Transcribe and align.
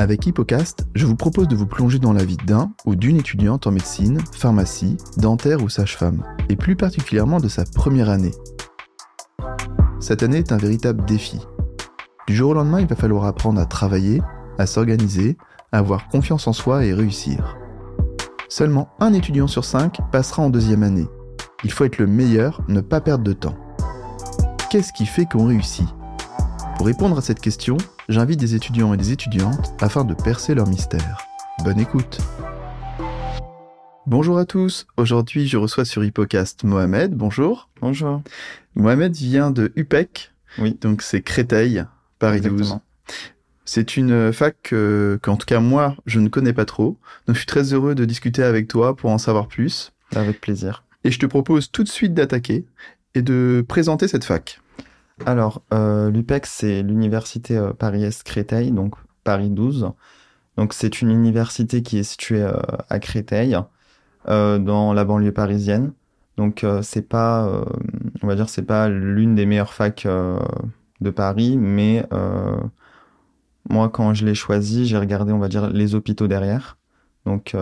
Avec 0.00 0.26
Hippocast, 0.26 0.86
je 0.94 1.04
vous 1.04 1.14
propose 1.14 1.46
de 1.46 1.54
vous 1.54 1.66
plonger 1.66 1.98
dans 1.98 2.14
la 2.14 2.24
vie 2.24 2.38
d'un 2.46 2.72
ou 2.86 2.96
d'une 2.96 3.18
étudiante 3.18 3.66
en 3.66 3.70
médecine, 3.70 4.18
pharmacie, 4.32 4.96
dentaire 5.18 5.62
ou 5.62 5.68
sage-femme, 5.68 6.24
et 6.48 6.56
plus 6.56 6.74
particulièrement 6.74 7.38
de 7.38 7.48
sa 7.48 7.64
première 7.64 8.08
année. 8.08 8.30
Cette 10.00 10.22
année 10.22 10.38
est 10.38 10.52
un 10.52 10.56
véritable 10.56 11.04
défi. 11.04 11.38
Du 12.26 12.34
jour 12.34 12.52
au 12.52 12.54
lendemain, 12.54 12.80
il 12.80 12.86
va 12.86 12.96
falloir 12.96 13.26
apprendre 13.26 13.60
à 13.60 13.66
travailler, 13.66 14.22
à 14.56 14.64
s'organiser, 14.64 15.36
à 15.70 15.80
avoir 15.80 16.08
confiance 16.08 16.46
en 16.46 16.54
soi 16.54 16.86
et 16.86 16.94
réussir. 16.94 17.58
Seulement 18.48 18.88
un 19.00 19.12
étudiant 19.12 19.48
sur 19.48 19.66
cinq 19.66 19.98
passera 20.10 20.42
en 20.42 20.48
deuxième 20.48 20.82
année. 20.82 21.08
Il 21.62 21.72
faut 21.72 21.84
être 21.84 21.98
le 21.98 22.06
meilleur, 22.06 22.62
ne 22.68 22.80
pas 22.80 23.02
perdre 23.02 23.24
de 23.24 23.34
temps. 23.34 23.58
Qu'est-ce 24.70 24.94
qui 24.94 25.04
fait 25.04 25.26
qu'on 25.26 25.44
réussit? 25.44 25.94
Pour 26.80 26.86
répondre 26.86 27.18
à 27.18 27.20
cette 27.20 27.40
question, 27.40 27.76
j'invite 28.08 28.40
des 28.40 28.54
étudiants 28.54 28.94
et 28.94 28.96
des 28.96 29.12
étudiantes 29.12 29.74
afin 29.82 30.02
de 30.02 30.14
percer 30.14 30.54
leur 30.54 30.66
mystère. 30.66 31.18
Bonne 31.62 31.78
écoute 31.78 32.16
Bonjour 34.06 34.38
à 34.38 34.46
tous, 34.46 34.86
aujourd'hui 34.96 35.46
je 35.46 35.58
reçois 35.58 35.84
sur 35.84 36.02
Hippocast 36.02 36.64
Mohamed, 36.64 37.12
bonjour. 37.14 37.68
Bonjour. 37.82 38.22
Mohamed 38.76 39.14
vient 39.14 39.50
de 39.50 39.74
UPEC, 39.76 40.32
Oui. 40.56 40.78
donc 40.80 41.02
c'est 41.02 41.20
Créteil, 41.20 41.84
Paris 42.18 42.40
12. 42.40 42.50
Exactement. 42.52 42.82
C'est 43.66 43.98
une 43.98 44.32
fac 44.32 44.56
que- 44.62 45.18
qu'en 45.22 45.36
tout 45.36 45.44
cas 45.44 45.60
moi 45.60 45.96
je 46.06 46.18
ne 46.18 46.30
connais 46.30 46.54
pas 46.54 46.64
trop, 46.64 46.96
donc 47.26 47.34
je 47.36 47.40
suis 47.40 47.46
très 47.46 47.74
heureux 47.74 47.94
de 47.94 48.06
discuter 48.06 48.42
avec 48.42 48.68
toi 48.68 48.96
pour 48.96 49.10
en 49.10 49.18
savoir 49.18 49.48
plus. 49.48 49.92
Avec 50.16 50.40
plaisir. 50.40 50.82
Et 51.04 51.10
je 51.10 51.18
te 51.18 51.26
propose 51.26 51.70
tout 51.70 51.82
de 51.84 51.90
suite 51.90 52.14
d'attaquer 52.14 52.64
et 53.14 53.20
de 53.20 53.62
présenter 53.68 54.08
cette 54.08 54.24
fac. 54.24 54.62
Alors, 55.26 55.62
euh, 55.72 56.10
l'UPEC, 56.10 56.46
c'est 56.46 56.82
l'université 56.82 57.56
euh, 57.56 57.72
Paris-Est 57.72 58.22
Créteil, 58.22 58.72
donc 58.72 58.94
Paris 59.24 59.50
12. 59.50 59.90
Donc, 60.56 60.72
c'est 60.72 61.02
une 61.02 61.10
université 61.10 61.82
qui 61.82 61.98
est 61.98 62.02
située 62.02 62.42
euh, 62.42 62.52
à 62.88 62.98
Créteil, 62.98 63.56
euh, 64.28 64.58
dans 64.58 64.92
la 64.92 65.04
banlieue 65.04 65.32
parisienne. 65.32 65.92
Donc, 66.36 66.64
c'est 66.80 67.06
pas, 67.06 67.66
on 68.22 68.26
va 68.26 68.34
dire, 68.34 68.48
c'est 68.48 68.62
pas 68.62 68.88
l'une 68.88 69.34
des 69.34 69.44
meilleures 69.44 69.74
facs 69.74 70.06
de 70.06 71.10
Paris, 71.10 71.58
mais 71.58 72.08
moi, 73.68 73.90
quand 73.90 74.14
je 74.14 74.24
l'ai 74.24 74.34
choisi, 74.34 74.86
j'ai 74.86 74.96
regardé, 74.96 75.34
on 75.34 75.38
va 75.38 75.48
dire, 75.48 75.68
les 75.68 75.94
hôpitaux 75.94 76.28
derrière. 76.28 76.78
Donc, 77.26 77.54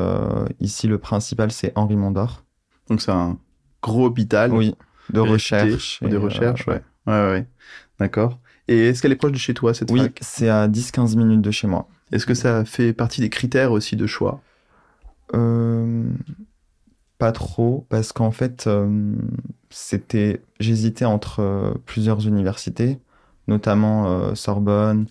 ici, 0.61 0.87
le 0.87 0.99
principal, 0.99 1.51
c'est 1.51 1.73
Henri 1.75 1.97
Mondor. 1.97 2.45
Donc 2.89 3.03
c'est 3.03 3.13
un 3.13 3.39
gros 3.83 4.07
hôpital. 4.07 4.53
Oui, 4.53 4.75
de 5.11 5.21
recherche. 5.21 6.01
De 6.03 6.09
et, 6.09 6.15
euh, 6.15 6.21
recherche, 6.21 6.67
ouais. 6.67 6.83
Ouais, 7.09 7.31
ouais. 7.31 7.47
D'accord. 7.99 8.39
Et 8.69 8.89
est-ce 8.89 9.03
qu'elle 9.03 9.13
est 9.13 9.17
proche 9.17 9.33
de 9.33 9.39
chez 9.39 9.55
toi, 9.55 9.75
cette 9.75 9.91
Oui, 9.91 10.01
fac? 10.01 10.19
c'est 10.21 10.49
à 10.49 10.69
10-15 10.69 11.17
minutes 11.17 11.41
de 11.43 11.51
chez 11.51 11.67
moi. 11.67 11.89
Est-ce 12.13 12.27
que 12.27 12.35
ça 12.35 12.65
fait 12.65 12.93
partie 12.93 13.21
des 13.21 13.31
critères 13.31 13.73
aussi 13.73 13.97
de 13.97 14.07
choix? 14.07 14.41
Euh, 15.35 16.05
pas 17.19 17.33
trop, 17.33 17.87
parce 17.89 18.13
qu'en 18.13 18.31
fait, 18.31 18.67
euh, 18.67 19.15
c'était, 19.71 20.41
j'hésitais 20.61 21.05
entre 21.05 21.41
euh, 21.41 21.75
plusieurs 21.87 22.27
universités, 22.27 22.99
notamment 23.47 24.35
Sorbonne 24.35 25.07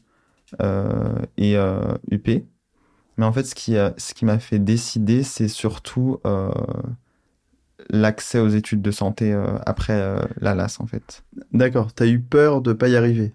et 1.37 1.55
UP. 2.11 2.29
Mais 3.17 3.25
en 3.25 3.33
fait, 3.33 3.43
ce 3.45 3.55
qui 3.55 3.75
a, 3.77 3.93
ce 3.97 4.13
qui 4.13 4.25
m'a 4.25 4.37
fait 4.37 4.59
décider, 4.59 5.23
c'est 5.23 5.47
surtout 5.47 6.19
l'accès 7.89 8.39
aux 8.39 8.49
études 8.49 8.81
de 8.81 8.91
santé 8.91 9.33
euh, 9.33 9.57
après 9.65 9.93
euh, 9.93 10.19
la 10.39 10.55
LAS, 10.55 10.77
en 10.79 10.87
fait. 10.87 11.23
D'accord. 11.53 11.93
T'as 11.93 12.07
eu 12.07 12.19
peur 12.19 12.61
de 12.61 12.73
pas 12.73 12.87
y 12.87 12.95
arriver? 12.95 13.33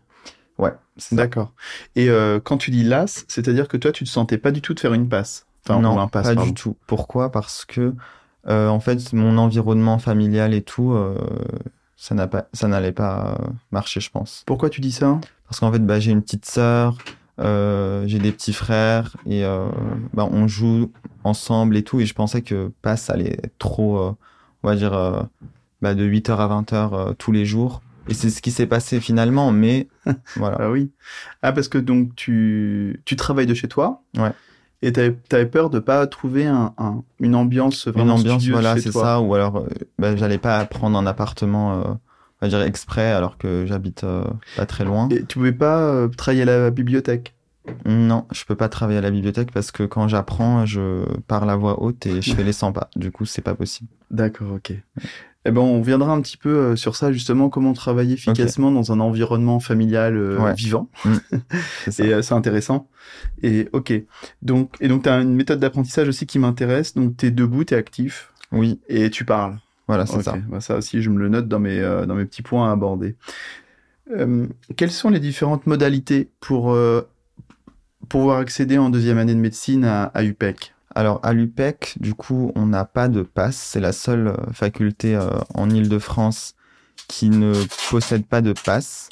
Ouais. 0.58 0.72
D'accord. 1.10 1.52
Et 1.96 2.10
euh, 2.10 2.40
quand 2.40 2.58
tu 2.58 2.70
dis 2.70 2.84
las, 2.84 3.24
c'est-à-dire 3.28 3.68
que 3.68 3.76
toi, 3.76 3.92
tu 3.92 4.04
te 4.04 4.08
sentais 4.08 4.38
pas 4.38 4.50
du 4.50 4.60
tout 4.60 4.74
de 4.74 4.80
faire 4.80 4.92
une 4.94 5.08
passe? 5.08 5.46
Enfin, 5.64 5.80
non, 5.80 5.98
un 5.98 6.08
pas 6.08 6.22
pardon. 6.22 6.44
du 6.44 6.54
tout. 6.54 6.76
Pourquoi? 6.86 7.30
Parce 7.30 7.64
que 7.64 7.94
euh, 8.48 8.68
en 8.68 8.80
fait, 8.80 9.12
mon 9.12 9.38
environnement 9.38 9.98
familial 9.98 10.54
et 10.54 10.62
tout, 10.62 10.92
euh, 10.92 11.16
ça 11.96 12.14
n'a 12.14 12.26
pas, 12.26 12.46
ça 12.52 12.68
n'allait 12.68 12.92
pas 12.92 13.36
euh, 13.40 13.46
marcher, 13.70 14.00
je 14.00 14.10
pense. 14.10 14.42
Pourquoi 14.46 14.70
tu 14.70 14.80
dis 14.80 14.92
ça? 14.92 15.20
Parce 15.48 15.60
qu'en 15.60 15.72
fait, 15.72 15.84
bah, 15.84 16.00
j'ai 16.00 16.10
une 16.10 16.22
petite 16.22 16.46
sœur, 16.46 16.98
j'ai 17.38 18.18
des 18.18 18.32
petits 18.32 18.52
frères 18.52 19.16
et 19.26 19.44
bah, 20.14 20.28
on 20.30 20.48
joue 20.48 20.90
ensemble 21.24 21.76
et 21.76 21.82
tout. 21.82 22.00
Et 22.00 22.06
je 22.06 22.14
pensais 22.14 22.42
que 22.42 22.72
passe 22.82 23.10
allait 23.10 23.38
être 23.42 23.58
trop, 23.58 24.16
on 24.62 24.68
va 24.68 24.76
dire, 24.76 24.92
euh, 24.94 25.22
bah, 25.80 25.94
de 25.94 26.04
8h 26.08 26.30
à 26.36 26.48
20h 26.48 26.90
euh, 26.92 27.12
tous 27.14 27.32
les 27.32 27.44
jours. 27.44 27.82
Et 28.08 28.14
c'est 28.14 28.30
ce 28.30 28.42
qui 28.42 28.50
s'est 28.50 28.66
passé 28.66 29.00
finalement, 29.00 29.52
mais 29.52 29.86
voilà. 30.36 30.56
Ah 30.60 30.70
oui. 30.70 30.90
Ah, 31.42 31.52
parce 31.52 31.68
que 31.68 31.78
donc 31.78 32.14
tu, 32.16 33.00
tu 33.04 33.14
travailles 33.16 33.46
de 33.46 33.54
chez 33.54 33.68
toi 33.68 34.02
Ouais. 34.18 34.32
Et 34.84 34.92
t'avais 34.92 35.16
avais 35.30 35.46
peur 35.46 35.70
de 35.70 35.78
pas 35.78 36.04
trouver 36.08 36.46
un, 36.46 36.74
un- 36.78 37.04
une 37.20 37.36
ambiance 37.36 37.86
une 37.86 37.92
vraiment 37.92 38.14
ambiance 38.14 38.40
studieuse 38.42 38.52
voilà 38.52 38.76
c'est 38.76 38.90
ça 38.90 39.20
ou 39.20 39.32
alors 39.36 39.58
euh, 39.58 39.68
bah, 40.00 40.16
j'allais 40.16 40.38
pas 40.38 40.64
prendre 40.64 40.98
un 40.98 41.06
appartement 41.06 41.72
on 41.78 41.98
va 42.40 42.48
dire 42.48 42.60
exprès 42.62 43.12
alors 43.12 43.38
que 43.38 43.64
j'habite 43.64 44.02
euh, 44.02 44.24
pas 44.56 44.66
très 44.66 44.84
loin 44.84 45.08
Et 45.10 45.24
tu 45.24 45.38
pouvais 45.38 45.52
pas 45.52 45.78
euh, 45.82 46.08
travailler 46.08 46.42
à 46.42 46.46
la 46.46 46.70
bibliothèque 46.72 47.32
non 47.86 48.26
je 48.32 48.44
peux 48.44 48.56
pas 48.56 48.68
travailler 48.68 48.98
à 48.98 49.02
la 49.02 49.10
bibliothèque 49.10 49.52
parce 49.52 49.70
que 49.70 49.84
quand 49.84 50.08
j'apprends 50.08 50.66
je 50.66 51.04
parle 51.28 51.48
à 51.50 51.56
voix 51.56 51.82
haute 51.82 52.06
et 52.06 52.20
je 52.20 52.34
fais 52.34 52.42
les 52.44 52.52
100 52.52 52.72
pas 52.72 52.90
du 52.96 53.10
coup 53.12 53.24
c'est 53.24 53.42
pas 53.42 53.54
possible 53.54 53.88
D'accord, 54.10 54.52
ok. 54.56 54.72
Eh 55.44 55.50
ben, 55.50 55.60
on 55.62 55.80
viendra 55.80 56.12
un 56.12 56.20
petit 56.20 56.36
peu 56.36 56.50
euh, 56.50 56.76
sur 56.76 56.94
ça, 56.96 57.10
justement, 57.12 57.48
comment 57.48 57.72
travailler 57.72 58.12
efficacement 58.12 58.70
dans 58.70 58.92
un 58.92 59.00
environnement 59.00 59.58
familial 59.58 60.16
euh, 60.18 60.38
Ouais. 60.38 60.52
vivant. 60.54 60.90
c'est 61.84 61.90
ça 61.92 62.04
Et 62.04 62.12
euh, 62.12 62.20
c'est 62.20 62.34
intéressant. 62.34 62.88
Et 63.42 63.68
ok. 63.72 63.92
Donc, 64.42 64.74
et 64.80 64.88
donc, 64.88 65.04
tu 65.04 65.08
as 65.08 65.18
une 65.18 65.34
méthode 65.34 65.60
d'apprentissage 65.60 66.08
aussi 66.08 66.26
qui 66.26 66.38
m'intéresse. 66.38 66.92
Donc, 66.94 67.16
tu 67.16 67.26
es 67.26 67.30
debout, 67.30 67.64
tu 67.64 67.72
es 67.72 67.76
actif 67.78 68.32
oui 68.52 68.80
et 68.86 69.08
tu 69.08 69.24
parles. 69.24 69.56
voilà 69.88 70.04
c'est 70.04 70.22
ça 70.22 70.36
Bah, 70.50 70.60
ça 70.60 70.76
aussi, 70.76 71.00
je 71.00 71.08
me 71.08 71.18
le 71.18 71.30
note 71.30 71.48
dans 71.48 71.58
mes, 71.58 71.80
euh, 71.80 72.04
dans 72.04 72.14
mes 72.14 72.26
petits 72.26 72.42
points 72.42 72.68
à 72.68 72.72
aborder. 72.72 73.16
Quelles 74.76 74.90
sont 74.90 75.08
les 75.08 75.20
différentes 75.20 75.66
modalités 75.66 76.28
pour 76.40 76.76
pouvoir 78.12 78.40
accéder 78.40 78.76
en 78.76 78.90
deuxième 78.90 79.16
année 79.16 79.34
de 79.34 79.40
médecine 79.40 79.86
à, 79.86 80.22
UPEC 80.22 80.74
alors 80.94 81.18
à 81.22 81.32
l'UPEC 81.32 81.96
du 81.98 82.12
coup 82.12 82.52
on 82.54 82.66
n'a 82.66 82.84
pas 82.84 83.08
de 83.08 83.22
passe. 83.22 83.56
C'est 83.56 83.80
la 83.80 83.92
seule 83.92 84.28
euh, 84.28 84.52
faculté 84.52 85.16
euh, 85.16 85.30
en 85.54 85.70
Île-de-France 85.70 86.54
qui 87.08 87.30
ne 87.30 87.54
possède 87.90 88.26
pas 88.26 88.42
de 88.42 88.52
passe 88.52 89.08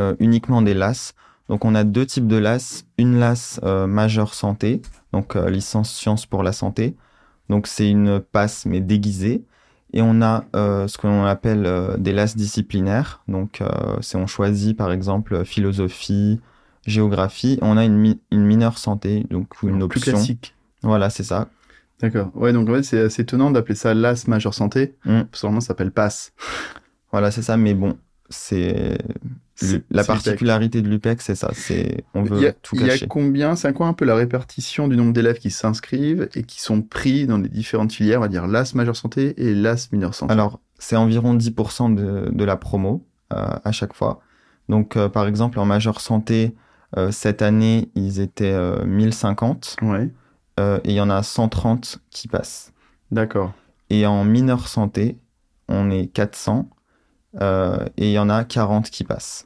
euh, 0.00 0.16
uniquement 0.18 0.62
des 0.62 0.74
LAS 0.74 1.12
donc 1.48 1.64
on 1.64 1.76
a 1.76 1.84
deux 1.84 2.04
types 2.04 2.26
de 2.26 2.34
LAS 2.38 2.82
une 2.98 3.20
LAS 3.20 3.60
majeure 3.86 4.34
santé 4.34 4.82
donc 5.12 5.36
licence 5.36 5.94
sciences 5.94 6.26
pour 6.26 6.42
la 6.42 6.52
santé. 6.52 6.96
Donc 7.50 7.68
c'est 7.68 7.88
une 7.88 8.18
passe 8.18 8.66
mais 8.66 8.80
déguisée. 8.80 9.44
Et 9.92 10.00
on 10.00 10.22
a 10.22 10.46
ce 10.54 10.96
qu'on 10.96 11.24
appelle 11.24 11.66
euh, 11.66 11.96
des 11.98 12.12
LAS 12.12 12.34
disciplinaires. 12.34 13.22
Donc 13.28 13.62
c'est 14.00 14.16
on 14.16 14.26
choisit 14.26 14.76
par 14.76 14.90
exemple 14.90 15.44
philosophie 15.44 16.40
géographie 16.86 17.58
on 17.62 17.76
a 17.76 17.84
une, 17.84 17.96
mi- 17.96 18.20
une 18.30 18.44
mineure 18.44 18.78
santé 18.78 19.24
donc 19.30 19.48
une 19.62 19.86
Plus 19.88 20.00
option 20.00 20.12
classique. 20.14 20.54
voilà, 20.82 21.10
c'est 21.10 21.22
ça. 21.24 21.48
D'accord. 22.00 22.30
Ouais, 22.34 22.52
donc 22.52 22.68
en 22.68 22.74
fait, 22.74 22.82
c'est 22.82 22.98
assez 23.00 23.22
étonnant 23.22 23.52
d'appeler 23.52 23.76
ça 23.76 23.94
LAS 23.94 24.24
majeure 24.26 24.54
santé. 24.54 24.96
Mm. 25.04 25.22
Parce 25.30 25.40
que 25.42 25.46
normalement, 25.46 25.60
ça 25.60 25.68
s'appelle 25.68 25.92
PASS. 25.92 26.32
Voilà, 27.12 27.30
c'est 27.30 27.42
ça. 27.42 27.56
Mais 27.58 27.74
bon, 27.74 27.96
c'est 28.30 28.96
la 29.90 30.02
c'est 30.02 30.06
particularité 30.06 30.80
de 30.82 30.88
l'UPEC, 30.88 31.20
c'est 31.20 31.34
ça. 31.34 31.50
C'est 31.54 32.04
on 32.14 32.22
veut 32.22 32.48
a, 32.48 32.52
tout 32.52 32.74
il 32.74 32.80
y 32.80 32.84
a 32.84 32.88
cacher. 32.88 33.06
combien, 33.06 33.54
c'est 33.54 33.72
quoi 33.74 33.86
un 33.86 33.92
peu 33.92 34.04
la 34.06 34.14
répartition 34.16 34.88
du 34.88 34.96
nombre 34.96 35.12
d'élèves 35.12 35.38
qui 35.38 35.50
s'inscrivent 35.50 36.28
et 36.34 36.42
qui 36.42 36.60
sont 36.60 36.80
pris 36.82 37.26
dans 37.26 37.36
les 37.38 37.50
différentes 37.50 37.92
filières, 37.92 38.18
on 38.18 38.22
va 38.22 38.28
dire 38.28 38.46
LAS 38.46 38.72
majeure 38.74 38.96
santé 38.96 39.34
et 39.36 39.54
LAS 39.54 39.88
mineure 39.92 40.14
santé? 40.14 40.32
Alors, 40.32 40.58
c'est 40.78 40.96
environ 40.96 41.34
10% 41.36 41.94
de, 41.94 42.30
de 42.32 42.44
la 42.44 42.56
promo 42.56 43.06
euh, 43.34 43.46
à 43.62 43.72
chaque 43.72 43.92
fois. 43.94 44.20
Donc, 44.70 44.96
euh, 44.96 45.08
par 45.10 45.26
exemple, 45.28 45.58
en 45.60 45.66
majeure 45.66 46.00
santé, 46.00 46.54
cette 47.10 47.42
année, 47.42 47.90
ils 47.94 48.20
étaient 48.20 48.52
euh, 48.52 48.84
1050 48.84 49.76
Ouais, 49.82 50.10
euh, 50.60 50.78
et 50.84 50.90
il 50.90 50.94
y 50.94 51.00
en 51.00 51.10
a 51.10 51.22
130 51.22 51.98
qui 52.10 52.28
passent. 52.28 52.72
d'accord. 53.10 53.52
Et 53.90 54.06
en 54.06 54.24
mineure 54.24 54.68
santé, 54.68 55.18
on 55.68 55.90
est 55.90 56.06
400 56.08 56.68
euh, 57.40 57.86
et 57.96 58.08
il 58.10 58.12
y 58.12 58.18
en 58.18 58.30
a 58.30 58.44
40 58.44 58.90
qui 58.90 59.04
passent. 59.04 59.44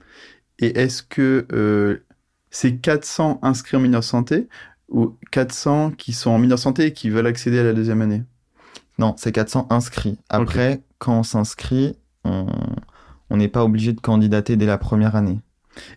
Et 0.58 0.78
est-ce 0.78 1.02
que 1.02 1.46
euh, 1.52 2.04
c'est 2.50 2.76
400 2.76 3.40
inscrits 3.42 3.76
en 3.76 3.80
mineure 3.80 4.04
santé 4.04 4.48
ou 4.88 5.16
400 5.32 5.92
qui 5.92 6.12
sont 6.12 6.30
en 6.30 6.38
mineure 6.38 6.58
santé 6.58 6.86
et 6.86 6.92
qui 6.92 7.10
veulent 7.10 7.26
accéder 7.26 7.58
à 7.58 7.64
la 7.64 7.72
deuxième 7.72 8.02
année? 8.02 8.22
Non, 8.98 9.14
c'est 9.18 9.32
400 9.32 9.66
inscrits. 9.70 10.18
Après, 10.28 10.82
quand 10.98 11.18
on 11.18 11.22
s'inscrit, 11.22 11.96
on 12.24 13.36
n'est 13.36 13.48
pas 13.48 13.64
obligé 13.64 13.92
de 13.92 14.00
candidater 14.00 14.56
dès 14.56 14.66
la 14.66 14.78
première 14.78 15.16
année. 15.16 15.40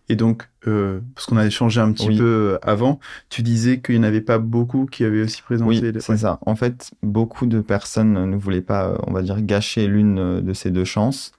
Et 0.09 0.15
donc, 0.15 0.49
euh, 0.67 1.01
parce 1.15 1.25
qu'on 1.27 1.37
a 1.37 1.45
échangé 1.45 1.81
un 1.81 1.91
petit 1.91 2.07
Oui. 2.09 2.17
peu 2.17 2.23
euh, 2.23 2.59
avant, 2.61 2.99
tu 3.29 3.41
disais 3.43 3.79
qu'il 3.81 3.95
n'y 3.95 4.01
en 4.01 4.03
avait 4.03 4.21
pas 4.21 4.39
beaucoup 4.39 4.85
qui 4.85 5.03
avaient 5.03 5.21
aussi 5.21 5.41
présenté. 5.41 5.81
Oui, 5.81 5.91
le- 5.91 5.99
c'est 5.99 6.13
ouais. 6.13 6.17
ça. 6.17 6.39
En 6.45 6.55
fait, 6.55 6.91
beaucoup 7.03 7.45
de 7.45 7.61
personnes 7.61 8.29
ne 8.29 8.35
voulaient 8.37 8.61
pas, 8.61 8.89
euh, 8.89 8.97
on 9.07 9.13
va 9.13 9.21
dire, 9.21 9.41
gâcher 9.41 9.87
l'une 9.87 10.41
de 10.41 10.53
ces 10.53 10.71
deux 10.71 10.85
chances. 10.85 11.31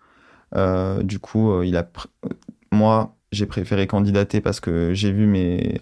Euh, 0.57 1.03
du 1.03 1.19
coup, 1.19 1.63
il 1.63 1.77
a 1.77 1.83
pr- 1.83 2.07
moi, 2.73 3.17
j'ai 3.33 3.47
préféré 3.47 3.87
candidater 3.87 4.41
parce 4.41 4.61
que 4.61 4.95
j'ai 4.95 5.13
vu 5.13 5.27
mes 5.27 5.81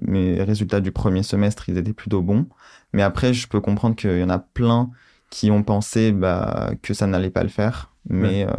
mes 0.00 0.42
résultats 0.42 0.80
du 0.80 0.92
premier 0.92 1.24
semestre, 1.24 1.68
ils 1.68 1.76
étaient 1.76 1.92
plutôt 1.92 2.22
bons. 2.22 2.46
Mais 2.92 3.02
après, 3.02 3.34
je 3.34 3.48
peux 3.48 3.60
comprendre 3.60 3.96
qu'il 3.96 4.16
y 4.18 4.22
en 4.22 4.28
a 4.30 4.38
plein 4.38 4.90
qui 5.30 5.50
ont 5.50 5.64
pensé 5.64 6.12
bah, 6.12 6.70
que 6.82 6.94
ça 6.94 7.06
n'allait 7.08 7.30
pas 7.30 7.42
le 7.42 7.48
faire. 7.48 7.92
Mais 8.08 8.46
euh, 8.46 8.52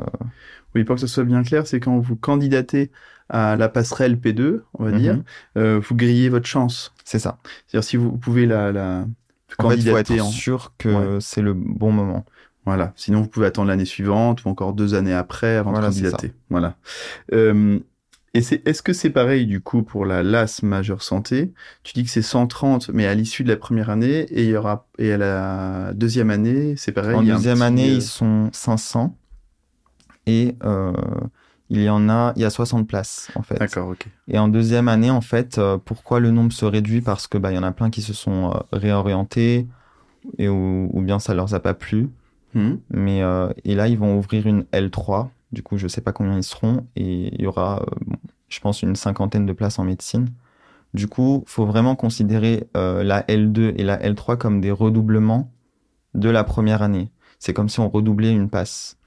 oui, 0.75 0.83
pour 0.83 0.95
que 0.95 1.01
ce 1.01 1.07
soit 1.07 1.23
bien 1.23 1.43
clair, 1.43 1.65
c'est 1.67 1.79
quand 1.79 1.97
vous 1.99 2.15
candidatez 2.15 2.91
à 3.29 3.55
la 3.55 3.69
passerelle 3.69 4.15
P2, 4.15 4.61
on 4.73 4.85
va 4.85 4.91
dire, 4.91 5.15
Mhm. 5.15 5.23
euh, 5.57 5.79
vous 5.87 5.95
grillez 5.95 6.29
votre 6.29 6.47
chance. 6.47 6.93
c'est 7.03 7.19
ça. 7.19 7.37
C'est-à-dire 7.67 7.87
si 7.87 7.97
vous 7.97 8.11
pouvez 8.17 8.45
la, 8.45 8.71
la 8.71 9.05
En 9.57 9.69
fait, 9.69 9.75
il 9.77 9.81
faut 9.81 9.91
candidater 9.93 10.15
être 10.15 10.25
en... 10.25 10.29
sûr 10.31 10.73
que 10.77 11.19
c'est 11.19 11.41
le 11.41 11.53
bon 11.53 11.91
moment. 11.91 12.25
Voilà. 12.65 12.93
Sinon, 12.95 13.21
vous 13.21 13.27
pouvez 13.27 13.47
attendre 13.47 13.67
l'année 13.69 13.85
suivante 13.85 14.45
ou 14.45 14.49
encore 14.49 14.73
deux 14.73 14.93
années 14.93 15.13
après 15.13 15.55
avant 15.55 15.71
Voilà, 15.71 15.87
de 15.89 15.93
candidater. 15.93 16.33
Voilà. 16.51 16.75
Euh, 17.33 17.79
et 18.35 18.43
c'est, 18.43 18.61
est-ce 18.67 18.83
que 18.83 18.93
c'est 18.93 19.09
pareil 19.09 19.47
du 19.47 19.59
coup 19.59 19.81
pour 19.81 20.05
la 20.05 20.21
LAS 20.21 20.61
majeure 20.61 21.01
santé? 21.01 21.51
Tu 21.81 21.93
dis 21.93 22.03
que 22.03 22.11
c'est 22.11 22.21
130, 22.21 22.89
mais 22.93 23.07
à 23.07 23.15
l'issue 23.15 23.43
de 23.43 23.49
la 23.49 23.57
première 23.57 23.89
année 23.89 24.19
et 24.29 24.43
il 24.43 24.49
y 24.51 24.55
aura 24.55 24.85
et 24.99 25.13
à 25.13 25.17
la 25.17 25.93
deuxième 25.95 26.29
année, 26.29 26.75
c'est 26.77 26.91
pareil. 26.91 27.15
en 27.15 27.23
deuxième 27.23 27.63
année, 27.63 27.89
euh, 27.89 27.93
ils 27.95 28.01
sont 28.03 28.49
500 28.53 29.17
et 30.27 30.55
euh, 30.63 30.93
il 31.69 31.81
y 31.83 31.89
en 31.89 32.09
a, 32.09 32.33
il 32.35 32.41
y 32.41 32.45
a 32.45 32.49
60 32.49 32.87
places 32.87 33.29
en 33.35 33.43
fait. 33.43 33.57
D'accord, 33.59 33.89
ok. 33.89 34.07
Et 34.27 34.39
en 34.39 34.47
deuxième 34.47 34.87
année, 34.87 35.11
en 35.11 35.21
fait, 35.21 35.57
euh, 35.57 35.77
pourquoi 35.77 36.19
le 36.19 36.31
nombre 36.31 36.51
se 36.51 36.65
réduit? 36.65 37.01
Parce 37.01 37.27
que 37.27 37.37
bah 37.37 37.51
il 37.51 37.55
y 37.55 37.59
en 37.59 37.63
a 37.63 37.71
plein 37.71 37.89
qui 37.89 38.01
se 38.01 38.13
sont 38.13 38.51
euh, 38.51 38.59
réorientés 38.71 39.67
et 40.37 40.49
ou, 40.49 40.89
ou 40.91 41.01
bien 41.01 41.19
ça 41.19 41.33
leur 41.33 41.53
a 41.53 41.59
pas 41.59 41.73
plu. 41.73 42.09
Mhm. 42.55 42.79
Mais 42.89 43.21
euh, 43.23 43.49
et 43.65 43.75
là, 43.75 43.87
ils 43.87 43.97
vont 43.97 44.17
ouvrir 44.17 44.47
une 44.47 44.63
L3. 44.71 45.29
Du 45.51 45.63
coup, 45.63 45.77
je 45.77 45.87
sais 45.87 46.01
pas 46.01 46.11
combien 46.11 46.37
ils 46.37 46.43
seront 46.43 46.85
et 46.95 47.33
il 47.33 47.41
y 47.41 47.47
aura, 47.47 47.83
bon, 48.05 48.17
je 48.49 48.59
pense, 48.59 48.83
une 48.83 48.95
cinquantaine 48.95 49.45
de 49.45 49.53
places 49.53 49.79
en 49.79 49.83
médecine. 49.83 50.29
Du 50.93 51.07
coup, 51.07 51.43
faut 51.47 51.65
vraiment 51.65 51.95
considérer 51.95 52.67
la 52.75 53.23
L2 53.23 53.73
et 53.75 53.83
la 53.83 53.97
L3 53.97 54.37
comme 54.37 54.61
des 54.61 54.69
redoublements 54.69 55.51
de 56.13 56.29
la 56.29 56.43
première 56.43 56.83
année. 56.83 57.09
C'est 57.39 57.53
comme 57.53 57.67
si 57.67 57.79
on 57.79 57.89
redoublait 57.89 58.31
une 58.31 58.49
passe. 58.49 58.97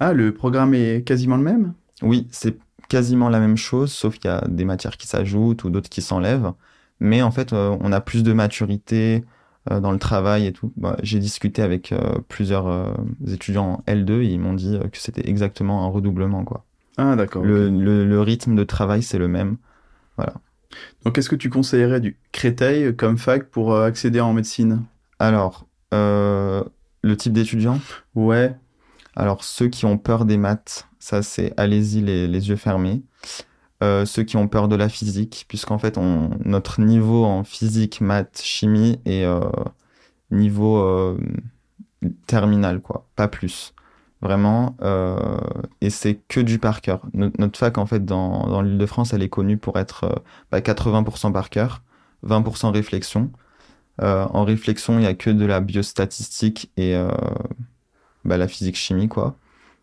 Ah, 0.00 0.12
le 0.12 0.34
programme 0.34 0.74
est 0.74 1.06
quasiment 1.06 1.36
le 1.36 1.44
même? 1.44 1.74
Oui, 2.02 2.28
c'est 2.30 2.56
quasiment 2.88 3.28
la 3.28 3.40
même 3.40 3.56
chose, 3.56 3.92
sauf 3.92 4.18
qu'il 4.18 4.30
y 4.30 4.34
a 4.34 4.44
des 4.48 4.64
matières 4.64 4.96
qui 4.96 5.06
s'ajoutent 5.06 5.64
ou 5.64 5.70
d'autres 5.70 5.88
qui 5.88 6.02
s'enlèvent. 6.02 6.52
Mais 7.00 7.22
en 7.22 7.30
fait, 7.30 7.52
euh, 7.52 7.76
on 7.80 7.90
a 7.92 8.00
plus 8.00 8.22
de 8.22 8.32
maturité 8.32 9.24
euh, 9.70 9.80
dans 9.80 9.92
le 9.92 9.98
travail 9.98 10.46
et 10.46 10.52
tout. 10.52 10.72
Bah, 10.76 10.96
J'ai 11.02 11.18
discuté 11.18 11.62
avec 11.62 11.92
euh, 11.92 12.18
plusieurs 12.28 12.94
étudiants 13.26 13.82
en 13.86 13.92
L2 13.92 14.22
et 14.22 14.26
ils 14.26 14.38
m'ont 14.38 14.52
dit 14.52 14.78
que 14.92 14.98
c'était 14.98 15.28
exactement 15.28 15.84
un 15.84 15.88
redoublement. 15.88 16.44
Quoi. 16.44 16.64
Ah, 16.96 17.16
d'accord. 17.16 17.42
Le, 17.44 17.68
ok. 17.68 17.74
le, 17.80 18.04
le 18.04 18.20
rythme 18.20 18.54
de 18.54 18.64
travail, 18.64 19.02
c'est 19.02 19.18
le 19.18 19.28
même. 19.28 19.56
Donc, 21.04 21.18
est-ce 21.18 21.28
que 21.28 21.36
tu 21.36 21.50
conseillerais 21.50 22.00
du 22.00 22.16
Créteil 22.30 22.94
comme 22.94 23.18
fac 23.18 23.50
pour 23.50 23.76
accéder 23.76 24.20
en 24.20 24.32
médecine? 24.32 24.82
Alors, 25.18 25.66
le 25.90 27.16
type 27.16 27.32
d'étudiant? 27.32 27.80
Ouais. 28.14 28.54
Alors, 29.16 29.44
ceux 29.44 29.68
qui 29.68 29.86
ont 29.86 29.98
peur 29.98 30.24
des 30.24 30.36
maths, 30.36 30.86
ça 31.02 31.22
c'est 31.22 31.52
allez-y 31.56 32.00
les, 32.00 32.48
yeux 32.48 32.56
fermés. 32.56 33.02
Euh, 33.82 34.06
ceux 34.06 34.22
qui 34.22 34.36
ont 34.36 34.46
peur 34.46 34.68
de 34.68 34.76
la 34.76 34.88
physique, 34.88 35.46
puisqu'en 35.48 35.78
fait, 35.78 35.98
notre 35.98 36.80
niveau 36.80 37.24
en 37.24 37.42
physique, 37.42 38.00
maths, 38.00 38.40
chimie 38.44 39.00
est 39.04 39.24
euh, 39.24 39.40
niveau 40.30 40.78
euh, 40.78 41.18
terminal, 42.28 42.80
quoi, 42.80 43.08
pas 43.16 43.26
plus. 43.28 43.74
Vraiment, 44.20 44.76
et 45.80 45.90
c'est 45.90 46.20
que 46.28 46.38
du 46.38 46.60
par 46.60 46.80
cœur. 46.80 47.00
No- 47.12 47.32
notre 47.38 47.58
fac, 47.58 47.76
en 47.78 47.86
fait, 47.86 48.04
dans, 48.04 48.62
l'île 48.62 48.78
de 48.78 48.86
France, 48.86 49.12
elle 49.12 49.22
est 49.24 49.28
connue 49.28 49.56
pour 49.56 49.80
être 49.80 50.04
euh, 50.04 50.14
bah, 50.52 50.60
80% 50.60 51.32
par 51.32 51.50
cœur, 51.50 51.82
20% 52.24 52.70
réflexion. 52.72 53.32
En 54.00 54.44
réflexion, 54.44 54.94
il 54.94 55.00
n'y 55.00 55.06
a 55.06 55.14
que 55.14 55.30
de 55.30 55.44
la 55.44 55.60
biostatistique 55.60 56.70
et 56.76 56.94
bah, 58.24 58.36
la 58.36 58.48
physique-chimie, 58.48 59.08
quoi. 59.08 59.36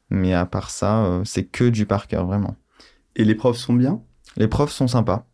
Mais 0.10 0.34
à 0.34 0.46
part 0.46 0.70
ça, 0.70 1.06
euh, 1.06 1.22
c'est 1.24 1.46
que 1.46 1.70
du 1.70 1.86
par 1.86 2.08
cœur, 2.08 2.26
vraiment. 2.26 2.56
Et 3.16 3.24
les 3.24 3.36
profs 3.36 3.58
sont 3.58 3.74
bien? 3.74 4.02
Les 4.38 4.48
profs 4.48 4.72
sont 4.72 4.88
sympas. 4.88 5.26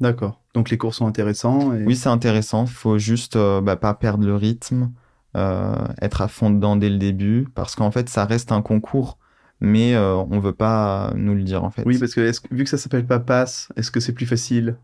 D'accord. 0.00 0.40
Donc, 0.54 0.70
les 0.70 0.78
cours 0.78 0.94
sont 0.94 1.06
intéressants 1.06 1.74
et... 1.74 1.84
Oui, 1.84 1.96
c'est 1.96 2.08
intéressant. 2.08 2.66
Faut 2.66 2.98
juste 2.98 3.36
euh, 3.36 3.60
bah, 3.60 3.76
pas 3.76 3.94
perdre 3.94 4.26
le 4.26 4.34
rythme, 4.34 4.92
euh, 5.36 5.74
être 6.00 6.20
à 6.22 6.28
fond 6.28 6.50
dedans 6.50 6.76
dès 6.76 6.90
le 6.90 6.98
début, 6.98 7.48
parce 7.54 7.74
qu'en 7.74 7.90
fait, 7.90 8.08
ça 8.08 8.24
reste 8.24 8.52
un 8.52 8.62
concours, 8.62 9.18
mais 9.60 9.94
euh, 9.94 10.16
on 10.16 10.40
veut 10.40 10.52
pas 10.52 11.12
nous 11.14 11.34
le 11.34 11.42
dire 11.42 11.64
en 11.64 11.70
fait. 11.70 11.84
Oui, 11.86 11.98
parce 11.98 12.14
que- 12.14 12.30
vu 12.50 12.64
que 12.64 12.70
ça 12.70 12.78
s'appelle 12.78 13.06
pas 13.06 13.20
passe, 13.20 13.68
est-ce 13.76 13.90
que 13.90 14.00
c'est 14.00 14.12
plus 14.12 14.26
facile? 14.26 14.76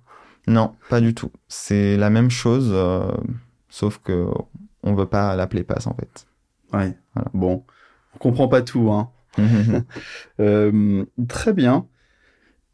Non, 0.47 0.75
pas 0.89 1.01
du 1.01 1.15
tout. 1.15 1.31
C'est 1.49 1.97
la 1.97 2.11
même 2.11 2.31
chose, 2.31 2.71
euh, 2.73 3.11
sauf 3.69 3.99
que 3.99 4.29
on 4.83 4.95
veut 4.95 5.07
pas 5.07 5.37
l'appeler 5.37 5.65
passe 5.65 5.87
en 5.87 5.95
fait. 5.95 6.27
Ouais. 6.73 6.97
Voilà. 7.15 7.31
Bon, 7.35 7.65
on 8.15 8.19
comprend 8.19 8.49
pas 8.49 8.63
tout, 8.63 8.91
hein. 8.93 9.11
Euh, 10.41 11.05
très 11.29 11.53
bien. 11.53 11.87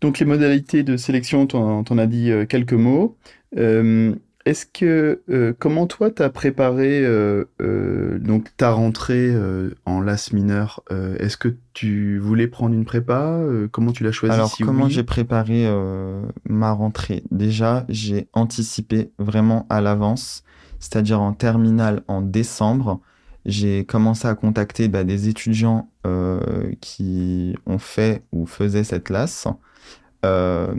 Donc 0.00 0.18
les 0.18 0.26
modalités 0.26 0.82
de 0.82 0.96
sélection, 0.96 1.46
t'en 1.46 1.84
t'en 1.84 1.98
as 1.98 2.06
dit 2.06 2.30
euh, 2.30 2.46
quelques 2.46 2.74
mots. 2.74 3.16
Euh, 3.56 4.14
Est-ce 4.44 4.66
que 4.66 5.22
euh, 5.30 5.54
comment 5.58 5.86
toi 5.86 6.10
t'as 6.10 6.28
préparé 6.28 7.02
euh, 7.04 7.44
euh, 7.62 8.18
donc 8.18 8.54
ta 8.58 8.72
rentrée 8.72 9.32
en 9.86 10.00
LAS 10.00 10.32
mineur 10.32 10.82
Est-ce 10.90 11.36
que 11.38 11.56
tu 11.72 12.18
voulais 12.18 12.46
prendre 12.48 12.74
une 12.74 12.84
prépa 12.84 13.40
Comment 13.72 13.92
tu 13.92 14.04
l'as 14.04 14.12
choisi 14.12 14.34
Alors, 14.34 14.50
si 14.50 14.62
comment 14.62 14.84
oui? 14.84 14.90
j'ai 14.90 15.04
préparé 15.04 15.66
ma 16.48 16.72
rentrée? 16.72 17.22
Déjà, 17.30 17.86
j'ai 17.88 18.28
anticipé 18.34 19.12
vraiment 19.18 19.66
à 19.70 19.80
l'avance, 19.80 20.44
c'est-à-dire 20.78 21.20
en 21.22 21.32
terminale 21.32 22.02
en 22.08 22.20
décembre, 22.20 23.00
j'ai 23.46 23.84
commencé 23.84 24.26
à 24.28 24.34
contacter 24.34 24.88
bah, 24.88 25.04
des 25.04 25.28
étudiants 25.28 25.88
euh, 26.06 26.72
qui 26.80 27.56
ont 27.66 27.78
fait 27.78 28.22
ou 28.32 28.46
faisaient 28.46 28.84
cette 28.84 29.10
LAS 29.10 29.46
euh, 30.24 30.74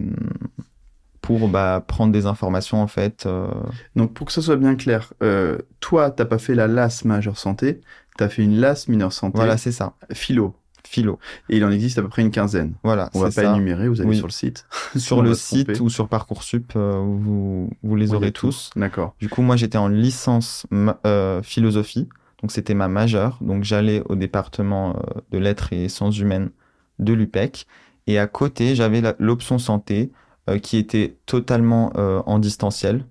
pour 1.22 1.48
bah, 1.50 1.84
prendre 1.88 2.12
des 2.14 2.26
informations 2.26 2.82
en 2.82 2.88
fait. 2.88 3.26
euh, 3.26 3.48
Donc 3.96 4.14
pour 4.14 4.28
que 4.28 4.34
ça 4.34 4.42
soit 4.42 4.58
bien 4.58 4.76
clair, 4.76 5.14
euh, 5.24 5.58
toi 5.80 6.12
t'as 6.12 6.26
pas 6.26 6.38
fait 6.38 6.56
la 6.56 6.68
LAS 6.68 7.04
majeure 7.06 7.38
santé, 7.38 7.82
t'as 8.18 8.30
fait 8.30 8.44
une 8.44 8.60
LAS 8.60 8.86
mineure 8.88 9.14
santé 9.14 9.38
Voilà, 9.38 9.58
c'est 9.58 9.72
ça. 9.72 9.94
philo. 10.14 10.56
Philo. 10.88 11.18
Et 11.50 11.58
il 11.58 11.66
en 11.66 11.72
existe 11.72 11.98
à 11.98 12.04
peu 12.04 12.10
près 12.10 12.22
une 12.22 12.30
quinzaine. 12.30 12.74
Voilà, 12.84 13.10
On 13.16 13.20
va 13.20 13.32
c'est 13.32 13.42
pas 13.42 13.48
ça. 13.48 13.54
énumérer, 13.56 13.88
vous 13.90 14.02
allez 14.02 14.12
Oui. 14.12 14.18
sur 14.18 14.28
le 14.28 14.32
site. 14.32 14.68
Sur 14.96 15.24
le 15.24 15.30
va 15.30 15.36
site 15.36 15.66
tromper. 15.66 15.82
ou 15.82 15.90
sur 15.90 16.08
Parcoursup, 16.08 16.74
euh, 16.76 16.92
vous, 17.04 17.72
vous 17.82 17.96
les 17.96 18.12
Oui, 18.12 18.16
aurez 18.16 18.32
tous. 18.32 18.70
D'accord. 18.76 19.16
Du 19.20 19.28
coup, 19.28 19.42
moi, 19.42 19.56
j'étais 19.56 19.80
en 19.80 19.88
licence 19.88 20.68
euh, 21.08 21.42
philosophie, 21.42 22.08
donc 22.42 22.52
c'était 22.52 22.74
ma 22.74 22.88
majeure. 22.88 23.38
Donc 23.42 23.64
j'allais 23.64 24.02
au 24.06 24.16
département 24.16 24.96
euh, 24.96 25.22
de 25.32 25.38
lettres 25.38 25.74
et 25.74 25.90
sciences 25.90 26.18
humaines 26.20 26.52
de 27.00 27.14
l'UPEC. 27.14 27.68
Et 28.08 28.20
à 28.20 28.28
côté, 28.28 28.76
j'avais 28.76 29.02
l'option 29.20 29.58
santé 29.58 30.12
euh, 30.50 30.60
qui 30.60 30.78
était 30.78 31.18
totalement 31.26 31.92
euh, 31.98 32.22
en 32.26 32.40
distanciel. 32.40 33.06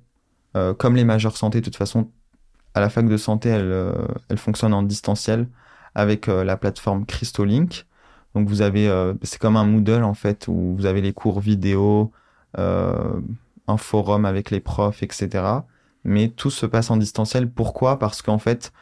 Comme 0.78 0.94
les 0.94 1.02
majeures 1.02 1.36
santé, 1.36 1.58
de 1.58 1.64
toute 1.64 1.74
façon, 1.74 2.12
à 2.74 2.80
la 2.80 2.88
fac 2.88 3.08
de 3.08 3.16
santé, 3.16 3.48
elle, 3.48 3.92
elle 4.28 4.38
fonctionne 4.38 4.72
en 4.72 4.84
distanciel 4.84 5.48
avec 5.96 6.28
la 6.28 6.56
plateforme 6.56 7.06
Crystolink. 7.06 7.86
Donc 8.36 8.46
vous 8.46 8.62
avez, 8.62 8.88
c'est 9.22 9.40
comme 9.40 9.56
un 9.56 9.64
Moodle 9.64 10.04
en 10.04 10.14
fait, 10.14 10.46
où 10.46 10.76
vous 10.76 10.86
avez 10.86 11.00
les 11.00 11.12
cours 11.12 11.40
vidéo, 11.40 12.12
un 12.56 13.76
forum 13.76 14.24
avec 14.24 14.52
les 14.52 14.60
profs, 14.60 15.02
etc 15.02 15.62
mais 16.04 16.28
tout 16.28 16.50
se 16.50 16.66
passe 16.66 16.90
en 16.90 16.96
distanciel. 16.96 17.50
Pourquoi? 17.50 17.98
Parce 17.98 18.22
qu'en 18.22 18.38
fait, 18.38 18.72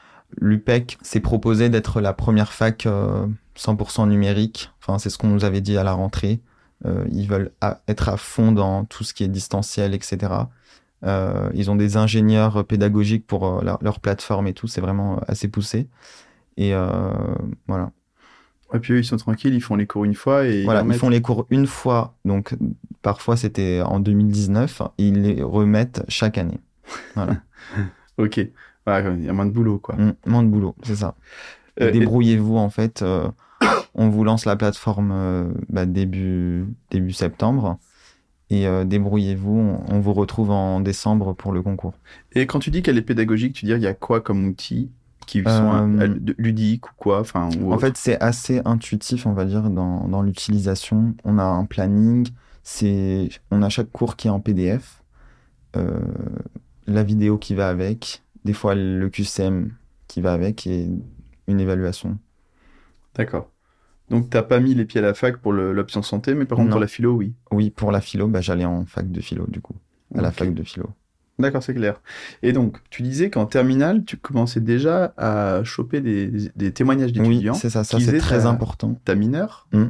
l'UPEC 0.41 0.99
s'est 1.03 1.21
proposé 1.21 1.69
d'être 1.69 2.01
la 2.01 2.13
première 2.13 2.53
fac 2.53 2.87
euh, 2.87 3.27
100% 3.57 4.09
numérique. 4.09 4.71
Enfin, 4.81 4.99
c'est 4.99 5.11
ce 5.11 5.19
qu'on 5.19 5.29
nous 5.29 5.45
avait 5.45 5.61
dit 5.61 5.77
à 5.77 5.85
la 5.85 5.93
rentrée. 5.93 6.41
Euh, 6.85 7.05
ils 7.13 7.29
veulent 7.29 7.53
à- 7.61 7.81
être 7.89 8.09
à 8.09 8.17
fond 8.17 8.51
dans 8.53 8.85
tout 8.85 9.05
ce 9.05 9.15
qui 9.15 9.23
est 9.25 9.29
distanciel, 9.29 9.95
etc. 9.95 10.33
Euh, 11.05 11.51
ils 11.55 11.71
ont 11.71 11.77
des 11.77 11.97
ingénieurs 11.97 12.65
pédagogiques 12.67 13.27
pour 13.27 13.47
euh, 13.47 13.63
leur, 13.63 13.79
leur 13.83 14.01
plateforme 14.01 14.47
et 14.47 14.55
tout. 14.55 14.67
C'est 14.67 14.81
vraiment 14.81 15.21
assez 15.29 15.49
poussé. 15.49 15.89
Et 16.57 16.75
euh, 16.75 17.13
voilà. 17.69 17.91
Et 18.75 18.79
puis 18.79 18.95
eux, 18.95 18.99
ils 19.01 19.05
sont 19.05 19.17
tranquilles, 19.19 19.53
ils 19.55 19.61
font 19.61 19.77
les 19.77 19.87
cours 19.87 20.05
une 20.07 20.15
fois 20.15 20.47
et 20.47 20.65
Voilà, 20.65 20.83
ils 20.87 20.95
font 20.95 21.11
les 21.11 21.21
cours 21.21 21.47
une 21.51 21.67
fois. 21.67 22.15
Donc, 22.25 22.55
parfois, 23.03 23.37
c'était 23.37 23.83
en 23.85 24.01
2019. 24.01 24.81
Et 24.99 25.09
ils 25.09 25.21
les 25.23 25.43
remettent 25.43 26.03
chaque 26.09 26.39
année. 26.39 26.61
Ok. 28.19 28.41
Ouais, 28.87 29.15
il 29.17 29.25
y 29.25 29.29
a 29.29 29.33
moins 29.33 29.47
de 29.47 29.51
boulot, 29.53 29.79
quoi. 29.79 29.95
Mm, 29.97 30.15
moins 30.27 30.43
de 30.43 30.49
boulot, 30.49 30.75
c'est 30.83 30.97
ça. 30.97 31.15
Euh, 31.81 31.89
et- 31.89 31.93
Débrouillez-vous 31.93 32.57
en 32.57 32.69
fait. 32.71 33.03
euh, 33.03 33.29
on 33.95 34.09
vous 34.09 34.25
lance 34.25 34.45
la 34.45 34.57
plateforme 34.57 35.11
euh, 35.13 35.53
bah, 35.69 35.87
début 35.87 36.67
début 36.91 37.13
septembre 37.13 37.79
et 38.51 38.67
débrouillez-vous. 38.85 39.81
On, 39.89 39.95
on 39.95 40.01
vous 40.01 40.13
retrouve 40.13 40.51
en 40.51 40.81
décembre 40.81 41.33
pour 41.35 41.53
le 41.53 41.63
concours. 41.63 41.95
Et 42.33 42.47
quand 42.47 42.59
tu 42.59 42.71
dis 42.71 42.83
qu'elle 42.83 42.99
est 42.99 43.03
pédagogique, 43.03 43.55
tu 43.55 43.65
dis 43.65 43.73
il 43.73 43.81
y 43.81 43.87
a 43.87 43.95
quoi 43.95 44.21
comme 44.21 44.47
outils 44.47 44.91
qui 45.27 45.43
sont 45.45 45.87
ludiques 46.37 46.89
ou 46.89 46.93
quoi 46.99 47.21
enfin, 47.21 47.49
En 47.71 47.79
fait, 47.79 47.97
c'est 47.97 48.21
assez 48.21 48.61
intuitif, 48.67 49.25
on 49.25 49.33
va 49.33 49.45
dire, 49.47 49.71
dans, 49.71 50.07
dans 50.09 50.21
l'utilisation. 50.21 51.15
On 51.25 51.39
a 51.39 51.45
un 51.45 51.65
planning. 51.65 52.29
C'est 52.65 53.31
on 53.51 53.63
a 53.63 53.69
chaque 53.71 53.91
cours 53.91 54.17
qui 54.17 54.27
est 54.27 54.31
en 54.31 54.41
PDF. 54.41 55.03
la 56.87 57.03
vidéo 57.03 57.39
qui 57.39 57.55
va 57.55 57.69
avec, 57.69 58.22
des 58.45 58.53
fois 58.53 58.75
le 58.75 59.09
QCM 59.09 59.73
qui 60.09 60.21
va 60.21 60.33
avec 60.33 60.67
et 60.67 60.89
une 61.49 61.61
évaluation. 61.61 62.19
D'accord. 63.15 63.51
Donc, 64.11 64.29
t'as 64.29 64.43
pas 64.43 64.61
mis 64.61 64.75
les 64.75 64.85
pieds 64.85 65.01
à 65.01 65.03
la 65.03 65.15
fac 65.15 65.39
pour 65.39 65.53
l'option 65.53 66.03
santé, 66.03 66.35
mais 66.35 66.45
par 66.45 66.59
contre, 66.59 66.71
pour 66.71 66.81
la 66.81 66.87
philo, 66.87 67.15
oui. 67.15 67.33
Oui, 67.51 67.71
pour 67.71 67.91
la 67.91 68.01
philo, 68.01 68.29
bah, 68.29 68.43
j'allais 68.43 68.65
en 68.65 68.85
fac 68.85 69.11
de 69.11 69.21
philo, 69.21 69.47
du 69.49 69.61
coup. 69.61 69.75
À 70.15 70.21
la 70.21 70.31
fac 70.31 70.53
de 70.53 70.63
philo. 70.63 70.91
D'accord, 71.39 71.63
c'est 71.63 71.75
clair. 71.75 72.01
Et 72.43 72.53
donc, 72.53 72.77
tu 72.91 73.03
disais 73.03 73.31
qu'en 73.31 73.47
terminale, 73.47 74.05
tu 74.05 74.19
commençais 74.19 74.61
déjà 74.61 75.15
à 75.17 75.65
choper 75.65 76.01
des, 76.03 76.73
témoignages 76.73 77.13
d'étudiants. 77.13 77.55
Oui, 77.55 77.59
c'est 77.59 77.71
ça, 77.71 77.85
ça 77.85 77.99
c'est 77.99 78.19
très 78.19 78.45
important. 78.45 79.01
Ta 79.05 79.15
mineure 79.15 79.67
mm. 79.73 79.87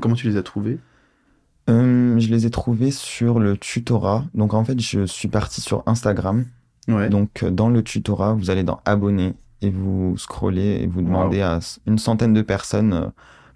Comment 0.00 0.14
tu 0.14 0.28
les 0.28 0.36
as 0.36 0.42
trouvés? 0.42 0.78
Euh, 1.70 2.18
Je 2.18 2.28
les 2.28 2.46
ai 2.46 2.50
trouvés 2.50 2.90
sur 2.90 3.40
le 3.40 3.56
tutorat. 3.56 4.26
Donc, 4.34 4.52
en 4.52 4.64
fait, 4.64 4.78
je 4.80 5.06
suis 5.06 5.28
parti 5.28 5.62
sur 5.62 5.82
Instagram. 5.86 6.44
Ouais. 6.88 7.08
Donc, 7.08 7.44
dans 7.44 7.68
le 7.68 7.82
tutorat, 7.82 8.34
vous 8.34 8.50
allez 8.50 8.64
dans 8.64 8.80
Abonner 8.84 9.34
et 9.60 9.70
vous 9.70 10.16
scrollez 10.18 10.80
et 10.82 10.86
vous 10.86 11.02
demandez 11.02 11.40
à 11.40 11.60
une 11.86 11.98
centaine 11.98 12.34
de 12.34 12.42
personnes 12.42 12.92
euh, 12.92 13.06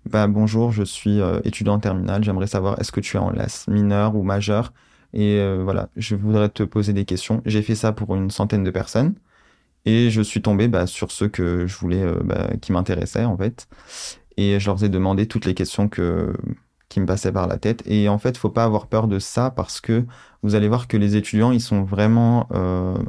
bah, 0.09 0.29
bonjour, 0.29 0.71
je 0.71 0.85
suis 0.85 1.21
euh, 1.21 1.41
étudiant 1.45 1.75
en 1.75 1.79
terminale, 1.81 2.23
j'aimerais 2.23 2.47
savoir 2.47 2.81
est-ce 2.81 2.93
que 2.93 3.01
tu 3.01 3.17
es 3.17 3.21
en 3.21 3.31
LAS 3.31 3.67
mineur 3.67 4.15
ou 4.15 4.23
majeur 4.23 4.73
Et 5.13 5.39
euh, 5.41 5.63
voilà, 5.65 5.89
je 5.97 6.15
voudrais 6.15 6.49
te 6.49 6.63
poser 6.63 6.93
des 6.93 7.05
questions. 7.05 7.43
J'ai 7.45 7.61
fait 7.63 7.75
ça 7.75 7.93
pour 7.93 8.15
une 8.15 8.31
centaine 8.31 8.63
de 8.63 8.71
personnes 8.71 9.15
et 9.85 10.11
je 10.11 10.23
suis 10.23 10.43
tombé 10.43 10.69
bah, 10.69 10.87
sur 10.87 11.11
ceux 11.11 11.29
que 11.29 11.67
je 11.67 11.77
voulais, 11.77 12.03
euh, 12.03 12.21
bah, 12.23 12.51
qui 12.61 12.71
m'intéressaient 12.73 13.25
en 13.25 13.37
fait. 13.37 13.67
Et 14.37 14.61
je 14.61 14.67
leur 14.67 14.83
ai 14.85 14.89
demandé 14.89 15.27
toutes 15.27 15.45
les 15.45 15.55
questions 15.55 15.89
que, 15.89 16.33
qui 16.97 17.01
me 17.01 17.07
passaient 17.07 17.31
par 17.31 17.47
la 17.47 17.59
tête. 17.59 17.83
Et 17.85 18.09
en 18.09 18.17
fait, 18.17 18.39
faut 18.39 18.49
pas 18.49 18.65
avoir 18.65 18.87
peur 18.87 19.07
de 19.07 19.19
ça 19.19 19.51
parce 19.51 19.83
que 19.83 20.07
vous 20.43 20.55
allez 20.55 20.67
voir 20.67 20.89
que 20.89 20.97
les 20.97 21.15
étudiants, 21.15 21.53
ils 21.53 21.61
sont 21.61 21.83
vraiment 21.83 22.49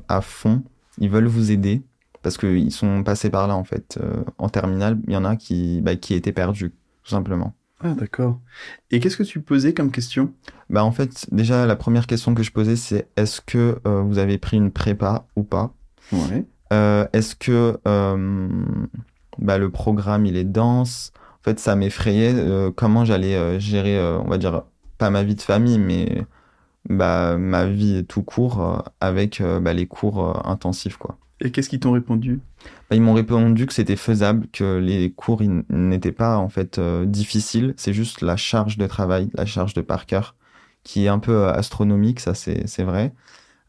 à 0.09 0.19
fond. 0.19 0.61
Ils 0.97 1.09
veulent 1.09 1.27
vous 1.27 1.51
aider 1.51 1.83
parce 2.21 2.37
qu'ils 2.37 2.73
sont 2.73 3.01
passés 3.03 3.29
par 3.29 3.47
là 3.47 3.55
en 3.55 3.63
fait. 3.63 3.97
en 4.37 4.49
terminale, 4.49 4.99
il 5.07 5.13
y 5.13 5.15
en 5.15 5.23
a 5.23 5.37
qui, 5.37 5.79
bah, 5.79 5.95
qui 5.95 6.15
étaient 6.15 6.33
perdus 6.33 6.73
simplement. 7.05 7.53
Ah, 7.79 7.93
d'accord. 7.93 8.39
Et 8.89 8.99
qu'est-ce 8.99 9.17
que 9.17 9.23
tu 9.23 9.39
posais 9.39 9.73
comme 9.73 9.91
question? 9.91 10.33
Bah, 10.69 10.83
en 10.83 10.91
fait, 10.91 11.27
déjà, 11.31 11.65
la 11.65 11.75
première 11.75 12.07
question 12.07 12.33
que 12.33 12.41
je 12.43 12.51
posais, 12.51 12.75
c'est 12.75 13.07
est-ce 13.15 13.39
que 13.39 13.79
euh, 13.85 14.01
vous 14.01 14.17
avez 14.17 14.37
pris 14.37 14.57
une 14.57 14.71
prépa 14.71 15.27
ou 15.35 15.43
pas? 15.43 15.73
Ouais. 16.11 16.45
Euh, 16.73 17.07
est-ce 17.13 17.35
que 17.35 17.79
euh, 17.87 18.49
bah, 19.37 19.57
le 19.57 19.69
programme, 19.69 20.25
il 20.25 20.37
est 20.37 20.43
dense? 20.43 21.11
En 21.47 21.51
fait, 21.51 21.59
ça 21.61 21.77
m'effrayait 21.77 22.35
comment 22.75 23.05
j'allais 23.05 23.57
gérer, 23.57 23.97
on 24.01 24.27
va 24.27 24.37
dire, 24.37 24.63
pas 24.97 25.09
ma 25.09 25.23
vie 25.23 25.35
de 25.35 25.41
famille, 25.41 25.79
mais 25.79 26.25
bah, 26.89 27.37
ma 27.37 27.65
vie 27.65 28.03
tout 28.05 28.21
court 28.21 28.83
avec 28.99 29.41
bah, 29.61 29.71
les 29.71 29.87
cours 29.87 30.45
intensifs, 30.45 30.97
quoi. 30.97 31.17
Et 31.39 31.51
qu'est-ce 31.51 31.69
qu'ils 31.69 31.79
t'ont 31.79 31.91
répondu? 31.91 32.41
Bah, 32.89 32.95
Ils 32.95 33.01
m'ont 33.01 33.13
répondu 33.13 33.65
que 33.65 33.73
c'était 33.73 33.95
faisable, 33.95 34.47
que 34.51 34.77
les 34.77 35.11
cours 35.11 35.41
n'étaient 35.69 36.11
pas 36.11 36.37
en 36.37 36.49
fait 36.49 36.79
euh, 36.79 37.05
difficiles. 37.05 37.73
C'est 37.77 37.93
juste 37.93 38.21
la 38.21 38.35
charge 38.35 38.77
de 38.77 38.87
travail, 38.87 39.29
la 39.33 39.45
charge 39.45 39.73
de 39.73 39.81
par 39.81 40.05
cœur, 40.05 40.35
qui 40.83 41.05
est 41.05 41.09
un 41.09 41.19
peu 41.19 41.31
euh, 41.31 41.53
astronomique, 41.53 42.19
ça 42.19 42.33
c'est 42.33 42.83
vrai, 42.83 43.13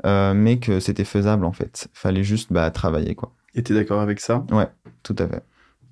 euh, 0.06 0.34
mais 0.34 0.58
que 0.58 0.80
c'était 0.80 1.04
faisable 1.04 1.44
en 1.44 1.52
fait. 1.52 1.88
Fallait 1.92 2.24
juste 2.24 2.52
bah, 2.52 2.70
travailler 2.70 3.14
quoi. 3.14 3.32
Et 3.54 3.62
t'es 3.62 3.74
d'accord 3.74 4.00
avec 4.00 4.20
ça? 4.20 4.44
Ouais, 4.50 4.68
tout 5.02 5.16
à 5.18 5.26
fait. 5.26 5.42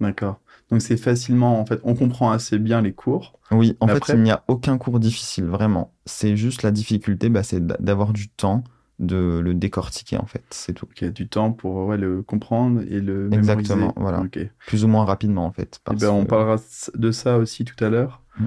D'accord. 0.01 0.41
Donc 0.71 0.83
c'est 0.83 0.97
facilement, 0.97 1.61
en 1.61 1.67
fait, 1.67 1.81
on 1.85 1.95
comprend 1.95 2.31
assez 2.31 2.59
bien 2.59 2.83
les 2.83 2.93
cours. 2.93 3.39
Oui, 3.51 3.77
en 3.81 3.87
fait, 3.87 4.03
il 4.15 4.23
n'y 4.23 4.33
a 4.33 4.43
aucun 4.49 4.79
cours 4.79 4.99
difficile, 4.99 5.45
vraiment. 5.45 5.93
C'est 6.07 6.37
juste 6.37 6.63
la 6.63 6.73
difficulté, 6.73 7.29
bah, 7.29 7.43
c'est 7.43 7.65
d'avoir 7.65 8.13
du 8.13 8.29
temps 8.29 8.65
de 8.99 9.41
le 9.45 9.55
décortiquer 9.55 10.17
en 10.17 10.27
fait, 10.27 10.45
c'est 10.51 10.73
tout. 10.73 10.89
Il 11.01 11.05
y 11.05 11.07
a 11.07 11.11
du 11.11 11.29
temps 11.29 11.53
pour 11.53 11.93
le 11.93 12.23
comprendre 12.23 12.81
et 12.89 13.01
le 13.01 13.29
Exactement, 13.33 13.93
voilà. 13.97 14.23
Plus 14.67 14.85
ou 14.85 14.89
moins 14.89 15.05
rapidement 15.05 15.45
en 15.45 15.53
fait. 15.53 15.81
Eh 15.91 15.97
ben, 15.97 16.11
on 16.11 16.25
parlera 16.25 16.57
de 16.95 17.11
ça 17.11 17.37
aussi 17.37 17.65
tout 17.65 17.83
à 17.85 17.91
l'heure. 17.91 18.23
Mm. 18.39 18.45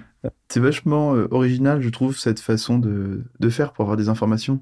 C'est 0.50 0.60
vachement 0.60 1.16
euh, 1.16 1.28
original, 1.32 1.82
je 1.82 1.90
trouve, 1.90 2.18
cette 2.18 2.40
façon 2.40 2.80
de, 2.80 3.24
de, 3.40 3.50
faire 3.50 3.74
pour 3.74 3.84
avoir 3.84 3.98
des 3.98 4.10
informations. 4.10 4.62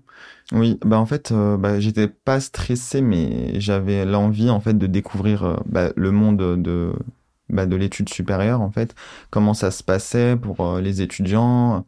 Oui, 0.51 0.77
bah 0.85 0.99
en 0.99 1.05
fait, 1.05 1.31
euh, 1.31 1.57
bah, 1.57 1.79
j'étais 1.79 2.07
pas 2.07 2.39
stressé, 2.39 3.01
mais 3.01 3.59
j'avais 3.59 4.05
l'envie 4.05 4.49
en 4.49 4.59
fait 4.59 4.77
de 4.77 4.87
découvrir 4.87 5.43
euh, 5.43 5.55
bah, 5.65 5.91
le 5.95 6.11
monde 6.11 6.61
de, 6.61 6.93
bah, 7.49 7.65
de 7.65 7.75
l'étude 7.75 8.09
supérieure 8.09 8.61
en 8.61 8.71
fait, 8.71 8.95
comment 9.29 9.53
ça 9.53 9.71
se 9.71 9.83
passait 9.83 10.35
pour 10.35 10.77
les 10.77 11.01
étudiants 11.01 11.85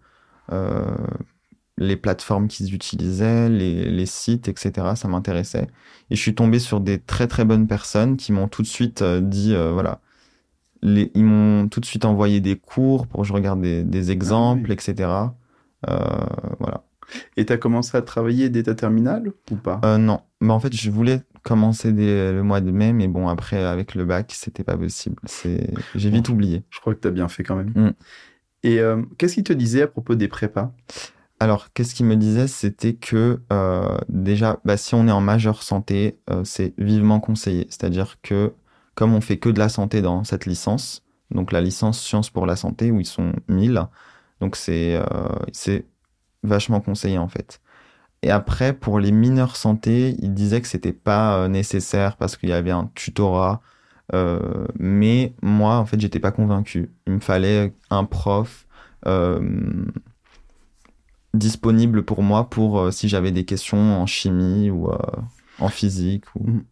les 1.79 1.95
plateformes 1.95 2.47
qu'ils 2.49 2.75
utilisaient, 2.75 3.49
les, 3.49 4.05
sites, 4.05 4.49
etc. 4.49 4.95
Ça 4.95 5.07
m'intéressait. 5.07 5.67
Et 6.11 6.15
je 6.15 6.21
suis 6.21 6.35
tombé 6.35 6.59
sur 6.59 6.81
des 6.81 6.99
très 6.99 7.27
très 7.27 7.45
bonnes 7.45 7.67
personnes 7.67 8.17
qui 8.17 8.33
m'ont 8.33 8.49
tout 8.49 8.61
de 8.61 8.67
suite 8.67 9.01
euh, 9.01 9.21
dit, 9.21 9.55
euh, 9.55 9.71
voilà, 9.71 10.01
les, 10.81 11.09
ils 11.15 11.23
m'ont 11.23 11.69
tout 11.69 11.79
de 11.79 11.85
suite 11.85 12.03
envoyé 12.03 12.41
des 12.41 12.57
cours 12.57 13.07
pour 13.07 13.21
que 13.21 13.27
je 13.27 13.33
regarde 13.33 13.61
des, 13.61 14.11
exemples, 14.11 14.71
etc. 14.71 15.09
Euh, 15.89 15.97
voilà. 16.59 16.83
Et 17.37 17.45
tu 17.45 17.53
as 17.53 17.57
commencé 17.57 17.97
à 17.97 18.01
travailler 18.01 18.49
dès 18.49 18.63
ta 18.63 18.75
terminale 18.75 19.31
ou 19.49 19.55
pas? 19.55 19.79
Non. 19.97 20.19
Bah, 20.41 20.53
en 20.53 20.59
fait, 20.59 20.75
je 20.75 20.91
voulais 20.91 21.21
commencer 21.43 21.93
dès 21.93 22.31
le 22.31 22.43
mois 22.43 22.61
de 22.61 22.71
mai, 22.71 22.93
mais 22.93 23.07
bon, 23.07 23.27
après, 23.27 23.63
avec 23.63 23.95
le 23.95 24.05
bac, 24.05 24.31
c'était 24.35 24.63
pas 24.63 24.77
possible. 24.77 25.17
C'est... 25.25 25.73
J'ai 25.95 26.09
vite 26.09 26.29
oublié. 26.29 26.63
Je 26.69 26.79
crois 26.79 26.95
que 26.95 26.99
tu 26.99 27.07
as 27.07 27.11
bien 27.11 27.27
fait 27.27 27.43
quand 27.43 27.55
même. 27.55 27.71
Mm. 27.75 27.91
Et 28.63 28.81
qu'est-ce 29.17 29.35
qu'il 29.35 29.43
te 29.43 29.53
disait 29.53 29.83
à 29.83 29.87
propos 29.87 30.15
des 30.15 30.27
prépas? 30.27 30.73
Alors, 31.39 31.71
qu'est-ce 31.73 31.95
qu'il 31.95 32.05
me 32.05 32.15
disait? 32.17 32.47
C'était 32.47 32.95
que 32.95 33.39
euh, 33.51 33.97
déjà, 34.09 34.59
bah, 34.65 34.75
si 34.75 34.93
on 34.93 35.07
est 35.07 35.11
en 35.11 35.21
majeure 35.21 35.63
santé, 35.63 36.19
euh, 36.29 36.43
c'est 36.43 36.73
vivement 36.77 37.21
conseillé. 37.21 37.65
C'est-à-dire 37.69 38.17
que 38.21 38.53
comme 38.95 39.13
on 39.13 39.21
fait 39.21 39.37
que 39.37 39.47
de 39.47 39.59
la 39.59 39.69
santé 39.69 40.01
dans 40.01 40.25
cette 40.25 40.45
licence, 40.45 41.05
donc 41.31 41.53
la 41.53 41.61
licence 41.61 42.01
sciences 42.01 42.29
pour 42.29 42.45
la 42.45 42.57
santé 42.57 42.91
où 42.91 42.99
ils 42.99 43.05
sont 43.05 43.31
1000, 43.47 43.87
donc 44.41 44.57
c'est 44.57 44.95
euh, 44.97 45.29
c'est 45.53 45.85
vachement 46.43 46.81
conseillé 46.81 47.17
en 47.17 47.29
fait. 47.29 47.61
Et 48.21 48.31
après, 48.31 48.73
pour 48.73 48.99
les 48.99 49.11
mineurs 49.11 49.55
santé, 49.55 50.15
il 50.19 50.33
disait 50.33 50.61
que 50.61 50.67
c'était 50.67 50.93
pas 50.93 51.47
nécessaire 51.47 52.17
parce 52.17 52.35
qu'il 52.35 52.49
y 52.49 52.53
avait 52.53 52.71
un 52.71 52.89
tutorat. 52.93 53.61
mais 54.77 55.33
moi, 55.41 55.77
en 55.77 55.85
fait, 55.85 55.99
j'étais 55.99 56.19
pas 56.19 56.31
convaincu. 56.31 56.89
Il 57.07 57.13
me 57.13 57.19
fallait 57.19 57.73
un 57.89 58.03
prof 58.03 58.67
disponible 61.33 62.03
pour 62.03 62.23
moi 62.23 62.49
pour 62.49 62.79
euh, 62.79 62.91
si 62.91 63.07
j'avais 63.07 63.31
des 63.31 63.45
questions 63.45 63.77
en 63.77 64.05
chimie 64.05 64.69
ou 64.69 64.89
euh, 64.89 64.97
en 65.59 65.69
physique. 65.69 66.23
Ou... 66.35 66.49
Mm. 66.49 66.65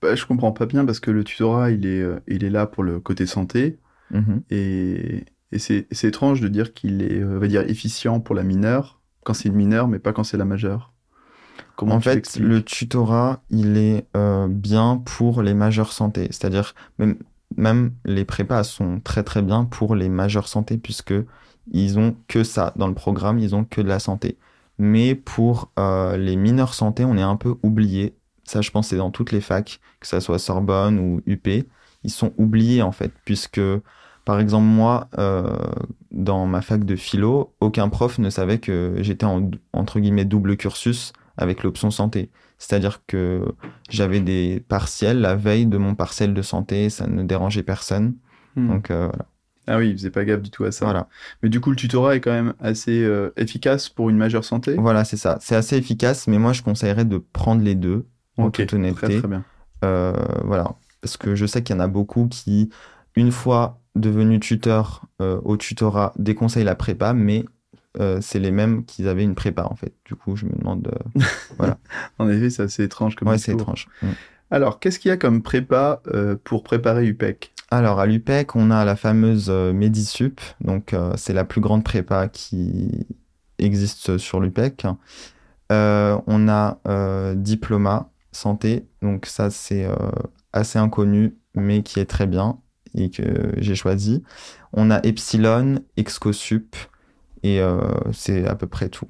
Bah, 0.00 0.14
je 0.14 0.24
comprends 0.26 0.52
pas 0.52 0.66
bien 0.66 0.84
parce 0.84 1.00
que 1.00 1.10
le 1.10 1.24
tutorat, 1.24 1.70
il 1.70 1.86
est, 1.86 2.00
euh, 2.00 2.20
il 2.28 2.44
est 2.44 2.50
là 2.50 2.66
pour 2.66 2.84
le 2.84 3.00
côté 3.00 3.26
santé. 3.26 3.78
Mm-hmm. 4.12 4.42
Et, 4.50 5.24
et 5.52 5.58
c'est 5.58 6.04
étrange 6.04 6.40
de 6.40 6.48
dire 6.48 6.72
qu'il 6.72 7.02
est, 7.02 7.20
va 7.20 7.46
dire, 7.46 7.62
efficient 7.62 8.20
pour 8.20 8.34
la 8.34 8.42
mineure 8.42 8.97
quand 9.28 9.34
c'est 9.34 9.50
une 9.50 9.56
mineure, 9.56 9.88
mais 9.88 9.98
pas 9.98 10.14
quand 10.14 10.24
c'est 10.24 10.38
la 10.38 10.46
majeure. 10.46 10.94
Comment 11.76 11.96
en 11.96 12.00
fait, 12.00 12.38
le 12.38 12.62
tutorat, 12.62 13.42
il 13.50 13.76
est 13.76 14.06
bien 14.48 15.02
pour 15.04 15.42
les 15.42 15.52
majeures 15.52 15.92
santé. 15.92 16.28
C'est-à-dire, 16.30 16.74
même, 16.98 17.18
même 17.58 17.92
les 18.06 18.24
prépas 18.24 18.64
sont 18.64 19.00
très 19.00 19.22
très 19.22 19.42
bien 19.42 19.66
pour 19.66 19.94
les 19.94 20.08
majeures 20.08 20.48
santé 20.48 20.78
puisque 20.78 21.12
ils 21.70 21.98
ont 21.98 22.16
que 22.26 22.42
ça 22.42 22.72
dans 22.76 22.88
le 22.88 22.94
programme, 22.94 23.38
ils 23.38 23.54
ont 23.54 23.64
que 23.64 23.82
de 23.82 23.88
la 23.88 23.98
santé. 23.98 24.38
Mais 24.78 25.14
pour 25.14 25.70
euh, 25.78 26.16
les 26.16 26.36
mineurs 26.36 26.72
santé, 26.72 27.04
on 27.04 27.18
est 27.18 27.22
un 27.22 27.36
peu 27.36 27.56
oublié. 27.62 28.16
Ça, 28.44 28.62
je 28.62 28.70
pense, 28.70 28.88
c'est 28.88 28.96
dans 28.96 29.10
toutes 29.10 29.32
les 29.32 29.42
facs, 29.42 29.78
que 30.00 30.06
ça 30.06 30.22
soit 30.22 30.38
Sorbonne 30.38 30.98
ou 30.98 31.20
UP, 31.26 31.46
ils 31.46 32.10
sont 32.10 32.32
oubliés 32.38 32.80
en 32.80 32.92
fait, 32.92 33.12
puisque 33.26 33.60
par 34.28 34.40
exemple 34.40 34.66
moi, 34.66 35.08
euh, 35.16 35.56
dans 36.10 36.44
ma 36.44 36.60
fac 36.60 36.84
de 36.84 36.96
philo, 36.96 37.54
aucun 37.60 37.88
prof 37.88 38.18
ne 38.18 38.28
savait 38.28 38.58
que 38.58 38.96
j'étais 38.98 39.24
en 39.24 39.50
entre 39.72 40.00
guillemets 40.00 40.26
double 40.26 40.58
cursus 40.58 41.14
avec 41.38 41.62
l'option 41.62 41.90
santé. 41.90 42.28
C'est-à-dire 42.58 43.00
que 43.06 43.42
j'avais 43.88 44.20
des 44.20 44.62
partiels 44.68 45.22
la 45.22 45.34
veille 45.34 45.64
de 45.64 45.78
mon 45.78 45.94
partiel 45.94 46.34
de 46.34 46.42
santé, 46.42 46.90
ça 46.90 47.06
ne 47.06 47.22
dérangeait 47.22 47.62
personne. 47.62 48.16
Hmm. 48.54 48.68
Donc 48.68 48.90
euh, 48.90 49.06
voilà. 49.06 49.24
Ah 49.66 49.78
oui, 49.78 49.88
il 49.88 49.96
faisait 49.96 50.10
pas 50.10 50.26
gaffe 50.26 50.42
du 50.42 50.50
tout 50.50 50.64
à 50.64 50.72
ça. 50.72 50.84
Voilà. 50.84 51.08
Mais 51.42 51.48
du 51.48 51.60
coup, 51.60 51.70
le 51.70 51.76
tutorat 51.76 52.16
est 52.16 52.20
quand 52.20 52.30
même 52.30 52.52
assez 52.60 53.02
euh, 53.02 53.30
efficace 53.38 53.88
pour 53.88 54.10
une 54.10 54.18
majeure 54.18 54.44
santé? 54.44 54.74
Voilà, 54.74 55.06
c'est 55.06 55.16
ça. 55.16 55.38
C'est 55.40 55.56
assez 55.56 55.78
efficace, 55.78 56.26
mais 56.26 56.36
moi, 56.36 56.52
je 56.52 56.60
conseillerais 56.60 57.06
de 57.06 57.16
prendre 57.16 57.62
les 57.62 57.74
deux, 57.74 58.04
en 58.36 58.50
toute 58.50 58.74
honnêteté. 58.74 59.06
Très, 59.06 59.18
très 59.20 59.28
bien. 59.28 59.44
Euh, 59.86 60.12
voilà. 60.44 60.74
Parce 61.00 61.16
que 61.16 61.34
je 61.34 61.46
sais 61.46 61.62
qu'il 61.62 61.74
y 61.74 61.78
en 61.78 61.82
a 61.82 61.88
beaucoup 61.88 62.28
qui, 62.28 62.68
une 63.18 63.32
fois 63.32 63.80
devenus 63.94 64.40
tuteurs 64.40 65.02
euh, 65.20 65.40
au 65.44 65.56
tutorat, 65.56 66.12
déconseillent 66.18 66.64
la 66.64 66.76
prépa, 66.76 67.12
mais 67.12 67.44
c'est 68.20 68.38
les 68.38 68.52
mêmes 68.52 68.84
qui 68.84 69.08
avaient 69.08 69.24
une 69.24 69.34
prépa, 69.34 69.64
en 69.64 69.74
fait. 69.74 69.92
Du 70.04 70.14
coup, 70.14 70.36
je 70.36 70.46
me 70.46 70.52
demande... 70.52 70.88
voilà. 71.58 71.78
en 72.20 72.28
effet, 72.28 72.48
c'est 72.48 72.62
assez 72.62 72.84
étrange 72.84 73.16
comme 73.16 73.26
Ouais, 73.26 73.38
c'est 73.38 73.50
étrange. 73.50 73.88
Mm. 74.02 74.06
Alors, 74.52 74.78
qu'est-ce 74.78 75.00
qu'il 75.00 75.08
y 75.08 75.12
a 75.12 75.16
comme 75.16 75.42
prépa 75.42 76.00
pour 76.44 76.62
préparer 76.62 77.08
UPEC 77.08 77.52
alors 77.70 78.00
à 78.00 78.06
l'UPEC, 78.06 78.56
on 78.56 78.70
a 78.70 78.84
la 78.84 78.96
fameuse 78.96 79.48
euh, 79.50 79.74
Medisup, 79.74 80.40
donc 80.62 80.94
euh, 80.94 81.12
c'est 81.16 81.34
la 81.34 81.44
plus 81.44 81.60
grande 81.60 81.84
prépa 81.84 82.28
qui 82.28 83.06
existe 83.58 84.16
sur 84.16 84.40
l'UPEC. 84.40 84.86
on 85.70 86.48
a 86.48 87.34
diplôme 87.34 88.04
santé, 88.32 88.86
donc 89.02 89.26
ça 89.26 89.50
c'est 89.50 89.86
assez 90.52 90.78
inconnu, 90.78 91.36
mais 91.54 91.82
qui 91.82 92.00
est 92.00 92.06
très 92.06 92.26
bien 92.26 92.58
et 92.94 93.10
que 93.10 93.52
j'ai 93.58 93.74
choisi. 93.74 94.22
On 94.72 94.90
a 94.90 95.00
Epsilon, 95.04 95.80
Excosup, 95.96 96.76
et 97.42 97.60
c'est 98.12 98.46
à 98.46 98.54
peu 98.54 98.66
près 98.66 98.88
tout. 98.88 99.06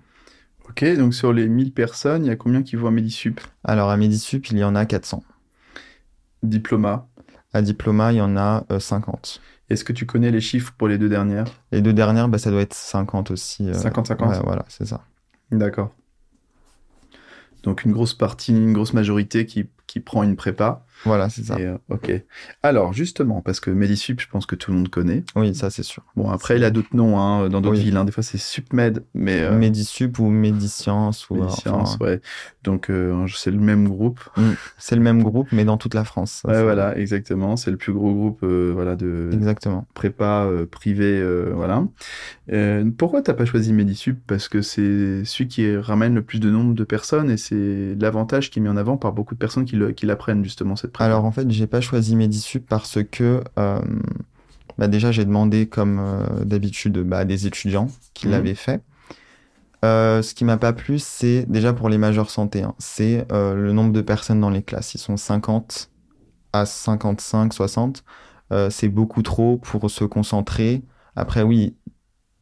Ok, 0.69 0.85
donc 0.97 1.15
sur 1.15 1.33
les 1.33 1.49
1000 1.49 1.73
personnes, 1.73 2.25
il 2.25 2.29
y 2.29 2.31
a 2.31 2.37
combien 2.37 2.63
qui 2.63 2.77
vont 2.77 2.89
à 2.89 2.91
Medisup? 2.91 3.41
Alors 3.65 3.91
à 3.91 3.97
Medisup, 3.97 4.51
il 4.51 4.59
y 4.59 4.65
en 4.65 4.75
a 4.75 4.85
400. 4.85 5.23
Diploma? 6.43 7.09
À 7.53 7.63
Diploma, 7.63 8.13
il 8.13 8.17
y 8.17 8.21
en 8.21 8.37
a 8.37 8.65
50. 8.79 9.41
Euh, 9.41 9.73
Est-ce 9.73 9.83
que 9.83 9.93
tu 9.93 10.05
connais 10.05 10.31
les 10.31 10.41
chiffres 10.41 10.75
pour 10.77 10.89
les 10.89 10.99
deux 10.99 11.09
dernières? 11.09 11.47
Les 11.73 11.81
deux 11.81 11.95
dernières, 11.95 12.29
bah, 12.29 12.39
ça 12.39 12.51
doit 12.51 12.61
être 12.61 12.75
50 12.75 13.31
aussi. 13.31 13.65
50-50 13.65 14.37
euh, 14.37 14.41
voilà, 14.45 14.65
c'est 14.69 14.87
ça. 14.87 15.05
D'accord. 15.51 15.95
Donc 17.63 17.85
une 17.85 17.93
grosse 17.93 18.15
partie, 18.15 18.53
une 18.53 18.73
grosse 18.73 18.93
majorité 18.93 19.47
qui, 19.47 19.69
qui 19.87 20.01
prend 20.01 20.23
une 20.23 20.37
prépa. 20.37 20.85
Voilà, 21.05 21.29
c'est 21.29 21.45
ça. 21.45 21.57
Euh, 21.57 21.79
ok. 21.89 22.13
Alors, 22.63 22.93
justement, 22.93 23.41
parce 23.41 23.61
que 23.61 23.71
Medisup, 23.71 24.21
je 24.21 24.29
pense 24.29 24.47
que 24.47 24.57
tout 24.57 24.71
le 24.71 24.79
monde 24.79 24.89
connaît. 24.89 25.25
Oui, 25.37 25.55
ça, 25.55 25.71
c'est 25.71 25.83
sûr. 25.83 26.03
Bon, 26.17 26.31
après, 26.31 26.57
il 26.57 26.65
a 26.65 26.71
d'autres 26.71 26.95
noms 26.95 27.19
hein, 27.19 27.49
dans 27.49 27.61
d'autres 27.61 27.81
villes. 27.81 27.97
Hein. 27.97 28.05
Des 28.05 28.13
fois, 28.13 28.23
c'est 28.23 28.39
SupMed, 28.39 29.05
mais... 29.15 29.43
Euh... 29.43 29.57
Medisup 29.57 30.19
ou 30.19 30.29
Mediscience. 30.29 31.29
Ou, 31.31 31.37
Mediscience, 31.37 31.97
ouais. 32.01 32.21
Donc, 32.65 32.91
euh, 32.91 33.27
c'est 33.35 33.51
le 33.51 33.59
même 33.59 33.89
groupe. 33.89 34.21
Mm. 34.37 34.51
C'est 34.77 34.97
le 34.97 35.03
même 35.03 35.23
groupe, 35.23 35.49
mais 35.53 35.65
dans 35.65 35.77
toute 35.77 35.95
la 35.95 36.05
France. 36.05 36.43
ouais, 36.47 36.63
voilà, 36.63 36.97
exactement. 36.99 37.57
C'est 37.57 37.71
le 37.71 37.77
plus 37.77 37.93
gros 37.93 38.13
groupe 38.13 38.41
euh, 38.43 38.73
voilà, 38.75 38.97
de 38.97 39.31
exactement. 39.33 39.87
prépa 39.95 40.49
privé. 40.71 41.23
voilà. 41.55 41.85
pourquoi 42.97 43.23
t'as 43.23 43.35
pas 43.35 43.45
choisi 43.45 43.73
Medisup? 43.73 44.19
Parce 44.27 44.49
que 44.49 44.63
c'est 44.63 45.25
celui 45.25 45.49
qui 45.49 45.77
ramène 45.77 46.15
le 46.15 46.23
plus 46.23 46.41
de 46.41 46.51
nombre 46.51 46.75
de 46.75 46.85
personnes 46.85 47.31
et 47.31 47.37
c'est 47.37 47.95
l'avantage 47.99 48.51
qui 48.51 48.59
est 48.59 48.63
mis 48.63 48.69
en 48.69 48.77
avant 48.77 48.97
par 48.97 49.13
beaucoup 49.13 49.35
de 49.35 49.39
personnes 49.39 49.65
qui, 49.65 49.79
qui 49.95 50.07
l'apprennent, 50.07 50.43
justement, 50.43 50.77
cette 50.77 50.88
alors 50.99 51.25
en 51.25 51.33
fait, 51.33 51.51
j'ai 51.51 51.67
pas 51.67 51.81
choisi 51.81 52.17
Medisup 52.17 52.67
parce 52.69 52.99
que 53.05 53.43
euh, 53.59 53.81
bah, 54.79 54.89
déjà 54.89 55.13
j'ai 55.13 55.25
demandé 55.25 55.67
comme 55.67 55.99
euh, 55.99 56.45
d'habitude 56.45 56.99
bah, 56.99 57.19
à 57.19 57.25
des 57.25 57.47
étudiants 57.47 57.89
qui 58.15 58.27
mhm. 58.27 58.33
l'avaient 58.33 58.55
fait. 58.55 58.83
Euh, 59.85 60.23
ce 60.23 60.35
qui 60.35 60.45
m'a 60.45 60.57
pas 60.57 60.73
plu, 60.73 60.99
c'est 60.99 61.47
déjà 61.49 61.73
pour 61.73 61.89
les 61.89 61.99
majeurs 61.99 62.31
santé, 62.31 62.63
hein, 62.63 62.75
c'est 62.79 63.27
le 63.31 63.73
nombre 63.73 63.93
de 63.93 64.01
personnes 64.01 64.41
dans 64.41 64.51
les 64.51 64.63
classes. 64.63 64.95
Ils 64.95 64.99
sont 64.99 65.17
50 65.17 65.91
à 66.53 66.67
55, 66.67 67.53
60. 67.53 68.05
c'est 68.71 68.89
beaucoup 68.89 69.23
trop 69.23 69.59
pour 69.59 69.89
se 69.91 70.05
concentrer. 70.05 70.83
Après, 71.15 71.43
oui, 71.43 71.77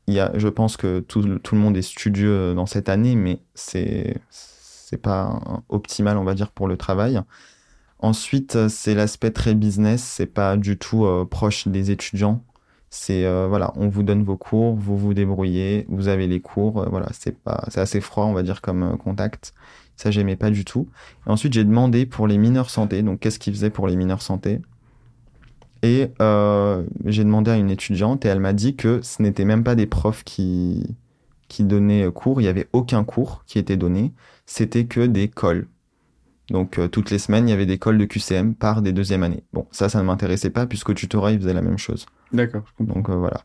il 0.07 0.15
y 0.15 0.21
a, 0.21 0.31
je 0.37 0.49
pense 0.49 0.77
que 0.77 1.01
tout, 1.01 1.39
tout, 1.41 1.55
le 1.55 1.61
monde 1.61 1.77
est 1.77 1.83
studieux 1.83 2.55
dans 2.55 2.67
cette 2.67 2.89
année, 2.89 3.17
mais 3.17 3.41
c'est 3.55 4.17
c'est 4.31 5.03
pas 5.03 5.41
optimal, 5.69 6.17
on 6.17 6.25
va 6.25 6.35
dire, 6.35 6.53
pour 6.53 6.69
le 6.69 6.77
travail. 6.77 7.21
Ensuite, 7.99 8.57
euh, 8.57 8.69
c'est 8.69 8.95
l'aspect 8.95 9.31
très 9.31 9.55
business, 9.55 10.03
c'est 10.03 10.27
pas 10.27 10.57
du 10.57 10.77
tout 10.77 11.07
euh, 11.07 11.25
proche 11.25 11.67
des 11.69 11.91
étudiants. 11.91 12.43
C'est 12.91 13.25
euh, 13.25 13.47
voilà, 13.49 13.73
on 13.77 13.89
vous 13.89 14.03
donne 14.03 14.23
vos 14.23 14.37
cours, 14.37 14.75
vous 14.75 14.97
vous 14.97 15.15
débrouillez, 15.15 15.87
vous 15.89 16.09
avez 16.09 16.27
les 16.27 16.41
cours, 16.41 16.89
voilà, 16.91 17.09
c'est 17.13 17.37
pas, 17.37 17.65
c'est 17.69 17.81
assez 17.81 18.01
froid, 18.01 18.25
on 18.25 18.33
va 18.33 18.43
dire 18.43 18.61
comme 18.61 18.97
contact. 18.99 19.55
Ça, 19.97 20.11
j'aimais 20.11 20.37
pas 20.37 20.51
du 20.51 20.65
tout. 20.65 20.89
Ensuite, 21.27 21.55
j'ai 21.55 21.65
demandé 21.65 22.07
pour 22.07 22.27
les 22.27 22.39
mineurs 22.39 22.71
santé, 22.71 23.03
donc 23.03 23.21
qu'est-ce 23.21 23.39
qu'ils 23.39 23.55
faisaient 23.55 23.71
pour 23.71 23.89
les 23.89 23.97
mineurs 23.97 24.23
santé. 24.23 24.61
Et 25.83 26.11
j'ai 27.05 27.25
demandé 27.25 27.51
à 27.51 27.57
une 27.57 27.71
étudiante 27.71 28.25
et 28.25 28.29
elle 28.29 28.41
m'a 28.41 28.53
dit 28.53 28.77
que 28.77 29.01
ce 29.03 29.23
n'était 29.23 29.45
même 29.45 29.65
pas 29.65 29.75
des 29.75 29.87
profs 29.87 30.25
qui 30.25 30.97
qui 31.49 31.63
donnaient 31.65 32.11
cours, 32.13 32.41
il 32.41 32.45
y 32.45 32.49
avait 32.49 32.69
aucun 32.73 33.05
cours 33.05 33.45
qui 33.47 33.59
était 33.61 33.77
donné, 33.77 34.13
c'était 34.47 34.87
que 34.87 35.07
des 35.07 35.29
cols 35.29 35.69
donc 36.51 36.79
euh, 36.79 36.89
toutes 36.89 37.11
les 37.11 37.19
semaines, 37.19 37.49
il 37.49 37.51
y 37.51 37.55
avait 37.55 37.67
des 37.67 37.79
cols 37.79 37.99
de 37.99 38.05
QCM 38.05 38.55
par 38.55 38.83
des 38.83 38.93
deuxièmes 38.93 39.23
années. 39.23 39.43
Bon, 39.53 39.67
ça, 39.73 39.89
ça 39.89 39.99
ne 39.99 40.05
m'intéressait 40.05 40.51
pas 40.51 40.67
puisque 40.67 40.95
tutorat, 40.95 41.33
il 41.33 41.41
faisait 41.41 41.55
la 41.55 41.63
même 41.63 41.79
chose. 41.79 42.07
D'accord. 42.33 42.65
Donc 42.79 43.09
euh, 43.09 43.17
voilà. 43.17 43.41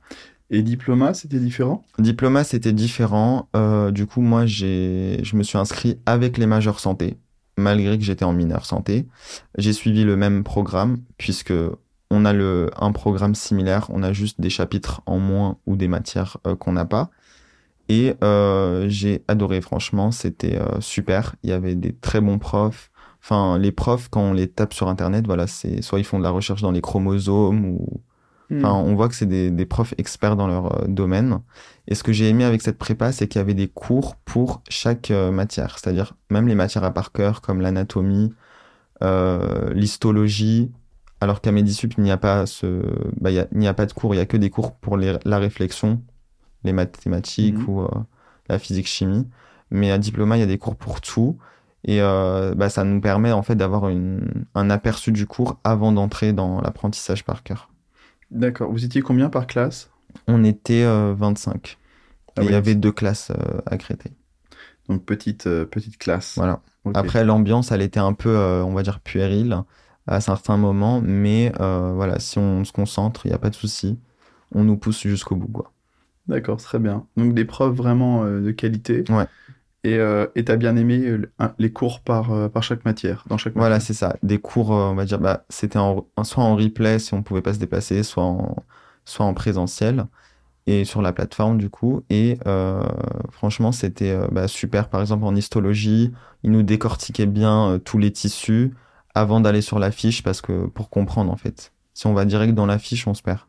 Et 0.49 0.61
diplôme, 0.63 1.13
c'était 1.13 1.39
différent? 1.39 1.83
Diplôme, 1.97 2.43
c'était 2.43 2.73
différent. 2.73 3.47
Euh, 3.55 3.91
du 3.91 4.05
coup, 4.05 4.21
moi, 4.21 4.45
j'ai, 4.45 5.19
je 5.23 5.35
me 5.35 5.43
suis 5.43 5.57
inscrit 5.57 5.97
avec 6.05 6.37
les 6.37 6.45
majeurs 6.45 6.79
santé, 6.79 7.17
malgré 7.57 7.97
que 7.97 8.03
j'étais 8.03 8.25
en 8.25 8.33
mineur 8.33 8.65
santé. 8.65 9.07
J'ai 9.57 9.73
suivi 9.73 10.03
le 10.03 10.17
même 10.17 10.43
programme 10.43 10.97
puisque 11.17 11.53
on 12.09 12.25
a 12.25 12.33
le, 12.33 12.69
un 12.77 12.91
programme 12.91 13.33
similaire. 13.33 13.87
On 13.89 14.03
a 14.03 14.11
juste 14.11 14.41
des 14.41 14.49
chapitres 14.49 15.01
en 15.05 15.19
moins 15.19 15.57
ou 15.65 15.77
des 15.77 15.87
matières 15.87 16.37
qu'on 16.59 16.73
n'a 16.73 16.85
pas. 16.85 17.09
Et 17.87 18.13
j'ai 18.87 19.23
adoré, 19.29 19.61
franchement, 19.61 20.11
c'était 20.11 20.59
super. 20.81 21.35
Il 21.43 21.49
y 21.49 21.53
avait 21.53 21.75
des 21.75 21.93
très 21.93 22.19
bons 22.19 22.39
profs. 22.39 22.90
Enfin, 23.23 23.59
les 23.59 23.71
profs, 23.71 24.09
quand 24.09 24.21
on 24.21 24.33
les 24.33 24.47
tape 24.47 24.73
sur 24.73 24.87
Internet, 24.87 25.25
voilà, 25.27 25.45
c'est 25.45 25.81
soit 25.81 25.99
ils 25.99 26.05
font 26.05 26.17
de 26.17 26.23
la 26.23 26.31
recherche 26.31 26.61
dans 26.61 26.71
les 26.71 26.81
chromosomes 26.81 27.65
ou. 27.65 28.01
Hmm. 28.49 28.57
Enfin, 28.57 28.73
on 28.73 28.95
voit 28.95 29.07
que 29.07 29.15
c'est 29.15 29.27
des, 29.27 29.49
des, 29.49 29.65
profs 29.65 29.93
experts 29.97 30.35
dans 30.35 30.47
leur 30.47 30.81
euh, 30.81 30.87
domaine. 30.87 31.39
Et 31.87 31.95
ce 31.95 32.03
que 32.03 32.11
j'ai 32.11 32.27
aimé 32.27 32.43
avec 32.43 32.61
cette 32.61 32.77
prépa, 32.77 33.13
c'est 33.13 33.27
qu'il 33.29 33.39
y 33.39 33.41
avait 33.41 33.53
des 33.53 33.69
cours 33.69 34.17
pour 34.17 34.61
chaque 34.67 35.09
euh, 35.09 35.31
matière. 35.31 35.77
C'est-à-dire, 35.79 36.15
même 36.29 36.47
les 36.47 36.55
matières 36.55 36.83
à 36.83 36.91
par 36.91 37.13
cœur, 37.13 37.41
comme 37.41 37.61
l'anatomie, 37.61 38.33
euh, 39.03 39.73
l'histologie, 39.73 40.69
alors 41.21 41.39
qu'à 41.39 41.53
Medisup, 41.53 41.93
il 41.97 42.03
n'y 42.03 42.11
a 42.11 42.17
pas 42.17 42.45
ce, 42.45 42.81
bah, 43.21 43.31
il 43.31 43.47
n'y 43.53 43.67
a, 43.67 43.73
pas 43.73 43.85
de 43.85 43.93
cours, 43.93 44.13
il 44.15 44.17
y 44.17 44.21
a 44.21 44.25
que 44.25 44.37
des 44.37 44.49
cours 44.49 44.75
pour 44.75 44.97
les, 44.97 45.17
la 45.23 45.37
réflexion, 45.37 46.01
les 46.65 46.73
mathématiques 46.73 47.57
hmm. 47.57 47.69
ou 47.69 47.87
la 48.49 48.59
physique-chimie. 48.59 49.29
Mais 49.69 49.91
à 49.91 49.97
Diploma, 49.97 50.35
il 50.35 50.41
y 50.41 50.43
a 50.43 50.47
des 50.47 50.57
cours 50.57 50.75
pour 50.75 50.99
tout. 50.99 51.37
Et 51.83 52.01
euh, 52.01 52.53
bah, 52.55 52.69
ça 52.69 52.83
nous 52.83 53.01
permet 53.01 53.31
en 53.31 53.41
fait 53.41 53.55
d'avoir 53.55 53.85
un 53.85 54.69
aperçu 54.69 55.11
du 55.11 55.25
cours 55.25 55.59
avant 55.63 55.91
d'entrer 55.91 56.31
dans 56.31 56.61
l'apprentissage 56.61 57.23
par 57.23 57.43
cœur. 57.43 57.69
D'accord. 58.29 58.71
Vous 58.71 58.85
étiez 58.85 59.01
combien 59.01 59.29
par 59.29 59.47
classe? 59.47 59.89
On 60.27 60.43
était 60.43 60.85
25. 60.85 61.77
Euh, 61.77 62.31
ah 62.37 62.43
il 62.43 62.51
y 62.51 62.53
avait 62.53 62.75
deux 62.75 62.91
classes 62.91 63.31
euh, 63.31 63.61
accrétées. 63.65 64.11
Donc 64.87 65.03
petite, 65.05 65.43
petite 65.65 65.97
classe. 65.97 66.35
Voilà. 66.37 66.61
Après, 66.93 67.23
l'ambiance, 67.23 67.71
elle 67.71 67.81
était 67.81 67.99
un 67.99 68.13
peu, 68.13 68.35
on 68.37 68.73
va 68.73 68.83
dire, 68.83 68.99
puérile 68.99 69.57
à 70.07 70.19
certains 70.19 70.57
moments, 70.57 71.01
mais 71.01 71.51
voilà, 71.57 72.19
si 72.19 72.37
on 72.37 72.63
se 72.63 72.71
concentre, 72.71 73.25
il 73.25 73.29
n'y 73.29 73.35
a 73.35 73.39
pas 73.39 73.49
de 73.49 73.55
souci. 73.55 73.99
On 74.53 74.63
nous 74.63 74.77
pousse 74.77 75.01
jusqu'au 75.01 75.35
bout. 75.35 75.47
Quoi. 75.47 75.71
D'accord, 76.27 76.57
très 76.57 76.79
bien. 76.79 77.05
Donc 77.15 77.33
des 77.33 77.45
preuves 77.45 77.73
vraiment 77.73 78.25
de 78.25 78.51
qualité. 78.51 79.03
Ouais. 79.09 79.27
Et 79.83 79.95
euh, 79.95 80.27
tu 80.35 80.51
as 80.51 80.57
bien 80.57 80.75
aimé 80.75 80.99
euh, 81.05 81.27
les 81.57 81.71
cours 81.71 82.01
par, 82.01 82.31
euh, 82.31 82.49
par 82.49 82.61
chaque 82.61 82.85
matière, 82.85 83.23
dans 83.27 83.37
chaque 83.37 83.53
Voilà, 83.55 83.79
c'est 83.79 83.95
ça. 83.95 84.15
Des 84.21 84.37
cours, 84.37 84.73
euh, 84.73 84.89
on 84.89 84.95
va 84.95 85.05
dire, 85.05 85.19
bah, 85.19 85.43
c'était 85.49 85.79
soit 86.23 86.43
en 86.43 86.55
replay 86.55 86.99
si 86.99 87.15
on 87.15 87.23
pouvait 87.23 87.41
pas 87.41 87.53
se 87.53 87.59
déplacer, 87.59 88.03
soit 88.03 88.23
en, 88.23 88.55
soit 89.05 89.25
en 89.25 89.33
présentiel 89.33 90.05
et 90.67 90.85
sur 90.85 91.01
la 91.01 91.11
plateforme 91.11 91.57
du 91.57 91.71
coup. 91.71 92.03
Et 92.11 92.37
franchement, 93.31 93.71
c'était 93.71 94.15
bah, 94.31 94.47
super. 94.47 94.87
Par 94.87 95.01
exemple, 95.01 95.25
en 95.25 95.35
histologie, 95.35 96.13
ils 96.43 96.51
nous 96.51 96.61
décortiquaient 96.61 97.25
bien 97.25 97.79
tous 97.83 97.97
les 97.97 98.11
tissus 98.11 98.71
avant 99.15 99.41
d'aller 99.41 99.61
sur 99.61 99.79
la 99.79 99.89
fiche 99.89 100.21
parce 100.21 100.41
que 100.41 100.67
pour 100.67 100.91
comprendre 100.91 101.31
en 101.31 101.37
fait. 101.37 101.73
Si 101.95 102.05
on 102.05 102.13
va 102.13 102.25
direct 102.25 102.53
dans 102.53 102.67
la 102.67 102.77
fiche, 102.77 103.07
on 103.07 103.15
se 103.15 103.23
perd. 103.23 103.39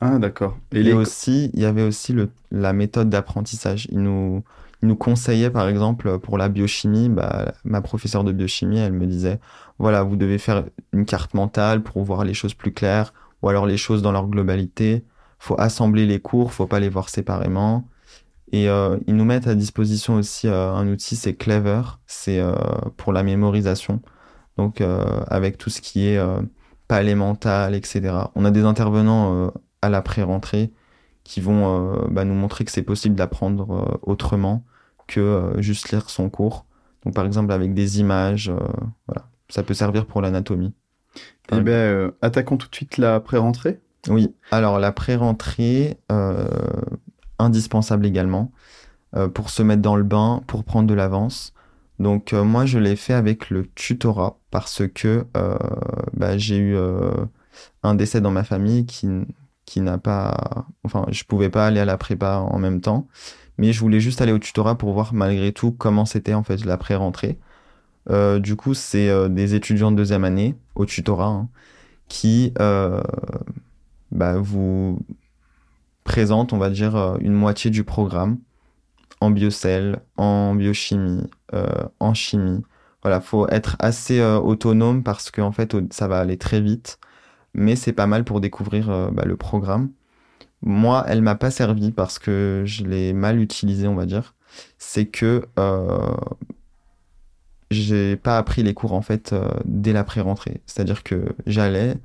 Ah 0.00 0.18
d'accord. 0.18 0.56
Et, 0.72 0.92
aussi, 0.92 1.50
il 1.52 1.60
y 1.60 1.64
avait 1.64 1.82
aussi 1.82 2.12
le, 2.12 2.30
la 2.50 2.72
méthode 2.72 3.10
d'apprentissage. 3.10 3.86
Ils 3.90 4.00
nous 4.00 4.42
nous 4.82 4.96
conseillait 4.96 5.50
par 5.50 5.68
exemple 5.68 6.18
pour 6.18 6.38
la 6.38 6.48
biochimie, 6.48 7.08
bah, 7.08 7.52
ma 7.64 7.80
professeure 7.80 8.24
de 8.24 8.32
biochimie, 8.32 8.78
elle 8.78 8.92
me 8.92 9.06
disait 9.06 9.40
voilà, 9.78 10.02
vous 10.02 10.16
devez 10.16 10.38
faire 10.38 10.64
une 10.92 11.04
carte 11.04 11.34
mentale 11.34 11.82
pour 11.82 12.02
voir 12.02 12.24
les 12.24 12.34
choses 12.34 12.54
plus 12.54 12.72
claires, 12.72 13.12
ou 13.42 13.48
alors 13.48 13.66
les 13.66 13.76
choses 13.76 14.02
dans 14.02 14.12
leur 14.12 14.26
globalité. 14.28 15.04
Faut 15.38 15.58
assembler 15.60 16.06
les 16.06 16.20
cours, 16.20 16.52
faut 16.52 16.66
pas 16.66 16.80
les 16.80 16.88
voir 16.88 17.08
séparément. 17.08 17.88
Et 18.52 18.68
euh, 18.68 18.98
ils 19.06 19.14
nous 19.14 19.24
mettent 19.24 19.46
à 19.46 19.54
disposition 19.54 20.14
aussi 20.14 20.48
euh, 20.48 20.72
un 20.72 20.88
outil, 20.88 21.16
c'est 21.16 21.34
Clever, 21.34 21.82
c'est 22.06 22.40
euh, 22.40 22.54
pour 22.96 23.12
la 23.12 23.22
mémorisation. 23.22 24.00
Donc 24.56 24.82
avec 25.28 25.56
tout 25.56 25.70
ce 25.70 25.80
qui 25.80 26.08
est 26.08 26.20
palais 26.88 27.14
mental, 27.14 27.76
etc. 27.76 28.12
On 28.34 28.44
a 28.44 28.50
des 28.50 28.64
intervenants 28.64 29.52
à 29.82 29.88
la 29.88 30.02
pré-rentrée 30.02 30.72
qui 31.28 31.42
vont 31.42 31.92
euh, 31.92 32.06
bah, 32.10 32.24
nous 32.24 32.34
montrer 32.34 32.64
que 32.64 32.70
c'est 32.70 32.82
possible 32.82 33.14
d'apprendre 33.14 33.70
euh, 33.70 33.98
autrement 34.02 34.64
que 35.06 35.20
euh, 35.20 35.60
juste 35.60 35.90
lire 35.90 36.08
son 36.08 36.30
cours. 36.30 36.64
Donc 37.04 37.14
par 37.14 37.26
exemple 37.26 37.52
avec 37.52 37.74
des 37.74 38.00
images, 38.00 38.50
voilà, 39.06 39.28
ça 39.50 39.62
peut 39.62 39.74
servir 39.74 40.06
pour 40.06 40.22
l'anatomie. 40.22 40.72
Eh 41.52 41.60
ben, 41.60 42.12
attaquons 42.22 42.56
tout 42.56 42.68
de 42.68 42.74
suite 42.74 42.96
la 42.96 43.20
pré-rentrée. 43.20 43.78
Oui, 44.08 44.34
alors 44.50 44.78
la 44.78 44.90
pré-rentrée, 44.90 45.98
indispensable 47.38 48.04
également, 48.04 48.50
pour 49.34 49.50
se 49.50 49.62
mettre 49.62 49.82
dans 49.82 49.96
le 49.96 50.02
bain, 50.02 50.42
pour 50.46 50.64
prendre 50.64 50.88
de 50.88 50.94
l'avance. 50.94 51.54
Donc 51.98 52.32
moi 52.32 52.66
je 52.66 52.78
l'ai 52.78 52.96
fait 52.96 53.14
avec 53.14 53.50
le 53.50 53.66
tutorat 53.74 54.38
parce 54.50 54.82
que 54.92 55.24
bah, 56.14 56.36
j'ai 56.36 56.58
eu 56.58 56.76
un 57.82 57.94
décès 57.94 58.20
dans 58.20 58.32
ma 58.32 58.44
famille 58.44 58.86
qui, 58.86 59.08
qui 59.68 59.82
n'a 59.82 59.98
pas, 59.98 60.66
enfin, 60.82 61.04
je 61.10 61.24
pouvais 61.24 61.50
pas 61.50 61.66
aller 61.66 61.78
à 61.78 61.84
la 61.84 61.98
prépa 61.98 62.38
en 62.38 62.58
même 62.58 62.80
temps, 62.80 63.06
mais 63.58 63.74
je 63.74 63.80
voulais 63.80 64.00
juste 64.00 64.22
aller 64.22 64.32
au 64.32 64.38
tutorat 64.38 64.78
pour 64.78 64.94
voir 64.94 65.12
malgré 65.12 65.52
tout 65.52 65.72
comment 65.72 66.06
c'était 66.06 66.32
en 66.32 66.42
fait 66.42 66.64
la 66.64 66.78
pré-rentrée. 66.78 67.38
Euh, 68.08 68.38
du 68.38 68.56
coup, 68.56 68.72
c'est 68.72 69.10
euh, 69.10 69.28
des 69.28 69.54
étudiants 69.54 69.90
de 69.90 69.96
deuxième 69.96 70.24
année 70.24 70.54
au 70.74 70.86
tutorat 70.86 71.26
hein, 71.26 71.48
qui 72.08 72.54
euh, 72.60 73.02
bah, 74.10 74.38
vous 74.38 75.00
présentent, 76.04 76.54
on 76.54 76.58
va 76.58 76.70
dire, 76.70 77.18
une 77.20 77.34
moitié 77.34 77.70
du 77.70 77.84
programme 77.84 78.38
en 79.20 79.30
biocell, 79.30 80.00
en 80.16 80.54
biochimie, 80.54 81.28
en 82.00 82.14
chimie. 82.14 82.62
Voilà, 83.02 83.20
faut 83.20 83.46
être 83.48 83.76
assez 83.80 84.22
autonome 84.22 85.02
parce 85.02 85.30
qu'en 85.30 85.52
fait, 85.52 85.76
ça 85.92 86.08
va 86.08 86.20
aller 86.20 86.38
très 86.38 86.62
vite 86.62 86.98
mais 87.54 87.76
c'est 87.76 87.92
pas 87.92 88.06
mal 88.06 88.24
pour 88.24 88.40
découvrir 88.40 88.90
euh, 88.90 89.10
bah, 89.10 89.24
le 89.24 89.36
programme. 89.36 89.90
Moi, 90.62 91.04
elle 91.08 91.22
m'a 91.22 91.34
pas 91.36 91.50
servi 91.50 91.92
parce 91.92 92.18
que 92.18 92.62
je 92.66 92.84
l'ai 92.84 93.12
mal 93.12 93.40
utilisé, 93.40 93.86
on 93.86 93.94
va 93.94 94.06
dire. 94.06 94.34
C'est 94.78 95.06
que 95.06 95.46
euh, 95.58 96.16
j'ai 97.70 98.16
pas 98.16 98.38
appris 98.38 98.62
les 98.62 98.74
cours 98.74 98.92
en 98.92 99.02
fait 99.02 99.32
euh, 99.32 99.48
dès 99.64 99.92
la 99.92 100.04
pré-rentrée. 100.04 100.60
C'est-à-dire 100.66 101.02
que 101.04 101.26
j'allais 101.46 101.96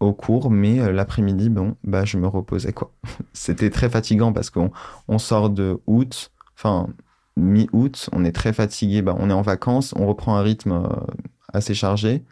au 0.00 0.12
cours, 0.12 0.50
mais 0.50 0.80
euh, 0.80 0.90
l'après-midi, 0.92 1.48
bon, 1.48 1.76
bah 1.84 2.04
je 2.04 2.18
me 2.18 2.26
reposais. 2.26 2.74
C'était 3.32 3.70
très 3.70 3.88
fatigant 3.88 4.32
parce 4.32 4.50
qu'on 4.50 4.72
on 5.08 5.18
sort 5.18 5.50
de 5.50 5.78
août, 5.86 6.32
enfin 6.56 6.88
mi-août, 7.36 8.10
on 8.12 8.24
est 8.24 8.32
très 8.32 8.52
fatigué, 8.52 9.00
bah, 9.00 9.16
on 9.18 9.30
est 9.30 9.34
en 9.34 9.42
vacances, 9.42 9.94
on 9.96 10.06
reprend 10.06 10.36
un 10.36 10.42
rythme 10.42 10.88
assez 11.52 11.74
chargé. 11.74 12.24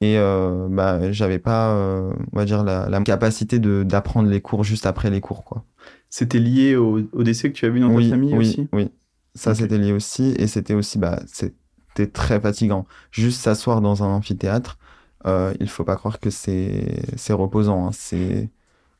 Et 0.00 0.18
euh, 0.18 0.68
bah, 0.70 1.10
j'avais 1.12 1.38
pas, 1.38 1.70
euh, 1.70 2.12
on 2.32 2.36
va 2.36 2.44
dire, 2.44 2.62
la, 2.64 2.88
la 2.88 3.00
capacité 3.00 3.58
d'apprendre 3.58 4.28
les 4.28 4.40
cours 4.40 4.62
juste 4.62 4.86
après 4.86 5.10
les 5.10 5.20
cours. 5.20 5.44
quoi. 5.44 5.64
C'était 6.10 6.38
lié 6.38 6.76
au, 6.76 7.00
au, 7.12 7.22
décès 7.22 7.50
que 7.50 7.56
tu 7.56 7.64
as 7.64 7.70
vu 7.70 7.80
dans 7.80 7.88
ta 7.88 8.08
famille 8.08 8.34
oui, 8.34 8.38
aussi? 8.38 8.68
Oui, 8.72 8.90
ça 9.34 9.54
c'était 9.54 9.78
lié 9.78 9.92
aussi. 9.92 10.34
Et 10.38 10.46
c'était 10.46 10.74
aussi, 10.74 10.98
bah, 10.98 11.20
c'était 11.26 12.06
très 12.12 12.40
fatigant. 12.40 12.86
Juste 13.10 13.40
s'asseoir 13.40 13.80
dans 13.80 14.02
un 14.02 14.08
amphithéâtre, 14.08 14.78
euh, 15.26 15.54
il 15.60 15.68
faut 15.68 15.84
pas 15.84 15.96
croire 15.96 16.20
que 16.20 16.30
c'est 16.30 17.02
reposant. 17.30 17.88
Hein. 17.88 17.90
C'est 17.92 18.50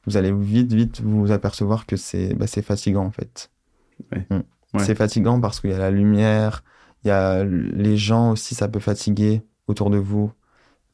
Vous 0.06 0.16
allez 0.16 0.32
vite, 0.32 0.72
vite 0.72 1.02
vous 1.02 1.30
apercevoir 1.30 1.84
que 1.84 1.96
c'est 1.96 2.34
bah, 2.34 2.46
fatigant 2.46 3.04
en 3.04 3.10
fait. 3.10 3.50
Ouais. 4.12 4.26
Mm. 4.30 4.42
C'est 4.78 4.94
fatigant 4.94 5.40
parce 5.40 5.60
qu'il 5.60 5.70
y 5.70 5.74
a 5.74 5.78
la 5.78 5.90
lumière, 5.90 6.62
il 7.04 7.08
y 7.08 7.10
a 7.10 7.44
les 7.44 7.96
gens 7.96 8.32
aussi, 8.32 8.54
ça 8.54 8.68
peut 8.68 8.80
fatiguer 8.80 9.42
autour 9.68 9.90
de 9.90 9.96
vous. 9.96 10.32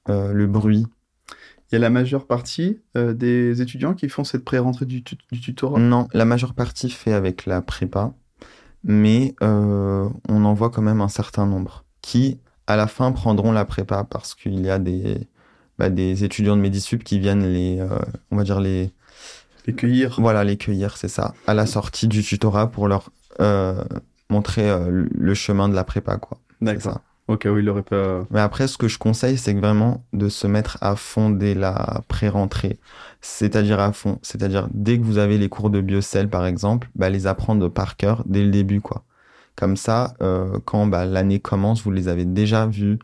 Euh, 0.08 0.32
le 0.32 0.46
bruit. 0.46 0.86
Il 1.70 1.74
y 1.74 1.76
a 1.76 1.78
la 1.78 1.90
majeure 1.90 2.26
partie 2.26 2.80
euh, 2.96 3.14
des 3.14 3.62
étudiants 3.62 3.94
qui 3.94 4.08
font 4.08 4.24
cette 4.24 4.44
pré-rentrée 4.44 4.84
du, 4.84 5.02
tutorat? 5.04 5.78
Non, 5.78 6.08
la 6.12 6.24
majeure 6.24 6.54
partie 6.54 6.90
fait 6.90 7.12
avec 7.12 7.46
la 7.46 7.62
prépa, 7.62 8.12
mais 8.82 9.34
euh, 9.42 10.08
on 10.28 10.44
en 10.44 10.54
voit 10.54 10.70
quand 10.70 10.82
même 10.82 11.00
un 11.00 11.08
certain 11.08 11.46
nombre 11.46 11.84
qui, 12.02 12.40
à 12.66 12.76
la 12.76 12.88
fin, 12.88 13.12
prendront 13.12 13.52
la 13.52 13.64
prépa 13.64 14.04
parce 14.04 14.34
qu'il 14.34 14.60
y 14.60 14.70
a 14.70 14.80
des, 14.80 15.28
bah, 15.78 15.88
des 15.88 16.24
étudiants 16.24 16.56
de 16.56 16.62
Medisup 16.62 17.04
qui 17.04 17.20
viennent 17.20 17.46
les, 17.46 17.80
on 18.32 18.36
va 18.36 18.42
dire 18.42 18.60
les, 18.60 18.90
les 19.66 19.72
cueillir. 19.72 20.16
Voilà, 20.18 20.42
les 20.42 20.56
cueillir, 20.56 20.96
c'est 20.96 21.08
ça, 21.08 21.32
à 21.46 21.54
la 21.54 21.66
sortie 21.66 22.08
du 22.08 22.22
tutorat 22.22 22.72
pour 22.72 22.88
leur 22.88 23.10
montrer 24.28 24.68
le 24.90 25.34
chemin 25.34 25.68
de 25.68 25.74
la 25.74 25.84
prépa, 25.84 26.16
quoi. 26.16 26.38
D'accord. 26.60 27.00
Ok, 27.32 27.46
oui, 27.50 27.62
il 27.62 27.68
aurait 27.70 27.82
pas. 27.82 28.26
Mais 28.30 28.40
après, 28.40 28.68
ce 28.68 28.76
que 28.76 28.88
je 28.88 28.98
conseille, 28.98 29.38
c'est 29.38 29.54
vraiment 29.54 30.04
de 30.12 30.28
se 30.28 30.46
mettre 30.46 30.76
à 30.82 30.96
fond 30.96 31.30
dès 31.30 31.54
la 31.54 32.02
pré-rentrée. 32.06 32.78
C'est-à-dire 33.22 33.80
à 33.80 33.94
fond. 33.94 34.18
C'est-à-dire, 34.20 34.68
dès 34.74 34.98
que 34.98 35.02
vous 35.04 35.16
avez 35.16 35.38
les 35.38 35.48
cours 35.48 35.70
de 35.70 35.80
biocell, 35.80 36.28
par 36.28 36.44
exemple, 36.44 36.90
bah, 36.94 37.08
les 37.08 37.26
apprendre 37.26 37.70
par 37.70 37.96
cœur 37.96 38.22
dès 38.26 38.42
le 38.44 38.50
début, 38.50 38.82
quoi. 38.82 39.04
Comme 39.56 39.78
ça, 39.78 40.12
euh, 40.20 40.58
quand 40.66 40.86
bah, 40.86 41.06
l'année 41.06 41.40
commence, 41.40 41.82
vous 41.82 41.90
les 41.90 42.08
avez 42.08 42.26
déjà 42.26 42.66
vus 42.66 42.98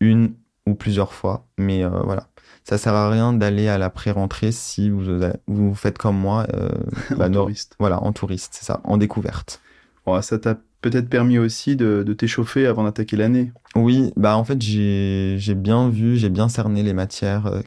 une 0.00 0.34
ou 0.66 0.74
plusieurs 0.74 1.14
fois. 1.14 1.46
Mais 1.56 1.82
euh, 1.82 1.88
voilà. 2.04 2.26
Ça 2.64 2.76
sert 2.76 2.92
à 2.92 3.08
rien 3.08 3.32
d'aller 3.32 3.68
à 3.68 3.78
la 3.78 3.88
pré-rentrée 3.88 4.52
si 4.52 4.90
vous, 4.90 5.22
vous 5.46 5.74
faites 5.74 5.96
comme 5.96 6.18
moi. 6.18 6.46
Euh, 6.52 6.68
bah, 7.16 7.28
en 7.28 7.32
touriste. 7.32 7.76
Voilà, 7.78 8.02
en 8.02 8.12
touriste, 8.12 8.52
c'est 8.52 8.66
ça, 8.66 8.82
en 8.84 8.98
découverte. 8.98 9.62
Bon, 10.04 10.20
ça 10.20 10.38
tape 10.38 10.60
peut-être 10.80 11.08
permis 11.08 11.38
aussi 11.38 11.76
de, 11.76 12.02
t'échauffer 12.12 12.66
avant 12.66 12.84
d'attaquer 12.84 13.16
l'année. 13.16 13.52
Oui, 13.74 14.12
bah 14.16 14.36
en 14.36 14.44
fait 14.44 14.60
j'ai 14.60 15.54
bien 15.54 15.88
vu, 15.88 16.16
j'ai 16.16 16.30
bien 16.30 16.48
cerné 16.48 16.82
les 16.82 16.94
matières, 16.94 17.46
euh, 17.46 17.60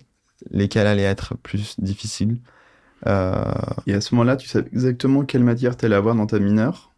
lesquelles 0.51 0.87
allaient 0.87 1.03
être 1.03 1.35
plus 1.37 1.79
difficiles. 1.79 2.37
Euh, 3.05 3.43
Et 3.87 3.93
à 3.93 4.01
ce 4.01 4.15
moment-là, 4.15 4.37
tu 4.37 4.47
sais 4.47 4.59
exactement 4.71 5.25
quelle 5.25 5.43
matière 5.43 5.75
tu 5.75 5.85
allais 5.85 5.95
avoir 5.95 6.15
dans 6.15 6.27
ta 6.27 6.39
mineure? 6.39 6.93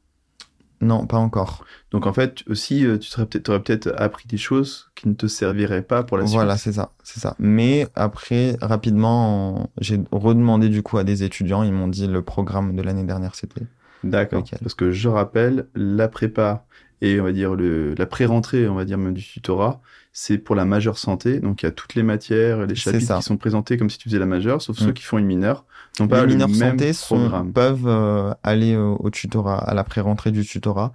Non, 0.81 1.07
pas 1.07 1.17
encore. 1.17 1.65
Donc 1.91 2.05
en 2.05 2.13
fait, 2.13 2.43
aussi, 2.47 2.85
euh, 2.85 2.97
tu 2.97 3.09
aurais 3.15 3.25
peut-être 3.25 3.89
peut 3.89 3.95
appris 3.97 4.27
des 4.27 4.37
choses 4.37 4.91
qui 4.93 5.07
ne 5.07 5.13
te 5.13 5.25
serviraient 5.25 5.81
pas 5.81 6.03
pour 6.03 6.17
la 6.17 6.25
suite. 6.25 6.35
Voilà, 6.35 6.57
c'est 6.57 6.73
ça, 6.73 6.91
c'est 7.03 7.19
ça. 7.19 7.35
Mais 7.39 7.87
après, 7.95 8.57
rapidement, 8.61 9.71
j'ai 9.79 9.99
redemandé 10.11 10.69
du 10.69 10.83
coup 10.83 10.97
à 10.97 11.03
des 11.03 11.23
étudiants, 11.23 11.63
ils 11.63 11.71
m'ont 11.71 11.87
dit 11.87 12.07
le 12.07 12.21
programme 12.21 12.75
de 12.75 12.81
l'année 12.81 13.05
dernière, 13.05 13.35
c'était 13.35 13.65
D'accord. 14.03 14.43
Parce 14.61 14.73
que 14.73 14.91
je 14.91 15.09
rappelle, 15.09 15.67
la 15.75 16.07
prépa 16.07 16.65
et 17.01 17.19
on 17.19 17.23
va 17.23 17.33
dire 17.33 17.55
le, 17.55 17.93
la 17.95 18.05
pré-rentrée, 18.05 18.67
on 18.67 18.75
va 18.75 18.85
dire 18.85 18.97
même 18.97 19.13
du 19.13 19.23
tutorat, 19.23 19.81
c'est 20.13 20.37
pour 20.37 20.55
la 20.55 20.65
majeure 20.65 20.97
santé. 20.97 21.39
Donc 21.39 21.61
il 21.61 21.65
y 21.65 21.69
a 21.69 21.71
toutes 21.71 21.95
les 21.95 22.03
matières, 22.03 22.65
les 22.65 22.75
chapitres 22.75 23.17
qui 23.17 23.23
sont 23.23 23.37
présentés 23.37 23.77
comme 23.77 23.89
si 23.89 23.97
tu 23.97 24.09
faisais 24.09 24.19
la 24.19 24.25
majeure, 24.25 24.61
sauf 24.61 24.77
ceux 24.77 24.91
mm. 24.91 24.93
qui 24.93 25.03
font 25.03 25.17
une 25.17 25.25
mineure. 25.25 25.65
les 25.99 26.25
mineurs 26.25 26.49
santé 26.49 26.91
peuvent 27.53 27.87
euh, 27.87 28.33
aller 28.43 28.75
au, 28.77 29.09
tutorat, 29.09 29.57
à 29.57 29.73
la 29.73 29.83
pré-rentrée 29.83 30.31
du 30.31 30.45
tutorat, 30.45 30.93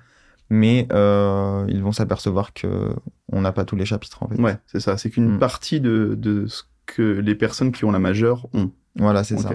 mais 0.48 0.88
euh, 0.92 1.66
ils 1.68 1.82
vont 1.82 1.92
s'apercevoir 1.92 2.54
que 2.54 2.90
on 3.30 3.42
n'a 3.42 3.52
pas 3.52 3.64
tous 3.64 3.76
les 3.76 3.84
chapitres 3.84 4.22
en 4.22 4.28
fait. 4.28 4.40
Ouais, 4.40 4.56
c'est 4.66 4.80
ça. 4.80 4.96
C'est 4.96 5.10
qu'une 5.10 5.36
mm. 5.36 5.38
partie 5.38 5.80
de, 5.80 6.14
de 6.18 6.46
ce 6.46 6.62
que 6.86 7.02
les 7.02 7.34
personnes 7.34 7.72
qui 7.72 7.84
ont 7.84 7.92
la 7.92 7.98
majeure 7.98 8.48
ont. 8.54 8.70
Voilà, 8.96 9.22
c'est 9.22 9.38
ça. 9.38 9.50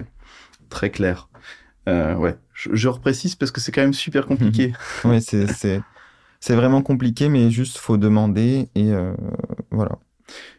Très 0.70 0.90
clair. 0.90 1.28
Euh, 1.88 2.14
ouais, 2.16 2.36
je, 2.52 2.70
je, 2.74 2.88
reprécise 2.88 3.36
parce 3.36 3.52
que 3.52 3.60
c'est 3.60 3.70
quand 3.70 3.82
même 3.82 3.94
super 3.94 4.26
compliqué. 4.26 4.72
oui, 5.04 5.20
c'est, 5.20 6.54
vraiment 6.54 6.82
compliqué, 6.82 7.28
mais 7.28 7.50
juste 7.50 7.78
faut 7.78 7.96
demander 7.96 8.68
et 8.74 8.92
euh, 8.92 9.14
voilà. 9.70 9.98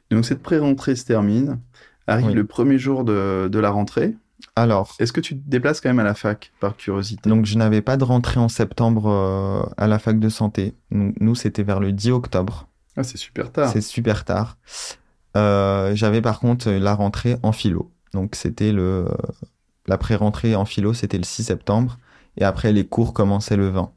Donc 0.09 0.25
cette 0.25 0.41
pré-rentrée 0.41 0.95
se 0.95 1.05
termine, 1.05 1.59
arrive 2.07 2.33
le 2.33 2.45
premier 2.45 2.77
jour 2.77 3.03
de, 3.03 3.49
de 3.51 3.59
la 3.59 3.69
rentrée. 3.69 4.15
Alors, 4.55 4.95
est-ce 4.99 5.11
que 5.11 5.19
tu 5.19 5.37
te 5.37 5.49
déplaces 5.49 5.81
quand 5.81 5.89
même 5.89 5.99
à 5.99 6.03
la 6.03 6.13
fac 6.13 6.51
par 6.59 6.77
curiosité? 6.77 7.29
Donc 7.29 7.45
je 7.45 7.57
n'avais 7.57 7.81
pas 7.81 7.97
de 7.97 8.03
rentrée 8.03 8.39
en 8.39 8.47
septembre 8.47 9.07
euh, 9.07 9.69
à 9.77 9.87
la 9.87 9.99
fac 9.99 10.19
de 10.19 10.29
santé. 10.29 10.75
Nous, 10.91 11.13
nous 11.19 11.35
c'était 11.35 11.63
vers 11.63 11.79
le 11.79 11.91
10 11.91 12.11
octobre. 12.11 12.67
Ah, 12.95 13.03
c'est 13.03 13.17
super 13.17 13.51
tard. 13.51 13.69
C'est 13.71 13.81
super 13.81 14.23
tard. 14.23 14.57
J'avais 15.35 16.21
par 16.21 16.39
contre 16.39 16.71
la 16.71 16.95
rentrée 16.95 17.35
en 17.43 17.51
philo. 17.51 17.91
Donc 18.13 18.35
c'était 18.35 18.71
le 18.71 19.05
la 19.87 19.97
pré-rentrée 19.97 20.55
en 20.55 20.65
philo, 20.65 20.93
c'était 20.93 21.17
le 21.17 21.23
6 21.23 21.45
septembre, 21.45 21.97
et 22.37 22.43
après 22.43 22.71
les 22.71 22.85
cours 22.85 23.13
commençaient 23.13 23.57
le 23.57 23.69
20. 23.69 23.91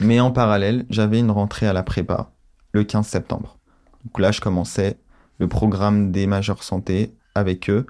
Mais 0.00 0.20
en 0.20 0.30
parallèle, 0.30 0.86
j'avais 0.90 1.20
une 1.20 1.30
rentrée 1.30 1.66
à 1.66 1.72
la 1.72 1.82
prépa 1.82 2.30
le 2.72 2.84
15 2.84 3.06
septembre. 3.06 3.58
Donc 4.04 4.18
là, 4.18 4.32
je 4.32 4.40
commençais 4.40 4.98
le 5.38 5.48
programme 5.48 6.12
des 6.12 6.26
majeurs 6.26 6.62
santé 6.62 7.14
avec 7.34 7.70
eux 7.70 7.86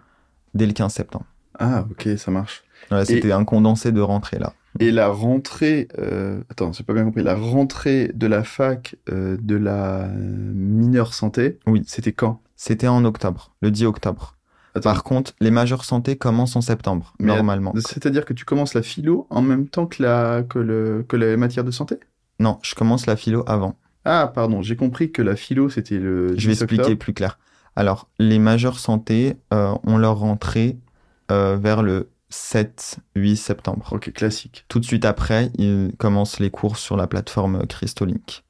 dès 0.54 0.66
le 0.66 0.72
15 0.72 0.92
septembre. 0.92 1.26
Ah, 1.58 1.84
ok, 1.90 2.08
ça 2.18 2.30
marche. 2.30 2.64
C'était 3.04 3.32
un 3.32 3.44
condensé 3.44 3.92
de 3.92 4.00
rentrée 4.00 4.38
là. 4.38 4.52
Et 4.80 4.90
la 4.90 5.08
rentrée, 5.08 5.88
euh, 5.98 6.42
attends, 6.50 6.72
j'ai 6.72 6.82
pas 6.82 6.94
bien 6.94 7.04
compris, 7.04 7.22
la 7.22 7.36
rentrée 7.36 8.10
de 8.12 8.26
la 8.26 8.42
fac 8.42 8.96
euh, 9.08 9.36
de 9.40 9.54
la 9.54 10.08
mineure 10.08 11.14
santé, 11.14 11.60
oui. 11.66 11.82
c'était 11.86 12.12
quand? 12.12 12.42
C'était 12.56 12.88
en 12.88 13.04
octobre, 13.04 13.54
le 13.62 13.70
10 13.70 13.84
octobre. 13.84 14.36
Par 14.82 15.04
contre, 15.04 15.32
les 15.40 15.50
majeurs 15.50 15.84
santé 15.84 16.16
commencent 16.16 16.56
en 16.56 16.60
septembre, 16.60 17.14
normalement. 17.20 17.72
C'est-à-dire 17.76 18.24
que 18.24 18.32
tu 18.32 18.44
commences 18.44 18.74
la 18.74 18.82
philo 18.82 19.26
en 19.30 19.40
même 19.40 19.68
temps 19.68 19.86
que 19.86 20.02
la, 20.02 20.42
que 20.42 20.58
le, 20.58 21.04
que 21.06 21.16
la 21.16 21.36
matière 21.36 21.64
de 21.64 21.70
santé? 21.70 22.00
Non, 22.40 22.58
je 22.62 22.74
commence 22.74 23.06
la 23.06 23.16
philo 23.16 23.44
avant. 23.46 23.76
Ah, 24.04 24.30
pardon, 24.34 24.62
j'ai 24.62 24.76
compris 24.76 25.12
que 25.12 25.22
la 25.22 25.36
philo, 25.36 25.70
c'était 25.70 25.98
le. 25.98 26.36
Je 26.36 26.46
vais 26.46 26.54
expliquer 26.54 26.96
plus 26.96 27.14
clair. 27.14 27.38
Alors, 27.76 28.08
les 28.18 28.38
majeurs 28.38 28.78
santé 28.78 29.36
euh, 29.52 29.74
ont 29.84 29.96
leur 29.96 30.18
rentrée 30.18 30.78
euh, 31.30 31.56
vers 31.56 31.82
le 31.82 32.10
7-8 32.32 33.36
septembre. 33.36 33.88
Ok, 33.92 34.12
classique. 34.12 34.64
Tout 34.68 34.80
de 34.80 34.84
suite 34.84 35.04
après, 35.04 35.50
ils 35.56 35.92
commencent 35.98 36.40
les 36.40 36.50
cours 36.50 36.76
sur 36.76 36.96
la 36.96 37.06
plateforme 37.06 37.66
Crystolink. 37.66 38.44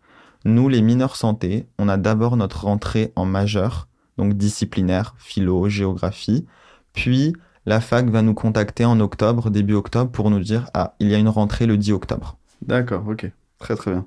Nous, 0.45 0.69
les 0.69 0.83
mineurs 0.83 1.17
santé, 1.17 1.67
on 1.79 1.89
a 1.89 1.97
d'abord 1.97 2.37
notre 2.37 2.65
rentrée 2.65 3.13
en 3.17 3.25
majeur 3.25 3.89
donc 4.19 4.35
disciplinaire, 4.35 5.15
philo, 5.19 5.69
géographie. 5.69 6.47
Puis 6.93 7.35
la 7.67 7.81
fac 7.81 8.07
va 8.09 8.23
nous 8.23 8.35
contacter 8.35 8.85
en 8.85 9.01
octobre, 9.01 9.51
début 9.51 9.75
octobre, 9.75 10.11
pour 10.11 10.31
nous 10.31 10.41
dire 10.41 10.67
ah 10.75 10.95
il 11.01 11.09
y 11.09 11.15
a 11.15 11.19
une 11.19 11.29
rentrée 11.29 11.67
le 11.67 11.77
10 11.77 11.93
octobre. 11.93 12.37
D'accord, 12.63 13.07
ok, 13.09 13.31
très 13.59 13.77
très 13.77 13.91
bien. 13.91 14.07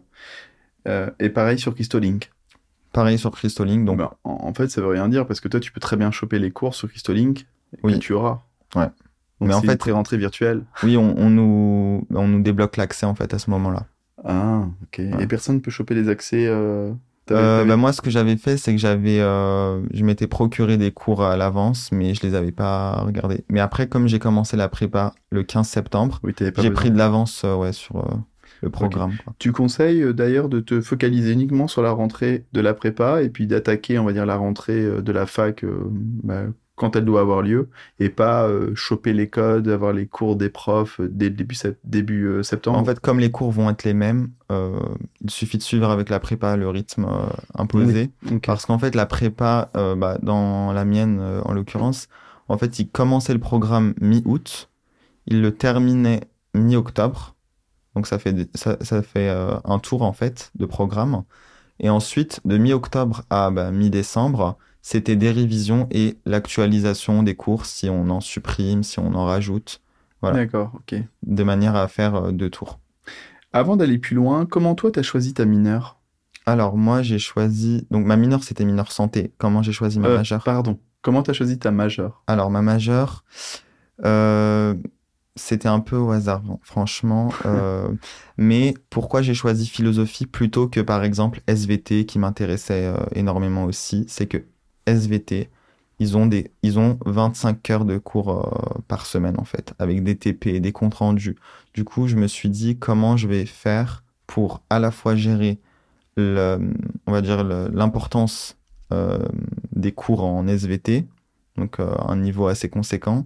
Euh, 0.88 1.10
et 1.20 1.30
pareil 1.30 1.60
sur 1.60 1.74
Crystolink. 1.76 2.32
Pareil 2.94 3.18
sur 3.18 3.32
Crystolink, 3.32 3.86
donc. 3.86 4.00
en, 4.24 4.54
fait, 4.54 4.70
ça 4.70 4.82
veut 4.82 4.88
rien 4.88 5.10
dire 5.10 5.28
parce 5.28 5.40
que 5.42 5.48
toi, 5.48 5.60
tu 5.60 5.72
peux 5.72 5.80
très 5.82 5.98
bien 5.98 6.10
choper 6.12 6.40
les 6.40 6.52
cours 6.52 6.74
sur 6.74 6.90
Crystolink 6.90 7.42
et 7.76 7.80
oui. 7.84 7.94
que 7.94 7.98
tu 8.00 8.14
auras. 8.14 8.42
Ouais. 8.76 8.90
Donc 9.40 9.50
Mais 9.50 9.54
en 9.54 9.62
c'est 9.62 9.68
fait- 9.68 9.86
une 9.86 9.94
rentrée 9.94 10.18
virtuelle. 10.18 10.64
Oui, 10.84 10.98
on, 10.98 11.16
on 11.18 11.30
nous, 11.30 12.08
on 12.12 12.28
nous 12.28 12.42
débloque 12.42 12.78
l'accès 12.78 13.06
en 13.06 13.14
fait 13.14 13.34
à 13.34 13.40
ce 13.40 13.50
moment-là. 13.52 13.86
Ah, 14.24 14.66
ok. 14.84 15.00
Ouais. 15.00 15.24
Et 15.24 15.28
personne 15.28 15.58
ne 15.58 15.62
peut 15.62 15.70
choper 15.70 15.94
les 15.94 16.10
accès. 16.10 16.48
Euh... 16.48 16.92
Euh, 17.32 17.66
bah, 17.66 17.76
moi, 17.78 17.92
ce 17.94 18.02
que 18.02 18.10
j'avais 18.10 18.38
fait, 18.38 18.58
c'est 18.58 18.72
que 18.74 18.80
j'avais, 18.80 19.20
euh, 19.20 19.82
je 19.94 20.04
m'étais 20.04 20.28
procuré 20.28 20.78
des 20.78 20.92
cours 20.92 21.24
à 21.24 21.36
l'avance, 21.38 21.92
mais 21.92 22.14
je 22.14 22.22
les 22.26 22.36
avais 22.36 22.52
pas 22.52 23.02
regardés. 23.06 23.44
Mais 23.50 23.60
après, 23.60 23.88
comme 23.88 24.08
j'ai 24.08 24.20
commencé 24.20 24.56
la 24.58 24.70
prépa 24.70 25.14
le 25.32 25.44
15 25.44 25.68
septembre, 25.68 26.20
Oui, 26.24 26.34
j'ai 26.40 26.52
besoin. 26.52 26.72
pris 26.72 26.92
de 26.92 26.98
l'avance, 26.98 27.44
euh, 27.46 27.56
ouais, 27.56 27.74
sur 27.74 27.98
euh, 27.98 28.16
le 28.62 28.70
programme. 28.70 29.14
quoi. 29.24 29.34
Tu 29.40 29.52
conseilles 29.52 30.14
d'ailleurs 30.14 30.50
de 30.50 30.60
te 30.60 30.82
focaliser 30.82 31.34
uniquement 31.34 31.68
sur 31.68 31.82
la 31.82 31.92
rentrée 31.92 32.46
de 32.54 32.62
la 32.62 32.74
prépa 32.74 33.22
et 33.22 33.30
puis 33.30 33.48
d'attaquer, 33.48 34.00
on 34.00 34.06
va 34.06 34.14
dire, 34.14 34.26
la 34.26 34.36
rentrée 34.38 34.84
de 35.02 35.12
la 35.12 35.26
fac 35.26 35.64
bah, 36.24 36.44
quand 36.78 36.96
elle 36.96 37.04
doit 37.04 37.20
avoir 37.22 37.42
lieu 37.42 37.70
et 38.00 38.10
pas 38.10 38.48
euh, 38.48 38.74
choper 38.76 39.12
les 39.12 39.30
codes, 39.30 39.68
avoir 39.68 39.92
les 39.92 40.08
cours 40.08 40.38
des 40.38 40.50
profs 40.50 41.02
euh, 41.02 41.10
dès 41.12 41.26
le 41.30 41.36
début, 41.36 41.56
sept- 41.56 41.80
début 41.84 42.26
euh, 42.28 42.44
septembre. 42.44 42.80
En 42.80 42.86
fait, 42.86 43.02
comme 43.02 43.20
les 43.20 43.32
cours 43.32 43.52
vont 43.52 43.70
être 43.70 43.84
les 43.84 43.94
mêmes, 43.94 44.30
euh, 44.52 44.80
il 45.20 45.30
suffit 45.30 45.58
de 45.58 45.64
suivre 45.64 45.90
avec 45.90 46.10
la 46.10 46.22
prépa 46.22 46.56
le 46.56 46.70
rythme 46.70 47.06
imposé. 47.56 48.12
Parce 48.46 48.66
qu'en 48.66 48.80
fait, 48.80 48.96
la 48.96 49.06
prépa, 49.06 49.70
bah, 49.74 50.18
dans 50.22 50.72
la 50.72 50.86
mienne 50.86 51.20
en 51.44 51.54
l'occurrence, 51.54 52.08
en 52.48 52.58
fait, 52.58 52.80
il 52.80 52.90
commençait 52.90 53.34
le 53.34 53.40
programme 53.40 53.94
mi-août, 54.00 54.70
il 55.26 55.42
le 55.42 55.54
terminait 55.54 56.22
mi-octobre. 56.54 57.36
Donc 57.96 58.08
ça 58.08 58.20
fait, 58.20 58.34
des- 58.34 58.50
ça, 58.56 58.78
ça 58.82 59.02
fait 59.02 59.30
un 59.30 59.80
tour 59.80 60.04
en 60.04 60.14
fait 60.14 60.52
de 60.56 60.66
programme. 60.66 61.24
Et 61.80 61.90
ensuite, 61.90 62.42
de 62.46 62.58
mi-octobre 62.58 63.24
à 63.30 63.52
bah, 63.52 63.72
mi-décembre, 63.72 64.58
c'était 64.90 65.18
des 65.18 65.32
révisions 65.32 65.86
et 65.92 66.18
l'actualisation 66.26 67.22
des 67.22 67.36
cours 67.36 67.66
si 67.66 67.90
on 67.90 68.10
en 68.10 68.22
supprime, 68.22 68.84
si 68.84 69.00
on 69.00 69.14
en 69.16 69.26
rajoute, 69.26 69.82
voilà. 70.22 70.38
D'accord, 70.38 70.72
ok. 70.76 70.96
de 71.24 71.44
manière 71.44 71.76
à 71.76 71.90
faire 71.90 72.16
euh, 72.16 72.32
deux 72.32 72.50
tours. 72.50 72.80
Avant 73.52 73.76
d'aller 73.76 73.98
plus 73.98 74.16
loin, 74.16 74.46
comment 74.46 74.76
toi 74.76 74.90
t'as 74.90 75.02
choisi 75.02 75.34
ta 75.34 75.44
mineure? 75.44 76.00
Alors 76.46 76.78
moi, 76.78 77.02
j'ai 77.02 77.20
choisi... 77.20 77.86
Donc 77.92 78.06
ma 78.06 78.16
mineure, 78.16 78.46
c'était 78.46 78.64
mineure 78.64 78.94
santé. 78.94 79.34
Comment 79.38 79.62
j'ai 79.62 79.74
choisi 79.74 80.00
ma 80.00 80.08
Euh, 80.08 80.16
majeure? 80.20 80.42
Pardon. 80.46 80.80
Comment 81.02 81.22
t'as 81.22 81.34
choisi 81.34 81.60
ta 81.60 81.70
majeure? 81.72 82.24
Alors, 82.26 82.50
ma 82.50 82.62
majeure, 82.62 83.26
euh, 84.06 84.74
c'était 85.36 85.68
un 85.68 85.82
peu 85.82 85.98
au 85.98 86.12
hasard, 86.12 86.40
bon, 86.44 86.60
franchement. 86.64 87.28
euh, 87.46 87.90
mais 88.38 88.74
pourquoi 88.90 89.22
j'ai 89.22 89.34
choisi 89.34 89.68
philosophie 89.68 90.28
plutôt 90.28 90.70
que, 90.70 90.80
par 90.80 91.04
exemple, 91.04 91.42
SVT, 91.48 92.06
qui 92.06 92.20
m'intéressait 92.20 92.94
énormément 93.14 93.66
aussi 93.66 94.06
C'est 94.08 94.28
que 94.28 94.46
SVT, 94.88 95.50
ils 96.00 96.18
ont, 96.18 96.28
des, 96.28 96.52
ils 96.64 96.78
ont 96.80 97.00
25 97.06 97.70
heures 97.72 97.86
de 97.86 97.98
cours 97.98 98.30
euh, 98.30 98.80
par 98.88 99.06
semaine, 99.06 99.36
en 99.40 99.46
fait, 99.46 99.74
avec 99.80 100.04
des 100.04 100.16
TP, 100.16 100.60
des 100.60 100.72
comptes 100.72 100.96
rendus. 100.96 101.36
Du 101.74 101.84
coup, 101.84 102.08
je 102.08 102.16
me 102.16 102.28
suis 102.28 102.50
dit 102.50 102.78
comment 102.78 103.18
je 103.18 103.28
vais 103.28 103.46
faire 103.46 104.04
pour 104.28 104.62
à 104.70 104.80
la 104.80 104.92
fois 104.92 105.16
gérer, 105.16 105.60
le, 106.16 106.60
on 107.08 107.12
va 107.12 107.22
dire, 107.22 107.44
l'importance 107.44 108.58
euh, 108.94 109.18
des 109.76 109.92
cours 109.92 110.24
en 110.24 110.48
SVT, 110.48 111.06
donc 111.58 111.80
euh, 111.80 111.96
un 112.08 112.18
niveau 112.18 112.48
assez 112.48 112.70
conséquent 112.70 113.26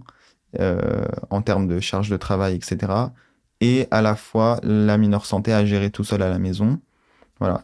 en 1.30 1.40
termes 1.40 1.66
de 1.66 1.80
charge 1.80 2.10
de 2.10 2.16
travail, 2.18 2.54
etc. 2.54 2.92
Et 3.62 3.88
à 3.90 4.02
la 4.02 4.14
fois 4.16 4.60
la 4.62 4.98
mineure 4.98 5.24
santé 5.24 5.50
à 5.50 5.64
gérer 5.64 5.90
tout 5.90 6.04
seul 6.04 6.20
à 6.20 6.28
la 6.28 6.38
maison. 6.38 6.78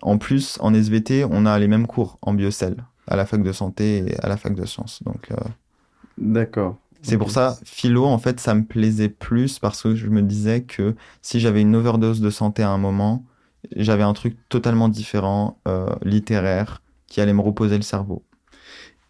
En 0.01 0.17
plus, 0.17 0.57
en 0.61 0.73
SVT, 0.73 1.27
on 1.31 1.45
a 1.45 1.59
les 1.59 1.69
mêmes 1.69 1.87
cours 1.87 2.19
en 2.23 2.33
biocell 2.33 2.77
à 3.09 3.17
la 3.17 3.27
fac 3.27 3.43
de 3.43 3.53
santé 3.53 4.05
et 4.09 4.21
à 4.21 4.29
la 4.29 4.37
fac 4.37 4.55
de 4.55 4.65
sciences. 4.67 5.03
Donc 5.05 5.31
euh, 5.33 5.37
D'accord. 6.19 6.77
c'est 7.03 7.19
pour 7.19 7.31
ça, 7.31 7.59
philo, 7.65 8.05
en 8.05 8.19
fait, 8.19 8.41
ça 8.41 8.55
me 8.55 8.65
plaisait 8.65 9.09
plus 9.09 9.59
parce 9.59 9.83
que 9.83 9.95
je 9.95 10.09
me 10.09 10.23
disais 10.23 10.63
que 10.65 10.95
si 11.23 11.41
j'avais 11.41 11.63
une 11.63 11.75
overdose 11.77 12.21
de 12.21 12.31
santé 12.31 12.63
à 12.63 12.71
un 12.71 12.79
moment, 12.79 13.25
j'avais 13.77 14.03
un 14.03 14.13
truc 14.13 14.37
totalement 14.49 14.89
différent, 14.89 15.61
euh, 15.69 15.95
littéraire, 16.03 16.83
qui 17.07 17.21
allait 17.21 17.33
me 17.33 17.41
reposer 17.41 17.77
le 17.77 17.83
cerveau. 17.83 18.25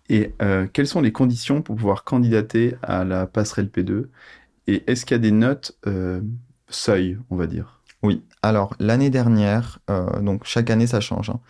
Et 0.09 0.35
euh, 0.43 0.67
quelles 0.73 0.87
sont 0.87 1.01
les 1.01 1.13
conditions 1.13 1.63
pour 1.63 1.77
pouvoir 1.77 2.05
candidater 2.05 2.77
à 2.83 3.05
la 3.05 3.27
passerelle 3.27 3.69
P2 3.71 4.11
Et 4.67 4.85
est-ce 4.91 5.05
qu'il 5.07 5.15
y 5.15 5.17
a 5.17 5.19
des 5.19 5.33
notes 5.33 5.77
euh, 5.87 6.21
seuil, 6.69 7.19
on 7.31 7.37
va 7.37 7.47
dire? 7.47 7.83
Oui, 8.03 8.23
alors 8.49 8.75
l'année 8.81 9.11
dernière, 9.11 9.79
euh, 9.91 10.21
donc 10.21 10.43
chaque 10.45 10.71
année 10.71 10.87
ça 10.87 11.01
change. 11.01 11.31
hein. 11.31 11.41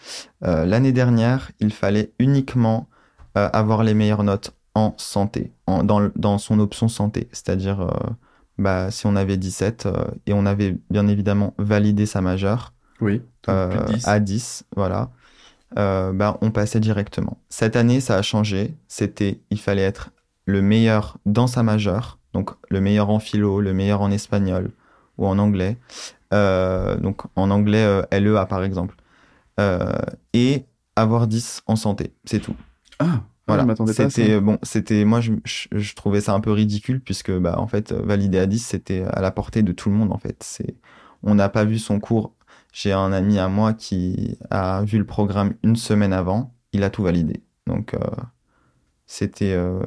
Euh, 0.44 0.64
l'année 0.66 0.92
dernière, 0.92 1.50
il 1.60 1.72
fallait 1.72 2.12
uniquement 2.18 2.88
euh, 3.36 3.48
avoir 3.52 3.82
les 3.84 3.94
meilleures 3.94 4.24
notes 4.24 4.52
en 4.74 4.94
santé, 4.96 5.52
en- 5.66 5.82
dans, 5.84 6.38
son 6.38 6.58
option 6.60 6.88
santé. 6.88 7.28
C'est-à-dire, 7.32 7.78
bah, 8.58 8.90
si 8.90 9.06
on 9.06 9.16
avait 9.16 9.36
17 9.36 9.86
euh, 9.86 9.92
et 10.26 10.32
on 10.32 10.46
avait 10.46 10.76
bien 10.90 11.06
évidemment 11.08 11.54
validé 11.58 12.06
sa 12.06 12.20
majeure 12.20 12.72
Oui. 13.00 13.22
donc 13.46 13.70
plus 13.70 13.78
de 13.80 13.84
10. 13.94 14.06
à 14.08 14.20
10, 14.20 14.64
voilà, 14.76 15.10
bah, 15.74 16.38
on 16.40 16.50
passait 16.50 16.80
directement. 16.80 17.38
Cette 17.48 17.76
année, 17.76 18.00
ça 18.00 18.16
a 18.16 18.22
changé. 18.22 18.74
C'était, 18.88 19.40
il 19.50 19.60
fallait 19.60 19.82
être 19.82 20.10
le 20.46 20.62
meilleur 20.62 21.18
dans 21.26 21.46
sa 21.46 21.62
majeure, 21.62 22.18
donc 22.32 22.50
le 22.70 22.80
meilleur 22.80 23.10
en 23.10 23.18
philo, 23.18 23.60
le 23.60 23.72
meilleur 23.74 24.00
en 24.00 24.10
espagnol 24.10 24.70
ou 25.18 25.26
en 25.26 25.38
anglais. 25.38 25.76
Euh, 26.34 26.96
donc 26.96 27.22
en 27.36 27.50
anglais 27.50 27.84
euh, 27.84 28.02
LEA 28.12 28.46
par 28.46 28.62
exemple. 28.64 28.96
Euh, 29.60 29.92
et 30.34 30.66
avoir 30.96 31.26
10 31.26 31.62
en 31.66 31.76
santé, 31.76 32.14
c'est 32.24 32.40
tout. 32.40 32.54
Ah, 32.98 33.22
Voilà. 33.46 33.66
C'était 33.86 34.40
bon, 34.40 34.58
c'était 34.62 35.04
moi 35.04 35.20
je, 35.20 35.32
je, 35.44 35.68
je 35.72 35.94
trouvais 35.94 36.20
ça 36.20 36.34
un 36.34 36.40
peu 36.40 36.52
ridicule 36.52 37.00
puisque 37.00 37.32
bah 37.32 37.56
en 37.58 37.66
fait 37.66 37.92
valider 37.92 38.38
à 38.38 38.46
10 38.46 38.58
c'était 38.64 39.02
à 39.04 39.20
la 39.20 39.30
portée 39.30 39.62
de 39.62 39.72
tout 39.72 39.90
le 39.90 39.96
monde 39.96 40.12
en 40.12 40.18
fait. 40.18 40.42
C'est 40.42 40.76
on 41.22 41.34
n'a 41.34 41.48
pas 41.48 41.64
vu 41.64 41.78
son 41.78 42.00
cours. 42.00 42.34
J'ai 42.72 42.92
un 42.92 43.12
ami 43.12 43.38
à 43.38 43.48
moi 43.48 43.72
qui 43.72 44.38
a 44.50 44.82
vu 44.84 44.98
le 44.98 45.06
programme 45.06 45.54
une 45.64 45.76
semaine 45.76 46.12
avant, 46.12 46.54
il 46.72 46.84
a 46.84 46.90
tout 46.90 47.02
validé. 47.02 47.42
Donc 47.66 47.94
euh, 47.94 47.98
c'était 49.06 49.52
euh, 49.54 49.80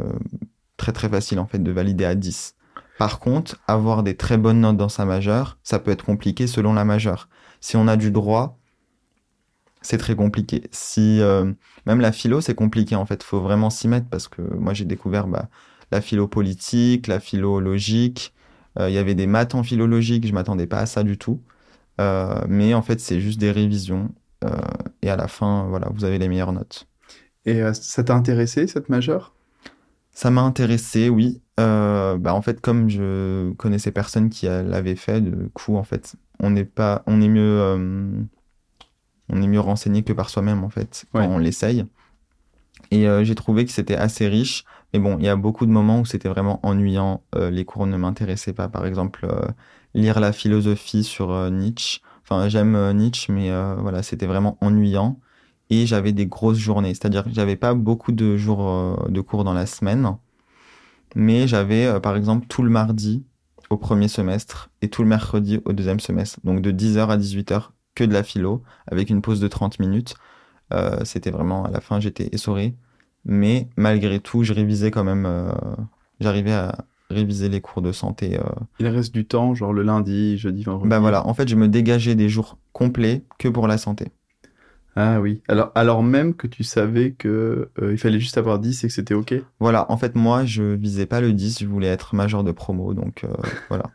très 0.78 0.92
très 0.92 1.10
facile 1.10 1.40
en 1.40 1.46
fait 1.46 1.60
de 1.60 1.72
valider 1.72 2.06
à 2.06 2.16
10. 2.16 2.56
Par 3.02 3.18
contre, 3.18 3.58
avoir 3.68 4.04
des 4.04 4.16
très 4.16 4.38
bonnes 4.38 4.60
notes 4.60 4.78
dans 4.78 4.88
sa 4.88 5.06
majeure, 5.06 5.58
ça 5.64 5.80
peut 5.80 5.90
être 5.90 6.06
compliqué 6.06 6.46
selon 6.46 6.72
la 6.72 6.86
majeure. 6.86 7.30
Si 7.60 7.76
on 7.76 7.88
a 7.88 7.98
du 7.98 8.12
droit, 8.12 8.60
c'est 9.82 9.98
très 9.98 10.16
compliqué. 10.16 10.68
Si 10.70 11.20
euh, 11.20 11.52
même 11.88 12.00
la 12.00 12.12
philo, 12.12 12.42
c'est 12.42 12.54
compliqué 12.54 12.96
en 12.96 13.08
fait. 13.08 13.24
Faut 13.24 13.42
vraiment 13.42 13.72
s'y 13.72 13.88
mettre 13.88 14.08
parce 14.08 14.28
que 14.28 14.44
moi 14.44 14.76
j'ai 14.76 14.86
découvert 14.86 15.26
bah, 15.26 15.50
la 15.92 16.00
philo 16.00 16.28
politique, 16.28 17.08
la 17.08 17.20
philo 17.20 17.60
logique. 17.60 18.36
Euh, 18.78 18.88
Il 18.88 18.94
y 18.94 19.00
avait 19.00 19.16
des 19.16 19.26
maths 19.26 19.56
en 19.56 19.64
philologique, 19.64 20.28
je 20.28 20.34
m'attendais 20.34 20.68
pas 20.68 20.78
à 20.78 20.86
ça 20.86 21.02
du 21.02 21.18
tout. 21.18 21.42
Euh, 22.00 22.40
mais 22.48 22.76
en 22.76 22.84
fait, 22.84 23.00
c'est 23.00 23.20
juste 23.20 23.40
des 23.40 23.50
révisions 23.50 24.14
et 25.02 25.10
à 25.10 25.16
la 25.16 25.28
fin, 25.28 25.66
voilà, 25.70 25.88
vous 25.92 26.04
avez 26.04 26.20
les 26.20 26.28
meilleures 26.28 26.54
notes. 26.54 26.88
Et 27.48 27.64
ça 27.74 28.04
t'a 28.04 28.14
intéressé, 28.14 28.68
cette 28.68 28.90
majeure? 28.90 29.34
Ça 30.12 30.30
m'a 30.30 30.42
intéressé, 30.42 31.10
oui. 31.10 31.42
Euh, 31.62 32.18
bah, 32.18 32.34
en 32.34 32.42
fait, 32.42 32.62
comme 32.62 32.90
je 32.90 33.52
connaissais 33.54 33.92
personne 33.92 34.30
qui 34.30 34.46
l'avait 34.46 34.96
fait, 34.96 35.22
du 35.22 35.50
coup, 35.54 35.76
en 35.78 35.84
fait, 35.84 36.16
on 36.40 36.50
n'est 36.50 36.66
pas, 36.66 37.04
on 37.08 37.22
est 37.22 37.28
mieux, 37.28 37.60
euh, 37.62 38.22
on 39.30 39.42
est 39.42 39.48
mieux 39.48 39.60
renseigné 39.60 40.04
que 40.04 40.14
par 40.14 40.30
soi-même, 40.30 40.64
en 40.64 40.70
fait, 40.70 41.06
quand 41.12 41.20
Ouais. 41.20 41.28
on 41.28 41.38
l'essaye. 41.38 41.86
Et 42.90 43.08
euh, 43.08 43.24
j'ai 43.24 43.36
trouvé 43.36 43.66
que 43.66 43.72
c'était 43.72 43.96
assez 43.96 44.28
riche. 44.28 44.66
Mais 44.94 45.00
bon, 45.00 45.18
il 45.20 45.26
y 45.26 45.30
a 45.30 45.36
beaucoup 45.38 45.66
de 45.66 45.72
moments 45.72 46.02
où 46.02 46.06
c'était 46.06 46.28
vraiment 46.28 46.60
ennuyant. 46.64 47.24
Les 47.40 47.64
cours 47.64 47.88
ne 47.88 47.96
m'intéressaient 47.96 48.52
pas. 48.52 48.68
Par 48.68 48.86
exemple, 48.86 49.26
lire 49.94 50.20
la 50.20 50.34
philosophie 50.34 51.06
sur 51.06 51.50
Nietzsche. 51.50 52.02
Enfin, 52.24 52.50
j'aime 52.50 52.92
Nietzsche, 52.92 53.32
mais 53.32 53.52
voilà, 53.78 54.04
c'était 54.04 54.26
vraiment 54.26 54.58
ennuyant. 54.60 55.18
Et 55.70 55.86
j'avais 55.86 56.12
des 56.12 56.26
grosses 56.26 56.58
journées. 56.58 56.94
C'est-à-dire 56.94 57.24
que 57.24 57.30
j'avais 57.32 57.56
pas 57.56 57.74
beaucoup 57.74 58.12
de 58.12 58.36
jours 58.36 58.98
de 59.08 59.22
cours 59.22 59.46
dans 59.46 59.54
la 59.54 59.66
semaine. 59.66 60.18
Mais 61.16 61.48
j'avais, 61.48 61.86
euh, 61.86 62.00
par 62.00 62.16
exemple, 62.16 62.48
tout 62.48 62.64
le 62.64 62.70
mardi 62.70 63.24
au 63.70 63.78
premier 63.78 64.08
semestre 64.08 64.70
et 64.82 64.90
tout 64.90 65.02
le 65.04 65.08
mercredi 65.10 65.60
au 65.66 65.74
deuxième 65.74 66.00
semestre. 66.00 66.40
Donc 66.44 66.62
de 66.62 66.72
10h 66.72 67.10
à 67.10 67.18
18h, 67.18 67.72
que 67.96 68.04
de 68.04 68.14
la 68.14 68.24
philo, 68.24 68.64
avec 68.88 69.10
une 69.10 69.22
pause 69.22 69.40
de 69.40 69.48
30 69.48 69.80
minutes. 69.80 70.16
Euh, 70.74 71.04
c'était 71.04 71.32
vraiment, 71.32 71.66
à 71.66 71.72
la 71.72 71.82
fin, 71.82 72.00
j'étais 72.00 72.30
essoré. 72.32 72.76
Mais 73.26 73.68
malgré 73.76 74.20
tout, 74.20 74.44
je 74.44 74.54
révisais 74.54 74.92
quand 74.92 75.04
même. 75.04 75.26
euh, 75.26 75.52
J'arrivais 76.20 76.54
à 76.54 76.86
réviser 77.10 77.50
les 77.50 77.62
cours 77.62 77.82
de 77.82 77.92
santé. 77.92 78.40
Il 78.80 78.88
reste 78.88 79.14
du 79.14 79.26
temps, 79.26 79.54
genre 79.54 79.74
le 79.74 79.84
lundi, 79.84 80.38
jeudi, 80.38 80.64
vendredi. 80.64 80.88
Bah 80.90 81.00
voilà, 81.00 81.28
en 81.28 81.34
fait, 81.34 81.48
je 81.50 81.56
me 81.56 81.68
dégageais 81.68 82.16
des 82.16 82.30
jours 82.30 82.58
complets 82.72 83.24
que 83.38 83.48
pour 83.50 83.68
la 83.68 83.78
santé. 83.78 84.08
Ah 84.96 85.22
oui. 85.22 85.42
Alors, 85.48 85.72
alors 85.76 86.04
même 86.04 86.36
que 86.36 86.48
tu 86.48 86.64
savais 86.64 87.12
que 87.12 87.70
euh, 87.82 87.92
il 87.92 87.98
fallait 87.98 88.20
juste 88.20 88.38
avoir 88.38 88.60
10 88.60 88.84
et 88.84 88.88
que 88.88 88.94
c'était 88.94 89.14
OK. 89.14 89.34
Voilà, 89.60 89.90
en 89.92 89.98
fait, 89.98 90.16
moi, 90.16 90.46
je 90.46 90.64
visais 90.64 91.06
pas 91.06 91.22
le 91.22 91.32
10, 91.32 91.60
je 91.62 91.66
voulais 91.66 91.88
être 91.88 92.14
major 92.16 92.44
de 92.44 92.52
promo, 92.52 92.94
donc 92.94 93.24
euh, 93.24 93.30
voilà. 93.70 93.86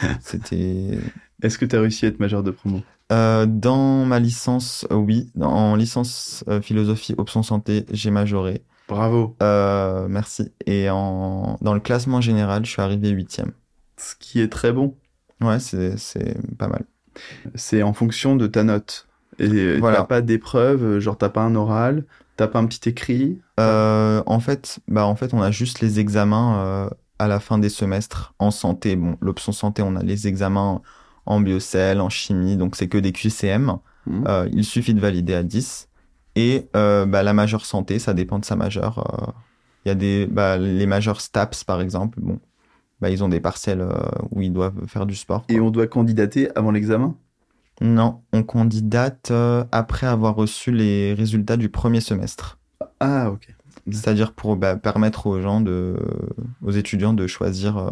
C'était. 0.20 0.98
Est-ce 1.42 1.58
que 1.58 1.64
tu 1.64 1.76
as 1.76 1.80
réussi 1.80 2.06
à 2.06 2.08
être 2.08 2.20
majeur 2.20 2.42
de 2.42 2.50
promo? 2.50 2.82
Euh, 3.12 3.46
dans 3.46 4.04
ma 4.06 4.18
licence, 4.18 4.86
oui. 4.90 5.30
En 5.40 5.76
licence 5.76 6.44
philosophie 6.62 7.14
option 7.18 7.42
santé, 7.42 7.84
j'ai 7.92 8.10
majoré. 8.10 8.62
Bravo. 8.88 9.36
Merci. 10.08 10.52
Et 10.66 10.88
en... 10.90 11.58
dans 11.60 11.74
le 11.74 11.80
classement 11.80 12.20
général, 12.20 12.64
je 12.64 12.70
suis 12.70 12.82
arrivé 12.82 13.10
huitième. 13.10 13.52
Ce 13.98 14.14
qui 14.18 14.40
est 14.40 14.48
très 14.48 14.72
bon. 14.72 14.96
Ouais, 15.40 15.58
c'est 15.58 15.96
c'est 15.98 16.36
pas 16.56 16.68
mal. 16.68 16.84
C'est 17.54 17.82
en 17.82 17.92
fonction 17.92 18.36
de 18.36 18.46
ta 18.46 18.64
note. 18.64 19.06
Et 19.38 19.78
Voilà. 19.78 19.98
t'as 19.98 20.04
pas 20.04 20.20
d'épreuve, 20.20 20.98
genre 21.00 21.16
t'as 21.18 21.28
pas 21.28 21.42
un 21.42 21.54
oral, 21.54 22.04
t'as 22.36 22.46
pas 22.48 22.58
un 22.58 22.66
petit 22.66 22.88
écrit. 22.88 23.40
Euh, 23.60 24.22
en 24.26 24.40
fait, 24.40 24.78
bah 24.88 25.06
en 25.06 25.14
fait, 25.16 25.34
on 25.34 25.42
a 25.42 25.50
juste 25.50 25.80
les 25.80 26.00
examens 26.00 26.58
euh, 26.58 26.90
à 27.18 27.28
la 27.28 27.40
fin 27.40 27.58
des 27.58 27.68
semestres 27.68 28.34
en 28.38 28.50
santé. 28.50 28.96
Bon, 28.96 29.16
l'option 29.20 29.52
santé, 29.52 29.82
on 29.82 29.96
a 29.96 30.02
les 30.02 30.26
examens 30.28 30.82
en 31.26 31.40
biocell, 31.40 32.00
en 32.00 32.10
chimie, 32.10 32.56
donc 32.56 32.76
c'est 32.76 32.88
que 32.88 32.98
des 32.98 33.12
QCM. 33.12 33.78
Euh, 34.28 34.46
il 34.52 34.64
suffit 34.64 34.92
de 34.92 35.00
valider 35.00 35.32
à 35.34 35.42
10. 35.42 35.88
Et 36.36 36.68
euh, 36.76 37.06
bah, 37.06 37.22
la 37.22 37.32
majeure 37.32 37.64
santé, 37.64 37.98
ça 37.98 38.12
dépend 38.12 38.38
de 38.38 38.44
sa 38.44 38.56
majeure. 38.56 38.98
euh. 38.98 39.32
Il 39.84 39.88
y 39.88 39.92
a 39.92 39.94
des 39.94 40.26
bah, 40.26 40.56
les 40.58 40.86
majeurs 40.86 41.20
STAPS 41.20 41.64
par 41.64 41.80
exemple. 41.80 42.18
Bon, 42.20 42.38
bah, 43.00 43.08
ils 43.10 43.22
ont 43.24 43.28
des 43.30 43.40
partiels 43.40 43.80
euh, 43.80 43.92
où 44.30 44.42
ils 44.42 44.52
doivent 44.52 44.86
faire 44.86 45.06
du 45.06 45.14
sport. 45.14 45.44
Et 45.48 45.60
on 45.60 45.70
doit 45.70 45.86
candidater 45.86 46.48
avant 46.56 46.70
l'examen? 46.70 47.14
Non, 47.80 48.22
on 48.32 48.42
candidate 48.42 49.30
euh, 49.30 49.64
après 49.72 50.06
avoir 50.06 50.36
reçu 50.36 50.70
les 50.70 51.14
résultats 51.14 51.56
du 51.56 51.68
premier 51.68 52.00
semestre. 52.00 52.58
Ah, 53.00 53.30
ok. 53.30 53.54
C'est-à-dire 53.90 54.32
pour 54.32 54.56
bah, 54.56 54.76
permettre 54.76 55.26
aux 55.26 55.40
gens 55.40 55.60
de, 55.60 55.96
aux 56.64 56.70
étudiants 56.70 57.12
de 57.12 57.26
choisir 57.26 57.76
euh, 57.76 57.90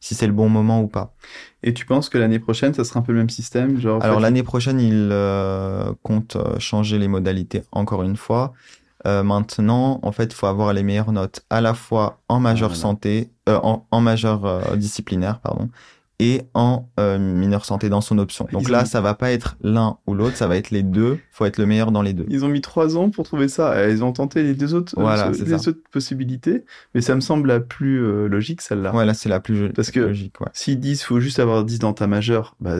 si 0.00 0.14
c'est 0.14 0.26
le 0.26 0.32
bon 0.32 0.48
moment 0.48 0.80
ou 0.80 0.86
pas. 0.86 1.14
Et 1.62 1.74
tu 1.74 1.84
penses 1.84 2.08
que 2.08 2.18
l'année 2.18 2.38
prochaine, 2.38 2.74
ça 2.74 2.84
sera 2.84 3.00
un 3.00 3.02
peu 3.02 3.12
le 3.12 3.18
même 3.18 3.30
système 3.30 3.80
genre 3.80 4.02
Alors 4.02 4.20
l'année 4.20 4.42
prochaine, 4.42 4.80
ils 4.80 5.08
euh, 5.10 5.92
comptent 6.02 6.36
euh, 6.36 6.58
changer 6.58 6.98
les 6.98 7.08
modalités 7.08 7.62
encore 7.72 8.02
une 8.02 8.16
fois. 8.16 8.52
Maintenant, 9.04 9.98
en 10.04 10.12
fait, 10.12 10.26
il 10.26 10.32
faut 10.32 10.46
avoir 10.46 10.72
les 10.72 10.84
meilleures 10.84 11.10
notes 11.10 11.44
à 11.50 11.60
la 11.60 11.74
fois 11.74 12.20
en 12.28 12.38
majeure 12.38 12.68
voilà. 12.68 12.82
santé, 12.82 13.32
en, 13.48 13.84
en 13.90 14.00
majeure 14.00 14.76
disciplinaire, 14.76 15.40
pardon, 15.40 15.70
et 16.22 16.42
en 16.54 16.88
euh, 17.00 17.18
mineure 17.18 17.64
santé 17.64 17.88
dans 17.88 18.00
son 18.00 18.18
option. 18.18 18.46
Donc 18.52 18.62
Ils 18.62 18.70
là, 18.70 18.82
ont- 18.82 18.86
ça 18.86 19.00
va 19.00 19.14
pas 19.14 19.32
être 19.32 19.56
l'un 19.62 19.98
ou 20.06 20.14
l'autre, 20.14 20.36
ça 20.36 20.46
va 20.46 20.56
être 20.56 20.70
les 20.70 20.82
deux. 20.82 21.18
faut 21.32 21.44
être 21.46 21.58
le 21.58 21.66
meilleur 21.66 21.90
dans 21.92 22.02
les 22.02 22.12
deux. 22.12 22.26
Ils 22.28 22.44
ont 22.44 22.48
mis 22.48 22.60
trois 22.60 22.96
ans 22.96 23.10
pour 23.10 23.24
trouver 23.24 23.48
ça. 23.48 23.88
Ils 23.88 24.04
ont 24.04 24.12
tenté 24.12 24.42
les 24.42 24.54
deux 24.54 24.74
autres, 24.74 24.94
Voilà, 24.96 25.28
euh, 25.28 25.32
c'est 25.32 25.44
les 25.48 25.58
ça. 25.58 25.70
autres 25.70 25.80
possibilités, 25.90 26.64
mais 26.94 27.00
ça 27.00 27.14
me 27.14 27.20
semble 27.20 27.48
la 27.48 27.58
plus 27.60 28.04
euh, 28.04 28.28
logique 28.28 28.60
celle-là. 28.60 28.94
Ouais, 28.94 29.04
là, 29.04 29.14
c'est 29.14 29.28
la 29.28 29.40
plus 29.40 29.56
jo- 29.56 29.68
Parce 29.74 29.90
que- 29.90 30.00
logique. 30.00 30.40
Ouais. 30.40 30.46
S'ils 30.52 30.78
disent 30.78 31.02
faut 31.02 31.20
juste 31.20 31.38
avoir 31.38 31.64
10 31.64 31.78
dans 31.78 31.92
ta 31.94 32.06
majeure, 32.06 32.54
bah 32.60 32.76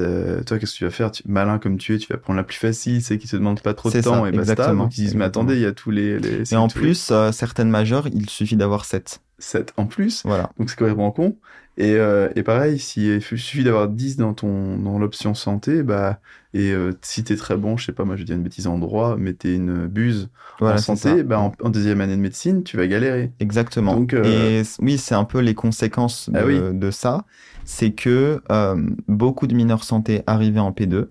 toi 0.46 0.58
qu'est-ce 0.58 0.72
que 0.74 0.78
tu 0.78 0.84
vas 0.84 0.90
faire? 0.90 1.10
Tu... 1.10 1.22
Malin 1.26 1.58
comme 1.58 1.78
tu 1.78 1.94
es, 1.94 1.98
tu 1.98 2.12
vas 2.12 2.18
prendre 2.18 2.36
la 2.36 2.44
plus 2.44 2.56
facile, 2.58 3.02
c'est 3.02 3.18
qui 3.18 3.26
te 3.28 3.36
demande 3.36 3.60
pas 3.60 3.74
trop 3.74 3.90
de 3.90 4.00
temps 4.00 4.22
ça, 4.22 4.28
et 4.28 4.32
basta. 4.32 4.52
exactement, 4.52 4.84
Donc 4.84 4.98
ils 4.98 5.04
disent 5.04 5.14
mais 5.14 5.24
attendez, 5.24 5.54
il 5.54 5.62
y 5.62 5.66
a 5.66 5.72
tous 5.72 5.90
les. 5.90 6.18
les 6.18 6.52
Et 6.52 6.56
en 6.56 6.68
plus, 6.68 7.12
certaines 7.32 7.70
majeures, 7.70 8.06
il 8.12 8.28
suffit 8.28 8.56
d'avoir 8.56 8.84
7. 8.84 9.20
7 9.38 9.72
en 9.76 9.86
plus, 9.86 10.22
Voilà. 10.24 10.50
donc 10.58 10.70
c'est 10.70 10.76
complètement 10.78 11.10
con. 11.10 11.36
Et, 11.78 11.94
euh, 11.94 12.28
et 12.36 12.42
pareil, 12.42 12.78
si 12.78 13.06
il 13.16 13.22
suffit 13.22 13.64
d'avoir 13.64 13.88
10 13.88 14.18
dans 14.18 14.34
ton 14.34 14.76
dans 14.76 14.98
l'option 14.98 15.32
santé, 15.34 15.82
bah 15.82 16.20
et 16.52 16.70
euh, 16.70 16.92
si 17.00 17.24
t'es 17.24 17.34
très 17.36 17.56
bon, 17.56 17.78
je 17.78 17.86
sais 17.86 17.92
pas, 17.92 18.04
moi 18.04 18.16
je 18.16 18.24
dis 18.24 18.32
une 18.32 18.42
bêtise 18.42 18.66
en 18.66 18.78
droit, 18.78 19.16
mais 19.18 19.32
t'es 19.32 19.54
une 19.54 19.86
buse 19.86 20.28
Voilà, 20.60 20.74
en 20.74 20.78
c'est 20.78 20.96
santé, 20.96 21.22
bah 21.22 21.40
en, 21.40 21.52
en 21.62 21.70
deuxième 21.70 22.02
année 22.02 22.16
de 22.16 22.20
médecine, 22.20 22.62
tu 22.62 22.76
vas 22.76 22.86
galérer. 22.86 23.32
Exactement. 23.40 23.94
Donc, 23.96 24.12
euh, 24.12 24.60
Et 24.60 24.62
oui, 24.80 24.98
c'est 24.98 25.14
un 25.14 25.24
peu 25.24 25.38
les 25.40 25.54
conséquences 25.54 26.28
de, 26.28 26.38
Ah 26.38 26.44
oui. 26.44 26.60
de 26.78 26.90
ça. 26.90 27.24
C'est 27.64 27.92
que 27.92 28.42
euh, 28.50 28.76
beaucoup 29.08 29.46
de 29.46 29.54
mineurs 29.54 29.84
santé 29.84 30.22
arrivés 30.26 30.60
en 30.60 30.72
P2, 30.72 31.08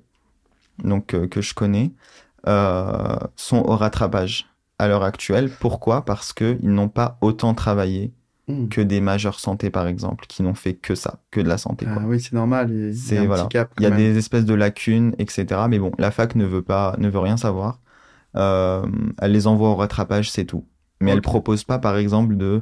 donc 0.83 1.07
que 1.07 1.41
je 1.41 1.53
connais, 1.55 1.91
sont 2.45 3.57
au 3.65 3.75
rattrapage 3.75 4.47
à 4.77 4.87
l'heure 4.87 5.03
actuelle. 5.03 5.49
Pourquoi? 5.59 6.05
Parce 6.05 6.33
qu'ils 6.33 6.57
n'ont 6.69 6.89
pas 6.89 7.17
autant 7.21 7.53
travaillé 7.53 8.11
Hmm. 8.51 8.69
que 8.69 8.81
des 8.81 9.01
majeurs 9.01 9.39
santé, 9.39 9.69
par 9.69 9.87
exemple, 9.87 10.25
qui 10.27 10.43
n'ont 10.43 10.53
fait 10.53 10.73
que 10.73 10.95
ça, 10.95 11.19
que 11.31 11.39
de 11.41 11.47
la 11.47 11.57
santé. 11.57 11.85
Ah 11.89 11.93
quoi. 11.93 12.03
oui, 12.05 12.19
c'est 12.19 12.33
normal. 12.33 12.69
Il 12.71 13.13
y 13.13 13.17
a 13.17 13.21
un 13.21 13.25
voilà. 13.25 13.43
petit 13.45 13.49
cap. 13.53 13.71
Il 13.79 13.83
y 13.83 13.85
a 13.85 13.91
des 13.91 14.17
espèces 14.17 14.45
de 14.45 14.53
lacunes, 14.53 15.13
etc. 15.19 15.61
Mais 15.69 15.79
bon, 15.79 15.91
la 15.97 16.11
fac 16.11 16.35
ne 16.35 16.45
veut 16.45 16.61
pas, 16.61 16.95
ne 16.99 17.09
veut 17.09 17.19
rien 17.19 17.37
savoir. 17.37 17.79
Euh, 18.35 18.85
elle 19.19 19.31
les 19.31 19.47
envoie 19.47 19.69
au 19.69 19.75
rattrapage, 19.75 20.31
c'est 20.31 20.45
tout. 20.45 20.65
Mais 20.99 21.11
elle 21.11 21.17
Ok. 21.17 21.23
propose 21.23 21.63
pas, 21.63 21.79
par 21.79 21.97
exemple, 21.97 22.37
de 22.37 22.61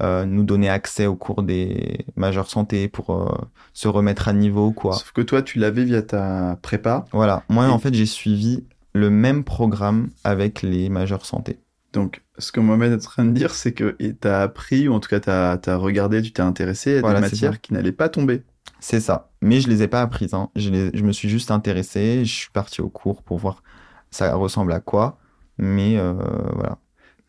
euh, 0.00 0.24
nous 0.26 0.44
donner 0.44 0.68
accès 0.68 1.06
au 1.06 1.16
cours 1.16 1.42
des 1.42 2.04
majeures 2.14 2.50
santé 2.50 2.86
pour 2.88 3.10
euh, 3.10 3.34
se 3.72 3.88
remettre 3.88 4.28
à 4.28 4.32
niveau, 4.32 4.70
quoi. 4.70 4.92
Sauf 4.92 5.10
que 5.12 5.22
toi, 5.22 5.42
tu 5.42 5.58
l'avais 5.58 5.84
via 5.84 6.02
ta 6.02 6.56
prépa. 6.62 7.04
Voilà. 7.12 7.42
Moi, 7.48 7.66
Et- 7.66 7.70
en 7.70 7.78
fait, 7.78 7.92
j'ai 7.94 8.06
suivi 8.06 8.64
le 8.92 9.10
même 9.10 9.42
programme 9.44 10.08
avec 10.24 10.62
les 10.62 10.88
majeures 10.88 11.26
santé. 11.26 11.58
Donc, 11.98 12.22
ce 12.38 12.52
que 12.52 12.60
Mohamed 12.60 12.92
est 12.92 12.94
en 12.94 12.98
train 12.98 13.24
de 13.24 13.32
dire, 13.32 13.52
c'est 13.54 13.72
que 13.72 13.96
tu 13.98 14.28
as 14.28 14.40
appris, 14.42 14.86
ou 14.88 14.92
en 14.94 15.00
tout 15.00 15.08
cas, 15.08 15.18
tu 15.18 15.30
as, 15.70 15.76
regardé, 15.76 16.22
tu 16.22 16.32
t'es 16.32 16.42
intéressé 16.42 16.98
à 16.98 17.00
Voilà, 17.00 17.16
des 17.20 17.22
matières 17.26 17.60
qui 17.60 17.72
n'allaient 17.74 17.90
pas 17.90 18.08
tomber. 18.08 18.44
C'est 18.78 19.00
ça. 19.00 19.30
Mais 19.42 19.60
je 19.60 19.68
les 19.68 19.82
ai 19.82 19.88
pas 19.88 20.00
apprises. 20.02 20.32
Hein. 20.34 20.48
Je, 20.54 20.70
les- 20.70 20.90
je 20.94 21.02
me 21.02 21.10
suis 21.10 21.28
juste 21.28 21.50
intéressé. 21.50 22.24
Je 22.24 22.32
suis 22.32 22.50
parti 22.52 22.80
au 22.80 22.88
cours 22.88 23.22
pour 23.24 23.38
voir 23.38 23.62
ça 24.10 24.32
ressemble 24.36 24.72
à 24.72 24.78
quoi. 24.80 25.18
Mais 25.58 25.98
euh, 25.98 26.12
voilà. 26.54 26.78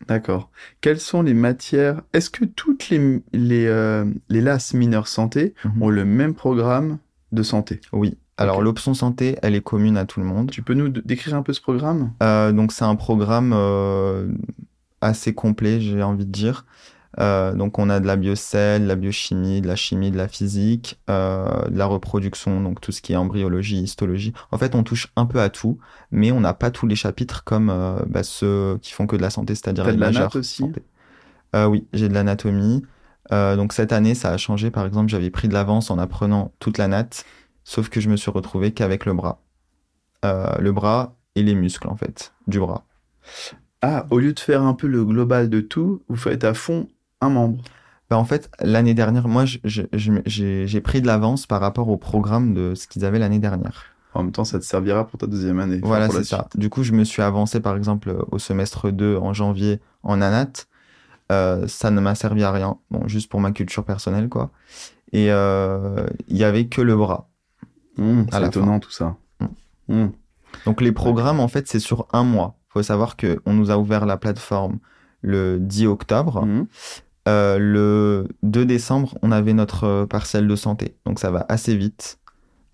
D'accord. 0.06 0.50
Quelles 0.80 1.00
sont 1.00 1.22
les 1.22 1.34
matières 1.34 2.00
Est-ce 2.12 2.30
que 2.30 2.44
toutes 2.44 2.88
les, 2.90 3.20
les, 3.32 3.66
euh, 3.66 4.04
les 4.28 4.40
LAS 4.40 4.72
mineurs 4.74 5.08
santé 5.08 5.54
Mhm. 5.64 5.82
ont 5.82 5.90
le 5.90 6.04
même 6.04 6.34
programme 6.34 6.98
de 7.32 7.42
santé? 7.42 7.80
Oui. 7.92 8.16
Alors 8.40 8.62
l'option 8.62 8.94
santé, 8.94 9.36
elle 9.42 9.54
est 9.54 9.60
commune 9.60 9.98
à 9.98 10.06
tout 10.06 10.18
le 10.18 10.26
monde. 10.26 10.50
Tu 10.50 10.62
peux 10.62 10.72
nous 10.72 10.88
décrire 10.88 11.34
un 11.34 11.42
peu 11.42 11.52
ce 11.52 11.60
programme? 11.60 12.12
Euh, 12.22 12.52
donc 12.52 12.72
c'est 12.72 12.86
un 12.86 12.96
programme 12.96 13.52
euh, 13.54 14.28
assez 15.02 15.34
complet, 15.34 15.78
j'ai 15.80 16.02
envie 16.02 16.24
de 16.24 16.32
dire. 16.32 16.64
Euh, 17.18 17.52
donc 17.52 17.78
on 17.78 17.90
a 17.90 18.00
de 18.00 18.06
la 18.06 18.16
biocell, 18.16 18.84
de 18.84 18.88
la 18.88 18.96
biochimie, 18.96 19.60
de 19.60 19.68
la 19.68 19.76
chimie, 19.76 20.10
de 20.10 20.16
la 20.16 20.26
physique, 20.26 20.98
de 21.06 21.76
la 21.76 21.84
reproduction, 21.84 22.62
donc 22.62 22.80
tout 22.80 22.92
ce 22.92 23.02
qui 23.02 23.12
est 23.12 23.16
embryologie, 23.16 23.82
histologie. 23.82 24.32
En 24.52 24.58
fait, 24.58 24.74
on 24.74 24.84
touche 24.84 25.08
un 25.16 25.26
peu 25.26 25.40
à 25.40 25.50
tout, 25.50 25.78
mais 26.10 26.32
on 26.32 26.40
n'a 26.40 26.54
pas 26.54 26.70
tous 26.70 26.86
les 26.86 26.96
chapitres 26.96 27.44
comme 27.44 27.66
bah, 28.06 28.22
ceux 28.22 28.78
qui 28.80 28.92
font 28.92 29.06
que 29.06 29.16
de 29.16 29.22
la 29.22 29.30
santé, 29.30 29.54
c'est-à-dire 29.54 29.86
les 29.86 29.96
de 29.96 30.00
la 30.00 30.12
natte 30.12 30.36
aussi? 30.36 30.62
santé. 30.62 30.82
Oui, 31.54 31.84
j'ai 31.92 32.08
de 32.08 32.14
l'anatomie. 32.14 32.84
Donc 33.30 33.74
cette 33.74 33.92
année, 33.92 34.14
ça 34.14 34.30
a 34.30 34.38
changé. 34.38 34.70
Par 34.70 34.86
exemple, 34.86 35.10
j'avais 35.10 35.30
pris 35.30 35.48
de 35.48 35.52
l'avance 35.52 35.90
en 35.90 35.98
apprenant 35.98 36.52
toute 36.58 36.78
la 36.78 36.88
natte, 36.88 37.26
sauf 37.64 37.88
que 37.88 38.00
je 38.00 38.08
me 38.08 38.16
suis 38.16 38.30
retrouvé 38.30 38.72
qu'avec 38.72 39.06
le 39.06 39.14
bras. 39.14 39.42
Euh, 40.24 40.56
le 40.58 40.72
bras 40.72 41.16
et 41.34 41.42
les 41.42 41.54
muscles, 41.54 41.88
en 41.88 41.96
fait, 41.96 42.32
du 42.46 42.58
bras. 42.58 42.84
Ah, 43.82 44.06
au 44.10 44.18
lieu 44.18 44.32
de 44.32 44.40
faire 44.40 44.62
un 44.62 44.74
peu 44.74 44.86
le 44.86 45.04
global 45.04 45.48
de 45.48 45.60
tout, 45.60 46.02
vous 46.08 46.16
faites 46.16 46.44
à 46.44 46.54
fond 46.54 46.88
un 47.20 47.30
membre. 47.30 47.62
Bah, 48.10 48.18
en 48.18 48.24
fait, 48.24 48.50
l'année 48.60 48.94
dernière, 48.94 49.28
moi, 49.28 49.44
j'ai 49.44 50.80
pris 50.80 51.00
de 51.00 51.06
l'avance 51.06 51.46
par 51.46 51.60
rapport 51.60 51.88
au 51.88 51.96
programme 51.96 52.54
de 52.54 52.74
ce 52.74 52.88
qu'ils 52.88 53.04
avaient 53.04 53.18
l'année 53.20 53.38
dernière. 53.38 53.84
En 54.12 54.24
même 54.24 54.32
temps, 54.32 54.44
ça 54.44 54.58
te 54.58 54.64
servira 54.64 55.06
pour 55.06 55.20
ta 55.20 55.28
deuxième 55.28 55.60
année. 55.60 55.78
Voilà, 55.82 56.10
c'est 56.10 56.24
ça. 56.24 56.48
Du 56.56 56.68
coup, 56.68 56.82
je 56.82 56.92
me 56.92 57.04
suis 57.04 57.22
avancé, 57.22 57.60
par 57.60 57.76
exemple, 57.76 58.16
au 58.32 58.38
semestre 58.38 58.90
2 58.90 59.16
en 59.16 59.32
janvier 59.32 59.80
en 60.02 60.20
anat. 60.20 60.66
Euh, 61.30 61.68
ça 61.68 61.92
ne 61.92 62.00
m'a 62.00 62.16
servi 62.16 62.42
à 62.42 62.50
rien. 62.50 62.78
Bon, 62.90 63.06
juste 63.06 63.30
pour 63.30 63.40
ma 63.40 63.52
culture 63.52 63.84
personnelle, 63.84 64.28
quoi. 64.28 64.50
Et 65.12 65.30
euh, 65.30 66.06
il 66.28 66.36
y 66.36 66.44
avait 66.44 66.66
que 66.66 66.80
le 66.80 66.96
bras. 66.96 67.29
Mmh, 68.00 68.26
c'est 68.32 68.46
étonnant 68.46 68.80
tout 68.80 68.90
ça. 68.90 69.16
Mm. 69.40 69.94
Mmh. 69.94 70.12
Donc 70.66 70.80
les 70.80 70.92
programmes, 70.92 71.38
en 71.38 71.48
fait, 71.48 71.68
c'est 71.68 71.78
sur 71.78 72.06
un 72.12 72.24
mois. 72.24 72.56
faut 72.68 72.82
savoir 72.82 73.16
que 73.16 73.40
on 73.46 73.52
nous 73.52 73.70
a 73.70 73.76
ouvert 73.76 74.06
la 74.06 74.16
plateforme 74.16 74.78
le 75.22 75.58
10 75.60 75.86
octobre. 75.86 76.44
Mmh. 76.44 76.66
Euh, 77.28 77.58
le 77.58 78.28
2 78.42 78.64
décembre, 78.64 79.16
on 79.22 79.30
avait 79.30 79.52
notre 79.52 80.06
partiel 80.06 80.48
de 80.48 80.56
santé. 80.56 80.96
Donc 81.04 81.18
ça 81.20 81.30
va 81.30 81.44
assez 81.48 81.76
vite. 81.76 82.18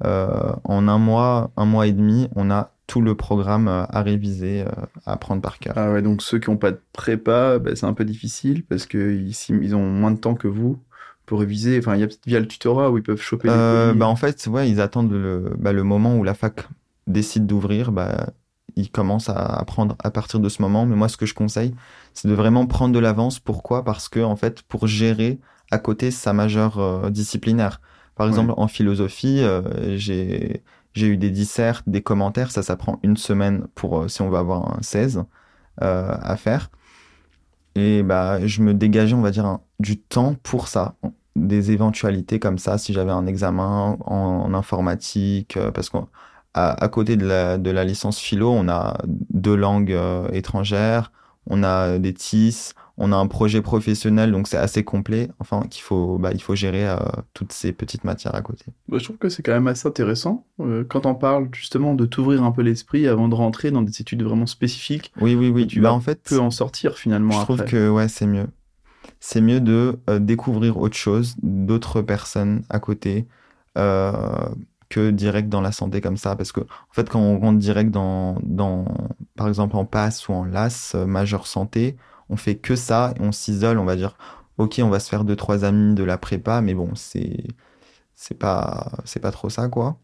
Euh, 0.04 0.52
en 0.64 0.88
un 0.88 0.98
mois, 0.98 1.50
un 1.56 1.64
mois 1.64 1.86
et 1.86 1.92
demi, 1.92 2.28
on 2.36 2.50
a 2.50 2.70
tout 2.86 3.00
le 3.00 3.16
programme 3.16 3.66
euh, 3.66 3.84
à 3.88 4.02
réviser, 4.02 4.64
à 5.06 5.12
apprendre 5.12 5.42
par 5.42 5.58
cœur. 5.58 5.74
Ah 5.76 5.90
ouais, 5.90 6.02
donc 6.02 6.22
ceux 6.22 6.38
qui 6.38 6.50
n'ont 6.50 6.56
pas 6.56 6.70
de 6.70 6.80
prépa, 6.92 7.58
bah, 7.58 7.74
c'est 7.74 7.86
un 7.86 7.94
peu 7.94 8.04
difficile 8.04 8.64
parce 8.64 8.86
qu'ils 8.86 9.34
ils 9.48 9.74
ont 9.74 9.90
moins 9.90 10.12
de 10.12 10.18
temps 10.18 10.34
que 10.34 10.46
vous 10.46 10.78
pour 11.26 11.40
réviser. 11.40 11.78
Enfin, 11.78 11.94
il 11.96 12.00
y 12.00 12.04
a 12.04 12.08
via 12.26 12.40
le 12.40 12.48
tutorat 12.48 12.90
où 12.90 12.96
ils 12.98 13.02
peuvent 13.02 13.20
choper 13.20 13.48
Euh, 13.48 13.86
les 13.86 13.88
colis. 13.88 13.98
bah, 13.98 14.06
en 14.06 14.16
fait, 14.16 14.46
ouais, 14.46 14.68
ils 14.70 14.80
attendent 14.80 15.12
le, 15.12 15.52
bah, 15.58 15.72
le 15.72 15.82
moment 15.82 16.16
où 16.16 16.24
la 16.24 16.34
fac 16.34 16.66
décide 17.06 17.46
d'ouvrir. 17.46 17.92
Bah, 17.92 18.30
ils 18.76 18.90
commencent 18.90 19.28
à 19.30 19.36
apprendre 19.58 19.96
à 20.02 20.10
partir 20.10 20.40
de 20.40 20.48
ce 20.48 20.60
moment. 20.62 20.86
Mais 20.86 20.96
moi, 20.96 21.08
ce 21.08 21.16
que 21.16 21.26
je 21.26 21.34
conseille, 21.34 21.74
c'est 22.14 22.28
de 22.28 22.34
vraiment 22.34 22.66
prendre 22.66 22.94
de 22.94 22.98
l'avance. 22.98 23.38
Pourquoi? 23.40 23.84
Parce 23.84 24.08
que, 24.08 24.20
en 24.20 24.36
fait, 24.36 24.62
pour 24.62 24.86
gérer 24.86 25.38
à 25.70 25.78
côté 25.78 26.10
sa 26.10 26.32
majeure 26.32 26.78
euh, 26.78 27.10
disciplinaire. 27.10 27.80
Par 28.14 28.26
Ouais. 28.26 28.30
exemple, 28.30 28.54
en 28.56 28.68
philosophie, 28.68 29.40
euh, 29.42 29.96
j'ai 29.96 30.62
j'ai 30.94 31.08
eu 31.08 31.18
des 31.18 31.30
dissertes, 31.30 31.84
des 31.86 32.02
commentaires. 32.02 32.50
Ça, 32.50 32.62
ça 32.62 32.76
prend 32.76 32.98
une 33.02 33.18
semaine 33.18 33.66
pour 33.74 34.00
euh, 34.00 34.08
si 34.08 34.22
on 34.22 34.30
veut 34.30 34.38
avoir 34.38 34.78
un 34.78 34.82
16 34.82 35.24
euh, 35.82 36.16
à 36.22 36.36
faire. 36.36 36.70
Et 37.76 38.02
bah, 38.02 38.44
je 38.46 38.62
me 38.62 38.72
dégageais, 38.72 39.14
on 39.14 39.20
va 39.20 39.30
dire, 39.30 39.58
du 39.80 39.98
temps 39.98 40.34
pour 40.42 40.66
ça, 40.66 40.94
des 41.36 41.72
éventualités 41.72 42.40
comme 42.40 42.58
ça, 42.58 42.78
si 42.78 42.94
j'avais 42.94 43.12
un 43.12 43.26
examen 43.26 43.98
en, 44.06 44.54
informatique, 44.54 45.58
euh, 45.58 45.70
parce 45.70 45.90
qu'à 45.90 46.88
côté 46.90 47.16
de 47.16 47.26
la, 47.26 47.58
de 47.58 47.70
la 47.70 47.84
licence 47.84 48.18
philo, 48.18 48.50
on 48.50 48.68
a 48.68 48.96
deux 49.04 49.54
langues 49.54 49.92
euh, 49.92 50.26
étrangères, 50.32 51.12
on 51.48 51.62
a 51.62 51.98
des 51.98 52.14
TIS, 52.14 52.72
on 52.98 53.12
a 53.12 53.16
un 53.16 53.26
projet 53.26 53.60
professionnel, 53.60 54.32
donc 54.32 54.48
c'est 54.48 54.56
assez 54.56 54.82
complet. 54.82 55.28
Enfin, 55.38 55.62
qu'il 55.68 55.82
faut, 55.82 56.18
bah, 56.18 56.30
il 56.32 56.40
faut 56.40 56.54
gérer 56.54 56.88
euh, 56.88 56.96
toutes 57.34 57.52
ces 57.52 57.72
petites 57.72 58.04
matières 58.04 58.34
à 58.34 58.40
côté. 58.40 58.64
Bah, 58.88 58.96
je 58.98 59.04
trouve 59.04 59.18
que 59.18 59.28
c'est 59.28 59.42
quand 59.42 59.52
même 59.52 59.66
assez 59.66 59.86
intéressant 59.86 60.46
euh, 60.60 60.82
quand 60.88 61.04
on 61.04 61.14
parle 61.14 61.48
justement 61.52 61.94
de 61.94 62.06
t'ouvrir 62.06 62.42
un 62.42 62.52
peu 62.52 62.62
l'esprit 62.62 63.06
avant 63.06 63.28
de 63.28 63.34
rentrer 63.34 63.70
dans 63.70 63.82
des 63.82 64.00
études 64.00 64.22
vraiment 64.22 64.46
spécifiques. 64.46 65.12
Oui, 65.20 65.34
oui, 65.34 65.50
oui. 65.50 65.66
Tu 65.66 65.80
bah, 65.80 65.90
vas 65.90 65.94
en 65.94 66.00
fait, 66.00 66.22
peux 66.22 66.40
en 66.40 66.50
sortir 66.50 66.96
finalement. 66.96 67.32
je 67.32 67.40
trouve 67.40 67.64
que 67.64 67.90
ouais, 67.90 68.08
c'est 68.08 68.26
mieux. 68.26 68.46
C'est 69.20 69.42
mieux 69.42 69.60
de 69.60 69.98
euh, 70.08 70.18
découvrir 70.18 70.78
autre 70.78 70.96
chose, 70.96 71.36
d'autres 71.42 72.00
personnes 72.00 72.62
à 72.70 72.78
côté, 72.78 73.26
que 73.74 75.10
direct 75.10 75.50
dans 75.50 75.60
la 75.60 75.70
santé 75.70 76.00
comme 76.00 76.16
ça. 76.16 76.34
Parce 76.34 76.50
que, 76.50 76.60
en 76.60 76.92
fait, 76.92 77.10
quand 77.10 77.20
on 77.20 77.38
rentre 77.38 77.58
direct 77.58 77.90
dans, 77.90 78.38
dans 78.42 78.86
par 79.36 79.48
exemple, 79.48 79.76
en 79.76 79.84
PASS 79.84 80.28
ou 80.28 80.32
en 80.32 80.44
LAS, 80.46 80.96
majeur 81.06 81.46
santé, 81.46 81.96
on 82.28 82.36
fait 82.36 82.56
que 82.56 82.76
ça 82.76 83.14
on 83.20 83.32
s'isole, 83.32 83.78
on 83.78 83.84
va 83.84 83.96
dire, 83.96 84.16
ok, 84.58 84.80
on 84.82 84.88
va 84.90 85.00
se 85.00 85.08
faire 85.08 85.24
deux, 85.24 85.36
trois 85.36 85.64
amis 85.64 85.94
de 85.94 86.04
la 86.04 86.18
prépa, 86.18 86.60
mais 86.60 86.74
bon, 86.74 86.94
c'est, 86.94 87.44
c'est 88.14 88.34
pas, 88.38 88.92
c'est 89.04 89.20
pas 89.20 89.32
trop 89.32 89.50
ça, 89.50 89.68
quoi. 89.68 89.98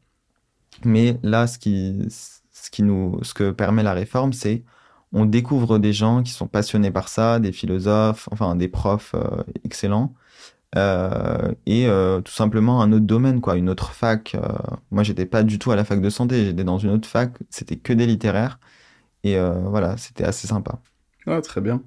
Mais 0.85 1.19
là, 1.23 1.47
ce 1.47 1.59
qui, 1.59 2.07
ce 2.11 2.71
qui 2.71 2.83
nous, 2.83 3.19
ce 3.23 3.35
que 3.35 3.51
permet 3.51 3.83
la 3.83 3.93
réforme, 3.93 4.33
c'est 4.33 4.65
on 5.13 5.27
découvre 5.27 5.79
des 5.79 5.93
gens 5.93 6.23
qui 6.23 6.33
sont 6.33 6.49
passionnés 6.49 6.91
par 6.91 7.09
ça, 7.09 7.39
des 7.41 7.53
philosophes, 7.53 8.29
enfin 8.33 8.57
des 8.57 8.69
profs 8.69 9.15
euh, 9.15 9.43
excellents, 9.65 10.15
euh, 10.77 11.53
et 11.67 11.87
euh, 11.87 12.21
tout 12.23 12.33
simplement 12.33 12.83
un 12.83 12.93
autre 12.93 13.07
domaine, 13.07 13.41
quoi, 13.41 13.57
une 13.57 13.69
autre 13.71 13.93
fac. 13.93 14.37
Moi, 14.91 15.03
j'étais 15.03 15.27
pas 15.27 15.43
du 15.43 15.59
tout 15.59 15.71
à 15.73 15.77
la 15.77 15.85
fac 15.85 16.01
de 16.01 16.11
santé, 16.11 16.47
j'étais 16.47 16.65
dans 16.65 16.79
une 16.79 16.91
autre 16.91 17.09
fac, 17.09 17.35
c'était 17.51 17.77
que 17.77 17.93
des 17.93 18.07
littéraires, 18.07 18.59
et 19.25 19.39
voilà, 19.39 19.97
c'était 19.99 20.25
assez 20.25 20.47
sympa. 20.49 20.81
Ah, 21.27 21.41
très 21.43 21.61
bien. 21.61 21.83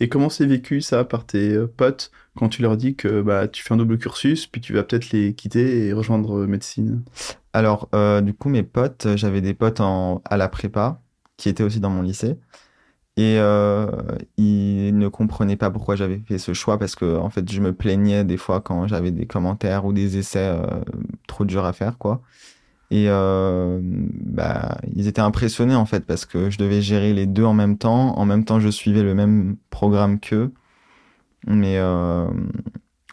Et 0.00 0.08
comment 0.08 0.28
c'est 0.28 0.46
vécu 0.46 0.80
ça 0.80 1.04
par 1.04 1.26
tes 1.26 1.52
euh, 1.52 1.66
potes 1.66 2.10
quand 2.36 2.48
tu 2.48 2.62
leur 2.62 2.76
dis 2.76 2.96
que 2.96 3.22
bah, 3.22 3.48
tu 3.48 3.62
fais 3.62 3.74
un 3.74 3.76
double 3.76 3.98
cursus, 3.98 4.46
puis 4.46 4.60
tu 4.60 4.72
vas 4.74 4.82
peut-être 4.82 5.10
les 5.10 5.34
quitter 5.34 5.86
et 5.86 5.92
rejoindre 5.92 6.40
euh, 6.40 6.46
médecine? 6.46 7.02
Alors, 7.52 7.88
euh, 7.94 8.20
du 8.20 8.34
coup, 8.34 8.48
mes 8.48 8.62
potes, 8.62 9.08
j'avais 9.16 9.40
des 9.40 9.54
potes 9.54 9.80
à 9.80 10.36
la 10.36 10.48
prépa 10.48 11.00
qui 11.36 11.48
étaient 11.48 11.62
aussi 11.62 11.80
dans 11.80 11.90
mon 11.90 12.02
lycée. 12.02 12.36
Et 13.18 13.36
ils 14.36 14.98
ne 14.98 15.08
comprenaient 15.08 15.56
pas 15.56 15.70
pourquoi 15.70 15.96
j'avais 15.96 16.18
fait 16.18 16.36
ce 16.36 16.52
choix 16.52 16.78
parce 16.78 16.94
que, 16.94 17.16
en 17.16 17.30
fait, 17.30 17.50
je 17.50 17.62
me 17.62 17.72
plaignais 17.72 18.24
des 18.24 18.36
fois 18.36 18.60
quand 18.60 18.86
j'avais 18.86 19.10
des 19.10 19.24
commentaires 19.24 19.86
ou 19.86 19.94
des 19.94 20.18
essais 20.18 20.54
trop 21.26 21.46
durs 21.46 21.64
à 21.64 21.72
faire, 21.72 21.96
quoi. 21.96 22.20
Et 22.90 23.06
euh, 23.08 23.80
bah, 23.82 24.78
ils 24.94 25.08
étaient 25.08 25.20
impressionnés, 25.20 25.74
en 25.74 25.86
fait, 25.86 26.06
parce 26.06 26.24
que 26.26 26.50
je 26.50 26.58
devais 26.58 26.82
gérer 26.82 27.12
les 27.14 27.26
deux 27.26 27.44
en 27.44 27.54
même 27.54 27.78
temps. 27.78 28.16
En 28.18 28.24
même 28.26 28.44
temps, 28.44 28.60
je 28.60 28.68
suivais 28.68 29.02
le 29.02 29.14
même 29.14 29.56
programme 29.70 30.20
qu'eux. 30.20 30.52
Mais 31.46 31.78
euh, 31.78 32.26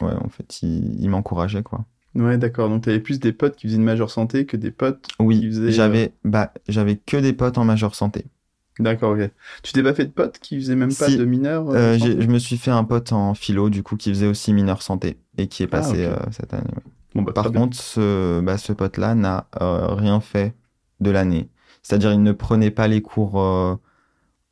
ouais, 0.00 0.12
en 0.14 0.28
fait, 0.28 0.62
ils, 0.62 1.02
ils 1.02 1.08
m'encourageaient, 1.10 1.62
quoi. 1.62 1.84
Ouais, 2.14 2.38
d'accord. 2.38 2.68
Donc, 2.68 2.84
tu 2.84 2.90
avais 2.90 3.00
plus 3.00 3.18
des 3.20 3.32
potes 3.32 3.56
qui 3.56 3.66
faisaient 3.66 3.76
une 3.76 3.84
majeure 3.84 4.10
santé 4.10 4.46
que 4.46 4.56
des 4.56 4.70
potes 4.70 5.08
qui 5.08 5.18
Oui, 5.18 5.40
faisaient. 5.48 5.62
euh, 5.62 5.72
j'avais 5.72 6.14
bah, 6.24 6.52
j'avais 6.68 6.96
que 6.96 7.16
des 7.16 7.32
potes 7.32 7.58
en 7.58 7.64
majeure 7.64 7.94
santé. 7.96 8.26
D'accord, 8.78 9.12
ok. 9.16 9.30
Tu 9.62 9.72
t'es 9.72 9.82
pas 9.82 9.94
fait 9.94 10.06
de 10.06 10.10
potes 10.12 10.38
qui 10.40 10.56
faisaient 10.56 10.74
même 10.74 10.96
pas 10.96 11.10
Si. 11.10 11.16
de 11.18 11.24
euh, 11.76 11.98
j'ai- 11.98 12.20
je 12.20 12.26
me 12.28 12.38
suis 12.38 12.56
fait 12.58 12.70
un 12.70 12.84
pote 12.84 13.12
en 13.12 13.34
philo, 13.34 13.70
du 13.70 13.82
coup, 13.82 13.96
qui 13.96 14.10
faisait 14.10 14.26
aussi 14.26 14.52
mineur 14.52 14.82
santé 14.82 15.18
et 15.38 15.48
qui 15.48 15.62
est 15.62 15.66
Ah, 15.70 15.80
passé 15.80 16.08
cette 16.32 16.54
année. 16.54 16.64
ouais. 16.76 16.82
Bon, 17.14 17.22
bah, 17.22 17.32
Par 17.32 17.52
contre, 17.52 17.76
ce, 17.76 18.40
bah, 18.40 18.58
ce 18.58 18.72
pote-là 18.72 19.14
n'a 19.14 19.46
euh, 19.60 19.94
rien 19.94 20.20
fait 20.20 20.54
de 21.00 21.10
l'année. 21.10 21.48
C'est-à-dire, 21.82 22.12
il 22.12 22.22
ne 22.22 22.32
prenait 22.32 22.70
pas 22.70 22.88
les 22.88 23.02
cours 23.02 23.40
euh, 23.40 23.76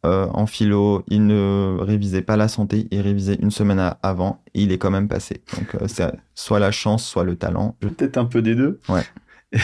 euh, 0.04 0.26
en 0.32 0.46
philo, 0.46 1.02
il 1.08 1.26
ne 1.26 1.76
révisait 1.80 2.22
pas 2.22 2.36
la 2.36 2.48
santé, 2.48 2.88
il 2.90 3.00
révisait 3.00 3.36
une 3.36 3.50
semaine 3.50 3.78
à- 3.78 3.98
avant 4.02 4.42
et 4.54 4.62
il 4.62 4.72
est 4.72 4.78
quand 4.78 4.90
même 4.90 5.08
passé. 5.08 5.42
Donc, 5.56 5.76
c'est 5.88 6.12
soit 6.34 6.58
la 6.58 6.70
chance, 6.70 7.04
soit 7.06 7.24
le 7.24 7.36
talent. 7.36 7.76
Peut-être 7.80 8.16
un 8.18 8.24
peu 8.26 8.42
des 8.42 8.54
deux. 8.54 8.80
Ouais. 8.88 9.04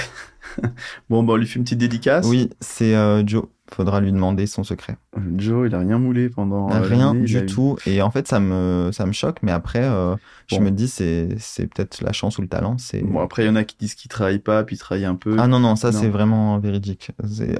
bon, 1.11 1.23
bah, 1.23 1.35
on 1.35 1.37
lui 1.37 1.47
fait 1.47 1.59
une 1.59 1.65
petite 1.65 1.79
dédicace. 1.79 2.27
Oui, 2.27 2.51
c'est 2.61 2.95
Joe. 3.27 3.45
Faudra 3.71 4.01
lui 4.01 4.13
demander 4.13 4.47
son 4.47 4.65
secret. 4.65 4.97
Joe, 5.37 5.69
il 5.69 5.75
a 5.75 5.79
rien 5.81 5.99
moulé 5.99 6.31
pendant. 6.31 6.71
euh, 6.71 6.81
Rien 6.81 7.15
du 7.15 7.39
eu- 7.39 7.47
tout. 7.47 7.77
Et 7.87 8.01
en 8.01 8.11
fait, 8.11 8.27
ça 8.27 8.41
me, 8.41 8.91
ça 8.93 9.05
me 9.05 9.13
choque, 9.13 9.39
mais 9.43 9.53
après, 9.53 9.85
euh, 9.85 10.17
je 10.47 10.59
me 10.59 10.71
dis, 10.71 10.89
c'est, 10.89 11.29
c'est 11.39 11.67
peut-être 11.67 12.03
la 12.03 12.13
chance 12.13 12.39
ou 12.39 12.43
le 12.43 12.49
talent. 12.49 12.77
C'est... 12.79 13.03
Bon, 13.03 13.21
après, 13.21 13.45
il 13.45 13.47
y 13.47 13.51
en 13.51 13.57
a 13.57 13.65
qui 13.65 13.77
disent 13.79 13.95
qu'ils 13.95 14.09
travaillent 14.09 14.39
pas, 14.39 14.65
puis 14.65 14.77
ils 14.77 14.79
travaillent 14.79 15.05
un 15.05 15.15
peu. 15.17 15.37
Ah 15.39 15.47
non, 15.49 15.61
non, 15.61 15.77
ça 15.77 15.93
c'est 15.93 16.09
vraiment 16.09 16.59
véridique. 16.59 17.11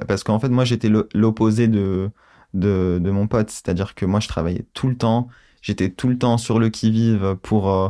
Parce 0.07 0.23
qu'en 0.23 0.39
fait, 0.39 0.49
moi 0.49 0.65
j'étais 0.65 0.89
l'opposé 1.13 1.67
de, 1.67 2.09
de, 2.55 2.99
de 2.99 3.11
mon 3.11 3.27
pote. 3.27 3.51
C'est-à-dire 3.51 3.93
que 3.93 4.05
moi 4.05 4.19
je 4.19 4.27
travaillais 4.27 4.65
tout 4.73 4.87
le 4.89 4.95
temps. 4.97 5.27
J'étais 5.61 5.89
tout 5.89 6.07
le 6.07 6.17
temps 6.17 6.37
sur 6.37 6.57
le 6.59 6.69
qui-vive 6.69 7.35
pour 7.43 7.69
euh, 7.71 7.89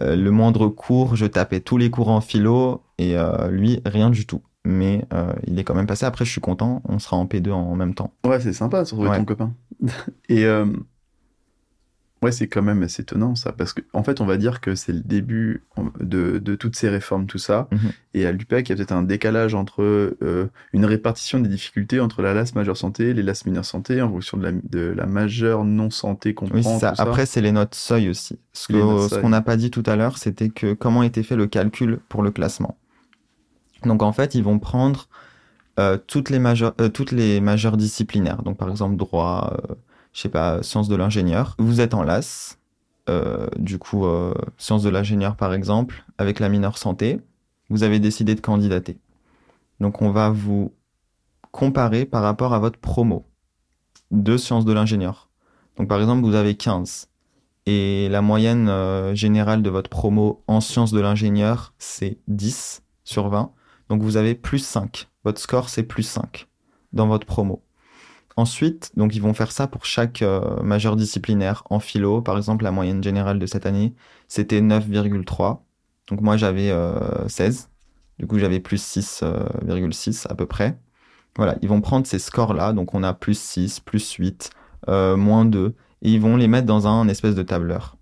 le 0.00 0.30
moindre 0.30 0.68
cours. 0.68 1.16
Je 1.16 1.26
tapais 1.26 1.60
tous 1.60 1.78
les 1.78 1.90
cours 1.90 2.10
en 2.10 2.20
philo 2.20 2.82
et 2.98 3.16
lui, 3.50 3.80
rien 3.84 4.10
du 4.10 4.24
tout. 4.26 4.42
Mais 4.68 5.04
euh, 5.14 5.32
il 5.46 5.58
est 5.60 5.64
quand 5.64 5.74
même 5.76 5.86
passé. 5.86 6.04
Après, 6.06 6.24
je 6.24 6.30
suis 6.32 6.40
content. 6.40 6.82
On 6.88 6.98
sera 6.98 7.16
en 7.16 7.24
P2 7.26 7.52
en 7.52 7.76
même 7.76 7.94
temps. 7.94 8.12
Ouais, 8.26 8.40
c'est 8.40 8.52
sympa 8.52 8.80
de 8.82 8.84
se 8.88 8.94
retrouver 8.94 9.10
Ouais. 9.10 9.18
ton 9.18 9.24
copain. 9.24 9.52
Et 10.28 10.44
euh, 10.44 10.66
ouais, 12.22 12.32
c'est 12.32 12.48
quand 12.48 12.62
même 12.62 12.82
assez 12.82 13.02
étonnant 13.02 13.34
ça, 13.36 13.52
parce 13.52 13.72
que 13.72 13.82
en 13.92 14.02
fait, 14.02 14.20
on 14.20 14.26
va 14.26 14.36
dire 14.38 14.60
que 14.60 14.74
c'est 14.74 14.92
le 14.92 15.00
début 15.02 15.62
de, 16.00 16.38
de 16.38 16.54
toutes 16.56 16.74
ces 16.74 16.88
réformes, 16.88 17.26
tout 17.26 17.38
ça. 17.38 17.68
Mhm. 17.70 17.78
Et 18.14 18.26
à 18.26 18.32
l'UPEC, 18.32 18.68
il 18.68 18.70
y 18.70 18.72
a 18.72 18.76
peut-être 18.76 18.92
un 18.92 19.02
décalage 19.02 19.54
entre 19.54 19.82
euh, 19.82 20.48
une 20.72 20.84
répartition 20.84 21.38
des 21.38 21.48
difficultés 21.48 22.00
entre 22.00 22.22
la 22.22 22.34
LAS 22.34 22.52
majeure 22.54 22.76
santé 22.76 23.10
et 23.10 23.14
les 23.14 23.22
LAS 23.22 23.42
mineure 23.46 23.64
santé 23.64 24.02
en 24.02 24.10
fonction 24.10 24.36
de 24.38 24.42
la, 24.44 24.52
de 24.52 24.80
la 24.96 25.06
majeure 25.06 25.64
non 25.64 25.90
santé 25.90 26.34
qu'on 26.34 26.46
Oui, 26.46 26.62
prend. 26.62 26.78
ça. 26.80 26.92
tout. 26.92 27.02
Après, 27.02 27.26
c'est 27.26 27.40
les 27.42 27.52
notes 27.52 27.74
seuil 27.76 28.08
aussi. 28.08 28.38
Ce 28.52 29.20
qu'on 29.20 29.28
n'a 29.28 29.42
pas 29.42 29.56
dit 29.56 29.70
tout 29.70 29.82
à 29.86 29.94
l'heure, 29.96 30.18
c'était 30.18 30.48
que 30.48 30.72
comment 30.72 31.02
était 31.02 31.22
fait 31.22 31.36
le 31.36 31.46
calcul 31.46 31.98
pour 32.08 32.22
le 32.22 32.30
classement. 32.30 32.78
Donc 33.86 34.02
en 34.02 34.12
fait, 34.12 34.34
ils 34.34 34.42
vont 34.42 34.58
prendre 34.58 35.08
euh, 35.78 35.98
toutes 36.06 36.30
les 36.30 36.38
majeures, 36.38 36.74
euh, 36.80 36.88
toutes 36.88 37.12
les 37.12 37.40
majeures 37.40 37.76
disciplinaires. 37.76 38.42
Donc 38.42 38.56
par 38.56 38.70
exemple 38.70 38.96
droit, 38.96 39.52
euh, 39.52 39.74
je 40.12 40.22
sais 40.22 40.28
pas, 40.28 40.62
sciences 40.62 40.88
de 40.88 40.96
l'ingénieur. 40.96 41.54
Vous 41.58 41.80
êtes 41.80 41.94
en 41.94 42.02
LAS, 42.02 42.58
euh, 43.08 43.46
du 43.56 43.78
coup 43.78 44.06
sciences 44.58 44.82
de 44.82 44.88
l'ingénieur 44.88 45.36
par 45.36 45.52
exemple, 45.52 46.04
avec 46.18 46.40
la 46.40 46.48
mineure 46.48 46.78
santé. 46.78 47.20
Vous 47.68 47.82
avez 47.82 47.98
décidé 47.98 48.34
de 48.34 48.40
candidater. 48.40 48.98
Donc 49.80 50.00
on 50.00 50.10
va 50.10 50.30
vous 50.30 50.72
comparer 51.50 52.06
par 52.06 52.22
rapport 52.22 52.54
à 52.54 52.58
votre 52.58 52.78
promo 52.78 53.26
de 54.10 54.36
sciences 54.36 54.64
de 54.64 54.72
l'ingénieur. 54.72 55.28
Donc 55.76 55.88
par 55.88 56.00
exemple, 56.00 56.22
vous 56.22 56.34
avez 56.34 56.54
15 56.54 57.08
et 57.66 58.08
la 58.08 58.22
moyenne 58.22 58.70
générale 59.14 59.60
de 59.62 59.68
votre 59.68 59.90
promo 59.90 60.42
en 60.46 60.60
sciences 60.60 60.92
de 60.92 61.00
l'ingénieur, 61.00 61.74
c'est 61.78 62.18
10 62.28 62.82
sur 63.04 63.28
20. 63.28 63.52
Donc 63.88 64.02
vous 64.02 64.16
avez 64.16 64.34
plus 64.34 64.58
5. 64.58 65.08
Votre 65.24 65.40
score, 65.40 65.68
c'est 65.68 65.82
plus 65.82 66.02
5 66.02 66.46
dans 66.92 67.06
votre 67.06 67.26
promo. 67.26 67.62
Ensuite, 68.36 68.92
donc 68.96 69.14
ils 69.14 69.22
vont 69.22 69.32
faire 69.32 69.50
ça 69.50 69.66
pour 69.66 69.86
chaque 69.86 70.22
euh, 70.22 70.62
majeur 70.62 70.96
disciplinaire. 70.96 71.62
En 71.70 71.80
philo, 71.80 72.20
par 72.20 72.36
exemple, 72.36 72.64
la 72.64 72.70
moyenne 72.70 73.02
générale 73.02 73.38
de 73.38 73.46
cette 73.46 73.66
année, 73.66 73.94
c'était 74.28 74.60
9,3. 74.60 75.60
Donc 76.08 76.20
moi, 76.20 76.36
j'avais 76.36 76.70
euh, 76.70 77.26
16. 77.28 77.70
Du 78.18 78.26
coup, 78.26 78.38
j'avais 78.38 78.60
plus 78.60 78.82
6,6 78.82 80.26
à 80.28 80.34
peu 80.34 80.46
près. 80.46 80.78
Voilà, 81.36 81.56
ils 81.62 81.68
vont 81.68 81.80
prendre 81.80 82.06
ces 82.06 82.18
scores-là. 82.18 82.72
Donc 82.72 82.94
on 82.94 83.02
a 83.02 83.12
plus 83.12 83.38
6, 83.38 83.80
plus 83.80 84.12
8, 84.12 84.50
euh, 84.88 85.16
moins 85.16 85.44
2. 85.44 85.74
Et 86.02 86.12
ils 86.12 86.20
vont 86.20 86.36
les 86.36 86.48
mettre 86.48 86.66
dans 86.66 86.86
un 86.86 87.08
espèce 87.08 87.34
de 87.34 87.42
tableur. 87.42 87.96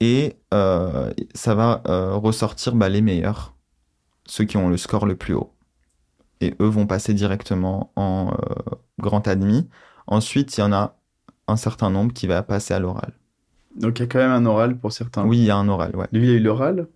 Et 0.00 0.36
euh, 0.52 1.12
ça 1.34 1.54
va 1.54 1.82
euh, 1.88 2.14
ressortir 2.14 2.74
bah, 2.74 2.88
les 2.88 3.00
meilleurs, 3.00 3.53
ceux 4.26 4.44
qui 4.44 4.56
ont 4.56 4.68
le 4.68 4.76
score 4.76 5.06
le 5.06 5.16
plus 5.16 5.34
haut. 5.34 5.52
Et 6.40 6.54
eux 6.60 6.66
vont 6.66 6.86
passer 6.86 7.14
directement 7.14 7.92
en 7.96 8.32
euh, 8.32 8.76
grand 8.98 9.26
admis. 9.28 9.68
Ensuite, 10.06 10.56
il 10.56 10.60
y 10.60 10.64
en 10.64 10.72
a 10.72 10.96
un 11.48 11.56
certain 11.56 11.90
nombre 11.90 12.12
qui 12.12 12.26
va 12.26 12.42
passer 12.42 12.74
à 12.74 12.78
l'oral. 12.78 13.12
Donc 13.76 13.98
il 13.98 14.02
y 14.02 14.04
a 14.04 14.08
quand 14.08 14.18
même 14.18 14.30
un 14.30 14.46
oral 14.46 14.76
pour 14.76 14.92
certains. 14.92 15.24
Oui, 15.24 15.38
il 15.38 15.44
y 15.44 15.50
a 15.50 15.56
un 15.56 15.68
oral, 15.68 15.94
ouais. 15.96 16.06
Lui, 16.12 16.28
il 16.28 16.30
a 16.30 16.34
eu 16.34 16.40
l'oral? 16.40 16.86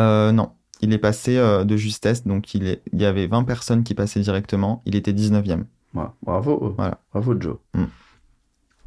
Euh, 0.00 0.32
non, 0.32 0.50
il 0.80 0.92
est 0.92 0.98
passé 0.98 1.38
euh, 1.38 1.64
de 1.64 1.76
justesse, 1.76 2.26
donc 2.26 2.54
il, 2.54 2.66
est, 2.66 2.82
il 2.92 3.00
y 3.00 3.04
avait 3.04 3.26
20 3.26 3.44
personnes 3.44 3.82
qui 3.84 3.94
passaient 3.94 4.20
directement, 4.20 4.82
il 4.84 4.96
était 4.96 5.12
19e. 5.12 5.64
Ouais, 5.94 6.04
bravo. 6.22 6.74
Voilà. 6.76 7.00
Bravo, 7.12 7.40
Joe. 7.40 7.56
Mm. 7.74 7.84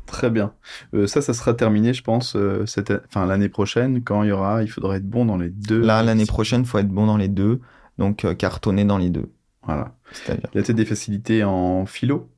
Très 0.06 0.30
bien. 0.30 0.54
Euh, 0.94 1.08
ça, 1.08 1.22
ça 1.22 1.34
sera 1.34 1.54
terminé, 1.54 1.94
je 1.94 2.04
pense, 2.04 2.38
cette, 2.66 2.92
enfin, 3.08 3.26
l'année 3.26 3.50
prochaine, 3.50 4.04
quand 4.04 4.24
il 4.24 4.30
y 4.30 4.32
aura, 4.32 4.62
il 4.62 4.68
faudra 4.68 4.98
être 4.98 5.10
bon 5.10 5.26
dans 5.26 5.38
les 5.38 5.50
deux. 5.50 5.80
Là, 5.80 6.04
l'année 6.04 6.26
prochaine, 6.26 6.66
faut 6.66 6.78
être 6.78 6.90
bon 6.90 7.08
dans 7.08 7.18
les 7.18 7.30
deux, 7.30 7.62
donc 8.02 8.26
euh, 8.26 8.34
cartonner 8.34 8.84
dans 8.84 8.98
les 8.98 9.12
deux. 9.12 9.32
Voilà. 9.62 9.94
C'est-à-dire, 10.12 10.50
Il 10.54 10.58
y 10.58 10.60
a 10.60 10.64
peut-être 10.64 10.76
des 10.76 10.86
facilités 10.86 11.44
en 11.44 11.86
philo, 11.86 12.30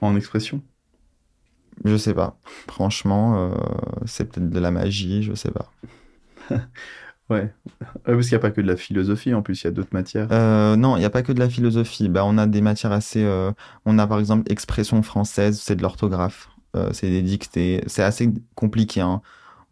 en 0.00 0.16
expression? 0.16 0.60
je 1.84 1.96
sais 1.96 2.14
pas. 2.14 2.38
Franchement, 2.68 3.36
euh, 3.36 3.54
c'est 4.06 4.24
peut-être 4.24 4.50
de 4.50 4.58
la 4.58 4.70
magie, 4.72 5.22
je 5.22 5.34
sais 5.34 5.52
pas. 5.52 5.70
Ouais. 7.28 7.52
Parce 8.04 8.20
qu'il 8.28 8.30
n'y 8.30 8.34
a 8.36 8.38
pas 8.38 8.52
que 8.52 8.60
de 8.60 8.68
la 8.68 8.76
philosophie, 8.76 9.34
en 9.34 9.42
plus, 9.42 9.60
il 9.60 9.64
y 9.64 9.66
a 9.66 9.72
d'autres 9.72 9.92
matières. 9.92 10.28
Euh, 10.30 10.76
non, 10.76 10.96
il 10.96 11.00
n'y 11.00 11.04
a 11.04 11.10
pas 11.10 11.24
que 11.24 11.32
de 11.32 11.40
la 11.40 11.48
philosophie. 11.48 12.08
Bah, 12.08 12.22
on 12.24 12.38
a 12.38 12.46
des 12.46 12.60
matières 12.60 12.92
assez. 12.92 13.24
euh, 13.24 13.50
on 13.84 13.98
a 13.98 14.06
par 14.06 14.20
exemple 14.20 14.44
expression 14.48 15.02
française, 15.02 15.60
c'est 15.60 15.74
de 15.74 15.82
l'orthographe. 15.82 16.48
c'est 16.92 17.10
des 17.10 17.22
dictées. 17.22 17.82
C'est 17.88 18.04
assez 18.04 18.32
compliqué. 18.54 19.00
Hein. 19.00 19.22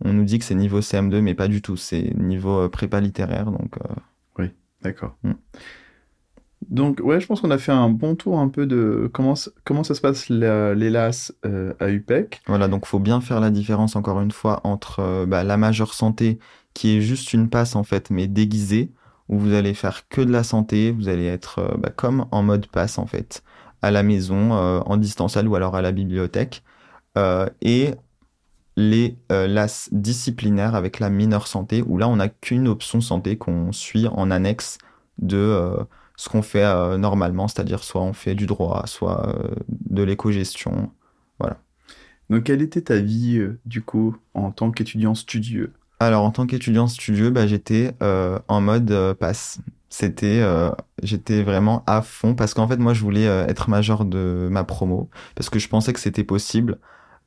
On 0.05 0.13
nous 0.13 0.25
dit 0.25 0.41
que 0.41 0.45
c'est 0.45 0.57
niveau 0.57 0.81
CM2, 0.81 1.21
mais 1.21 1.35
pas 1.35 1.47
du 1.47 1.63
tout. 1.63 1.77
C'est 1.77 2.13
niveau 2.17 2.69
prépa 2.69 2.99
littéraire. 3.01 3.53
Donc, 3.53 3.77
d'accord. 4.85 5.17
Mm. 5.23 5.33
Donc, 6.71 7.01
ouais, 7.03 7.21
je 7.21 7.27
pense 7.27 7.41
qu'on 7.41 7.51
a 7.51 7.59
fait 7.59 7.73
un 7.73 7.91
bon 7.91 8.15
tour 8.15 8.39
un 8.39 8.49
peu 8.49 8.67
de 8.67 9.11
comment, 9.13 9.35
comment 9.65 9.85
ça 9.85 9.95
se 9.95 10.01
passe 10.01 10.29
la- 10.29 10.75
les 10.75 10.89
LAS 10.89 11.33
euh, 11.45 11.75
à 11.79 11.91
UPEC. 11.91 12.41
Voilà, 12.47 12.69
donc 12.69 12.87
faut 12.87 12.99
bien 12.99 13.21
faire 13.21 13.41
la 13.41 13.51
différence 13.51 13.97
encore 13.97 14.21
une 14.21 14.31
fois 14.31 14.61
entre 14.65 15.01
euh, 15.01 15.27
bah, 15.27 15.45
la 15.45 15.57
majeure 15.57 15.93
santé 15.93 16.39
qui 16.73 16.97
est 16.97 17.01
juste 17.01 17.33
une 17.33 17.51
passe 17.51 17.77
en 17.77 17.85
fait, 17.85 18.11
mais 18.11 18.27
déguisée, 18.27 18.93
où 19.29 19.39
vous 19.39 19.53
allez 19.53 19.75
faire 19.75 20.09
que 20.09 20.21
de 20.21 20.33
la 20.33 20.43
santé, 20.43 20.91
vous 20.91 21.09
allez 21.09 21.27
être 21.27 21.59
euh, 21.59 21.77
bah, 21.79 21.91
comme 21.95 22.27
en 22.31 22.43
mode 22.43 22.67
passe 22.67 22.99
en 22.99 23.07
fait, 23.07 23.43
à 23.83 23.91
la 23.91 24.03
maison, 24.03 24.53
en 24.53 24.97
distanciel 24.97 25.47
ou 25.47 25.57
alors 25.57 25.77
à 25.77 25.83
la 25.83 25.93
bibliothèque, 25.93 26.63
et 27.61 27.91
les 28.77 29.17
euh, 29.31 29.47
LAS 29.47 29.89
disciplinaires 29.93 30.75
avec 30.75 30.99
la 30.99 31.11
mineure 31.11 31.47
santé, 31.47 31.83
où 31.87 31.99
là 31.99 32.09
on 32.09 32.17
n'a 32.17 32.29
qu'une 32.29 32.69
option 32.69 33.01
santé 33.01 33.37
qu'on 33.37 33.73
suit 33.73 34.09
en 34.09 34.31
annexe 34.31 34.79
de 35.19 35.37
euh, 35.37 35.77
ce 36.17 36.29
qu'on 36.29 36.43
fait 36.43 36.65
euh, 36.65 36.99
normalement, 36.99 37.49
c'est-à-dire 37.49 37.85
soit 37.85 38.03
on 38.03 38.13
fait 38.13 38.35
du 38.35 38.47
droit, 38.47 38.83
soit 38.87 39.35
de 39.69 40.03
l'éco-gestion. 40.03 40.91
Donc, 42.31 42.45
quelle 42.45 42.63
était 42.63 42.81
ta 42.81 43.01
vie, 43.01 43.39
du 43.67 43.83
coup, 43.83 44.17
en 44.33 44.51
tant 44.51 44.71
qu'étudiant 44.71 45.15
studieux? 45.15 45.75
Alors, 46.01 46.25
en 46.25 46.31
tant 46.31 46.47
qu'étudiant 46.47 46.87
studieux, 46.87 47.29
bah, 47.29 47.47
j'étais 47.47 47.95
en 48.01 48.61
mode 48.63 49.15
passe. 49.21 49.61
C'était, 49.91 50.43
j'étais 51.03 51.43
vraiment 51.43 51.85
à 51.87 52.01
fond 52.01 52.35
parce 52.35 52.55
qu'en 52.55 52.67
fait, 52.67 52.79
moi, 52.79 52.95
je 52.95 53.03
voulais 53.03 53.27
être 53.27 53.69
major 53.69 54.07
de 54.07 54.49
ma 54.51 54.65
promo 54.65 55.11
parce 55.35 55.51
que 55.51 55.59
je 55.59 55.69
pensais 55.69 55.93
que 55.93 56.01
c'était 56.01 56.25
possible. 56.25 56.79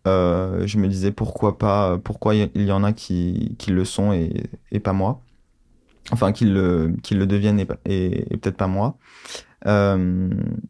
Euh, 0.07 0.65
je 0.65 0.77
me 0.77 0.87
disais 0.87 1.11
pourquoi 1.11 1.57
pas, 1.57 1.97
pourquoi 1.97 2.33
il 2.35 2.49
y 2.55 2.71
en 2.71 2.83
a 2.83 2.93
qui, 2.93 3.55
qui 3.59 3.71
le 3.71 3.83
sont 3.83 4.13
et, 4.13 4.79
pas 4.79 4.93
moi. 4.93 5.21
Enfin, 6.11 6.31
qu'ils 6.31 6.53
le, 6.53 6.95
qu'ils 7.03 7.17
le 7.17 7.27
deviennent 7.27 7.59
et, 7.59 8.25
peut-être 8.37 8.55
pas 8.55 8.67
moi. 8.67 8.97
Euh, 9.65 10.29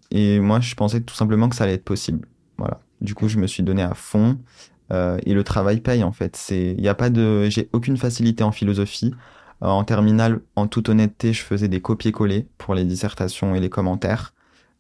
et 0.10 0.40
moi, 0.40 0.60
je 0.60 0.74
pensais 0.76 1.02
tout 1.02 1.14
simplement 1.14 1.50
que 1.50 1.56
ça 1.56 1.66
allait 1.66 1.76
être 1.76 1.84
possible. 1.84 2.28
Voilà. 2.58 2.80
Du 3.02 3.14
coup, 3.14 3.28
je 3.28 3.38
me 3.38 3.46
suis 3.46 3.64
donné 3.64 3.84
à 3.84 3.94
fond. 3.94 4.40
Euh, 4.92 5.20
et 5.26 5.34
le 5.34 5.44
travail 5.44 5.82
paye 5.82 6.04
en 6.04 6.14
fait. 6.14 6.42
Il 6.50 6.82
y 6.82 6.88
a 6.88 6.96
pas 6.96 7.10
de, 7.10 7.50
j'ai 7.50 7.70
aucune 7.74 7.98
facilité 7.98 8.44
en 8.44 8.52
philosophie. 8.52 9.14
En 9.62 9.84
terminale, 9.84 10.42
en 10.56 10.68
toute 10.68 10.90
honnêteté, 10.90 11.34
je 11.34 11.44
faisais 11.44 11.68
des 11.68 11.82
copier-coller 11.82 12.48
pour 12.58 12.76
les 12.76 12.86
dissertations 12.86 13.56
et 13.56 13.60
les 13.60 13.70
commentaires. 13.70 14.34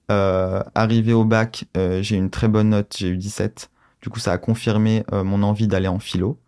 Arrivé 0.10 1.14
au 1.14 1.26
bac, 1.26 1.66
j'ai 1.76 2.16
une 2.16 2.30
très 2.30 2.48
bonne 2.48 2.70
note, 2.70 2.96
j'ai 2.98 3.10
eu 3.10 3.18
17. 3.18 3.70
Du 4.02 4.10
coup, 4.10 4.20
ça 4.20 4.32
a 4.34 4.38
confirmé 4.38 5.04
euh, 5.14 5.24
mon 5.24 5.44
envie 5.44 5.68
d'aller 5.68 5.88
en 5.88 6.00
philo. 6.00 6.40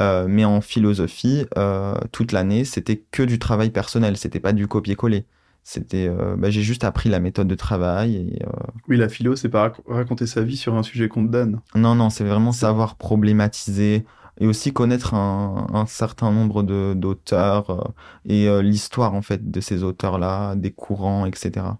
Euh, 0.00 0.26
mais 0.28 0.44
en 0.44 0.60
philosophie, 0.60 1.46
euh, 1.56 1.94
toute 2.12 2.32
l'année, 2.32 2.64
c'était 2.64 2.98
que 3.10 3.22
du 3.22 3.38
travail 3.38 3.70
personnel, 3.70 4.16
c'était 4.16 4.40
pas 4.40 4.52
du 4.52 4.66
copier-coller. 4.66 5.26
C'était, 5.64 6.08
euh, 6.08 6.34
bah, 6.36 6.50
j'ai 6.50 6.62
juste 6.62 6.84
appris 6.84 7.08
la 7.08 7.20
méthode 7.20 7.48
de 7.48 7.54
travail. 7.54 8.16
Et, 8.16 8.42
Oui, 8.88 8.96
la 8.96 9.08
philo, 9.08 9.36
c'est 9.36 9.48
pas 9.48 9.68
rac- 9.68 9.82
raconter 9.86 10.26
sa 10.26 10.42
vie 10.42 10.56
sur 10.56 10.74
un 10.74 10.82
sujet 10.82 11.08
qu'on 11.08 11.24
te 11.26 11.30
donne. 11.30 11.60
Non, 11.74 11.94
non, 11.94 12.10
c'est 12.10 12.24
vraiment 12.24 12.52
savoir 12.52 12.96
problématiser 12.96 14.04
et 14.40 14.46
aussi 14.46 14.72
connaître 14.72 15.14
un, 15.14 15.66
un 15.72 15.86
certain 15.86 16.30
nombre 16.32 16.62
d'auteurs 16.94 17.92
et 18.24 18.48
l'histoire 18.62 19.14
en 19.14 19.22
fait 19.22 19.50
de 19.50 19.60
ces 19.60 19.82
auteurs-là, 19.82 20.56
des 20.56 20.72
courants, 20.72 21.26
etc. 21.26 21.78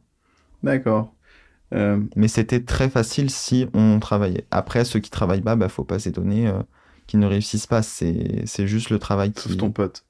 D'accord. 0.63 1.13
Euh, 1.75 2.01
Mais 2.17 2.29
c'était 2.29 2.63
très 2.65 2.89
facile 2.91 3.31
si 3.31 3.67
on 3.75 3.99
travaillait. 4.01 4.45
Après, 4.51 4.85
ceux 4.85 5.01
qui 5.01 5.11
travaillent 5.11 5.41
pas, 5.43 5.57
bah 5.57 5.69
faut 5.69 5.85
pas 5.85 5.99
s'étonner 5.99 6.49
euh, 6.49 6.63
qu'ils 7.07 7.21
ne 7.21 7.27
réussissent 7.27 7.67
pas. 7.67 7.83
C'est 7.83 8.43
c'est 8.47 8.67
juste 8.67 8.91
le 8.91 8.99
travail 8.99 9.33
sauf 9.37 9.53
qui. 9.53 9.57
ton 9.57 9.71
pote. 9.71 10.05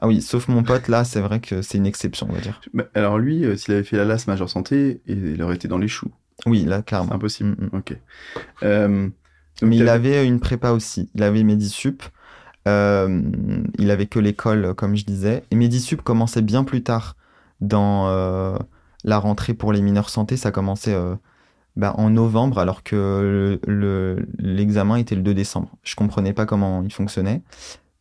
Ah 0.00 0.06
oui, 0.06 0.22
sauf 0.22 0.48
mon 0.48 0.62
pote 0.62 0.88
là, 0.88 1.04
c'est 1.04 1.20
vrai 1.20 1.40
que 1.40 1.60
c'est 1.62 1.78
une 1.78 1.86
exception, 1.86 2.28
on 2.30 2.32
va 2.34 2.40
dire. 2.40 2.60
Alors 2.94 3.18
lui, 3.18 3.44
euh, 3.44 3.56
s'il 3.56 3.74
avait 3.74 3.82
fait 3.84 3.96
la 3.96 4.04
LAS 4.04 4.26
majeure 4.28 4.48
santé, 4.50 5.00
il 5.06 5.40
aurait 5.42 5.56
été 5.56 5.66
dans 5.68 5.78
les 5.78 5.88
choux. 5.88 6.10
Oui, 6.46 6.64
là 6.64 6.78
C'est 6.78 6.84
clairement. 6.84 7.12
impossible. 7.14 7.50
Mm, 7.50 7.64
mm. 7.72 7.78
Ok. 7.78 7.96
Mais 9.62 9.76
il 9.76 9.88
avait 9.88 10.24
une 10.26 10.38
prépa 10.40 10.70
aussi. 10.70 11.10
Il 11.14 11.22
avait 11.22 11.42
Medisup. 11.42 12.02
Il 12.66 13.90
avait 13.90 14.06
que 14.06 14.18
l'école, 14.18 14.74
comme 14.74 14.96
je 14.96 15.04
disais. 15.04 15.42
Et 15.50 15.56
Medisup 15.56 16.02
commençait 16.02 16.42
bien 16.42 16.64
plus 16.64 16.82
tard 16.82 17.16
dans 17.60 18.56
la 19.04 19.18
rentrée 19.18 19.54
pour 19.54 19.72
les 19.72 19.80
mineurs 19.82 20.10
santé. 20.10 20.36
Ça 20.36 20.50
commençait 20.50 20.94
euh, 20.94 21.14
bah, 21.76 21.94
en 21.98 22.10
novembre, 22.10 22.58
alors 22.58 22.82
que 22.82 22.96
le- 23.66 23.72
le- 23.72 24.28
l'examen 24.38 24.96
était 24.96 25.14
le 25.16 25.22
2 25.22 25.34
décembre. 25.34 25.70
Je 25.82 25.94
comprenais 25.96 26.32
pas 26.32 26.46
comment 26.46 26.82
il 26.82 26.92
fonctionnait. 26.92 27.42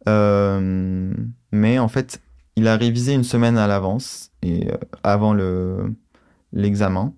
Euh, 0.08 1.14
mais 1.52 1.80
en 1.80 1.88
fait, 1.88 2.22
il 2.56 2.68
a 2.68 2.78
révisé 2.78 3.14
une 3.14 3.24
semaine 3.24 3.58
à 3.58 3.68
l'avance 3.68 4.32
et 4.42 4.72
euh, 4.72 4.78
avant 5.04 5.34
le 5.34 5.94
l'examen. 6.54 7.14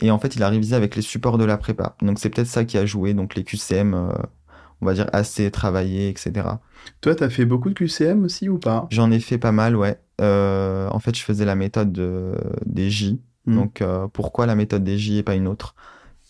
Et 0.00 0.10
en 0.10 0.18
fait, 0.18 0.36
il 0.36 0.42
a 0.42 0.48
révisé 0.48 0.76
avec 0.76 0.96
les 0.96 1.02
supports 1.02 1.38
de 1.38 1.44
la 1.44 1.56
prépa. 1.58 1.96
Donc 2.02 2.18
c'est 2.18 2.30
peut-être 2.30 2.48
ça 2.48 2.64
qui 2.64 2.78
a 2.78 2.86
joué. 2.86 3.14
Donc 3.14 3.34
les 3.34 3.44
QCM, 3.44 3.94
euh, 3.94 4.12
on 4.80 4.86
va 4.86 4.94
dire 4.94 5.08
assez 5.12 5.50
travaillés, 5.50 6.08
etc. 6.08 6.60
Toi, 7.00 7.14
t'as 7.14 7.28
fait 7.30 7.44
beaucoup 7.44 7.68
de 7.70 7.74
QCM 7.74 8.24
aussi 8.24 8.48
ou 8.48 8.58
pas? 8.58 8.86
J'en 8.90 9.10
ai 9.10 9.20
fait 9.20 9.38
pas 9.38 9.52
mal, 9.52 9.76
ouais. 9.76 10.00
Euh, 10.20 10.88
en 10.90 10.98
fait, 10.98 11.16
je 11.16 11.22
faisais 11.22 11.44
la 11.44 11.54
méthode 11.54 11.92
de- 11.92 12.34
des 12.66 12.90
J. 12.90 13.20
Mm. 13.46 13.54
Donc 13.56 13.82
euh, 13.82 14.08
pourquoi 14.12 14.46
la 14.46 14.54
méthode 14.54 14.84
des 14.84 14.98
J 14.98 15.18
et 15.18 15.22
pas 15.22 15.34
une 15.34 15.48
autre? 15.48 15.74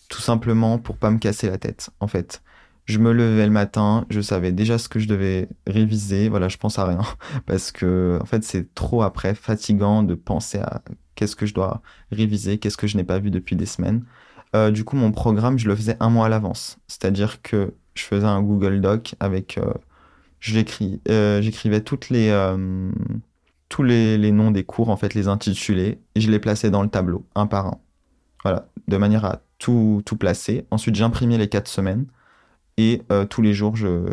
Tout 0.09 0.21
simplement 0.21 0.79
pour 0.79 0.97
pas 0.97 1.11
me 1.11 1.19
casser 1.19 1.49
la 1.51 1.59
tête, 1.59 1.91
en 2.01 2.07
fait. 2.07 2.43
Je 2.87 2.99
me 2.99 3.13
levais 3.13 3.45
le 3.45 3.53
matin, 3.53 4.07
je 4.09 4.23
savais 4.23 4.51
déjà 4.51 4.79
ce 4.79 4.89
que 4.89 4.99
je 4.99 5.07
devais 5.09 5.49
réviser. 5.67 6.31
Voilà, 6.31 6.49
je 6.49 6.57
pense 6.57 6.79
à 6.79 6.87
rien 6.87 7.01
parce 7.47 7.71
que 7.71 8.19
en 8.23 8.25
fait, 8.25 8.43
c'est 8.45 8.75
trop 8.75 9.03
après 9.03 9.35
fatigant 9.35 10.03
de 10.03 10.15
penser 10.15 10.59
à 10.59 10.83
qu'est-ce 11.15 11.37
que 11.37 11.45
je 11.45 11.53
dois 11.53 11.83
réviser, 12.11 12.57
qu'est-ce 12.59 12.79
que 12.79 12.87
je 12.87 12.97
n'ai 12.97 13.05
pas 13.05 13.19
vu 13.19 13.31
depuis 13.31 13.57
des 13.57 13.67
semaines. 13.67 14.05
Euh, 14.57 14.71
du 14.71 14.85
coup, 14.85 14.97
mon 14.97 15.13
programme, 15.13 15.59
je 15.59 15.69
le 15.69 15.77
faisais 15.77 15.97
un 16.01 16.09
mois 16.09 16.27
à 16.27 16.29
l'avance. 16.31 16.79
C'est-à-dire 16.87 17.43
que 17.43 17.75
je 17.99 18.05
faisais 18.05 18.27
un 18.27 18.43
Google 18.43 18.81
Doc 18.81 19.15
avec, 19.21 19.59
euh, 19.59 19.75
euh, 21.09 21.43
j'écrivais 21.43 21.83
les, 22.11 22.31
euh, 22.31 22.91
tous 23.69 23.83
les, 23.83 24.17
les 24.17 24.33
noms 24.33 24.51
des 24.51 24.65
cours, 24.65 24.89
en 24.89 24.97
fait, 24.97 25.15
les 25.15 25.29
intitulés, 25.29 26.01
et 26.15 26.21
je 26.21 26.31
les 26.31 26.39
plaçais 26.39 26.71
dans 26.71 26.83
le 26.83 26.89
tableau, 26.89 27.27
un 27.35 27.47
par 27.47 27.67
un. 27.67 27.79
Voilà, 28.45 28.69
de 28.87 28.97
manière 28.97 29.25
à 29.25 29.41
tout, 29.59 30.03
tout 30.07 30.17
placer. 30.17 30.65
Ensuite, 30.71 30.95
j'imprimais 30.95 31.39
les 31.39 31.49
quatre 31.49 31.69
semaines. 31.69 32.07
Et 32.81 33.03
tous 33.29 33.43
les 33.43 33.55
jours, 33.55 33.75
je, 33.75 34.05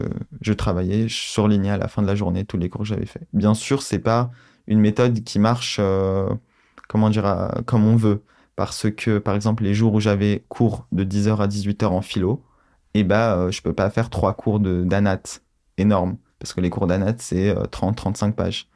je 0.42 0.52
travaillais, 0.52 1.08
je 1.08 1.16
surlignais 1.16 1.70
à 1.70 1.78
la 1.78 1.88
fin 1.88 2.02
de 2.02 2.08
la 2.08 2.16
journée 2.16 2.46
tous 2.46 2.58
les 2.58 2.68
cours 2.68 2.82
que 2.82 2.88
j'avais 2.88 3.06
fait. 3.06 3.28
Bien 3.32 3.54
sûr, 3.54 3.84
c'est 3.84 4.00
pas 4.00 4.32
une 4.66 4.80
méthode 4.80 5.24
qui 5.24 5.38
marche, 5.38 5.80
comment 6.88 7.12
dire, 7.12 7.52
comme 7.68 7.86
on 7.86 7.96
veut. 7.96 8.24
Parce 8.56 8.90
que, 8.90 9.20
par 9.20 9.36
exemple, 9.36 9.64
les 9.64 9.76
jours 9.76 9.94
où 9.94 10.00
j'avais 10.00 10.44
cours 10.50 10.88
de 10.92 11.04
10h 11.04 11.38
à 11.38 11.48
18h 11.48 11.86
en 11.86 12.02
philo, 12.02 12.44
eh 13.00 13.04
ben, 13.04 13.38
euh, 13.38 13.52
je 13.52 13.62
peux 13.62 13.74
pas 13.74 13.90
faire 13.90 14.10
trois 14.10 14.34
cours 14.34 14.60
de 14.60 14.84
d'anat 14.84 15.22
énormes. 15.78 16.18
Parce 16.40 16.54
que 16.54 16.62
les 16.62 16.70
cours 16.70 16.88
d'anat, 16.88 17.16
c'est 17.20 17.54
30-35 17.72 18.34
pages. 18.34 18.68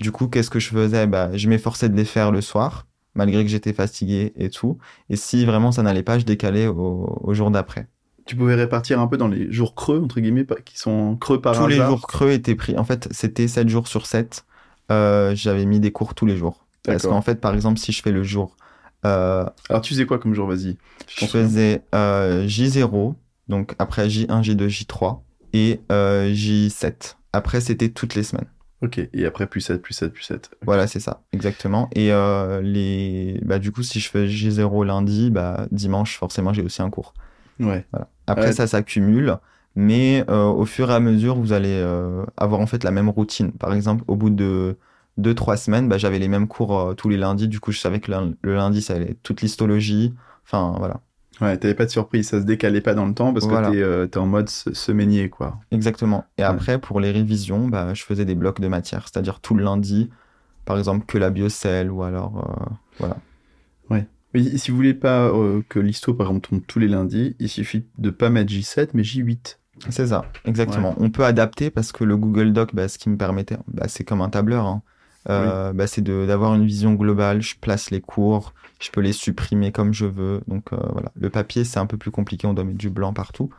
Du 0.00 0.12
coup, 0.12 0.28
qu'est-ce 0.28 0.50
que 0.50 0.60
je 0.60 0.68
faisais? 0.70 1.06
Bah, 1.06 1.30
Je 1.36 1.48
m'efforçais 1.48 1.88
de 1.88 1.96
les 1.96 2.04
faire 2.04 2.30
le 2.30 2.40
soir, 2.40 2.86
malgré 3.14 3.42
que 3.44 3.50
j'étais 3.50 3.72
fatigué 3.72 4.32
et 4.36 4.50
tout. 4.50 4.78
Et 5.10 5.16
si 5.16 5.44
vraiment 5.44 5.72
ça 5.72 5.82
n'allait 5.82 6.02
pas, 6.04 6.18
je 6.18 6.24
décalais 6.24 6.66
au, 6.68 7.18
au 7.20 7.34
jour 7.34 7.50
d'après. 7.50 7.88
Tu 8.24 8.36
pouvais 8.36 8.54
répartir 8.54 9.00
un 9.00 9.08
peu 9.08 9.16
dans 9.16 9.28
les 9.28 9.50
jours 9.52 9.74
creux, 9.74 10.00
entre 10.02 10.20
guillemets, 10.20 10.46
qui 10.64 10.78
sont 10.78 11.16
creux 11.16 11.40
par 11.40 11.56
tous 11.58 11.66
les 11.66 11.74
hasard. 11.74 11.90
jours 11.90 12.06
creux 12.06 12.30
étaient 12.30 12.54
pris. 12.54 12.78
En 12.78 12.84
fait, 12.84 13.08
c'était 13.10 13.48
7 13.48 13.68
jours 13.68 13.88
sur 13.88 14.06
7. 14.06 14.44
Euh, 14.90 15.34
J'avais 15.34 15.66
mis 15.66 15.80
des 15.80 15.90
cours 15.92 16.14
tous 16.14 16.24
les 16.26 16.36
jours. 16.36 16.64
Parce 16.84 17.02
qu'en 17.06 17.20
fait, 17.22 17.40
par 17.40 17.52
exemple, 17.54 17.78
si 17.78 17.92
je 17.92 18.00
fais 18.00 18.12
le 18.12 18.22
jour, 18.22 18.56
euh, 19.04 19.44
Alors, 19.68 19.82
tu 19.82 19.92
faisais 19.92 20.06
quoi 20.06 20.18
comme 20.18 20.34
jour? 20.34 20.46
Vas-y. 20.46 20.76
je 21.08 21.26
faisais 21.26 21.82
euh, 21.94 22.46
J0, 22.46 23.14
donc 23.48 23.74
après 23.78 24.08
J1, 24.08 24.42
J2, 24.42 24.66
J3 24.68 25.20
et 25.52 25.80
euh, 25.90 26.32
J7. 26.32 27.16
Après, 27.32 27.60
c'était 27.60 27.88
toutes 27.90 28.14
les 28.14 28.22
semaines. 28.22 28.46
Ok, 28.82 28.98
et 29.12 29.26
après, 29.26 29.46
plus 29.46 29.60
7, 29.60 29.80
plus 29.80 29.94
7, 29.94 30.12
plus 30.12 30.24
7. 30.24 30.50
Voilà, 30.62 30.86
c'est 30.88 30.98
ça, 30.98 31.22
exactement. 31.32 31.88
Et 31.94 32.12
euh, 32.12 32.60
les... 32.62 33.38
bah, 33.44 33.58
du 33.60 33.70
coup, 33.70 33.82
si 33.84 34.00
je 34.00 34.10
fais 34.10 34.26
J0 34.26 34.84
lundi, 34.84 35.30
bah, 35.30 35.66
dimanche, 35.70 36.18
forcément, 36.18 36.52
j'ai 36.52 36.62
aussi 36.62 36.82
un 36.82 36.90
cours. 36.90 37.14
Ouais. 37.60 37.86
Voilà. 37.92 38.08
Après, 38.26 38.46
Ouais. 38.46 38.52
ça 38.52 38.66
s'accumule, 38.66 39.36
mais 39.76 40.24
euh, 40.28 40.46
au 40.46 40.64
fur 40.64 40.90
et 40.90 40.94
à 40.94 41.00
mesure, 41.00 41.36
vous 41.36 41.52
allez 41.52 41.68
euh, 41.80 42.24
avoir 42.36 42.60
en 42.60 42.66
fait 42.66 42.82
la 42.82 42.90
même 42.90 43.08
routine. 43.08 43.52
Par 43.52 43.72
exemple, 43.72 44.02
au 44.08 44.16
bout 44.16 44.30
de 44.30 44.76
deux, 45.16 45.34
trois 45.34 45.56
semaines, 45.56 45.88
bah, 45.88 45.96
j'avais 45.98 46.18
les 46.18 46.28
mêmes 46.28 46.48
cours 46.48 46.94
tous 46.96 47.08
les 47.08 47.16
lundis. 47.18 47.46
Du 47.46 47.60
coup, 47.60 47.70
je 47.70 47.78
savais 47.78 48.00
que 48.00 48.10
le 48.42 48.54
lundi, 48.54 48.82
ça 48.82 48.94
allait 48.94 49.10
être 49.12 49.22
toute 49.22 49.42
l'histologie. 49.42 50.12
Enfin, 50.44 50.74
voilà. 50.78 51.00
Ouais, 51.42 51.56
t'avais 51.58 51.74
pas 51.74 51.84
de 51.86 51.90
surprise, 51.90 52.28
ça 52.28 52.40
se 52.40 52.46
décalait 52.46 52.80
pas 52.80 52.94
dans 52.94 53.06
le 53.06 53.14
temps 53.14 53.32
parce 53.32 53.46
Voilà. 53.46 53.68
que 53.70 53.72
t'es 54.06 54.18
euh, 54.18 54.22
en 54.22 54.26
mode 54.26 54.48
se- 54.48 54.72
semainier, 54.74 55.28
quoi. 55.28 55.58
Exactement. 55.72 56.24
Et 56.38 56.42
Ouais. 56.42 56.48
après, 56.48 56.78
pour 56.80 57.00
les 57.00 57.10
révisions, 57.10 57.68
bah, 57.68 57.94
je 57.94 58.02
faisais 58.04 58.24
des 58.24 58.34
blocs 58.34 58.60
de 58.60 58.68
matière, 58.68 59.02
c'est-à-dire 59.08 59.40
tout 59.40 59.54
le 59.54 59.64
lundi, 59.64 60.08
par 60.64 60.78
exemple, 60.78 61.04
que 61.06 61.18
la 61.18 61.30
biocelle 61.30 61.90
ou 61.90 62.02
alors, 62.04 62.38
euh, 62.70 62.74
voilà. 62.98 63.16
Mais 64.34 64.56
si 64.56 64.70
vous 64.70 64.78
voulez 64.78 64.94
pas 64.94 65.26
euh, 65.28 65.60
que 65.68 65.78
l'histoire, 65.78 66.16
par 66.16 66.28
exemple, 66.28 66.48
tombe 66.48 66.62
tous 66.66 66.78
les 66.78 66.88
lundis, 66.88 67.36
il 67.38 67.50
suffit 67.50 67.84
de 67.98 68.08
pas 68.08 68.30
mettre 68.30 68.50
J7, 68.50 68.88
mais 68.94 69.02
J8. 69.02 69.58
C'est 69.90 70.06
ça, 70.06 70.24
exactement. 70.46 70.94
On 70.96 71.10
peut 71.10 71.24
adapter 71.26 71.70
parce 71.70 71.92
que 71.92 72.02
le 72.04 72.16
Google 72.16 72.54
Doc, 72.54 72.74
bah, 72.74 72.88
ce 72.88 72.96
qui 72.96 73.10
me 73.10 73.18
permettait, 73.18 73.58
bah, 73.68 73.88
c'est 73.88 74.04
comme 74.04 74.22
un 74.22 74.30
tableur. 74.30 74.64
Hein. 74.66 74.82
Euh, 75.30 75.72
bah, 75.72 75.86
c'est 75.86 76.02
d'avoir 76.02 76.54
une 76.54 76.66
vision 76.66 76.94
globale. 76.94 77.42
Je 77.42 77.54
place 77.60 77.90
les 77.90 78.00
cours, 78.00 78.52
je 78.80 78.90
peux 78.90 79.00
les 79.00 79.12
supprimer 79.12 79.72
comme 79.72 79.92
je 79.92 80.06
veux. 80.06 80.42
Donc 80.48 80.72
euh, 80.72 80.78
voilà, 80.92 81.10
le 81.14 81.30
papier 81.30 81.64
c'est 81.64 81.78
un 81.78 81.86
peu 81.86 81.96
plus 81.96 82.10
compliqué, 82.10 82.46
on 82.46 82.54
doit 82.54 82.64
mettre 82.64 82.78
du 82.78 82.90
blanc 82.90 83.12
partout. 83.12 83.50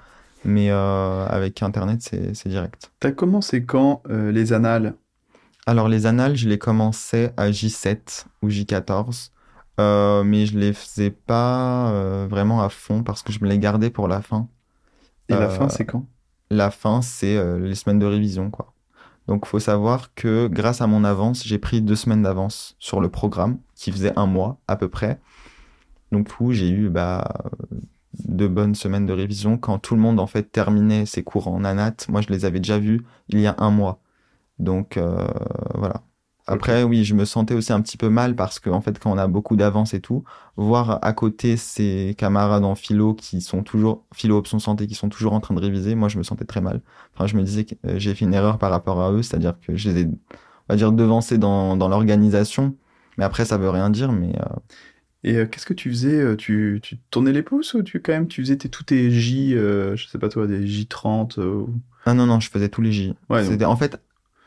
Mais 0.45 0.71
euh, 0.71 1.25
avec 1.27 1.63
Internet, 1.63 2.01
c'est 2.01 2.47
direct. 2.47 2.91
T'as 2.99 3.11
commencé 3.11 3.63
quand 3.63 4.03
les 4.09 4.51
annales? 4.51 4.95
Alors 5.65 5.87
les 5.87 6.05
annales, 6.05 6.35
je 6.35 6.49
les 6.49 6.57
commençais 6.57 7.33
à 7.37 7.49
J7 7.49 8.25
ou 8.41 8.49
J14. 8.49 9.31
mais 10.25 10.45
je 10.45 10.57
les 10.57 10.73
faisais 10.73 11.11
pas 11.11 12.25
vraiment 12.29 12.61
à 12.61 12.67
fond 12.67 13.03
parce 13.03 13.23
que 13.23 13.31
je 13.31 13.39
me 13.41 13.47
les 13.47 13.59
gardais 13.59 13.89
pour 13.89 14.09
la 14.09 14.21
fin. 14.21 14.49
Et 15.29 15.33
la 15.33 15.49
fin, 15.49 15.69
c'est 15.69 15.85
quand? 15.85 16.05
La 16.49 16.69
fin, 16.69 17.01
c'est 17.01 17.41
les 17.57 17.75
semaines 17.75 17.99
de 17.99 18.05
révision, 18.05 18.51
quoi. 18.51 18.73
Donc, 19.27 19.43
il 19.45 19.49
faut 19.49 19.59
savoir 19.59 20.13
que 20.15 20.47
grâce 20.47 20.81
à 20.81 20.87
mon 20.87 21.03
avance, 21.03 21.45
j'ai 21.45 21.57
pris 21.57 21.81
deux 21.81 21.95
semaines 21.95 22.23
d'avance 22.23 22.75
sur 22.79 22.99
le 22.99 23.09
programme, 23.09 23.57
qui 23.75 23.91
faisait 23.91 24.13
un 24.17 24.25
mois 24.25 24.59
à 24.67 24.75
peu 24.75 24.89
près. 24.89 25.19
Donc, 26.11 26.29
où 26.39 26.51
j'ai 26.51 26.69
eu 26.69 26.89
bah, 26.89 27.23
de 28.25 28.47
bonnes 28.47 28.75
semaines 28.75 29.05
de 29.05 29.13
révision 29.13 29.57
quand 29.57 29.79
tout 29.79 29.95
le 29.95 30.01
monde 30.01 30.19
en 30.19 30.27
fait 30.27 30.43
terminait 30.51 31.05
ses 31.05 31.23
cours 31.23 31.47
en 31.47 31.63
ANAT. 31.63 31.95
Moi, 32.09 32.21
je 32.21 32.29
les 32.29 32.45
avais 32.45 32.59
déjà 32.59 32.79
vus 32.79 33.01
il 33.29 33.39
y 33.39 33.47
a 33.47 33.55
un 33.57 33.71
mois. 33.71 33.99
Donc, 34.59 34.97
euh, 34.97 35.27
voilà. 35.75 36.03
Après, 36.45 36.83
oui, 36.83 37.05
je 37.05 37.15
me 37.15 37.23
sentais 37.23 37.53
aussi 37.53 37.71
un 37.71 37.81
petit 37.81 37.95
peu 37.95 38.09
mal 38.09 38.35
parce 38.35 38.59
que, 38.59 38.69
en 38.69 38.81
fait, 38.81 38.99
quand 38.99 39.11
on 39.11 39.17
a 39.17 39.27
beaucoup 39.27 39.55
d'avance 39.55 39.93
et 39.93 40.01
tout, 40.01 40.25
voir 40.57 40.99
à 41.01 41.13
côté 41.13 41.55
ses 41.55 42.15
camarades 42.17 42.65
en 42.65 42.75
philo 42.75 43.13
qui 43.13 43.39
sont 43.39 43.63
toujours, 43.63 44.03
philo 44.13 44.37
option 44.37 44.59
santé, 44.59 44.85
qui 44.85 44.95
sont 44.95 45.07
toujours 45.07 45.33
en 45.33 45.39
train 45.39 45.55
de 45.55 45.61
réviser, 45.61 45.95
moi, 45.95 46.09
je 46.09 46.17
me 46.17 46.23
sentais 46.23 46.43
très 46.43 46.59
mal. 46.59 46.81
Enfin, 47.15 47.27
je 47.27 47.37
me 47.37 47.43
disais 47.43 47.63
que 47.63 47.75
euh, 47.85 47.95
j'ai 47.97 48.13
fait 48.13 48.25
une 48.25 48.33
erreur 48.33 48.57
par 48.57 48.71
rapport 48.71 49.01
à 49.01 49.11
eux, 49.13 49.21
c'est-à-dire 49.23 49.55
que 49.65 49.77
je 49.77 49.89
les 49.89 50.01
ai, 50.01 50.05
on 50.05 50.09
va 50.69 50.75
dire, 50.75 50.91
devancés 50.91 51.37
dans, 51.37 51.77
dans 51.77 51.87
l'organisation. 51.87 52.75
Mais 53.17 53.23
après, 53.23 53.45
ça 53.45 53.57
veut 53.57 53.69
rien 53.69 53.89
dire, 53.89 54.11
mais. 54.11 54.35
Euh, 54.37 54.55
et 55.23 55.37
euh, 55.37 55.45
qu'est-ce 55.45 55.65
que 55.65 55.73
tu 55.73 55.89
faisais 55.89 56.35
tu, 56.35 56.81
tu 56.83 56.97
tournais 57.09 57.31
les 57.31 57.43
pouces 57.43 57.73
ou 57.73 57.83
tu, 57.83 58.01
quand 58.01 58.11
même, 58.11 58.27
tu 58.27 58.41
faisais 58.41 58.57
tes, 58.57 58.67
tous 58.67 58.83
tes 58.83 59.09
J, 59.11 59.51
je 59.51 60.05
sais 60.11 60.17
pas 60.17 60.27
toi, 60.27 60.45
des 60.45 60.67
J30 60.67 61.67
Ah 62.05 62.13
non, 62.13 62.25
non, 62.25 62.41
je 62.41 62.49
faisais 62.49 62.67
tous 62.67 62.81
les 62.81 62.91
J. 62.91 63.15
Ouais, 63.29 63.63
En 63.63 63.77
fait, 63.77 63.97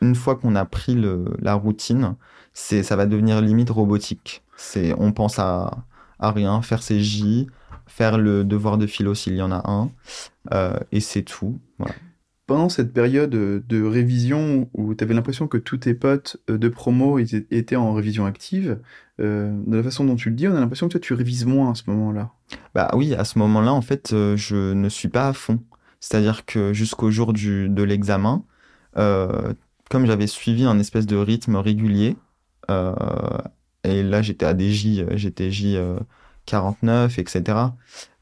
une 0.01 0.15
fois 0.15 0.35
qu'on 0.35 0.55
a 0.55 0.65
pris 0.65 0.95
le, 0.95 1.25
la 1.39 1.53
routine, 1.53 2.15
c'est 2.53 2.83
ça 2.83 2.95
va 2.95 3.05
devenir 3.05 3.41
limite 3.41 3.69
robotique. 3.69 4.43
C'est 4.55 4.93
on 4.97 5.11
pense 5.11 5.39
à, 5.39 5.85
à 6.19 6.31
rien, 6.31 6.61
faire 6.61 6.81
ses 6.81 6.99
J, 6.99 7.47
faire 7.85 8.17
le 8.17 8.43
devoir 8.43 8.77
de 8.77 8.87
philo 8.87 9.15
s'il 9.15 9.35
y 9.35 9.41
en 9.41 9.51
a 9.51 9.69
un, 9.69 9.89
euh, 10.53 10.77
et 10.91 10.99
c'est 10.99 11.23
tout. 11.23 11.59
Pendant 12.45 12.69
cette 12.69 12.93
période 12.93 13.29
de 13.29 13.83
révision 13.83 14.69
où 14.73 14.95
tu 14.95 15.03
avais 15.03 15.13
l'impression 15.13 15.47
que 15.47 15.57
tous 15.57 15.77
tes 15.77 15.93
potes 15.93 16.37
euh, 16.49 16.57
de 16.57 16.69
promo 16.69 17.19
étaient 17.19 17.75
en 17.75 17.93
révision 17.93 18.25
active, 18.25 18.79
euh, 19.19 19.51
de 19.65 19.75
la 19.75 19.83
façon 19.83 20.05
dont 20.05 20.15
tu 20.15 20.29
le 20.29 20.35
dis, 20.35 20.47
on 20.47 20.55
a 20.55 20.59
l'impression 20.59 20.87
que 20.87 20.93
toi 20.93 21.01
tu 21.01 21.13
révises 21.13 21.45
moins 21.45 21.71
à 21.71 21.75
ce 21.75 21.83
moment-là. 21.87 22.31
Bah 22.73 22.89
oui, 22.93 23.13
à 23.15 23.25
ce 23.25 23.37
moment-là, 23.39 23.73
en 23.73 23.81
fait, 23.81 24.11
je 24.11 24.73
ne 24.73 24.89
suis 24.89 25.09
pas 25.09 25.27
à 25.27 25.33
fond. 25.33 25.59
C'est-à-dire 25.99 26.45
que 26.45 26.73
jusqu'au 26.73 27.11
jour 27.11 27.33
du, 27.33 27.69
de 27.69 27.83
l'examen, 27.83 28.43
euh, 28.97 29.53
comme 29.89 30.05
j'avais 30.05 30.27
suivi 30.27 30.65
un 30.65 30.79
espèce 30.79 31.05
de 31.05 31.15
rythme 31.15 31.55
régulier, 31.55 32.15
euh, 32.69 32.93
et 33.83 34.03
là 34.03 34.21
j'étais 34.21 34.45
à 34.45 34.53
des 34.53 34.71
J, 34.71 35.03
j'étais 35.11 35.51
J 35.51 35.77
49, 36.45 37.19
etc. 37.19 37.57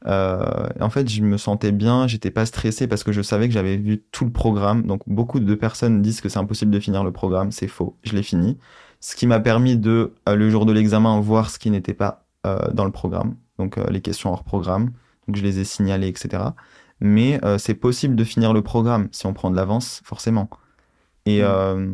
en 0.04 0.90
fait, 0.90 1.08
je 1.08 1.22
me 1.22 1.36
sentais 1.36 1.72
bien, 1.72 2.06
j'étais 2.06 2.30
pas 2.30 2.46
stressé 2.46 2.86
parce 2.86 3.04
que 3.04 3.12
je 3.12 3.22
savais 3.22 3.48
que 3.48 3.54
j'avais 3.54 3.76
vu 3.76 4.02
tout 4.12 4.24
le 4.24 4.32
programme. 4.32 4.82
Donc 4.86 5.02
beaucoup 5.06 5.40
de 5.40 5.54
personnes 5.54 6.02
disent 6.02 6.20
que 6.20 6.28
c'est 6.28 6.38
impossible 6.38 6.70
de 6.70 6.80
finir 6.80 7.04
le 7.04 7.12
programme, 7.12 7.52
c'est 7.52 7.68
faux. 7.68 7.96
Je 8.02 8.14
l'ai 8.14 8.22
fini, 8.22 8.58
ce 9.00 9.16
qui 9.16 9.26
m'a 9.26 9.40
permis 9.40 9.76
de 9.76 10.14
euh, 10.28 10.34
le 10.34 10.50
jour 10.50 10.66
de 10.66 10.72
l'examen 10.72 11.20
voir 11.20 11.50
ce 11.50 11.58
qui 11.58 11.70
n'était 11.70 11.94
pas 11.94 12.26
euh, 12.46 12.70
dans 12.72 12.84
le 12.84 12.92
programme, 12.92 13.36
donc 13.58 13.76
les 13.90 14.00
questions 14.00 14.32
hors 14.32 14.44
programme. 14.44 14.92
Donc 15.26 15.36
je 15.36 15.42
les 15.42 15.58
ai 15.58 15.64
signalées, 15.64 16.08
etc. 16.08 16.42
Mais 17.00 17.40
c'est 17.58 17.74
possible 17.74 18.16
de 18.16 18.24
finir 18.24 18.52
le 18.52 18.62
programme 18.62 19.08
si 19.10 19.26
on 19.26 19.34
prend 19.34 19.50
de 19.50 19.56
l'avance, 19.56 20.00
forcément. 20.04 20.48
Et 21.26 21.42
mm. 21.42 21.44
euh, 21.44 21.90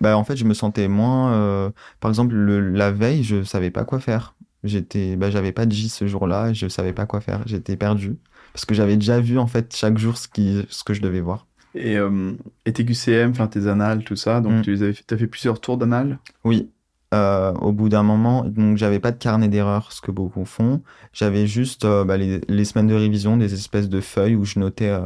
bah, 0.00 0.16
en 0.16 0.24
fait, 0.24 0.36
je 0.36 0.44
me 0.44 0.54
sentais 0.54 0.88
moins. 0.88 1.32
Euh, 1.34 1.70
par 2.00 2.10
exemple, 2.10 2.34
la 2.34 2.90
veille, 2.90 3.22
je 3.22 3.42
savais 3.42 3.70
pas 3.70 3.84
quoi 3.84 4.00
faire. 4.00 4.34
J'étais, 4.64 5.16
bah, 5.16 5.30
j'avais 5.30 5.52
pas 5.52 5.66
de 5.66 5.72
J 5.72 5.88
ce 5.88 6.06
jour-là, 6.06 6.52
je 6.52 6.68
savais 6.68 6.92
pas 6.92 7.06
quoi 7.06 7.20
faire. 7.20 7.42
J'étais 7.46 7.76
perdu 7.76 8.16
parce 8.52 8.64
que 8.64 8.74
j'avais 8.74 8.96
déjà 8.96 9.20
vu 9.20 9.38
en 9.38 9.46
fait 9.46 9.74
chaque 9.74 9.98
jour 9.98 10.16
ce 10.16 10.28
qui, 10.28 10.66
ce 10.68 10.84
que 10.84 10.94
je 10.94 11.00
devais 11.00 11.20
voir. 11.20 11.46
Et, 11.74 11.96
euh, 11.96 12.32
et 12.66 12.72
tes 12.72 12.84
QCM, 12.84 13.30
enfin 13.30 13.46
tes 13.46 13.68
annales, 13.68 14.02
tout 14.02 14.16
ça, 14.16 14.40
donc 14.40 14.54
mm. 14.54 14.62
tu 14.62 14.74
as 14.74 14.92
fait, 14.92 15.12
as 15.12 15.16
fait 15.16 15.26
plusieurs 15.26 15.60
tours 15.60 15.78
d'annales? 15.78 16.18
Oui. 16.44 16.70
Euh, 17.12 17.52
au 17.54 17.72
bout 17.72 17.88
d'un 17.88 18.04
moment, 18.04 18.44
donc 18.44 18.76
j'avais 18.76 19.00
pas 19.00 19.10
de 19.10 19.18
carnet 19.18 19.48
d'erreurs, 19.48 19.90
ce 19.90 20.00
que 20.00 20.12
beaucoup 20.12 20.44
font. 20.44 20.82
J'avais 21.12 21.46
juste 21.46 21.84
bah, 21.84 22.16
les, 22.16 22.40
les, 22.48 22.64
semaines 22.64 22.86
de 22.86 22.94
révision, 22.94 23.36
des 23.36 23.52
espèces 23.52 23.88
de 23.88 24.00
feuilles 24.00 24.36
où 24.36 24.44
je 24.44 24.60
notais 24.60 24.96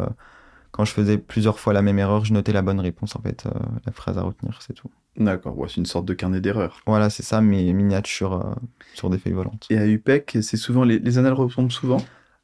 quand 0.74 0.84
je 0.84 0.92
faisais 0.92 1.18
plusieurs 1.18 1.60
fois 1.60 1.72
la 1.72 1.82
même 1.82 2.00
erreur, 2.00 2.24
je 2.24 2.32
notais 2.32 2.52
la 2.52 2.60
bonne 2.60 2.80
réponse, 2.80 3.14
en 3.14 3.20
fait, 3.20 3.46
euh, 3.46 3.50
la 3.86 3.92
phrase 3.92 4.18
à 4.18 4.22
retenir, 4.22 4.58
c'est 4.60 4.72
tout. 4.72 4.90
D'accord, 5.16 5.56
ouais, 5.56 5.68
c'est 5.68 5.76
une 5.76 5.86
sorte 5.86 6.04
de 6.04 6.14
carnet 6.14 6.40
d'erreurs. 6.40 6.80
Voilà, 6.84 7.10
c'est 7.10 7.22
ça, 7.22 7.40
mais 7.40 7.72
miniature 7.72 8.32
euh, 8.32 8.54
sur 8.92 9.08
des 9.08 9.18
feuilles 9.18 9.34
volantes. 9.34 9.68
Et 9.70 9.78
à 9.78 9.86
UPEC, 9.86 10.38
c'est 10.42 10.56
souvent, 10.56 10.82
les, 10.82 10.98
les 10.98 11.16
annales 11.16 11.34
retombent 11.34 11.70
souvent? 11.70 11.98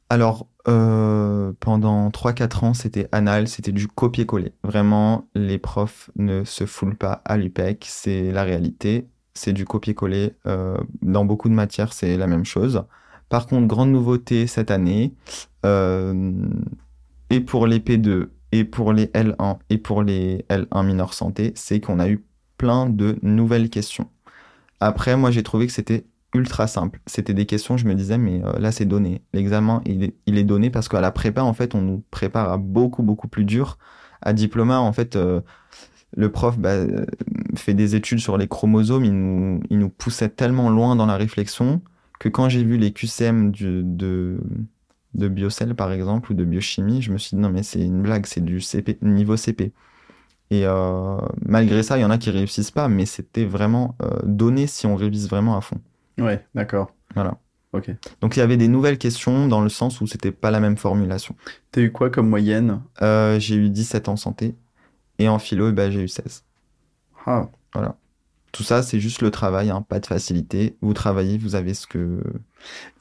Alors, 0.07 0.47
euh, 0.69 1.51
pendant 1.59 2.09
3-4 2.09 2.63
ans, 2.63 2.73
c'était 2.73 3.09
anal, 3.11 3.49
c'était 3.49 3.73
du 3.73 3.89
copier-coller. 3.89 4.53
Vraiment, 4.63 5.27
les 5.35 5.57
profs 5.57 6.09
ne 6.15 6.45
se 6.45 6.65
foulent 6.65 6.95
pas 6.95 7.21
à 7.25 7.35
l'UPEC, 7.35 7.83
c'est 7.85 8.31
la 8.31 8.43
réalité. 8.43 9.09
C'est 9.33 9.51
du 9.51 9.65
copier-coller. 9.65 10.35
dans 11.01 11.25
beaucoup 11.25 11.49
de 11.49 11.53
matières, 11.53 11.91
c'est 11.91 12.15
la 12.15 12.27
même 12.27 12.45
chose. 12.45 12.85
Par 13.27 13.45
contre, 13.47 13.67
grande 13.67 13.91
nouveauté 13.91 14.47
cette 14.47 14.71
année, 14.71 15.13
et 17.31 17.39
pour 17.39 17.65
les 17.65 17.79
P2 17.79 18.27
et 18.51 18.63
pour 18.65 18.93
les 18.93 19.07
L1 19.07 19.57
et 19.69 19.77
pour 19.77 20.03
les 20.03 20.45
L1 20.49 20.85
mineur 20.85 21.13
santé, 21.13 21.53
c'est 21.55 21.79
qu'on 21.79 21.99
a 21.99 22.09
eu 22.09 22.23
plein 22.57 22.87
de 22.87 23.17
nouvelles 23.23 23.69
questions. 23.69 24.09
Après, 24.79 25.15
moi, 25.15 25.31
j'ai 25.31 25.41
trouvé 25.41 25.65
que 25.67 25.73
c'était 25.73 26.05
ultra 26.33 26.67
simple. 26.67 26.99
C'était 27.05 27.33
des 27.33 27.45
questions, 27.45 27.77
je 27.77 27.85
me 27.85 27.95
disais, 27.95 28.17
mais 28.17 28.41
euh, 28.43 28.59
là, 28.59 28.71
c'est 28.71 28.85
donné. 28.85 29.21
L'examen, 29.33 29.81
il 29.85 30.03
est, 30.03 30.43
donné 30.43 30.69
parce 30.69 30.87
qu'à 30.87 31.01
la 31.01 31.11
prépa, 31.11 31.41
en 31.41 31.53
fait, 31.53 31.75
on 31.75 31.81
nous 31.81 32.03
prépare 32.11 32.51
à 32.51 32.57
beaucoup, 32.57 33.03
beaucoup 33.03 33.27
plus 33.27 33.45
dur. 33.45 33.77
À 34.21 34.33
diplôme, 34.33 34.71
en 34.71 34.93
fait, 34.93 35.15
euh, 35.15 35.41
le 36.15 36.31
prof 36.31 36.57
bah, 36.57 36.69
euh, 36.69 37.05
fait 37.55 37.73
des 37.73 37.95
études 37.95 38.19
sur 38.19 38.37
les 38.37 38.47
chromosomes, 38.47 39.05
il 39.05 39.77
nous, 39.77 39.89
poussait 39.89 40.29
tellement 40.29 40.69
loin 40.69 40.95
dans 40.95 41.05
la 41.05 41.17
réflexion 41.17 41.81
que 42.19 42.29
quand 42.29 42.49
j'ai 42.49 42.63
vu 42.63 42.77
les 42.77 42.91
QCM 42.91 43.51
de, 43.51 44.39
de 45.13 45.27
biocell 45.27 45.75
par 45.75 45.91
exemple 45.91 46.31
ou 46.31 46.35
de 46.35 46.43
biochimie, 46.43 47.01
je 47.01 47.11
me 47.11 47.17
suis 47.17 47.35
dit 47.35 47.41
non 47.41 47.49
mais 47.49 47.63
c'est 47.63 47.81
une 47.81 48.01
blague, 48.01 48.25
c'est 48.25 48.43
du 48.43 48.61
CP, 48.61 48.97
niveau 49.01 49.37
CP. 49.37 49.71
Et 50.51 50.65
euh, 50.65 51.17
malgré 51.45 51.81
ça, 51.81 51.97
il 51.97 52.01
y 52.01 52.05
en 52.05 52.11
a 52.11 52.17
qui 52.17 52.29
réussissent 52.29 52.71
pas, 52.71 52.89
mais 52.89 53.05
c'était 53.05 53.45
vraiment 53.45 53.95
euh, 54.03 54.19
donné 54.23 54.67
si 54.67 54.85
on 54.85 54.95
révise 54.95 55.29
vraiment 55.29 55.57
à 55.57 55.61
fond. 55.61 55.79
Ouais, 56.19 56.45
d'accord. 56.55 56.93
Voilà. 57.15 57.37
Ok. 57.73 57.89
Donc 58.19 58.35
il 58.35 58.39
y 58.39 58.43
avait 58.43 58.57
des 58.57 58.67
nouvelles 58.67 58.97
questions 58.97 59.47
dans 59.47 59.61
le 59.61 59.69
sens 59.69 60.01
où 60.01 60.07
c'était 60.07 60.31
pas 60.33 60.51
la 60.51 60.59
même 60.59 60.75
formulation. 60.75 61.35
T'as 61.71 61.81
eu 61.81 61.91
quoi 61.91 62.09
comme 62.09 62.27
moyenne? 62.27 62.81
Euh, 63.01 63.39
J'ai 63.39 63.55
eu 63.55 63.69
17 63.69 64.09
en 64.09 64.17
santé 64.17 64.55
et 65.19 65.29
en 65.29 65.39
philo, 65.39 65.71
bah, 65.71 65.89
j'ai 65.89 66.01
eu 66.01 66.07
16. 66.09 66.43
Ah. 67.25 67.47
Voilà. 67.73 67.95
Tout 68.51 68.63
ça, 68.63 68.83
c'est 68.83 68.99
juste 68.99 69.21
le 69.21 69.31
travail, 69.31 69.69
hein, 69.69 69.81
pas 69.81 69.99
de 69.99 70.05
facilité. 70.05 70.75
Vous 70.81 70.93
travaillez, 70.93 71.37
vous 71.37 71.55
avez 71.55 71.73
ce 71.73 71.87
que. 71.87 72.21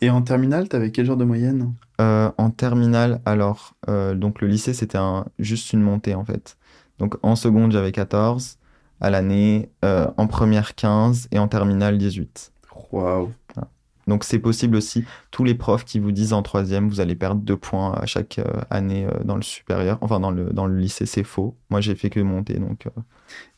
Et 0.00 0.08
en 0.08 0.22
terminale, 0.22 0.68
t'avais 0.68 0.92
quel 0.92 1.06
genre 1.06 1.16
de 1.16 1.24
moyenne? 1.24 1.74
Euh, 2.00 2.30
En 2.38 2.50
terminale, 2.50 3.20
alors, 3.24 3.74
euh, 3.88 4.14
donc 4.14 4.40
le 4.40 4.48
lycée, 4.48 4.74
c'était 4.74 4.98
un, 4.98 5.26
juste 5.38 5.72
une 5.72 5.82
montée 5.82 6.14
en 6.14 6.24
fait. 6.24 6.56
Donc 6.98 7.16
en 7.22 7.34
seconde, 7.34 7.72
j'avais 7.72 7.92
14 7.92 8.58
à 9.00 9.10
l'année, 9.10 9.70
euh, 9.84 10.06
en 10.16 10.26
première 10.26 10.74
15 10.74 11.28
et 11.32 11.38
en 11.38 11.48
terminale 11.48 11.98
18. 11.98 12.52
Waouh 12.92 13.32
Donc 14.06 14.24
c'est 14.24 14.38
possible 14.38 14.76
aussi, 14.76 15.04
tous 15.30 15.42
les 15.42 15.54
profs 15.54 15.84
qui 15.84 15.98
vous 15.98 16.12
disent 16.12 16.32
en 16.32 16.42
troisième, 16.42 16.88
vous 16.88 17.00
allez 17.00 17.16
perdre 17.16 17.40
deux 17.40 17.56
points 17.56 17.92
à 17.94 18.06
chaque 18.06 18.40
année 18.68 19.06
dans 19.24 19.36
le 19.36 19.42
supérieur, 19.42 19.98
enfin 20.00 20.20
dans 20.20 20.30
le, 20.30 20.52
dans 20.52 20.66
le 20.66 20.76
lycée, 20.76 21.06
c'est 21.06 21.24
faux. 21.24 21.56
Moi, 21.70 21.80
j'ai 21.80 21.94
fait 21.96 22.10
que 22.10 22.20
monter, 22.20 22.58
donc. 22.58 22.86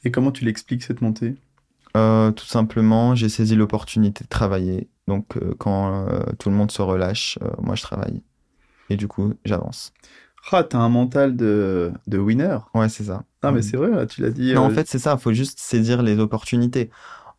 Et 0.04 0.10
comment 0.10 0.32
tu 0.32 0.44
l'expliques 0.44 0.82
cette 0.82 1.00
montée? 1.00 1.36
Euh, 1.96 2.30
tout 2.30 2.46
simplement, 2.46 3.14
j'ai 3.14 3.28
saisi 3.28 3.54
l'opportunité 3.54 4.24
de 4.24 4.28
travailler. 4.28 4.88
Donc, 5.08 5.36
euh, 5.36 5.54
quand 5.58 6.06
euh, 6.08 6.20
tout 6.38 6.48
le 6.48 6.56
monde 6.56 6.70
se 6.70 6.82
relâche, 6.82 7.38
moi, 7.60 7.74
je 7.74 7.82
travaille. 7.82 8.22
Et 8.90 8.96
du 8.96 9.08
coup, 9.08 9.34
j'avance. 9.44 9.92
Ah, 10.50 10.64
t'as 10.64 10.78
un 10.78 10.88
mental 10.88 11.36
de, 11.36 11.92
de 12.06 12.18
winner. 12.18 12.58
Ouais, 12.74 12.88
c'est 12.88 13.04
ça. 13.04 13.24
Ah, 13.42 13.52
mais 13.52 13.62
c'est 13.62 13.76
vrai, 13.76 14.06
tu 14.06 14.22
l'as 14.22 14.30
dit. 14.30 14.54
Non, 14.54 14.62
en 14.62 14.70
fait, 14.70 14.88
c'est 14.88 14.98
ça. 14.98 15.14
Il 15.18 15.22
faut 15.22 15.32
juste 15.32 15.58
saisir 15.58 16.02
les 16.02 16.18
opportunités. 16.18 16.90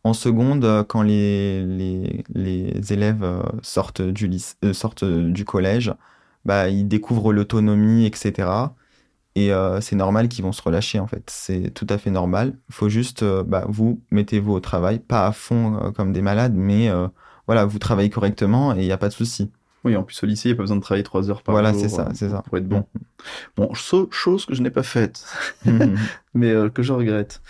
En 0.04 0.12
seconde, 0.12 0.84
quand 0.88 1.02
les, 1.02 1.64
les, 1.64 2.24
les 2.34 2.92
élèves 2.92 3.26
sortent 3.62 4.02
du, 4.02 4.26
lycée, 4.26 4.56
sortent 4.72 5.04
du 5.04 5.44
collège, 5.44 5.94
bah, 6.44 6.68
ils 6.68 6.86
découvrent 6.86 7.32
l'autonomie, 7.32 8.06
etc. 8.06 8.48
Et 9.36 9.52
euh, 9.52 9.80
c'est 9.80 9.96
normal 9.96 10.28
qu'ils 10.28 10.44
vont 10.44 10.52
se 10.52 10.62
relâcher, 10.62 11.00
en 11.00 11.06
fait. 11.08 11.24
C'est 11.28 11.70
tout 11.74 11.86
à 11.88 11.98
fait 11.98 12.10
normal. 12.10 12.56
Il 12.68 12.74
faut 12.74 12.88
juste, 12.88 13.22
euh, 13.24 13.42
bah, 13.42 13.64
vous, 13.68 14.00
mettez-vous 14.10 14.52
au 14.52 14.60
travail, 14.60 15.00
pas 15.00 15.26
à 15.26 15.32
fond 15.32 15.76
euh, 15.82 15.90
comme 15.90 16.12
des 16.12 16.22
malades, 16.22 16.54
mais 16.54 16.88
voilà, 17.46 17.64
vous 17.64 17.78
travaillez 17.78 18.10
correctement 18.10 18.74
et 18.74 18.80
il 18.80 18.86
n'y 18.86 18.92
a 18.92 18.96
pas 18.98 19.08
de 19.08 19.12
souci. 19.14 19.50
Oui, 19.84 19.96
en 19.96 20.02
plus 20.02 20.22
au 20.22 20.26
lycée, 20.26 20.48
il 20.48 20.52
n'y 20.52 20.54
a 20.54 20.56
pas 20.56 20.62
besoin 20.62 20.76
de 20.76 20.82
travailler 20.82 21.02
trois 21.04 21.28
heures 21.30 21.42
par 21.42 21.52
Voilà, 21.52 21.72
jour. 21.72 21.80
c'est 21.82 21.88
ça, 21.90 22.08
c'est 22.14 22.30
ça. 22.30 22.42
Pour 22.46 22.56
être 22.56 22.66
bon. 22.68 22.86
Bon, 23.56 23.74
so- 23.74 24.08
chose 24.10 24.46
que 24.46 24.54
je 24.54 24.62
n'ai 24.62 24.70
pas 24.70 24.82
faite, 24.82 25.26
mais 26.34 26.50
euh, 26.50 26.70
que 26.70 26.82
je 26.82 26.92
regrette. 26.92 27.42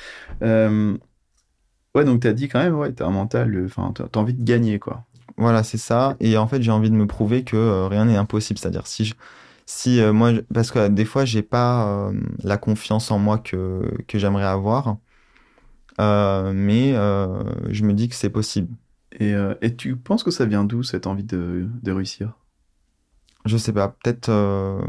Ouais, 1.94 2.04
donc 2.04 2.22
tu 2.22 2.26
as 2.26 2.32
dit 2.32 2.48
quand 2.48 2.58
même, 2.58 2.74
ouais, 2.74 2.92
tu 2.92 3.02
as 3.02 3.06
un 3.06 3.10
mental, 3.10 3.62
enfin, 3.66 3.92
tu 3.94 4.02
as 4.02 4.18
envie 4.20 4.34
de 4.34 4.42
gagner, 4.42 4.78
quoi. 4.80 5.04
Voilà, 5.36 5.62
c'est 5.62 5.78
ça. 5.78 6.16
Et 6.20 6.36
en 6.36 6.46
fait, 6.48 6.60
j'ai 6.62 6.70
envie 6.72 6.90
de 6.90 6.96
me 6.96 7.06
prouver 7.06 7.44
que 7.44 7.86
rien 7.86 8.04
n'est 8.06 8.16
impossible. 8.16 8.58
C'est-à-dire, 8.58 8.86
si 8.86 9.04
je, 9.04 9.14
si 9.66 10.00
euh, 10.00 10.12
moi, 10.12 10.32
parce 10.52 10.70
que 10.70 10.78
euh, 10.78 10.88
des 10.88 11.04
fois, 11.04 11.24
j'ai 11.24 11.42
pas 11.42 12.08
euh, 12.08 12.20
la 12.42 12.56
confiance 12.56 13.10
en 13.10 13.18
moi 13.18 13.38
que, 13.38 13.82
que 14.08 14.18
j'aimerais 14.18 14.44
avoir. 14.44 14.96
Euh, 16.00 16.52
mais 16.54 16.92
euh, 16.94 17.44
je 17.70 17.84
me 17.84 17.92
dis 17.92 18.08
que 18.08 18.14
c'est 18.16 18.30
possible. 18.30 18.74
Et, 19.20 19.32
euh, 19.34 19.54
et 19.62 19.76
tu 19.76 19.96
penses 19.96 20.24
que 20.24 20.30
ça 20.32 20.44
vient 20.44 20.64
d'où, 20.64 20.82
cette 20.82 21.06
envie 21.06 21.24
de, 21.24 21.68
de 21.82 21.92
réussir? 21.92 22.32
Je 23.44 23.56
sais 23.56 23.72
pas, 23.72 23.88
peut-être 23.88 24.30
euh, 24.30 24.80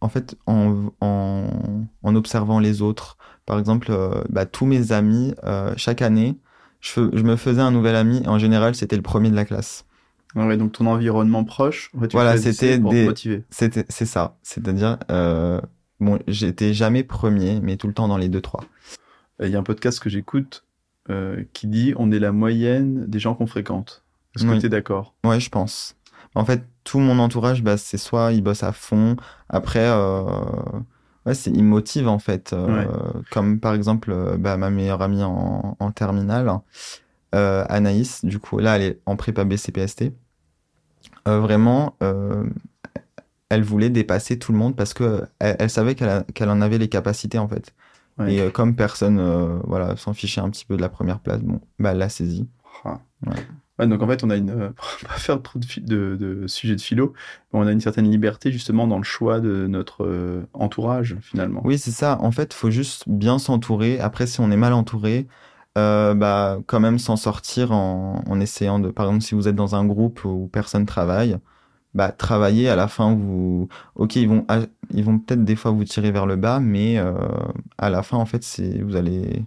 en 0.00 0.08
fait 0.08 0.36
en, 0.46 0.90
en, 1.00 1.86
en 2.02 2.14
observant 2.14 2.60
les 2.60 2.82
autres. 2.82 3.16
Par 3.46 3.58
exemple, 3.58 3.88
euh, 3.90 4.22
bah, 4.28 4.44
tous 4.46 4.66
mes 4.66 4.92
amis, 4.92 5.34
euh, 5.44 5.72
chaque 5.76 6.02
année, 6.02 6.38
je, 6.80 7.10
je 7.12 7.22
me 7.22 7.36
faisais 7.36 7.62
un 7.62 7.70
nouvel 7.70 7.96
ami. 7.96 8.22
En 8.26 8.38
général, 8.38 8.74
c'était 8.74 8.96
le 8.96 9.02
premier 9.02 9.30
de 9.30 9.36
la 9.36 9.46
classe. 9.46 9.85
Ouais, 10.36 10.56
donc 10.56 10.72
ton 10.72 10.86
environnement 10.86 11.44
proche, 11.44 11.90
fait, 11.98 12.08
tu 12.08 12.16
Voilà, 12.16 12.36
c'était 12.36 12.78
des-. 12.78 13.42
C'était, 13.50 13.86
c'est 13.88 14.04
ça. 14.06 14.36
C'est-à-dire, 14.42 14.98
euh, 15.10 15.60
bon, 15.98 16.18
j'étais 16.28 16.74
jamais 16.74 17.02
premier, 17.02 17.58
mais 17.60 17.76
tout 17.76 17.86
le 17.88 17.94
temps 17.94 18.06
dans 18.06 18.18
les 18.18 18.28
deux, 18.28 18.42
trois. 18.42 18.62
Il 19.42 19.48
y 19.48 19.56
a 19.56 19.58
un 19.58 19.62
podcast 19.62 19.98
que 19.98 20.08
j'écoute 20.10 20.64
euh, 21.10 21.42
qui 21.54 21.66
dit 21.66 21.94
on 21.96 22.12
est 22.12 22.18
la 22.18 22.32
moyenne 22.32 23.06
des 23.06 23.18
gens 23.18 23.34
qu'on 23.34 23.46
fréquente. 23.46 24.04
Est-ce 24.36 24.44
que 24.44 24.50
Oui. 24.50 24.58
tu 24.58 24.66
es 24.66 24.68
d'accord? 24.68 25.14
Ouais, 25.24 25.40
je 25.40 25.48
pense. 25.48 25.96
En 26.34 26.44
fait, 26.44 26.62
tout 26.84 26.98
mon 26.98 27.18
entourage, 27.18 27.62
bah, 27.62 27.78
c'est 27.78 27.96
soit 27.96 28.32
ils 28.32 28.42
bossent 28.42 28.62
à 28.62 28.72
fond. 28.72 29.16
Après, 29.48 29.86
euh, 29.88 30.22
ouais, 31.24 31.32
c'est, 31.34 31.50
ils 31.50 31.64
motivent, 31.64 32.08
en 32.08 32.18
fait. 32.18 32.52
Euh, 32.52 32.66
Ouais. 32.66 32.86
Comme 33.30 33.58
par 33.58 33.72
exemple, 33.72 34.36
bah, 34.38 34.58
ma 34.58 34.68
meilleure 34.68 35.00
amie 35.00 35.22
en, 35.22 35.76
en 35.80 35.90
terminale, 35.92 36.50
Anaïs, 37.32 38.24
du 38.24 38.38
coup, 38.38 38.58
là, 38.58 38.76
elle 38.76 38.82
est 38.82 39.00
en 39.06 39.16
prépa 39.16 39.44
BCPST. 39.44 40.12
Euh, 41.26 41.40
vraiment, 41.40 41.96
euh, 42.02 42.44
elle 43.48 43.62
voulait 43.62 43.90
dépasser 43.90 44.38
tout 44.38 44.52
le 44.52 44.58
monde 44.58 44.76
parce 44.76 44.94
que 44.94 45.22
elle, 45.38 45.56
elle 45.58 45.70
savait 45.70 45.94
qu'elle, 45.94 46.24
qu'elle 46.34 46.50
en 46.50 46.60
avait 46.60 46.78
les 46.78 46.88
capacités, 46.88 47.38
en 47.38 47.48
fait. 47.48 47.74
Ouais. 48.18 48.34
Et 48.34 48.40
euh, 48.40 48.50
comme 48.50 48.74
personne, 48.74 49.18
euh, 49.18 49.58
voilà, 49.64 49.96
s'en 49.96 50.14
fichait 50.14 50.40
un 50.40 50.50
petit 50.50 50.64
peu 50.64 50.76
de 50.76 50.82
la 50.82 50.88
première 50.88 51.20
place, 51.20 51.40
bon, 51.42 51.60
bah, 51.78 51.92
elle 51.92 51.98
l'a 51.98 52.08
saisie. 52.08 52.48
Ah. 52.84 52.98
Ouais. 53.26 53.34
Ouais, 53.78 53.86
donc 53.86 54.02
en 54.02 54.06
fait, 54.08 54.24
on 54.24 54.30
a 54.30 54.36
une. 54.36 54.50
euh, 54.50 54.70
pas 55.06 55.14
faire 55.14 55.42
trop 55.42 55.58
de, 55.58 55.66
de, 55.82 56.16
de 56.16 56.46
sujets 56.46 56.76
de 56.76 56.80
philo, 56.80 57.12
mais 57.52 57.60
on 57.60 57.66
a 57.66 57.72
une 57.72 57.80
certaine 57.82 58.10
liberté 58.10 58.50
justement 58.50 58.86
dans 58.86 58.96
le 58.96 59.04
choix 59.04 59.38
de 59.40 59.66
notre 59.66 60.04
euh, 60.06 60.46
entourage 60.54 61.16
finalement. 61.20 61.60
Oui, 61.62 61.76
c'est 61.78 61.90
ça. 61.90 62.18
En 62.22 62.30
fait, 62.32 62.54
faut 62.54 62.70
juste 62.70 63.04
bien 63.06 63.38
s'entourer. 63.38 64.00
Après, 64.00 64.26
si 64.26 64.40
on 64.40 64.50
est 64.50 64.56
mal 64.56 64.72
entouré, 64.72 65.26
euh, 65.76 66.14
bah, 66.14 66.58
quand 66.66 66.80
même 66.80 66.98
s'en 66.98 67.16
sortir 67.16 67.72
en, 67.72 68.22
en 68.26 68.40
essayant 68.40 68.78
de. 68.78 68.90
Par 68.90 69.06
exemple, 69.06 69.24
si 69.24 69.34
vous 69.34 69.48
êtes 69.48 69.56
dans 69.56 69.74
un 69.74 69.84
groupe 69.86 70.24
où 70.24 70.48
personne 70.52 70.86
travaille, 70.86 71.38
bah, 71.94 72.12
travailler 72.12 72.68
à 72.68 72.76
la 72.76 72.88
fin, 72.88 73.14
vous. 73.14 73.68
Ok, 73.96 74.16
ils 74.16 74.28
vont, 74.28 74.46
ils 74.90 75.04
vont 75.04 75.18
peut-être 75.18 75.44
des 75.44 75.56
fois 75.56 75.72
vous 75.72 75.84
tirer 75.84 76.12
vers 76.12 76.26
le 76.26 76.36
bas, 76.36 76.60
mais 76.60 76.98
euh, 76.98 77.14
à 77.78 77.90
la 77.90 78.02
fin, 78.02 78.16
en 78.18 78.26
fait, 78.26 78.44
c'est 78.44 78.82
vous 78.82 78.96
allez. 78.96 79.44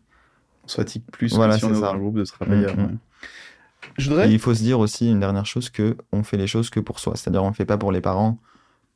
On 0.66 0.68
se 0.70 0.76
fatigue 0.78 1.04
plus 1.12 1.38
Voilà, 1.38 1.60
si 1.60 1.66
on 1.66 1.74
est 1.74 1.82
dans 1.82 1.86
un 1.86 1.98
groupe 1.98 2.16
de 2.18 2.26
travailleurs. 2.26 2.76
Mm, 2.78 2.82
mm. 2.82 2.86
ouais. 2.86 2.98
Je 3.98 4.10
Et 4.22 4.30
voudrais. 4.30 4.34
il 4.34 4.40
faut 4.40 4.54
se 4.54 4.62
dire 4.64 4.80
aussi 4.80 5.10
une 5.10 5.20
dernière 5.20 5.46
chose 5.46 5.70
que 5.70 5.98
on 6.12 6.24
fait 6.24 6.38
les 6.38 6.48
choses 6.48 6.70
que 6.70 6.80
pour 6.80 7.00
soi. 7.00 7.16
C'est-à-dire, 7.16 7.44
on 7.44 7.50
ne 7.50 7.54
fait 7.56 7.66
pas 7.66 7.78
pour 7.78 7.92
les 7.92 8.02
parents, 8.02 8.40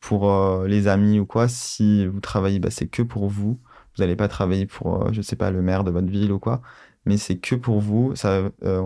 pour 0.01 0.31
euh, 0.31 0.67
les 0.67 0.88
amis 0.88 1.19
ou 1.19 1.25
quoi. 1.25 1.47
Si 1.47 2.07
vous 2.07 2.19
travaillez, 2.21 2.59
bah, 2.59 2.71
c'est 2.71 2.88
que 2.88 3.01
pour 3.03 3.29
vous. 3.29 3.59
Vous 3.97 4.03
n'allez 4.03 4.15
pas 4.15 4.27
travailler 4.27 4.65
pour, 4.67 5.13
je 5.13 5.21
sais 5.21 5.36
pas, 5.36 5.51
le 5.51 5.61
maire 5.61 5.84
de 5.84 5.91
votre 5.91 6.07
ville 6.07 6.31
ou 6.31 6.39
quoi. 6.39 6.61
Mais 7.06 7.18
c'est 7.18 7.38
que 7.38 7.56
pour 7.56 7.80
vous. 7.82 8.16
Ça, 8.16 8.49
euh, 8.64 8.84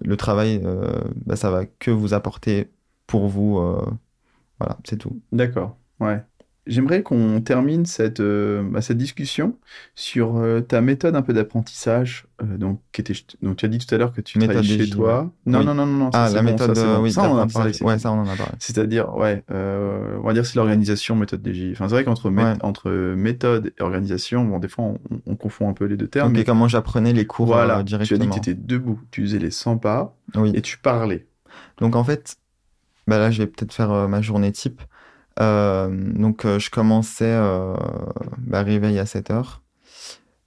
le 0.00 0.16
travail, 0.16 0.60
euh, 0.64 1.00
bah, 1.26 1.36
ça 1.36 1.50
va 1.50 1.66
que 1.66 1.90
vous 1.90 2.14
apporter 2.14 2.70
pour 3.06 3.28
vous. 3.28 3.58
euh, 3.58 3.84
voilà, 4.58 4.78
c'est 4.84 4.96
tout. 4.98 5.20
D'accord. 5.32 5.76
Ouais. 6.00 6.22
J'aimerais 6.68 7.02
qu'on 7.02 7.40
termine 7.40 7.86
cette, 7.86 8.20
euh, 8.20 8.62
bah, 8.62 8.82
cette 8.82 8.98
discussion 8.98 9.56
sur 9.94 10.36
euh, 10.36 10.60
ta 10.60 10.80
méthode 10.80 11.16
un 11.16 11.22
peu 11.22 11.32
d'apprentissage. 11.32 12.26
euh, 12.42 12.56
donc, 12.58 12.80
qui 12.92 13.00
était, 13.00 13.14
donc, 13.42 13.56
tu 13.56 13.64
as 13.64 13.68
dit 13.68 13.78
tout 13.78 13.92
à 13.94 13.98
l'heure 13.98 14.12
que 14.12 14.20
tu 14.20 14.38
Méthode 14.38 14.62
chez 14.62 14.88
toi. 14.90 15.32
Non, 15.46 15.60
Oui. 15.60 15.64
non, 15.66 15.74
non, 15.74 15.86
non, 15.86 15.92
non. 16.04 16.12
ça, 16.12 16.24
Ah, 16.24 16.28
la 16.30 16.42
bon, 16.42 16.50
méthode, 16.52 16.76
ça, 16.76 16.80
c'est 16.82 16.86
bon. 16.96 17.02
oui, 17.02 17.10
Ça, 17.12 17.22
on 17.28 17.32
en 17.32 17.38
a 17.38 17.46
parlé. 17.46 17.72
c'est 17.72 17.82
Ouais, 17.84 17.94
bon. 17.94 17.98
ça, 17.98 18.12
on 18.12 18.20
en 18.20 18.28
a 18.28 18.36
parlé. 18.36 18.52
C'est-à-dire, 18.58 19.14
ouais, 19.16 19.42
on 19.50 20.20
va 20.22 20.32
dire 20.34 20.44
c'est 20.46 20.56
l'organisation, 20.56 21.16
méthode 21.16 21.42
DJ. 21.44 21.72
Enfin, 21.72 21.88
c'est 21.88 21.94
vrai 21.94 22.04
qu'entre 22.04 22.30
mé- 22.30 22.44
Ouais. 22.44 22.58
entre 22.62 22.90
méthode 23.16 23.72
et 23.78 23.82
organisation, 23.82 24.44
bon, 24.44 24.58
des 24.58 24.68
fois, 24.68 24.84
on, 24.84 24.98
on 25.26 25.36
confond 25.36 25.68
un 25.68 25.72
peu 25.72 25.86
les 25.86 25.96
deux 25.96 26.06
termes. 26.08 26.30
Ok, 26.32 26.36
mais 26.38 26.44
comment 26.44 26.68
j'apprenais 26.68 27.12
les 27.12 27.26
cours 27.26 27.46
voilà, 27.46 27.78
euh, 27.78 27.82
tu 27.82 27.94
as 27.94 27.98
dit 27.98 28.04
directement. 28.06 28.34
que 28.36 28.40
tu 28.40 28.50
étais 28.50 28.60
debout, 28.60 29.00
tu 29.10 29.22
faisais 29.22 29.38
les 29.38 29.50
100 29.50 29.78
pas 29.78 30.14
Oui. 30.36 30.52
et 30.54 30.60
tu 30.62 30.78
parlais. 30.78 31.26
Donc 31.78 31.96
en 31.96 32.04
fait, 32.04 32.36
bah 33.06 33.18
là 33.18 33.30
je 33.30 33.38
vais 33.42 33.46
peut-être 33.46 33.72
faire 33.72 34.08
ma 34.08 34.20
journée 34.20 34.52
type. 34.52 34.82
Euh, 35.40 35.88
donc 35.90 36.44
euh, 36.44 36.58
je 36.58 36.70
commençais 36.70 37.24
euh, 37.32 37.74
bah, 38.38 38.62
réveil 38.62 38.98
à 38.98 39.06
7 39.06 39.30
heures. 39.30 39.62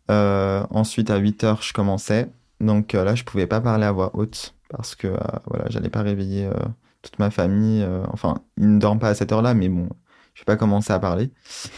Euh, 0.09 0.63
ensuite 0.69 1.09
à 1.09 1.17
8 1.17 1.43
heures 1.43 1.61
je 1.61 1.73
commençais. 1.73 2.29
Donc 2.59 2.93
là 2.93 3.15
je 3.15 3.23
pouvais 3.23 3.47
pas 3.47 3.61
parler 3.61 3.85
à 3.85 3.91
voix 3.91 4.11
haute 4.15 4.55
parce 4.69 4.95
que 4.95 5.07
voilà 5.47 5.65
j'allais 5.69 5.89
pas 5.89 6.01
réveiller 6.01 6.49
toute 7.01 7.17
ma 7.19 7.31
famille. 7.31 7.85
enfin 8.11 8.35
ils 8.57 8.75
ne 8.75 8.79
dorment 8.79 8.99
pas 8.99 9.09
à 9.09 9.15
cette 9.15 9.31
heure-là 9.31 9.53
mais 9.53 9.67
bon 9.69 9.89
je 10.33 10.41
vais 10.41 10.45
pas 10.45 10.57
commencer 10.57 10.93
à 10.93 10.99
parler 10.99 11.31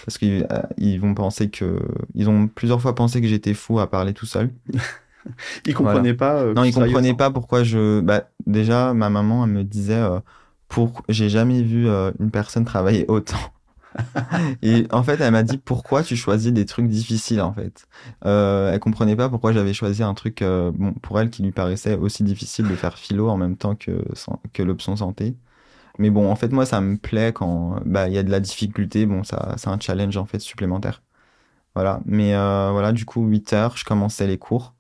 parce 0.06 0.18
qu'ils 0.18 0.48
ils 0.78 1.00
vont 1.00 1.14
penser 1.14 1.50
que 1.50 1.80
ils 2.16 2.30
ont 2.30 2.48
plusieurs 2.48 2.82
fois 2.82 2.96
pensé 2.96 3.22
que 3.22 3.28
j'étais 3.28 3.54
fou 3.54 3.80
à 3.80 3.90
parler 3.90 4.14
tout 4.14 4.26
seul. 4.26 4.52
Ils 5.66 5.74
comprenaient 5.74 6.14
pas. 6.14 6.42
euh, 6.42 6.54
Non, 6.54 6.64
ils 6.66 6.74
comprenaient 6.74 7.14
pas 7.14 7.32
pourquoi 7.32 7.64
je. 7.64 8.02
Bah, 8.02 8.30
déjà, 8.46 8.94
ma 8.94 9.10
maman, 9.10 9.46
elle 9.46 9.52
me 9.52 9.64
disait, 9.64 9.94
euh, 9.96 10.20
j'ai 11.10 11.30
jamais 11.30 11.62
vu 11.62 11.88
euh, 11.88 12.12
une 12.20 12.32
personne 12.32 12.66
travailler 12.66 13.06
autant. 13.08 13.38
Et 14.64 14.88
en 14.92 15.04
fait, 15.04 15.22
elle 15.22 15.32
m'a 15.32 15.44
dit 15.44 15.58
pourquoi 15.58 16.04
tu 16.04 16.16
choisis 16.16 16.52
des 16.52 16.66
trucs 16.66 16.88
difficiles 16.88 17.42
en 17.42 17.54
fait? 17.54 17.88
Euh, 18.26 18.72
elle 18.74 18.80
comprenait 18.80 19.16
pas 19.16 19.30
pourquoi 19.30 19.54
j'avais 19.54 19.74
choisi 19.74 20.02
un 20.04 20.14
truc 20.14 20.42
euh, 20.42 20.72
bon 20.74 20.94
pour 20.94 21.20
elle 21.20 21.30
qui 21.30 21.44
lui 21.44 21.52
paraissait 21.52 21.96
aussi 21.96 22.24
difficile 22.24 22.68
de 22.68 22.76
faire 22.76 22.98
philo 22.98 23.30
en 23.30 23.38
même 23.38 23.56
temps 23.58 23.76
que 23.76 24.64
l'option 24.64 24.96
santé. 24.96 25.36
Mais 26.00 26.10
bon, 26.10 26.32
en 26.32 26.36
fait, 26.36 26.52
moi, 26.52 26.66
ça 26.66 26.82
me 26.82 26.98
plaît 26.98 27.34
quand 27.34 27.80
bah 27.86 28.08
il 28.08 28.16
y 28.16 28.18
a 28.18 28.24
de 28.24 28.32
la 28.32 28.40
difficulté. 28.40 29.06
Bon, 29.06 29.24
ça 29.24 29.54
c'est 29.58 29.70
un 29.70 29.80
challenge 29.80 30.18
en 30.18 30.26
fait 30.26 30.40
supplémentaire. 30.40 31.04
Voilà. 31.76 32.02
Mais 32.06 32.34
voilà, 32.36 32.92
du 32.94 33.06
coup, 33.06 33.26
8 33.26 33.54
heures, 33.54 33.78
je 33.78 33.86
commençais 33.86 34.28
les 34.28 34.38
cours 34.38 34.74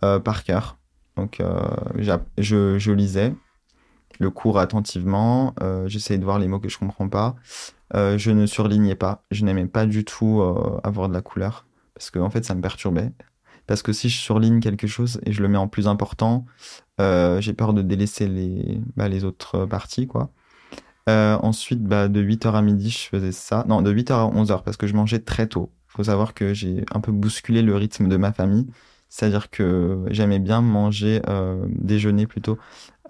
par 0.00 0.44
cœur. 0.44 0.78
Donc, 1.16 1.42
je 2.38 2.92
lisais 2.92 3.34
le 4.20 4.30
cours 4.30 4.58
attentivement. 4.60 5.54
Euh, 5.62 5.88
J'essayais 5.88 6.18
de 6.18 6.24
voir 6.24 6.38
les 6.38 6.46
mots 6.46 6.60
que 6.60 6.68
je 6.68 6.78
comprends 6.78 7.08
pas. 7.08 7.34
Euh, 7.96 8.18
je 8.18 8.30
ne 8.30 8.46
surlignais 8.46 8.94
pas. 8.94 9.24
Je 9.32 9.44
n'aimais 9.44 9.66
pas 9.66 9.86
du 9.86 10.04
tout 10.04 10.40
euh, 10.40 10.78
avoir 10.84 11.08
de 11.08 11.14
la 11.14 11.22
couleur 11.22 11.66
parce 11.94 12.10
que 12.10 12.20
en 12.20 12.30
fait, 12.30 12.44
ça 12.44 12.54
me 12.54 12.60
perturbait. 12.60 13.10
Parce 13.66 13.82
que 13.82 13.92
si 13.92 14.08
je 14.08 14.18
surligne 14.18 14.60
quelque 14.60 14.86
chose 14.86 15.20
et 15.26 15.32
je 15.32 15.42
le 15.42 15.48
mets 15.48 15.58
en 15.58 15.68
plus 15.68 15.88
important, 15.88 16.44
j'ai 16.98 17.52
peur 17.54 17.72
de 17.72 17.80
délaisser 17.80 18.28
les, 18.28 18.78
bah, 18.96 19.08
autres 19.24 19.64
parties, 19.64 20.06
quoi. 20.06 20.30
Ensuite, 21.06 21.82
bah, 21.82 22.08
de 22.08 22.22
8h 22.22 22.52
à 22.52 22.62
midi, 22.62 22.90
je 22.90 23.08
faisais 23.08 23.32
ça. 23.32 23.64
Non, 23.68 23.80
de 23.80 23.92
8h 23.92 24.12
à 24.12 24.30
11h 24.30 24.62
parce 24.64 24.76
que 24.76 24.86
je 24.86 24.94
mangeais 24.94 25.20
très 25.20 25.46
tôt. 25.46 25.70
faut 25.88 26.04
savoir 26.04 26.34
que 26.34 26.52
j'ai 26.52 26.84
un 26.92 27.00
peu 27.00 27.12
bousculé 27.12 27.62
le 27.62 27.76
rythme 27.76 28.08
de 28.08 28.16
ma 28.16 28.32
famille. 28.32 28.66
C'est-à-dire 29.08 29.50
que 29.50 30.04
j'aimais 30.10 30.38
bien 30.40 30.62
manger, 30.62 31.20
déjeuner 31.68 32.26
plutôt, 32.26 32.58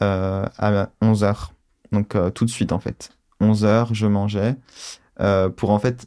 à 0.00 0.90
11h. 1.02 1.50
Donc 1.92 2.14
euh, 2.14 2.30
tout 2.30 2.44
de 2.44 2.50
suite 2.50 2.72
en 2.72 2.78
fait. 2.78 3.10
11h, 3.40 3.88
je 3.92 4.06
mangeais. 4.06 4.56
euh, 5.20 5.48
pour 5.48 5.70
en 5.70 5.78
fait 5.78 6.06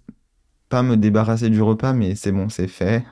pas 0.70 0.82
me 0.84 0.98
débarrasser 0.98 1.50
du 1.50 1.62
repas, 1.62 1.94
mais 1.94 2.16
c'est 2.16 2.32
bon, 2.32 2.50
c'est 2.50 2.68
fait. 2.68 3.04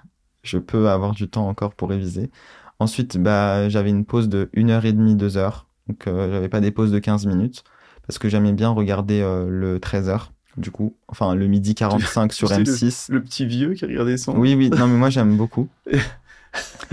Je 0.44 0.58
peux 0.58 0.90
avoir 0.90 1.12
du 1.14 1.28
temps 1.30 1.48
encore 1.48 1.76
pour 1.76 1.90
réviser. 1.90 2.32
Ensuite, 2.80 3.18
bah, 3.20 3.70
j'avais 3.70 3.92
une 3.92 4.06
pause 4.06 4.28
de 4.30 4.50
1h30, 4.56 5.16
2h. 5.16 5.66
Donc 5.88 6.08
euh, 6.08 6.32
j'avais 6.32 6.50
pas 6.50 6.60
des 6.62 6.72
pauses 6.72 6.92
de 6.92 6.98
15 7.00 7.28
minutes. 7.28 7.64
Parce 8.08 8.18
que 8.18 8.30
j'aimais 8.30 8.54
bien 8.54 8.70
regarder 8.70 9.22
euh, 9.22 9.48
le 9.48 9.78
13h. 9.78 10.30
Du 10.58 10.72
coup, 10.72 10.96
enfin 11.08 11.36
le 11.36 11.48
midi 11.48 11.76
45 11.76 12.34
sur 12.34 12.48
C'est 12.50 12.64
M6. 12.64 13.12
Le 13.12 13.22
petit 13.24 13.46
vieux 13.46 13.74
qui 13.74 13.86
regardait 13.86 14.18
son. 14.18 14.36
Oui, 14.36 14.56
oui, 14.56 14.70
non, 14.72 14.88
mais 14.88 14.98
moi 14.98 15.10
j'aime 15.12 15.38
beaucoup. 15.38 15.70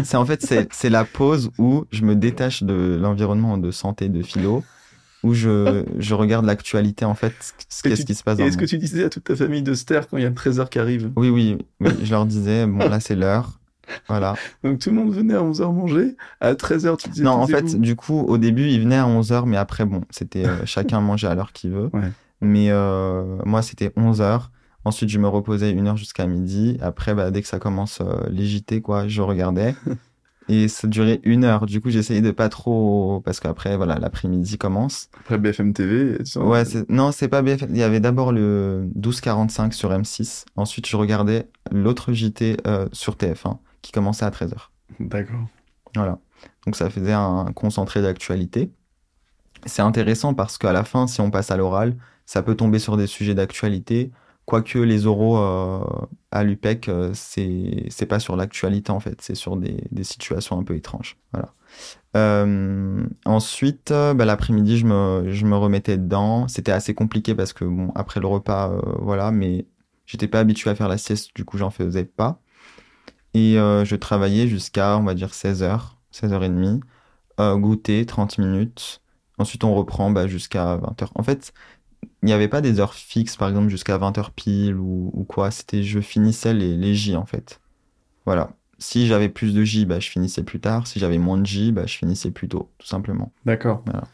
c'est 0.02 0.16
en 0.16 0.24
fait 0.24 0.68
c'est 0.70 0.90
la 0.90 1.04
pause 1.04 1.50
où 1.59 1.84
je 1.90 2.04
me 2.04 2.14
détache 2.14 2.62
de 2.62 2.98
l'environnement 3.00 3.59
de 3.59 3.70
santé 3.70 4.09
de 4.09 4.22
philo 4.22 4.62
où 5.24 5.34
je, 5.34 5.84
je 5.98 6.14
regarde 6.14 6.44
l'actualité 6.44 7.04
en 7.04 7.14
fait 7.14 7.32
qu'est-ce 7.82 8.04
qui 8.04 8.14
se 8.14 8.22
passe 8.22 8.38
Et 8.38 8.42
est-ce 8.42 8.56
que 8.56 8.64
tu 8.64 8.78
disais 8.78 9.04
à 9.04 9.09
toute 9.09 9.24
ta 9.24 9.34
famille 9.36 9.62
de 9.62 9.74
Ster 9.74 10.02
quand 10.09 10.16
il 10.16 10.22
y 10.22 10.26
a 10.26 10.28
le 10.28 10.34
trésor 10.34 10.70
qui 10.70 10.78
arrive? 10.78 11.11
Oui, 11.16 11.28
oui 11.28 11.59
oui 11.80 11.90
je 12.02 12.11
leur 12.11 12.26
disais 12.26 12.66
bon 12.66 12.88
là 12.88 13.00
c'est 13.00 13.16
l'heure. 13.16 13.59
Voilà. 14.06 14.34
Donc 14.62 14.80
tout 14.80 14.90
le 14.90 14.96
monde 14.96 15.12
venait 15.12 15.34
à 15.34 15.40
11h 15.40 15.72
manger. 15.74 16.16
À 16.40 16.52
13h 16.52 16.98
tu 16.98 17.09
disais 17.09 17.24
non 17.24 17.32
en 17.32 17.46
fait 17.46 17.80
du 17.80 17.96
coup 17.96 18.20
au 18.20 18.38
début 18.38 18.68
ils 18.68 18.80
venaient 18.80 18.96
à 18.98 19.06
11h 19.06 19.44
mais 19.46 19.56
après 19.56 19.84
bon 19.84 20.02
c'était 20.11 20.46
euh, 20.46 20.56
chacun 20.66 21.00
mangeait 21.00 21.26
à 21.28 21.34
l'heure 21.34 21.52
qu'il 21.52 21.70
veut. 21.70 21.90
Ouais. 21.92 22.12
mais 22.40 22.70
euh, 22.70 23.38
moi 23.44 23.62
c'était 23.62 23.88
11h 23.96 24.42
ensuite 24.89 25.09
je 25.11 25.18
me 25.18 25.28
reposais 25.28 25.70
une 25.70 25.86
heure 25.86 25.97
jusqu'à 25.97 26.26
midi. 26.26 26.76
Après 26.80 27.14
bah, 27.14 27.30
dès 27.30 27.43
que 27.43 27.49
ça 27.49 27.59
commence 27.59 28.01
euh, 28.01 28.26
les 28.30 28.45
JT 28.47 28.80
quoi 28.82 29.07
je 29.09 29.22
regardais. 29.22 29.74
Et 30.51 30.66
ça 30.68 30.89
durait 30.89 31.20
une 31.24 31.45
heure. 31.45 31.66
Du 31.66 31.80
coup 31.82 31.91
j'essayais 31.91 32.22
de 32.22 32.30
pas 32.30 32.49
trop 32.49 33.20
parce 33.22 33.39
qu'après 33.39 33.76
voilà 33.76 33.99
l'après-midi 33.99 34.57
commence. 34.57 35.11
Après 35.20 35.36
BFM 35.39 35.72
TV 35.74 36.18
ouais 36.36 36.64
c'est- 36.64 36.89
non 36.89 37.12
c'est 37.12 37.28
pas 37.28 37.43
BFM 37.43 37.68
il 37.70 37.76
y 37.78 37.82
avait 37.82 38.01
d'abord 38.01 38.32
le 38.32 38.89
1245 38.95 39.74
sur 39.74 39.91
M6 39.93 40.45
ensuite 40.57 40.86
je 40.89 40.97
regardais 40.97 41.49
l'autre 41.70 42.12
JT 42.14 42.57
euh, 42.66 42.89
sur 42.93 43.14
TF1 43.16 43.59
qui 43.82 43.93
commençait 43.93 44.24
à 44.24 44.30
13h 44.30 44.70
d'accord. 45.01 45.47
Voilà. 45.95 46.18
Donc 46.64 46.76
ça 46.76 46.89
faisait 46.91 47.12
un 47.12 47.47
concentré 47.55 48.01
d'actualité. 48.03 48.70
C'est 49.66 49.82
intéressant 49.82 50.34
parce 50.34 50.57
qu'à 50.59 50.72
la 50.72 50.84
fin, 50.84 51.07
si 51.07 51.20
on 51.20 51.30
passe 51.30 51.51
à 51.51 51.57
l'oral, 51.57 51.97
ça 52.26 52.43
peut 52.43 52.55
tomber 52.55 52.78
sur 52.78 52.97
des 52.97 53.07
sujets 53.07 53.34
d'actualité. 53.34 54.11
Quoique 54.49 54.78
les 54.78 55.05
oraux 55.05 55.36
euh, 55.36 55.84
à 56.30 56.42
l'UPEC, 56.42 56.88
euh, 56.88 57.11
c'est 57.12 58.07
pas 58.09 58.18
sur 58.18 58.34
l'actualité 58.34 58.90
en 58.90 58.99
fait, 58.99 59.20
c'est 59.20 59.34
sur 59.34 59.59
des, 59.59 59.78
situations 60.03 60.59
un 60.59 60.62
peu 60.62 60.74
étranges. 60.74 61.18
Voilà. 61.34 61.53
Euh, 62.16 63.07
ensuite, 63.26 63.90
euh, 63.90 64.14
bah, 64.14 64.24
l'après-midi, 64.24 64.78
je 64.78 64.86
me, 64.86 65.30
je 65.30 65.44
me 65.44 65.55
remettais 65.55 65.99
dedans. 65.99 66.49
C'était 66.49 66.72
assez 66.72 66.94
compliqué 66.94 67.34
parce 67.34 67.53
que 67.53 67.66
après 67.94 68.20
le 68.20 68.26
repas, 68.26 68.72
voilà, 69.03 69.30
mais 69.32 69.66
j'étais 70.07 70.28
pas 70.28 70.40
habitué 70.40 70.70
à 70.70 70.74
faire 70.74 70.88
la 70.88 70.96
sieste, 70.96 71.36
du 71.36 71.44
coup, 71.44 71.59
j'en 71.59 71.70
faisais 71.70 72.07
pas. 72.07 72.40
Et 73.34 73.57
je 73.57 73.94
travaillais 73.96 74.49
jusqu'à, 74.49 74.96
on 74.96 75.05
va 75.05 75.14
dire, 75.14 75.28
16h, 75.28 75.80
16h30. 76.14 76.80
Euh, 77.40 77.57
goûter, 77.57 78.05
30 78.05 78.38
minutes. 78.38 79.01
Ensuite, 79.38 79.62
on 79.62 79.74
reprend 79.74 80.11
bah, 80.11 80.26
jusqu'à 80.26 80.76
20h. 80.78 81.09
En 81.14 81.22
fait, 81.22 81.53
il 82.22 82.26
n'y 82.26 82.32
avait 82.32 82.48
pas 82.48 82.60
des 82.60 82.80
heures 82.80 82.94
fixes, 82.94 83.36
par 83.36 83.48
exemple, 83.48 83.68
jusqu'à 83.68 83.96
20h 83.98 84.30
pile 84.34 84.76
ou, 84.76 85.10
ou 85.14 85.24
quoi. 85.24 85.50
C'était, 85.50 85.82
je 85.82 86.00
finissais 86.00 86.54
les, 86.54 86.76
les 86.76 86.94
J, 86.94 87.16
en 87.16 87.26
fait. 87.26 87.60
Voilà. 88.26 88.50
Si 88.78 89.06
j'avais 89.06 89.28
plus 89.28 89.54
de 89.54 89.64
J, 89.64 89.86
bah, 89.86 90.00
je 90.00 90.08
finissais 90.10 90.42
plus 90.44 90.60
tard. 90.60 90.86
Si 90.86 90.98
j'avais 91.00 91.18
moins 91.18 91.38
de 91.38 91.46
J, 91.46 91.72
bah, 91.72 91.86
je 91.86 91.96
finissais 91.96 92.30
plus 92.30 92.48
tôt, 92.48 92.70
tout 92.78 92.86
simplement. 92.86 93.32
d'accord 93.44 93.82
Voilà. 93.86 94.04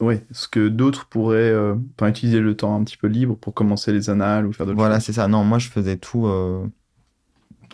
oui 0.00 0.16
ce 0.30 0.48
que 0.48 0.68
d'autres 0.68 1.06
pourraient 1.08 1.50
euh, 1.50 1.74
utiliser 2.02 2.40
le 2.40 2.56
temps 2.56 2.76
un 2.76 2.84
petit 2.84 2.96
peu 2.96 3.08
libre 3.08 3.36
pour 3.36 3.54
commencer 3.54 3.92
les 3.92 4.10
annales 4.10 4.46
ou 4.46 4.52
faire 4.52 4.66
d'autres 4.66 4.78
Voilà, 4.78 5.00
c'est 5.00 5.12
ça. 5.12 5.28
Non, 5.28 5.44
moi, 5.44 5.58
je 5.58 5.68
faisais 5.68 5.96
tout 5.96 6.26
euh, 6.26 6.66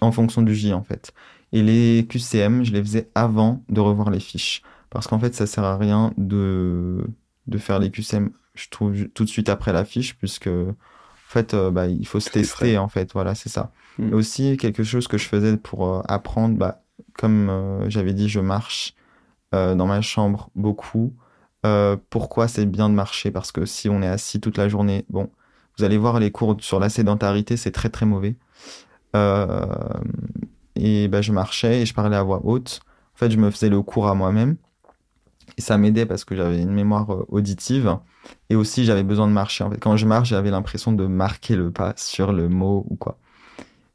en 0.01 0.13
fonction 0.13 0.43
du 0.43 0.55
J, 0.55 0.73
en 0.73 0.83
fait. 0.83 1.13
Et 1.53 1.63
les 1.63 2.07
QCM, 2.09 2.65
je 2.65 2.73
les 2.73 2.83
faisais 2.83 3.11
avant 3.15 3.63
de 3.69 3.81
revoir 3.81 4.11
les 4.11 4.21
fiches. 4.21 4.63
Parce 4.91 5.07
qu'en 5.07 5.19
fait, 5.19 5.35
ça 5.35 5.47
sert 5.47 5.65
à 5.65 5.77
rien 5.77 6.13
de, 6.17 7.05
de 7.47 7.59
faire 7.59 7.79
les 7.79 7.91
QCM, 7.91 8.31
je 8.55 8.69
trouve, 8.69 9.09
tout 9.09 9.25
de 9.25 9.29
suite 9.29 9.49
après 9.49 9.73
la 9.73 9.85
fiche, 9.85 10.17
puisque, 10.17 10.49
en 10.49 10.75
fait, 11.29 11.55
euh, 11.55 11.71
bah, 11.71 11.87
il 11.87 12.07
faut 12.07 12.21
se 12.21 12.31
tester, 12.31 12.79
en 12.79 12.89
fait. 12.89 13.13
Voilà, 13.13 13.35
c'est 13.35 13.49
ça. 13.49 13.73
Mm. 13.99 14.09
Et 14.09 14.15
aussi, 14.15 14.57
quelque 14.57 14.85
chose 14.85 15.09
que 15.09 15.19
je 15.19 15.27
faisais 15.27 15.57
pour 15.57 15.87
euh, 15.87 16.03
apprendre, 16.09 16.57
bah, 16.57 16.83
comme 17.15 17.51
euh, 17.51 17.91
j'avais 17.91 18.15
dit, 18.15 18.29
je 18.29 18.41
marche 18.41 18.95
dans 19.53 19.87
ma 19.87 20.01
chambre 20.01 20.49
beaucoup. 20.55 21.15
Pourquoi 22.09 22.49
c'est 22.49 22.65
bien 22.65 22.89
de 22.89 22.95
marcher? 22.95 23.31
Parce 23.31 23.53
que 23.53 23.67
si 23.67 23.91
on 23.91 24.01
est 24.01 24.07
assis 24.07 24.41
toute 24.41 24.57
la 24.57 24.67
journée, 24.67 25.05
bon, 25.11 25.29
vous 25.77 25.85
allez 25.85 25.99
voir 25.99 26.21
les 26.21 26.31
cours 26.31 26.57
sur 26.61 26.81
la 26.81 26.89
sédentarité, 26.89 27.57
c'est 27.57 27.71
très 27.71 27.89
très 27.89 28.07
mauvais. 28.07 28.37
Euh, 29.17 29.67
et 30.75 31.09
ben, 31.09 31.23
je 31.23 31.33
marchais 31.33 31.83
et 31.83 31.87
je 31.87 31.95
parlais 31.95 32.17
à 32.17 32.23
voix 32.23 32.41
haute. 32.45 32.81
En 33.15 33.19
fait, 33.19 33.31
je 33.31 33.37
me 33.37 33.51
faisais 33.51 33.69
le 33.69 33.83
cours 33.83 34.09
à 34.09 34.15
moi-même. 34.15 34.57
Et 35.59 35.61
ça 35.61 35.79
m'aidait 35.79 36.07
parce 36.07 36.25
que 36.25 36.35
j'avais 36.35 36.61
une 36.61 36.73
mémoire 36.73 37.13
euh, 37.13 37.25
auditive. 37.29 37.99
Et 38.51 38.57
aussi, 38.57 38.85
j'avais 38.85 39.03
besoin 39.03 39.27
de 39.27 39.33
marcher. 39.33 39.65
En 39.65 39.71
fait, 39.71 39.79
quand 39.79 39.97
je 39.97 40.07
marche, 40.07 40.29
j'avais 40.29 40.51
l'impression 40.51 40.93
de 40.93 41.07
marquer 41.07 41.57
le 41.57 41.71
pas 41.71 41.95
sur 41.97 42.33
le 42.33 42.49
mot 42.49 42.87
ou 42.89 42.97
quoi. 42.97 43.19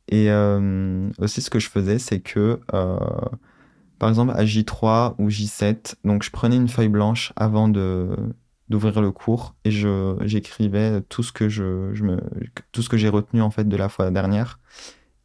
Et 0.09 0.31
euh, 0.31 1.09
aussi, 1.19 1.41
ce 1.41 1.49
que 1.49 1.59
je 1.59 1.69
faisais, 1.69 1.99
c'est 1.99 2.19
que, 2.19 2.59
euh, 2.73 2.97
par 3.99 4.09
exemple, 4.09 4.33
à 4.35 4.45
J3 4.45 5.15
ou 5.19 5.29
J7, 5.29 5.95
donc 6.05 6.23
je 6.23 6.31
prenais 6.31 6.55
une 6.55 6.69
feuille 6.69 6.89
blanche 6.89 7.33
avant 7.35 7.67
de 7.67 8.15
d'ouvrir 8.69 8.99
le 8.99 9.11
cours 9.11 9.55
et 9.63 9.71
je 9.71 10.17
j'écrivais 10.25 10.99
tout 11.07 11.23
ce 11.23 11.31
que 11.31 11.47
je, 11.47 11.91
je 11.93 12.03
me 12.03 12.19
tout 12.73 12.81
ce 12.81 12.89
que 12.89 12.97
j'ai 12.97 13.07
retenu 13.07 13.41
en 13.41 13.49
fait 13.49 13.63
de 13.65 13.77
la 13.77 13.87
fois 13.87 14.11
dernière 14.11 14.59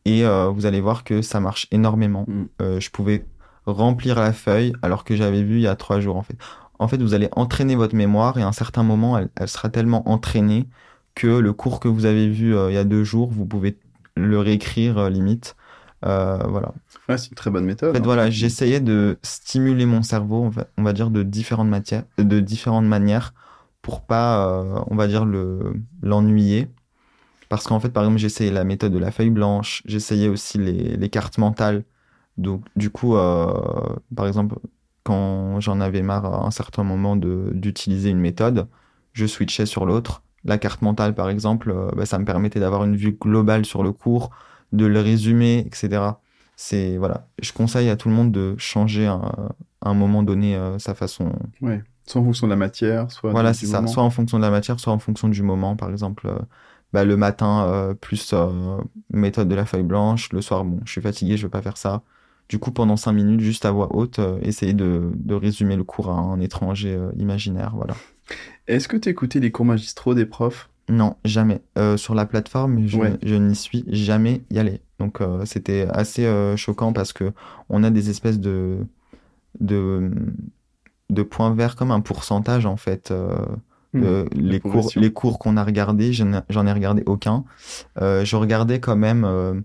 et 0.04 0.24
euh, 0.24 0.48
vous 0.48 0.66
allez 0.66 0.80
voir 0.80 1.04
que 1.04 1.22
ça 1.22 1.40
marche 1.40 1.66
énormément 1.70 2.24
Mm. 2.26 2.44
Euh, 2.60 2.80
je 2.80 2.90
pouvais 2.90 3.24
remplir 3.66 4.16
la 4.20 4.32
feuille 4.32 4.72
alors 4.82 5.04
que 5.04 5.16
j'avais 5.16 5.42
vu 5.42 5.56
il 5.56 5.62
y 5.62 5.66
a 5.68 5.76
trois 5.76 6.00
jours 6.00 6.16
en 6.16 6.22
fait 6.22 6.36
en 6.78 6.88
fait 6.88 7.00
vous 7.02 7.14
allez 7.14 7.28
entraîner 7.32 7.76
votre 7.76 7.94
mémoire 7.94 8.38
et 8.38 8.42
à 8.42 8.48
un 8.48 8.52
certain 8.52 8.82
moment 8.82 9.18
elle, 9.18 9.30
elle 9.36 9.48
sera 9.48 9.68
tellement 9.68 10.08
entraînée 10.08 10.68
que 11.14 11.26
le 11.26 11.52
cours 11.52 11.80
que 11.80 11.88
vous 11.88 12.04
avez 12.06 12.28
vu 12.28 12.56
euh, 12.56 12.70
il 12.70 12.74
y 12.74 12.78
a 12.78 12.84
deux 12.84 13.04
jours 13.04 13.30
vous 13.30 13.46
pouvez 13.46 13.78
le 14.16 14.38
réécrire 14.38 14.98
euh, 14.98 15.10
limite 15.10 15.56
Euh, 16.04 16.38
voilà 16.48 16.72
Ouais, 17.08 17.18
c'est 17.18 17.28
une 17.30 17.34
très 17.36 17.50
bonne 17.50 17.64
méthode. 17.64 17.90
en 17.90 17.94
fait, 17.94 17.98
hein. 18.00 18.02
voilà, 18.04 18.30
j'essayais 18.30 18.80
de 18.80 19.18
stimuler 19.22 19.86
mon 19.86 20.02
cerveau, 20.02 20.42
on 20.44 20.48
va, 20.48 20.66
on 20.78 20.82
va 20.82 20.92
dire, 20.92 21.10
de 21.10 21.22
différentes 21.22 21.68
matières, 21.68 22.04
de 22.18 22.40
différentes 22.40 22.86
manières, 22.86 23.34
pour 23.82 24.02
pas, 24.02 24.64
on 24.88 24.96
va 24.96 25.06
dire, 25.08 25.24
le 25.24 25.74
l'ennuyer. 26.02 26.68
Parce 27.48 27.66
qu'en 27.66 27.80
fait, 27.80 27.90
par 27.90 28.04
exemple, 28.04 28.18
j'essayais 28.20 28.50
la 28.50 28.64
méthode 28.64 28.92
de 28.92 28.98
la 28.98 29.10
feuille 29.10 29.30
blanche, 29.30 29.82
j'essayais 29.86 30.28
aussi 30.28 30.58
les, 30.58 30.96
les 30.96 31.08
cartes 31.10 31.38
mentales. 31.38 31.84
Donc, 32.38 32.64
du 32.76 32.90
coup, 32.90 33.16
euh, 33.16 33.96
par 34.14 34.26
exemple, 34.26 34.56
quand 35.04 35.60
j'en 35.60 35.80
avais 35.80 36.02
marre 36.02 36.26
à 36.26 36.46
un 36.46 36.50
certain 36.50 36.84
moment 36.84 37.16
d'utiliser 37.16 38.10
une 38.10 38.20
méthode, 38.20 38.68
je 39.12 39.26
switchais 39.26 39.66
sur 39.66 39.84
l'autre. 39.86 40.22
La 40.44 40.58
carte 40.58 40.82
mentale, 40.82 41.14
par 41.14 41.28
exemple, 41.28 41.70
euh, 41.70 41.90
bah, 41.96 42.06
ça 42.06 42.18
me 42.18 42.24
permettait 42.24 42.60
d'avoir 42.60 42.84
une 42.84 42.96
vue 42.96 43.16
globale 43.20 43.64
sur 43.64 43.82
le 43.82 43.92
cours, 43.92 44.30
de 44.72 44.86
le 44.86 45.00
résumer, 45.00 45.58
etc 45.66 46.12
c'est 46.56 46.96
voilà. 46.96 47.26
Je 47.40 47.52
conseille 47.52 47.88
à 47.88 47.96
tout 47.96 48.08
le 48.08 48.14
monde 48.14 48.30
de 48.30 48.54
changer 48.58 49.06
à, 49.06 49.14
à 49.80 49.90
un 49.90 49.94
moment 49.94 50.22
donné 50.22 50.56
euh, 50.56 50.78
sa 50.78 50.94
façon. 50.94 51.32
Ouais. 51.60 51.82
Soit 52.06 52.20
en 52.20 52.24
fonction 52.24 52.46
de 52.46 52.52
la 52.52 52.56
matière, 52.56 53.10
soit 53.10 53.30
voilà 53.30 53.54
c'est 53.54 53.66
ça. 53.66 53.76
moment. 53.76 53.88
soit 53.88 54.02
en 54.02 54.10
fonction 54.10 54.38
de 54.38 54.42
la 54.42 54.50
matière 54.50 54.78
soit 54.78 54.92
en 54.92 54.98
fonction 54.98 55.28
du 55.28 55.42
moment. 55.42 55.76
Par 55.76 55.90
exemple 55.90 56.28
euh, 56.28 56.38
bah, 56.92 57.04
le 57.04 57.16
matin 57.16 57.66
euh, 57.68 57.94
plus 57.94 58.34
méthode 59.10 59.48
de 59.48 59.54
la 59.54 59.64
feuille 59.64 59.82
blanche. 59.82 60.32
Le 60.32 60.40
soir 60.40 60.64
bon 60.64 60.80
je 60.84 60.92
suis 60.92 61.00
fatigué 61.00 61.36
je 61.36 61.44
veux 61.44 61.50
pas 61.50 61.62
faire 61.62 61.76
ça 61.76 62.02
du 62.52 62.58
coup 62.58 62.70
pendant 62.70 62.98
cinq 62.98 63.12
minutes 63.12 63.40
juste 63.40 63.64
à 63.64 63.70
voix 63.70 63.96
haute 63.96 64.18
euh, 64.18 64.38
essayer 64.42 64.74
de, 64.74 65.10
de 65.14 65.34
résumer 65.34 65.74
le 65.74 65.84
cours 65.84 66.10
à 66.10 66.18
un 66.18 66.38
étranger 66.38 66.94
euh, 66.94 67.10
imaginaire 67.16 67.72
voilà. 67.74 67.94
Est-ce 68.68 68.88
que 68.88 68.98
tu 68.98 69.08
écoutais 69.08 69.40
les 69.40 69.50
cours 69.50 69.64
magistraux 69.64 70.12
des 70.12 70.26
profs? 70.26 70.68
Non 70.90 71.16
jamais. 71.24 71.62
Euh, 71.78 71.96
sur 71.96 72.14
la 72.14 72.26
plateforme 72.26 72.86
je, 72.86 72.98
Ouais. 72.98 73.16
je 73.22 73.36
n'y 73.36 73.56
suis 73.56 73.86
jamais 73.88 74.42
y 74.50 74.58
allé. 74.58 74.82
Donc 74.98 75.22
euh, 75.22 75.46
c'était 75.46 75.86
assez 75.90 76.30
choquant 76.58 76.92
parce 76.92 77.14
que 77.14 77.32
on 77.70 77.84
a 77.84 77.90
des 77.90 78.10
espèces 78.10 78.38
de 78.38 78.76
de 79.58 80.10
de 81.08 81.22
points 81.22 81.54
verts 81.54 81.74
comme 81.74 81.90
un 81.90 82.00
pourcentage 82.02 82.66
en 82.66 82.76
fait 82.76 83.12
euh, 83.12 83.46
Hmm. 83.94 84.24
les 84.34 84.60
cours 84.60 84.90
les 84.96 85.10
cours 85.12 85.38
qu'on 85.38 85.56
a 85.56 85.64
regardés. 85.64 86.12
J'en 86.12 86.66
ai, 86.66 86.72
regardé 86.72 87.02
aucun. 87.06 87.44
Euh, 88.00 88.26
je 88.26 88.36
regardais 88.36 88.78
quand 88.80 88.96
même 88.96 89.64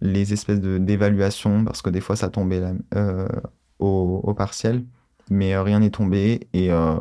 les 0.00 0.32
espèces 0.32 0.60
de 0.60 0.78
d'évaluation 0.78 1.64
parce 1.64 1.82
que 1.82 1.90
des 1.90 2.00
fois 2.00 2.16
ça 2.16 2.28
tombait 2.28 2.62
euh, 2.94 3.28
au, 3.78 4.20
au 4.22 4.34
partiel 4.34 4.84
mais 5.30 5.54
euh, 5.54 5.62
rien 5.62 5.80
n'est 5.80 5.90
tombé 5.90 6.48
et 6.52 6.70
euh, 6.70 6.96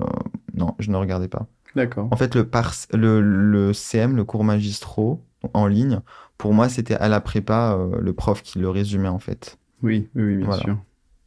non 0.55 0.75
je 0.79 0.91
ne 0.91 0.97
regardais 0.97 1.27
pas 1.27 1.47
D'accord. 1.75 2.07
en 2.09 2.15
fait, 2.15 2.35
le, 2.35 2.47
pars, 2.47 2.73
le, 2.93 3.19
le 3.19 3.73
CM, 3.73 4.15
le 4.15 4.23
cours 4.23 4.45
magistraux 4.45 5.21
en 5.53 5.67
ligne, 5.67 5.99
pour 6.37 6.53
moi, 6.53 6.69
c'était 6.69 6.95
à 6.95 7.09
la 7.09 7.19
prépa 7.19 7.77
le 7.99 8.13
prof 8.13 8.41
qui 8.41 8.59
le 8.59 8.69
résumait 8.69 9.09
en 9.09 9.19
fait. 9.19 9.57
Oui, 9.83 10.09
oui, 10.15 10.37
bien 10.37 10.45
Voilà. 10.45 10.61
sûr. 10.63 10.77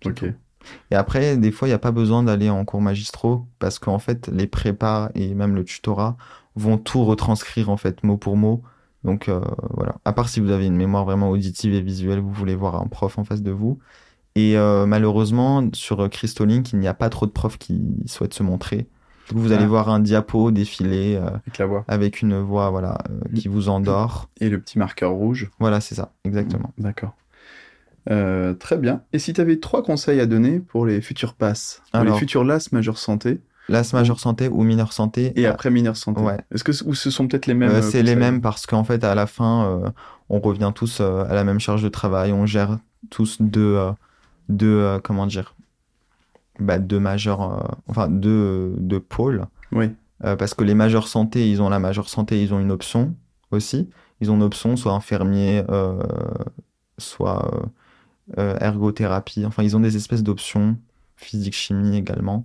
Ok. 0.07 0.25
Et 0.91 0.95
après, 0.95 1.37
des 1.37 1.51
fois, 1.51 1.69
il 1.69 1.71
n'y 1.71 1.75
a 1.75 1.79
pas 1.79 1.91
besoin 1.93 2.23
d'aller 2.23 2.49
en 2.49 2.65
cours 2.65 2.81
magistraux 2.81 3.47
parce 3.59 3.79
qu'en 3.79 3.99
fait, 3.99 4.29
les 4.29 4.47
prépas 4.47 5.11
et 5.15 5.35
même 5.35 5.55
le 5.55 5.65
tutorat 5.65 6.17
vont 6.57 6.79
tout 6.79 7.05
retranscrire 7.05 7.69
en 7.69 7.77
fait 7.77 8.03
mot 8.03 8.17
pour 8.17 8.37
mot. 8.39 8.63
Donc 9.05 9.29
euh, 9.29 9.41
voilà. 9.71 9.97
À 10.05 10.13
part 10.13 10.29
si 10.29 10.41
vous 10.41 10.51
avez 10.51 10.67
une 10.67 10.77
mémoire 10.77 11.05
vraiment 11.05 11.31
auditive 11.31 11.73
et 11.75 11.81
visuelle, 11.81 12.21
vous 12.21 12.33
voulez 12.33 12.55
voir 12.57 12.81
un 12.83 12.87
prof 12.87 13.19
en 13.19 13.25
face 13.25 13.43
de 13.43 13.51
vous. 13.53 13.79
Et 14.35 14.57
euh, 14.57 14.87
malheureusement, 14.87 15.69
sur 15.73 16.09
Crystolink, 16.11 16.73
il 16.73 16.79
n'y 16.79 16.89
a 16.89 16.95
pas 16.95 17.09
trop 17.09 17.27
de 17.27 17.31
profs 17.33 17.59
qui 17.59 17.81
souhaitent 18.07 18.35
se 18.35 18.43
montrer. 18.43 18.87
Coup, 19.29 19.39
vous 19.39 19.53
allez 19.53 19.65
Ah. 19.65 19.69
voir 19.69 19.89
un 19.91 20.01
diapo 20.01 20.51
défiler 20.51 21.17
euh, 21.17 21.29
Avec 21.29 21.59
la 21.59 21.67
voix. 21.67 21.85
avec 21.87 22.23
une 22.23 22.39
voix 22.41 22.71
voilà 22.71 22.99
euh, 23.11 23.21
qui 23.37 23.49
vous 23.49 23.69
endort. 23.69 24.31
Et 24.41 24.49
le 24.49 24.59
petit 24.61 24.79
marqueur 24.79 25.11
rouge. 25.13 25.51
Voilà, 25.59 25.81
c'est 25.81 25.95
ça, 25.95 26.13
exactement. 26.25 26.73
D'accord. 26.79 27.15
Euh, 28.11 28.55
très 28.55 28.79
bien. 28.79 29.03
Et 29.13 29.19
si 29.19 29.33
tu 29.35 29.41
avais 29.41 29.59
trois 29.59 29.83
conseils 29.83 30.19
à 30.21 30.27
donner 30.27 30.61
pour 30.61 30.87
les 30.87 31.01
futurs 31.03 31.35
passes, 31.35 31.83
pour 31.93 32.05
les 32.05 32.13
futurs 32.15 32.43
LAS 32.45 32.69
majeure 32.73 32.97
santé 32.99 33.41
LAS 33.69 33.93
majeure 33.93 34.21
santé 34.21 34.49
ou 34.49 34.63
mineur 34.63 34.93
santé 34.93 35.33
Et 35.37 35.47
après 35.47 35.71
mineur 35.71 35.97
santé. 35.97 36.21
Ouais. 36.21 36.39
Est-ce 36.55 36.65
que 36.65 36.73
ou 36.85 36.95
ce 36.95 37.11
sont 37.11 37.29
peut-être 37.29 37.47
les 37.47 37.55
mêmes 37.55 37.83
C'est 37.83 38.03
les 38.03 38.17
mêmes 38.17 38.41
parce 38.41 38.67
qu'en 38.67 38.85
fait, 38.85 39.05
à 39.05 39.15
la 39.15 39.27
fin, 39.27 39.93
on 40.29 40.41
revient 40.41 40.73
tous 40.75 41.01
à 41.01 41.35
la 41.35 41.45
même 41.45 41.61
charge 41.61 41.83
de 41.83 41.89
travail. 41.89 42.33
On 42.33 42.47
gère 42.47 42.79
tous 43.11 43.37
deux, 43.41 43.79
deux 44.49 44.99
comment 45.05 45.27
dire, 45.27 45.55
bah, 46.59 46.79
deux 46.79 47.01
majeurs, 47.01 47.79
enfin 47.89 48.09
deux, 48.09 48.75
deux 48.79 49.01
pôles. 49.01 49.47
Oui. 49.73 49.91
Euh, 50.25 50.37
parce 50.37 50.55
que 50.55 50.65
les 50.65 50.75
majeurs 50.75 51.09
santé, 51.09 51.49
ils 51.51 51.63
ont 51.63 51.69
la 51.69 51.79
majeure 51.79 52.09
santé, 52.09 52.43
ils 52.43 52.53
ont 52.53 52.61
une 52.61 52.73
option 52.73 53.15
aussi. 53.51 53.89
Ils 54.21 54.31
ont 54.31 54.35
une 54.35 54.43
option, 54.43 54.77
soit 54.77 54.93
infirmier, 54.93 55.63
euh, 55.71 56.03
soit 56.99 57.71
euh, 58.37 58.59
ergothérapie. 58.59 59.47
Enfin, 59.47 59.63
ils 59.63 59.77
ont 59.77 59.81
des 59.81 59.97
espèces 59.97 60.23
d'options, 60.23 60.77
physique, 61.17 61.55
chimie 61.55 61.97
également. 61.97 62.45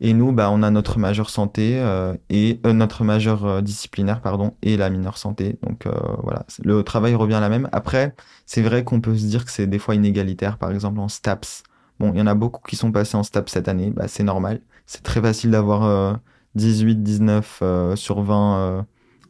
Et 0.00 0.12
nous, 0.12 0.32
bah, 0.32 0.50
on 0.50 0.62
a 0.62 0.70
notre 0.70 0.98
majeur 0.98 1.30
santé 1.30 1.80
et 2.28 2.60
notre 2.64 3.04
majeur 3.04 3.62
disciplinaire, 3.62 4.20
pardon, 4.20 4.54
et 4.62 4.76
la 4.76 4.90
mineure 4.90 5.16
santé. 5.16 5.56
Donc 5.62 5.86
voilà, 6.22 6.44
le 6.62 6.82
travail 6.82 7.14
revient 7.14 7.34
à 7.34 7.40
la 7.40 7.48
même. 7.48 7.68
Après, 7.72 8.14
c'est 8.44 8.60
vrai 8.60 8.82
qu'on 8.84 9.00
peut 9.00 9.16
se 9.16 9.24
dire 9.24 9.44
que 9.44 9.52
c'est 9.52 9.68
des 9.68 9.78
fois 9.78 9.94
inégalitaire. 9.94 10.58
Par 10.58 10.72
exemple, 10.72 10.98
en 10.98 11.08
STAPS, 11.08 11.62
bon, 12.00 12.12
il 12.12 12.18
y 12.18 12.22
en 12.22 12.26
a 12.26 12.34
beaucoup 12.34 12.60
qui 12.68 12.74
sont 12.76 12.90
passés 12.90 13.16
en 13.16 13.22
STAPS 13.22 13.52
cette 13.52 13.68
année. 13.68 13.92
Bah, 13.94 14.08
c'est 14.08 14.24
normal. 14.24 14.60
C'est 14.84 15.04
très 15.04 15.22
facile 15.22 15.52
d'avoir 15.52 16.18
18, 16.54 17.02
19 17.02 17.60
euh, 17.62 17.96
sur 17.96 18.22
20 18.22 18.58
euh, 18.58 18.82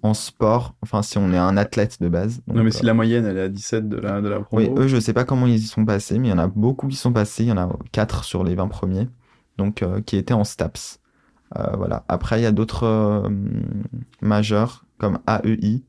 en 0.03 0.15
sport. 0.15 0.75
Enfin, 0.83 1.03
si 1.03 1.19
on 1.19 1.33
est 1.33 1.39
un 1.39 1.57
athlète 1.57 2.01
de 2.01 2.09
base. 2.09 2.41
non, 2.47 2.63
mais 2.63 2.71
si 2.71 2.83
euh, 2.83 2.87
la 2.87 2.95
moyenne, 2.95 3.25
elle 3.25 3.39
est 3.39 3.43
à 3.43 3.49
17 3.49 3.89
de 3.89 3.97
la, 3.97 4.21
de 4.21 4.29
la 4.29 4.41
promo. 4.41 4.63
Oui, 4.63 4.71
eux, 4.77 4.89
je 4.89 5.01
sais 5.01 5.13
pas 5.13 5.25
comment 5.25 5.47
ils 5.47 5.57
y 5.57 5.67
sont 5.67 5.85
passés, 5.85 6.19
mais 6.19 6.29
il 6.29 6.31
y 6.31 6.35
en 6.35 6.39
a 6.39 6.47
beaucoup 6.47 6.89
qui 6.89 6.97
sont 6.97 7.13
passés. 7.13 7.45
Il 7.45 7.49
y 7.49 7.53
en 7.53 7.59
a 7.59 7.69
4 7.93 8.25
sur 8.25 8.45
les 8.45 8.55
20 8.55 8.69
premiers. 8.69 9.09
Donc, 9.59 9.85
qui 10.07 10.17
étaient 10.17 10.35
en 10.35 10.45
STAPS. 10.45 10.99
voilà. 11.55 12.05
Après, 12.09 12.41
il 12.41 12.43
y 12.43 12.47
a 12.47 12.53
d'autres 12.53 13.31
majeurs, 14.21 14.85
comme 14.99 15.19
AEI. 15.29 15.83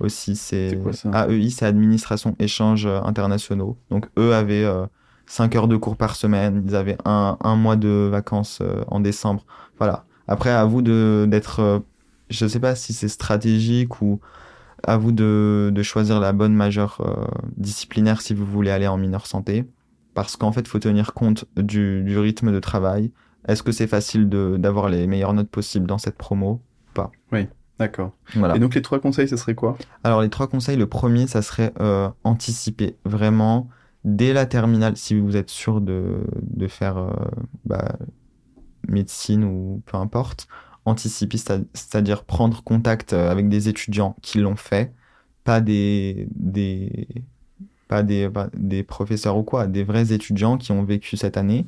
Aussi, 0.00 0.34
c'est. 0.34 0.76
AEI, 1.14 1.50
c'est 1.50 1.66
Administration 1.66 2.34
Échanges 2.38 2.86
Internationaux. 2.86 3.76
Donc, 3.90 4.08
eux 4.18 4.34
avaient 4.34 4.66
5 5.26 5.54
heures 5.54 5.68
de 5.68 5.76
cours 5.76 5.96
par 5.96 6.16
semaine. 6.16 6.64
Ils 6.66 6.74
avaient 6.74 6.98
un, 7.04 7.36
un 7.40 7.56
mois 7.56 7.76
de 7.76 8.08
vacances 8.10 8.60
en 8.88 8.98
décembre. 8.98 9.46
Voilà. 9.78 10.04
Après, 10.28 10.50
à 10.50 10.64
vous 10.64 10.82
d'être, 10.82 11.60
euh, 11.60 11.78
je 12.30 12.44
ne 12.44 12.48
sais 12.48 12.60
pas 12.60 12.74
si 12.74 12.92
c'est 12.92 13.08
stratégique 13.08 14.00
ou 14.00 14.20
à 14.84 14.96
vous 14.96 15.12
de, 15.12 15.70
de 15.72 15.82
choisir 15.82 16.20
la 16.20 16.32
bonne 16.32 16.54
majeure 16.54 16.98
euh, 17.00 17.26
disciplinaire 17.56 18.20
si 18.20 18.34
vous 18.34 18.46
voulez 18.46 18.70
aller 18.70 18.86
en 18.86 18.96
mineur 18.96 19.26
santé. 19.26 19.64
Parce 20.14 20.36
qu'en 20.36 20.52
fait, 20.52 20.60
il 20.60 20.68
faut 20.68 20.78
tenir 20.78 21.14
compte 21.14 21.46
du, 21.56 22.02
du, 22.02 22.18
rythme 22.18 22.52
de 22.52 22.60
travail. 22.60 23.12
Est-ce 23.48 23.62
que 23.62 23.72
c'est 23.72 23.86
facile 23.86 24.28
d'avoir 24.28 24.88
les 24.88 25.06
meilleures 25.06 25.34
notes 25.34 25.50
possibles 25.50 25.86
dans 25.86 25.98
cette 25.98 26.16
promo 26.16 26.60
pas? 26.94 27.10
Oui, 27.32 27.48
d'accord. 27.78 28.12
Voilà. 28.34 28.56
Et 28.56 28.58
donc 28.58 28.74
les 28.74 28.82
trois 28.82 29.00
conseils, 29.00 29.28
ce 29.28 29.36
serait 29.36 29.54
quoi? 29.54 29.76
Alors 30.04 30.20
les 30.20 30.28
trois 30.28 30.46
conseils, 30.46 30.76
le 30.76 30.86
premier, 30.86 31.26
ça 31.26 31.42
serait 31.42 31.72
euh, 31.80 32.08
anticiper 32.24 32.96
vraiment 33.04 33.68
dès 34.04 34.32
la 34.32 34.46
terminale, 34.46 34.96
si 34.96 35.18
vous 35.18 35.36
êtes 35.36 35.50
sûr 35.50 35.80
de, 35.80 36.24
de 36.42 36.68
faire 36.68 36.98
euh, 36.98 37.12
bah, 37.64 37.96
médecine 38.88 39.44
ou 39.44 39.82
peu 39.86 39.96
importe, 39.96 40.46
anticiper, 40.84 41.38
c'est-à-dire 41.38 42.24
prendre 42.24 42.62
contact 42.62 43.12
euh, 43.12 43.30
avec 43.30 43.48
des 43.48 43.68
étudiants 43.68 44.16
qui 44.22 44.38
l'ont 44.38 44.56
fait, 44.56 44.92
pas 45.44 45.60
des, 45.60 46.28
des, 46.34 47.06
pas 47.92 48.02
des, 48.02 48.30
des 48.54 48.82
professeurs 48.82 49.36
ou 49.36 49.42
quoi, 49.42 49.66
des 49.66 49.84
vrais 49.84 50.14
étudiants 50.14 50.56
qui 50.56 50.72
ont 50.72 50.82
vécu 50.82 51.18
cette 51.18 51.36
année, 51.36 51.66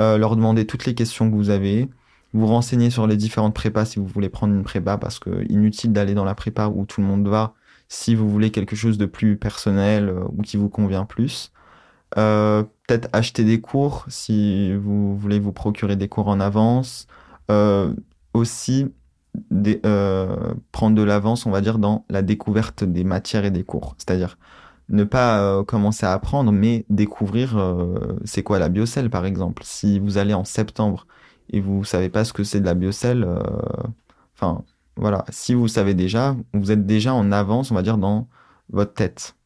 euh, 0.00 0.18
leur 0.18 0.34
demander 0.34 0.66
toutes 0.66 0.86
les 0.86 0.94
questions 0.96 1.30
que 1.30 1.36
vous 1.36 1.50
avez, 1.50 1.88
vous 2.32 2.48
renseigner 2.48 2.90
sur 2.90 3.06
les 3.06 3.16
différentes 3.16 3.54
prépas 3.54 3.84
si 3.84 4.00
vous 4.00 4.06
voulez 4.06 4.28
prendre 4.28 4.52
une 4.54 4.64
prépa, 4.64 4.98
parce 4.98 5.20
que 5.20 5.44
inutile 5.48 5.92
d'aller 5.92 6.14
dans 6.14 6.24
la 6.24 6.34
prépa 6.34 6.66
où 6.66 6.84
tout 6.84 7.00
le 7.00 7.06
monde 7.06 7.28
va 7.28 7.54
si 7.88 8.16
vous 8.16 8.28
voulez 8.28 8.50
quelque 8.50 8.74
chose 8.74 8.98
de 8.98 9.06
plus 9.06 9.36
personnel 9.36 10.08
euh, 10.08 10.24
ou 10.36 10.42
qui 10.42 10.56
vous 10.56 10.68
convient 10.68 11.04
plus. 11.04 11.52
Euh, 12.18 12.64
peut-être 12.88 13.08
acheter 13.12 13.44
des 13.44 13.60
cours 13.60 14.04
si 14.08 14.74
vous 14.74 15.16
voulez 15.16 15.38
vous 15.38 15.52
procurer 15.52 15.94
des 15.94 16.08
cours 16.08 16.26
en 16.26 16.40
avance. 16.40 17.06
Aussi, 18.34 18.86
prendre 20.72 20.96
de 20.96 21.02
l'avance, 21.02 21.46
on 21.46 21.50
va 21.50 21.60
dire, 21.60 21.78
dans 21.78 22.04
la 22.08 22.22
découverte 22.22 22.82
des 22.82 23.04
matières 23.04 23.44
et 23.44 23.50
des 23.50 23.62
cours. 23.62 23.94
C'est-à-dire 23.98 24.38
ne 24.88 25.04
pas 25.04 25.62
commencer 25.64 26.06
à 26.06 26.12
apprendre, 26.12 26.52
mais 26.52 26.84
découvrir 26.90 27.56
c'est 28.24 28.42
quoi 28.42 28.58
la 28.58 28.68
biocelle, 28.68 29.10
par 29.10 29.24
exemple. 29.26 29.62
Si 29.64 29.98
vous 29.98 30.18
allez 30.18 30.34
en 30.34 30.44
septembre 30.44 31.06
et 31.50 31.60
vous 31.60 31.84
savez 31.84 32.08
pas 32.08 32.24
ce 32.24 32.32
que 32.32 32.44
c'est 32.44 32.60
de 32.60 32.66
la 32.66 32.74
biocelle, 32.74 33.26
enfin, 34.34 34.64
voilà. 34.96 35.24
Si 35.30 35.54
vous 35.54 35.68
savez 35.68 35.94
déjà, 35.94 36.36
vous 36.52 36.70
êtes 36.70 36.86
déjà 36.86 37.14
en 37.14 37.32
avance, 37.32 37.70
on 37.70 37.74
va 37.74 37.82
dire, 37.82 37.98
dans 37.98 38.28
votre 38.70 38.94
tête. 38.94 39.36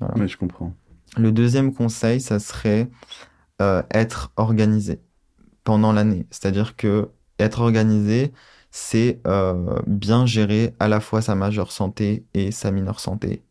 Voilà. 0.00 0.14
Mais 0.16 0.28
je 0.28 0.36
comprends. 0.36 0.72
Le 1.16 1.32
deuxième 1.32 1.72
conseil, 1.72 2.20
ça 2.20 2.38
serait 2.38 2.88
euh, 3.62 3.82
être 3.90 4.32
organisé 4.36 5.00
pendant 5.64 5.92
l'année. 5.92 6.26
C'est-à-dire 6.30 6.76
que 6.76 7.08
être 7.38 7.60
organisé, 7.60 8.32
c'est 8.70 9.20
euh, 9.26 9.80
bien 9.86 10.26
gérer 10.26 10.74
à 10.78 10.88
la 10.88 11.00
fois 11.00 11.22
sa 11.22 11.34
majeure 11.34 11.72
santé 11.72 12.26
et 12.34 12.50
sa 12.50 12.70
mineure 12.70 13.00
santé 13.00 13.42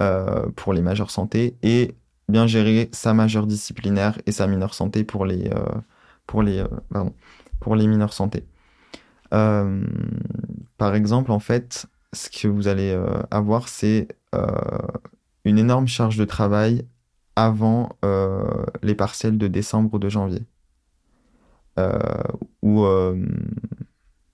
euh, 0.00 0.46
pour 0.56 0.72
les 0.72 0.82
majeures 0.82 1.10
santé 1.10 1.56
et 1.62 1.94
bien 2.28 2.46
gérer 2.46 2.88
sa 2.92 3.14
majeure 3.14 3.46
disciplinaire 3.46 4.18
et 4.26 4.32
sa 4.32 4.46
mineure 4.46 4.74
santé 4.74 5.04
pour 5.04 5.26
les 5.26 5.50
pour 6.26 6.42
les 6.42 6.64
pardon, 6.90 7.12
pour 7.60 7.76
les 7.76 7.86
mineures 7.86 8.14
santé. 8.14 8.44
par 9.30 10.94
exemple, 10.94 11.30
en 11.32 11.38
fait, 11.38 11.86
ce 12.12 12.30
que 12.30 12.48
vous 12.48 12.66
allez 12.68 12.98
avoir, 13.30 13.68
c'est 13.68 14.08
une 15.44 15.58
énorme 15.58 15.86
charge 15.86 16.16
de 16.16 16.24
travail 16.24 16.86
avant 17.36 17.96
euh, 18.04 18.64
les 18.82 18.94
partiels 18.94 19.38
de 19.38 19.48
décembre 19.48 19.94
ou 19.94 19.98
de 19.98 20.08
janvier. 20.08 20.42
Euh, 21.78 21.98
ou 22.62 22.84
euh, 22.84 23.16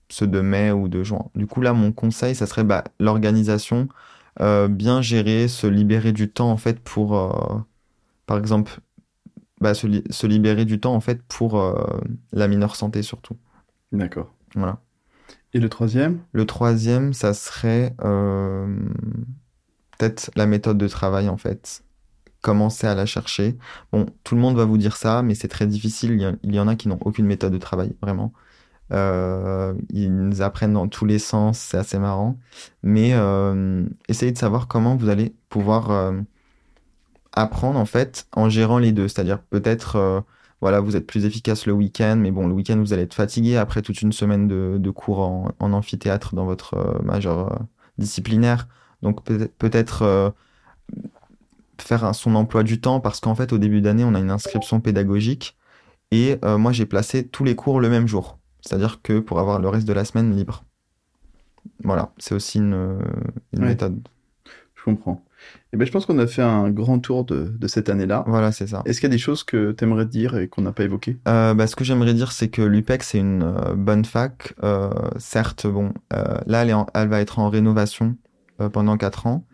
ceux 0.09 0.27
de 0.27 0.41
mai 0.41 0.71
ou 0.71 0.87
de 0.87 1.03
juin. 1.03 1.25
Du 1.35 1.47
coup, 1.47 1.61
là, 1.61 1.73
mon 1.73 1.91
conseil, 1.91 2.35
ça 2.35 2.45
serait 2.45 2.63
bah, 2.63 2.83
l'organisation, 2.99 3.87
bien 4.39 5.01
gérer, 5.01 5.47
se 5.47 5.67
libérer 5.67 6.11
du 6.13 6.29
temps, 6.29 6.51
en 6.51 6.57
fait, 6.57 6.79
pour, 6.79 7.65
par 8.25 8.37
exemple, 8.37 8.79
bah, 9.59 9.73
se, 9.73 10.25
libérer 10.25 10.65
du 10.65 10.79
temps, 10.79 10.93
en 10.93 11.01
fait, 11.01 11.21
pour 11.23 11.75
la 12.31 12.47
mineure 12.47 12.75
santé, 12.75 13.03
surtout. 13.03 13.37
D'accord. 13.91 14.33
Voilà. 14.55 14.79
Et 15.53 15.59
le 15.59 15.69
troisième? 15.69 16.19
Le 16.31 16.45
troisième, 16.45 17.13
ça 17.13 17.33
serait 17.33 17.95
peut-être 19.97 20.31
la 20.35 20.45
méthode 20.47 20.77
de 20.77 20.87
travail, 20.87 21.29
en 21.29 21.37
fait 21.37 21.83
commencer 22.41 22.87
à 22.87 22.95
la 22.95 23.05
chercher. 23.05 23.57
Bon, 23.91 24.07
tout 24.23 24.35
le 24.35 24.41
monde 24.41 24.57
va 24.57 24.65
vous 24.65 24.77
dire 24.77 24.97
ça, 24.97 25.21
mais 25.21 25.35
c'est 25.35 25.47
très 25.47 25.67
difficile. 25.67 26.37
Il 26.43 26.55
y, 26.55 26.59
en 26.59 26.67
a 26.67 26.75
qui 26.75 26.87
n'ont 26.87 26.99
aucune 27.01 27.25
méthode 27.25 27.53
de 27.53 27.57
travail, 27.57 27.95
vraiment. 28.01 28.33
Euh, 28.91 29.73
ils 29.89 30.41
apprennent 30.41 30.73
dans 30.73 30.87
tous 30.87 31.05
les 31.05 31.19
sens, 31.19 31.57
c'est 31.59 31.77
assez 31.77 31.99
marrant. 31.99 32.37
Mais 32.83 33.11
euh, 33.13 33.85
essayez 34.09 34.31
de 34.31 34.37
savoir 34.37 34.67
comment 34.67 34.95
vous 34.95 35.09
allez 35.09 35.33
pouvoir 35.49 35.91
euh, 35.91 36.19
apprendre 37.33 37.79
en 37.79 37.85
fait 37.85 38.27
en 38.33 38.49
gérant 38.49 38.79
les 38.79 38.91
deux. 38.91 39.07
C'est-à-dire 39.07 39.39
peut-être, 39.41 40.23
voilà, 40.61 40.79
vous 40.81 40.95
êtes 40.95 41.07
plus 41.07 41.25
efficace 41.25 41.65
le 41.65 41.73
week-end, 41.73 42.17
mais 42.17 42.31
bon, 42.31 42.47
le 42.47 42.53
week-end 42.53 42.77
vous 42.77 42.93
allez 42.93 43.03
être 43.03 43.13
fatigué 43.13 43.57
après 43.57 43.81
toute 43.81 44.01
une 44.01 44.11
semaine 44.11 44.47
de, 44.47 44.89
cours 44.89 45.19
en, 45.19 45.53
amphithéâtre 45.59 46.35
dans 46.35 46.45
votre 46.45 47.01
majeur 47.03 47.59
disciplinaire. 47.97 48.67
Donc 49.01 49.23
peut-être 49.23 50.33
faire 51.79 52.13
son 52.13 52.35
emploi 52.35 52.63
du 52.63 52.81
temps 52.81 52.99
parce 52.99 53.19
qu'en 53.21 53.35
fait, 53.35 53.53
au 53.53 53.57
début 53.57 53.81
d'année, 53.81 54.03
on 54.03 54.13
a 54.13 54.19
une 54.19 54.31
inscription 54.31 54.81
pédagogique 54.81 55.57
et 56.11 56.37
moi, 56.43 56.73
j'ai 56.73 56.85
placé 56.85 57.27
tous 57.27 57.45
les 57.45 57.55
cours 57.55 57.79
le 57.79 57.89
même 57.89 58.07
jour. 58.07 58.40
C'est-à-dire 58.61 59.01
que 59.01 59.19
pour 59.19 59.39
avoir 59.39 59.59
le 59.59 59.67
reste 59.69 59.87
de 59.87 59.93
la 59.93 60.05
semaine 60.05 60.35
libre. 60.35 60.63
Voilà, 61.83 62.11
c'est 62.17 62.33
aussi 62.33 62.59
une, 62.59 62.99
méthode. 63.53 64.07
Je 64.75 64.83
comprends. 64.83 65.23
Eh 65.73 65.77
ben, 65.77 65.85
je 65.85 65.91
pense 65.91 66.05
qu'on 66.05 66.19
a 66.19 66.27
fait 66.27 66.41
un 66.41 66.69
grand 66.69 66.99
tour 66.99 67.23
de, 67.25 67.67
cette 67.67 67.89
année-là. 67.89 68.23
Voilà, 68.27 68.51
c'est 68.51 68.67
ça. 68.67 68.81
Est-ce 68.85 68.99
qu'il 68.99 69.09
y 69.09 69.11
a 69.11 69.15
des 69.15 69.19
choses 69.19 69.43
que 69.43 69.71
tu 69.71 69.83
aimerais 69.83 70.05
dire 70.05 70.37
et 70.37 70.47
qu'on 70.47 70.61
n'a 70.61 70.71
pas 70.71 70.83
évoquées? 70.83 71.17
Euh, 71.27 71.53
bah, 71.53 71.67
Ce 71.67 71.75
que 71.75 71.83
j'aimerais 71.83 72.13
dire, 72.13 72.31
c'est 72.31 72.49
que 72.49 72.61
l'UPEC, 72.61 73.03
c'est 73.03 73.19
une 73.19 73.43
euh, 73.43 73.75
bonne 73.75 74.05
fac. 74.05 74.53
certes, 75.17 75.67
bon, 75.67 75.93
là, 76.11 76.63
elle, 76.63 76.75
elle, 76.93 77.07
va 77.07 77.21
être 77.21 77.39
en 77.39 77.49
rénovation 77.49 78.15
pendant 78.71 78.97
4 78.97 79.27
ans. 79.27 79.45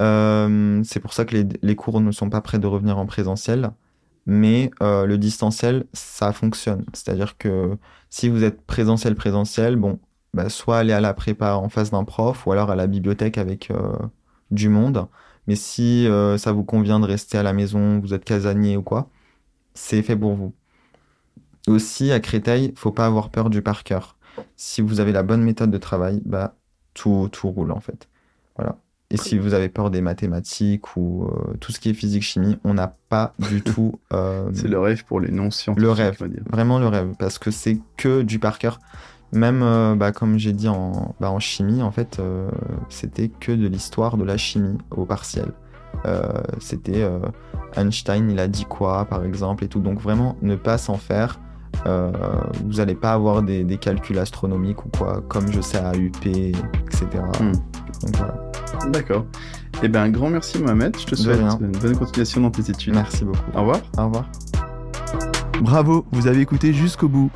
Euh, 0.00 0.80
c'est 0.84 1.00
pour 1.00 1.12
ça 1.12 1.24
que 1.24 1.36
les, 1.62 1.76
cours 1.76 2.00
ne 2.00 2.12
sont 2.12 2.30
pas 2.30 2.40
prêts 2.40 2.58
de 2.58 2.66
revenir 2.66 2.98
en 2.98 3.06
présentiel. 3.06 3.70
Mais 4.28 4.70
euh, 4.82 5.06
le 5.06 5.16
distanciel, 5.16 5.86
ça 5.94 6.32
fonctionne. 6.32 6.84
C'est-à-dire 6.92 7.38
que 7.38 7.78
si 8.10 8.28
vous 8.28 8.44
êtes 8.44 8.60
présentiel, 8.66 9.14
présentiel, 9.14 9.76
bon, 9.76 9.98
bah, 10.34 10.50
soit 10.50 10.78
aller 10.78 10.92
à 10.92 11.00
la 11.00 11.14
prépa 11.14 11.54
en 11.54 11.70
face 11.70 11.90
d'un 11.90 12.04
prof, 12.04 12.46
ou 12.46 12.52
alors 12.52 12.70
à 12.70 12.76
la 12.76 12.86
bibliothèque 12.86 13.38
avec 13.38 13.70
euh, 13.70 13.96
du 14.50 14.68
monde. 14.68 15.08
Mais 15.46 15.56
si 15.56 16.06
euh, 16.06 16.36
ça 16.36 16.52
vous 16.52 16.62
convient 16.62 17.00
de 17.00 17.06
rester 17.06 17.38
à 17.38 17.42
la 17.42 17.54
maison, 17.54 18.00
vous 18.00 18.12
êtes 18.12 18.24
casanier 18.24 18.76
ou 18.76 18.82
quoi, 18.82 19.08
c'est 19.74 20.02
fait 20.02 20.16
pour 20.16 20.34
vous. 20.34 20.54
Aussi, 21.66 22.12
à 22.12 22.20
Créteil, 22.20 22.74
faut 22.76 22.92
pas 22.92 23.06
avoir 23.06 23.30
peur 23.30 23.48
du 23.48 23.62
par 23.62 23.82
cœur. 23.82 24.18
Si 24.56 24.82
vous 24.82 25.00
avez 25.00 25.12
la 25.12 25.22
bonne 25.22 25.42
méthode 25.42 25.70
de 25.70 25.78
travail, 25.78 26.20
bah, 26.26 26.54
tout, 26.94 27.30
tout 27.32 27.48
roule 27.50 27.72
en 27.72 27.80
fait. 27.80 28.08
Voilà. 28.56 28.78
Et 29.10 29.16
si 29.16 29.38
vous 29.38 29.54
avez 29.54 29.70
peur 29.70 29.90
des 29.90 30.02
mathématiques 30.02 30.94
ou 30.96 31.24
euh, 31.24 31.54
tout 31.60 31.72
ce 31.72 31.80
qui 31.80 31.88
est 31.88 31.94
physique-chimie, 31.94 32.58
on 32.62 32.74
n'a 32.74 32.94
pas 33.08 33.32
du 33.38 33.62
tout. 33.62 33.98
euh, 34.12 34.50
C'est 34.52 34.68
le 34.68 34.78
rêve 34.78 35.04
pour 35.06 35.18
les 35.20 35.30
non-scientifiques. 35.30 35.82
Le 35.82 35.90
rêve. 35.90 36.16
on 36.20 36.24
va 36.24 36.28
dire. 36.30 36.42
Vraiment 36.50 36.78
le 36.78 36.88
rêve, 36.88 37.12
parce 37.18 37.38
que 37.38 37.50
c'est 37.50 37.78
que 37.96 38.20
du 38.20 38.38
par 38.38 38.58
cœur. 38.58 38.80
Même, 39.32 39.62
euh, 39.62 39.94
bah, 39.94 40.12
comme 40.12 40.38
j'ai 40.38 40.52
dit 40.52 40.68
en, 40.68 41.14
bah, 41.20 41.30
en 41.30 41.38
chimie, 41.38 41.82
en 41.82 41.90
fait, 41.90 42.20
c'était 42.90 43.28
que 43.28 43.52
de 43.52 43.66
l'histoire 43.66 44.18
de 44.18 44.24
la 44.24 44.36
chimie 44.36 44.76
au 44.90 45.04
partiel. 45.06 45.52
C'était 46.60 47.02
Einstein, 47.76 48.30
il 48.30 48.38
a 48.38 48.46
dit 48.46 48.66
quoi, 48.66 49.04
par 49.06 49.24
exemple, 49.24 49.64
et 49.64 49.68
tout. 49.68 49.80
Donc 49.80 50.00
vraiment, 50.00 50.36
ne 50.42 50.54
pas 50.54 50.76
s'en 50.78 50.96
faire. 50.96 51.40
Vous 51.84 52.72
n'allez 52.74 52.94
pas 52.94 53.12
avoir 53.12 53.42
des, 53.42 53.64
des 53.64 53.78
calculs 53.78 54.18
astronomiques 54.18 54.84
ou 54.84 54.90
quoi, 54.90 55.22
comme 55.28 55.50
je 55.50 55.60
sais 55.60 55.78
à 55.78 55.92
UP, 55.96 56.24
etc. 56.26 57.06
Donc 58.02 58.16
voilà. 58.16 58.34
D'accord. 58.90 59.24
Eh 59.82 59.88
bien, 59.88 60.02
un 60.02 60.10
grand 60.10 60.30
merci, 60.30 60.58
Mohamed. 60.58 60.96
Je 60.98 61.06
te 61.06 61.14
souhaite 61.14 61.40
une 61.60 61.72
bonne 61.72 61.96
continuation 61.96 62.40
dans 62.40 62.50
tes 62.50 62.70
études. 62.70 62.94
Merci 62.94 63.24
beaucoup. 63.24 63.38
Au 63.54 63.60
revoir. 63.60 63.80
Au 63.96 64.06
revoir. 64.06 64.30
Bravo, 65.60 66.04
vous 66.12 66.26
avez 66.26 66.40
écouté 66.40 66.72
jusqu'au 66.72 67.08
bout. 67.08 67.30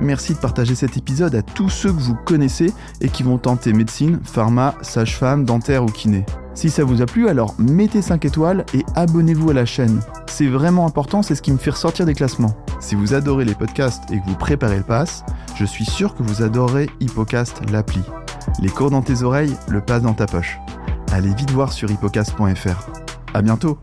Merci 0.00 0.34
de 0.34 0.38
partager 0.38 0.74
cet 0.74 0.96
épisode 0.96 1.34
à 1.34 1.42
tous 1.42 1.68
ceux 1.68 1.92
que 1.92 2.00
vous 2.00 2.16
connaissez 2.24 2.72
et 3.00 3.08
qui 3.08 3.22
vont 3.22 3.38
tenter 3.38 3.72
médecine, 3.72 4.20
pharma, 4.24 4.74
sage-femme, 4.82 5.44
dentaire 5.44 5.84
ou 5.84 5.86
kiné. 5.86 6.24
Si 6.54 6.70
ça 6.70 6.84
vous 6.84 7.00
a 7.02 7.06
plu, 7.06 7.28
alors 7.28 7.54
mettez 7.58 8.02
5 8.02 8.24
étoiles 8.24 8.64
et 8.74 8.84
abonnez-vous 8.94 9.50
à 9.50 9.54
la 9.54 9.64
chaîne. 9.64 10.00
C'est 10.26 10.48
vraiment 10.48 10.86
important, 10.86 11.22
c'est 11.22 11.34
ce 11.34 11.42
qui 11.42 11.52
me 11.52 11.56
fait 11.56 11.70
ressortir 11.70 12.04
des 12.04 12.14
classements. 12.14 12.56
Si 12.80 12.94
vous 12.94 13.14
adorez 13.14 13.44
les 13.44 13.54
podcasts 13.54 14.02
et 14.10 14.18
que 14.18 14.26
vous 14.26 14.34
préparez 14.34 14.78
le 14.78 14.82
pass, 14.82 15.24
je 15.56 15.64
suis 15.64 15.84
sûr 15.84 16.14
que 16.14 16.22
vous 16.22 16.42
adorez 16.42 16.90
Hippocast 17.00 17.62
l'appli. 17.70 18.02
Les 18.60 18.68
cours 18.68 18.90
dans 18.90 19.02
tes 19.02 19.22
oreilles, 19.22 19.56
le 19.68 19.80
pass 19.80 20.02
dans 20.02 20.14
ta 20.14 20.26
poche. 20.26 20.58
Allez 21.12 21.34
vite 21.34 21.50
voir 21.50 21.72
sur 21.72 21.90
hippocast.fr. 21.90 22.86
À 23.34 23.42
bientôt 23.42 23.78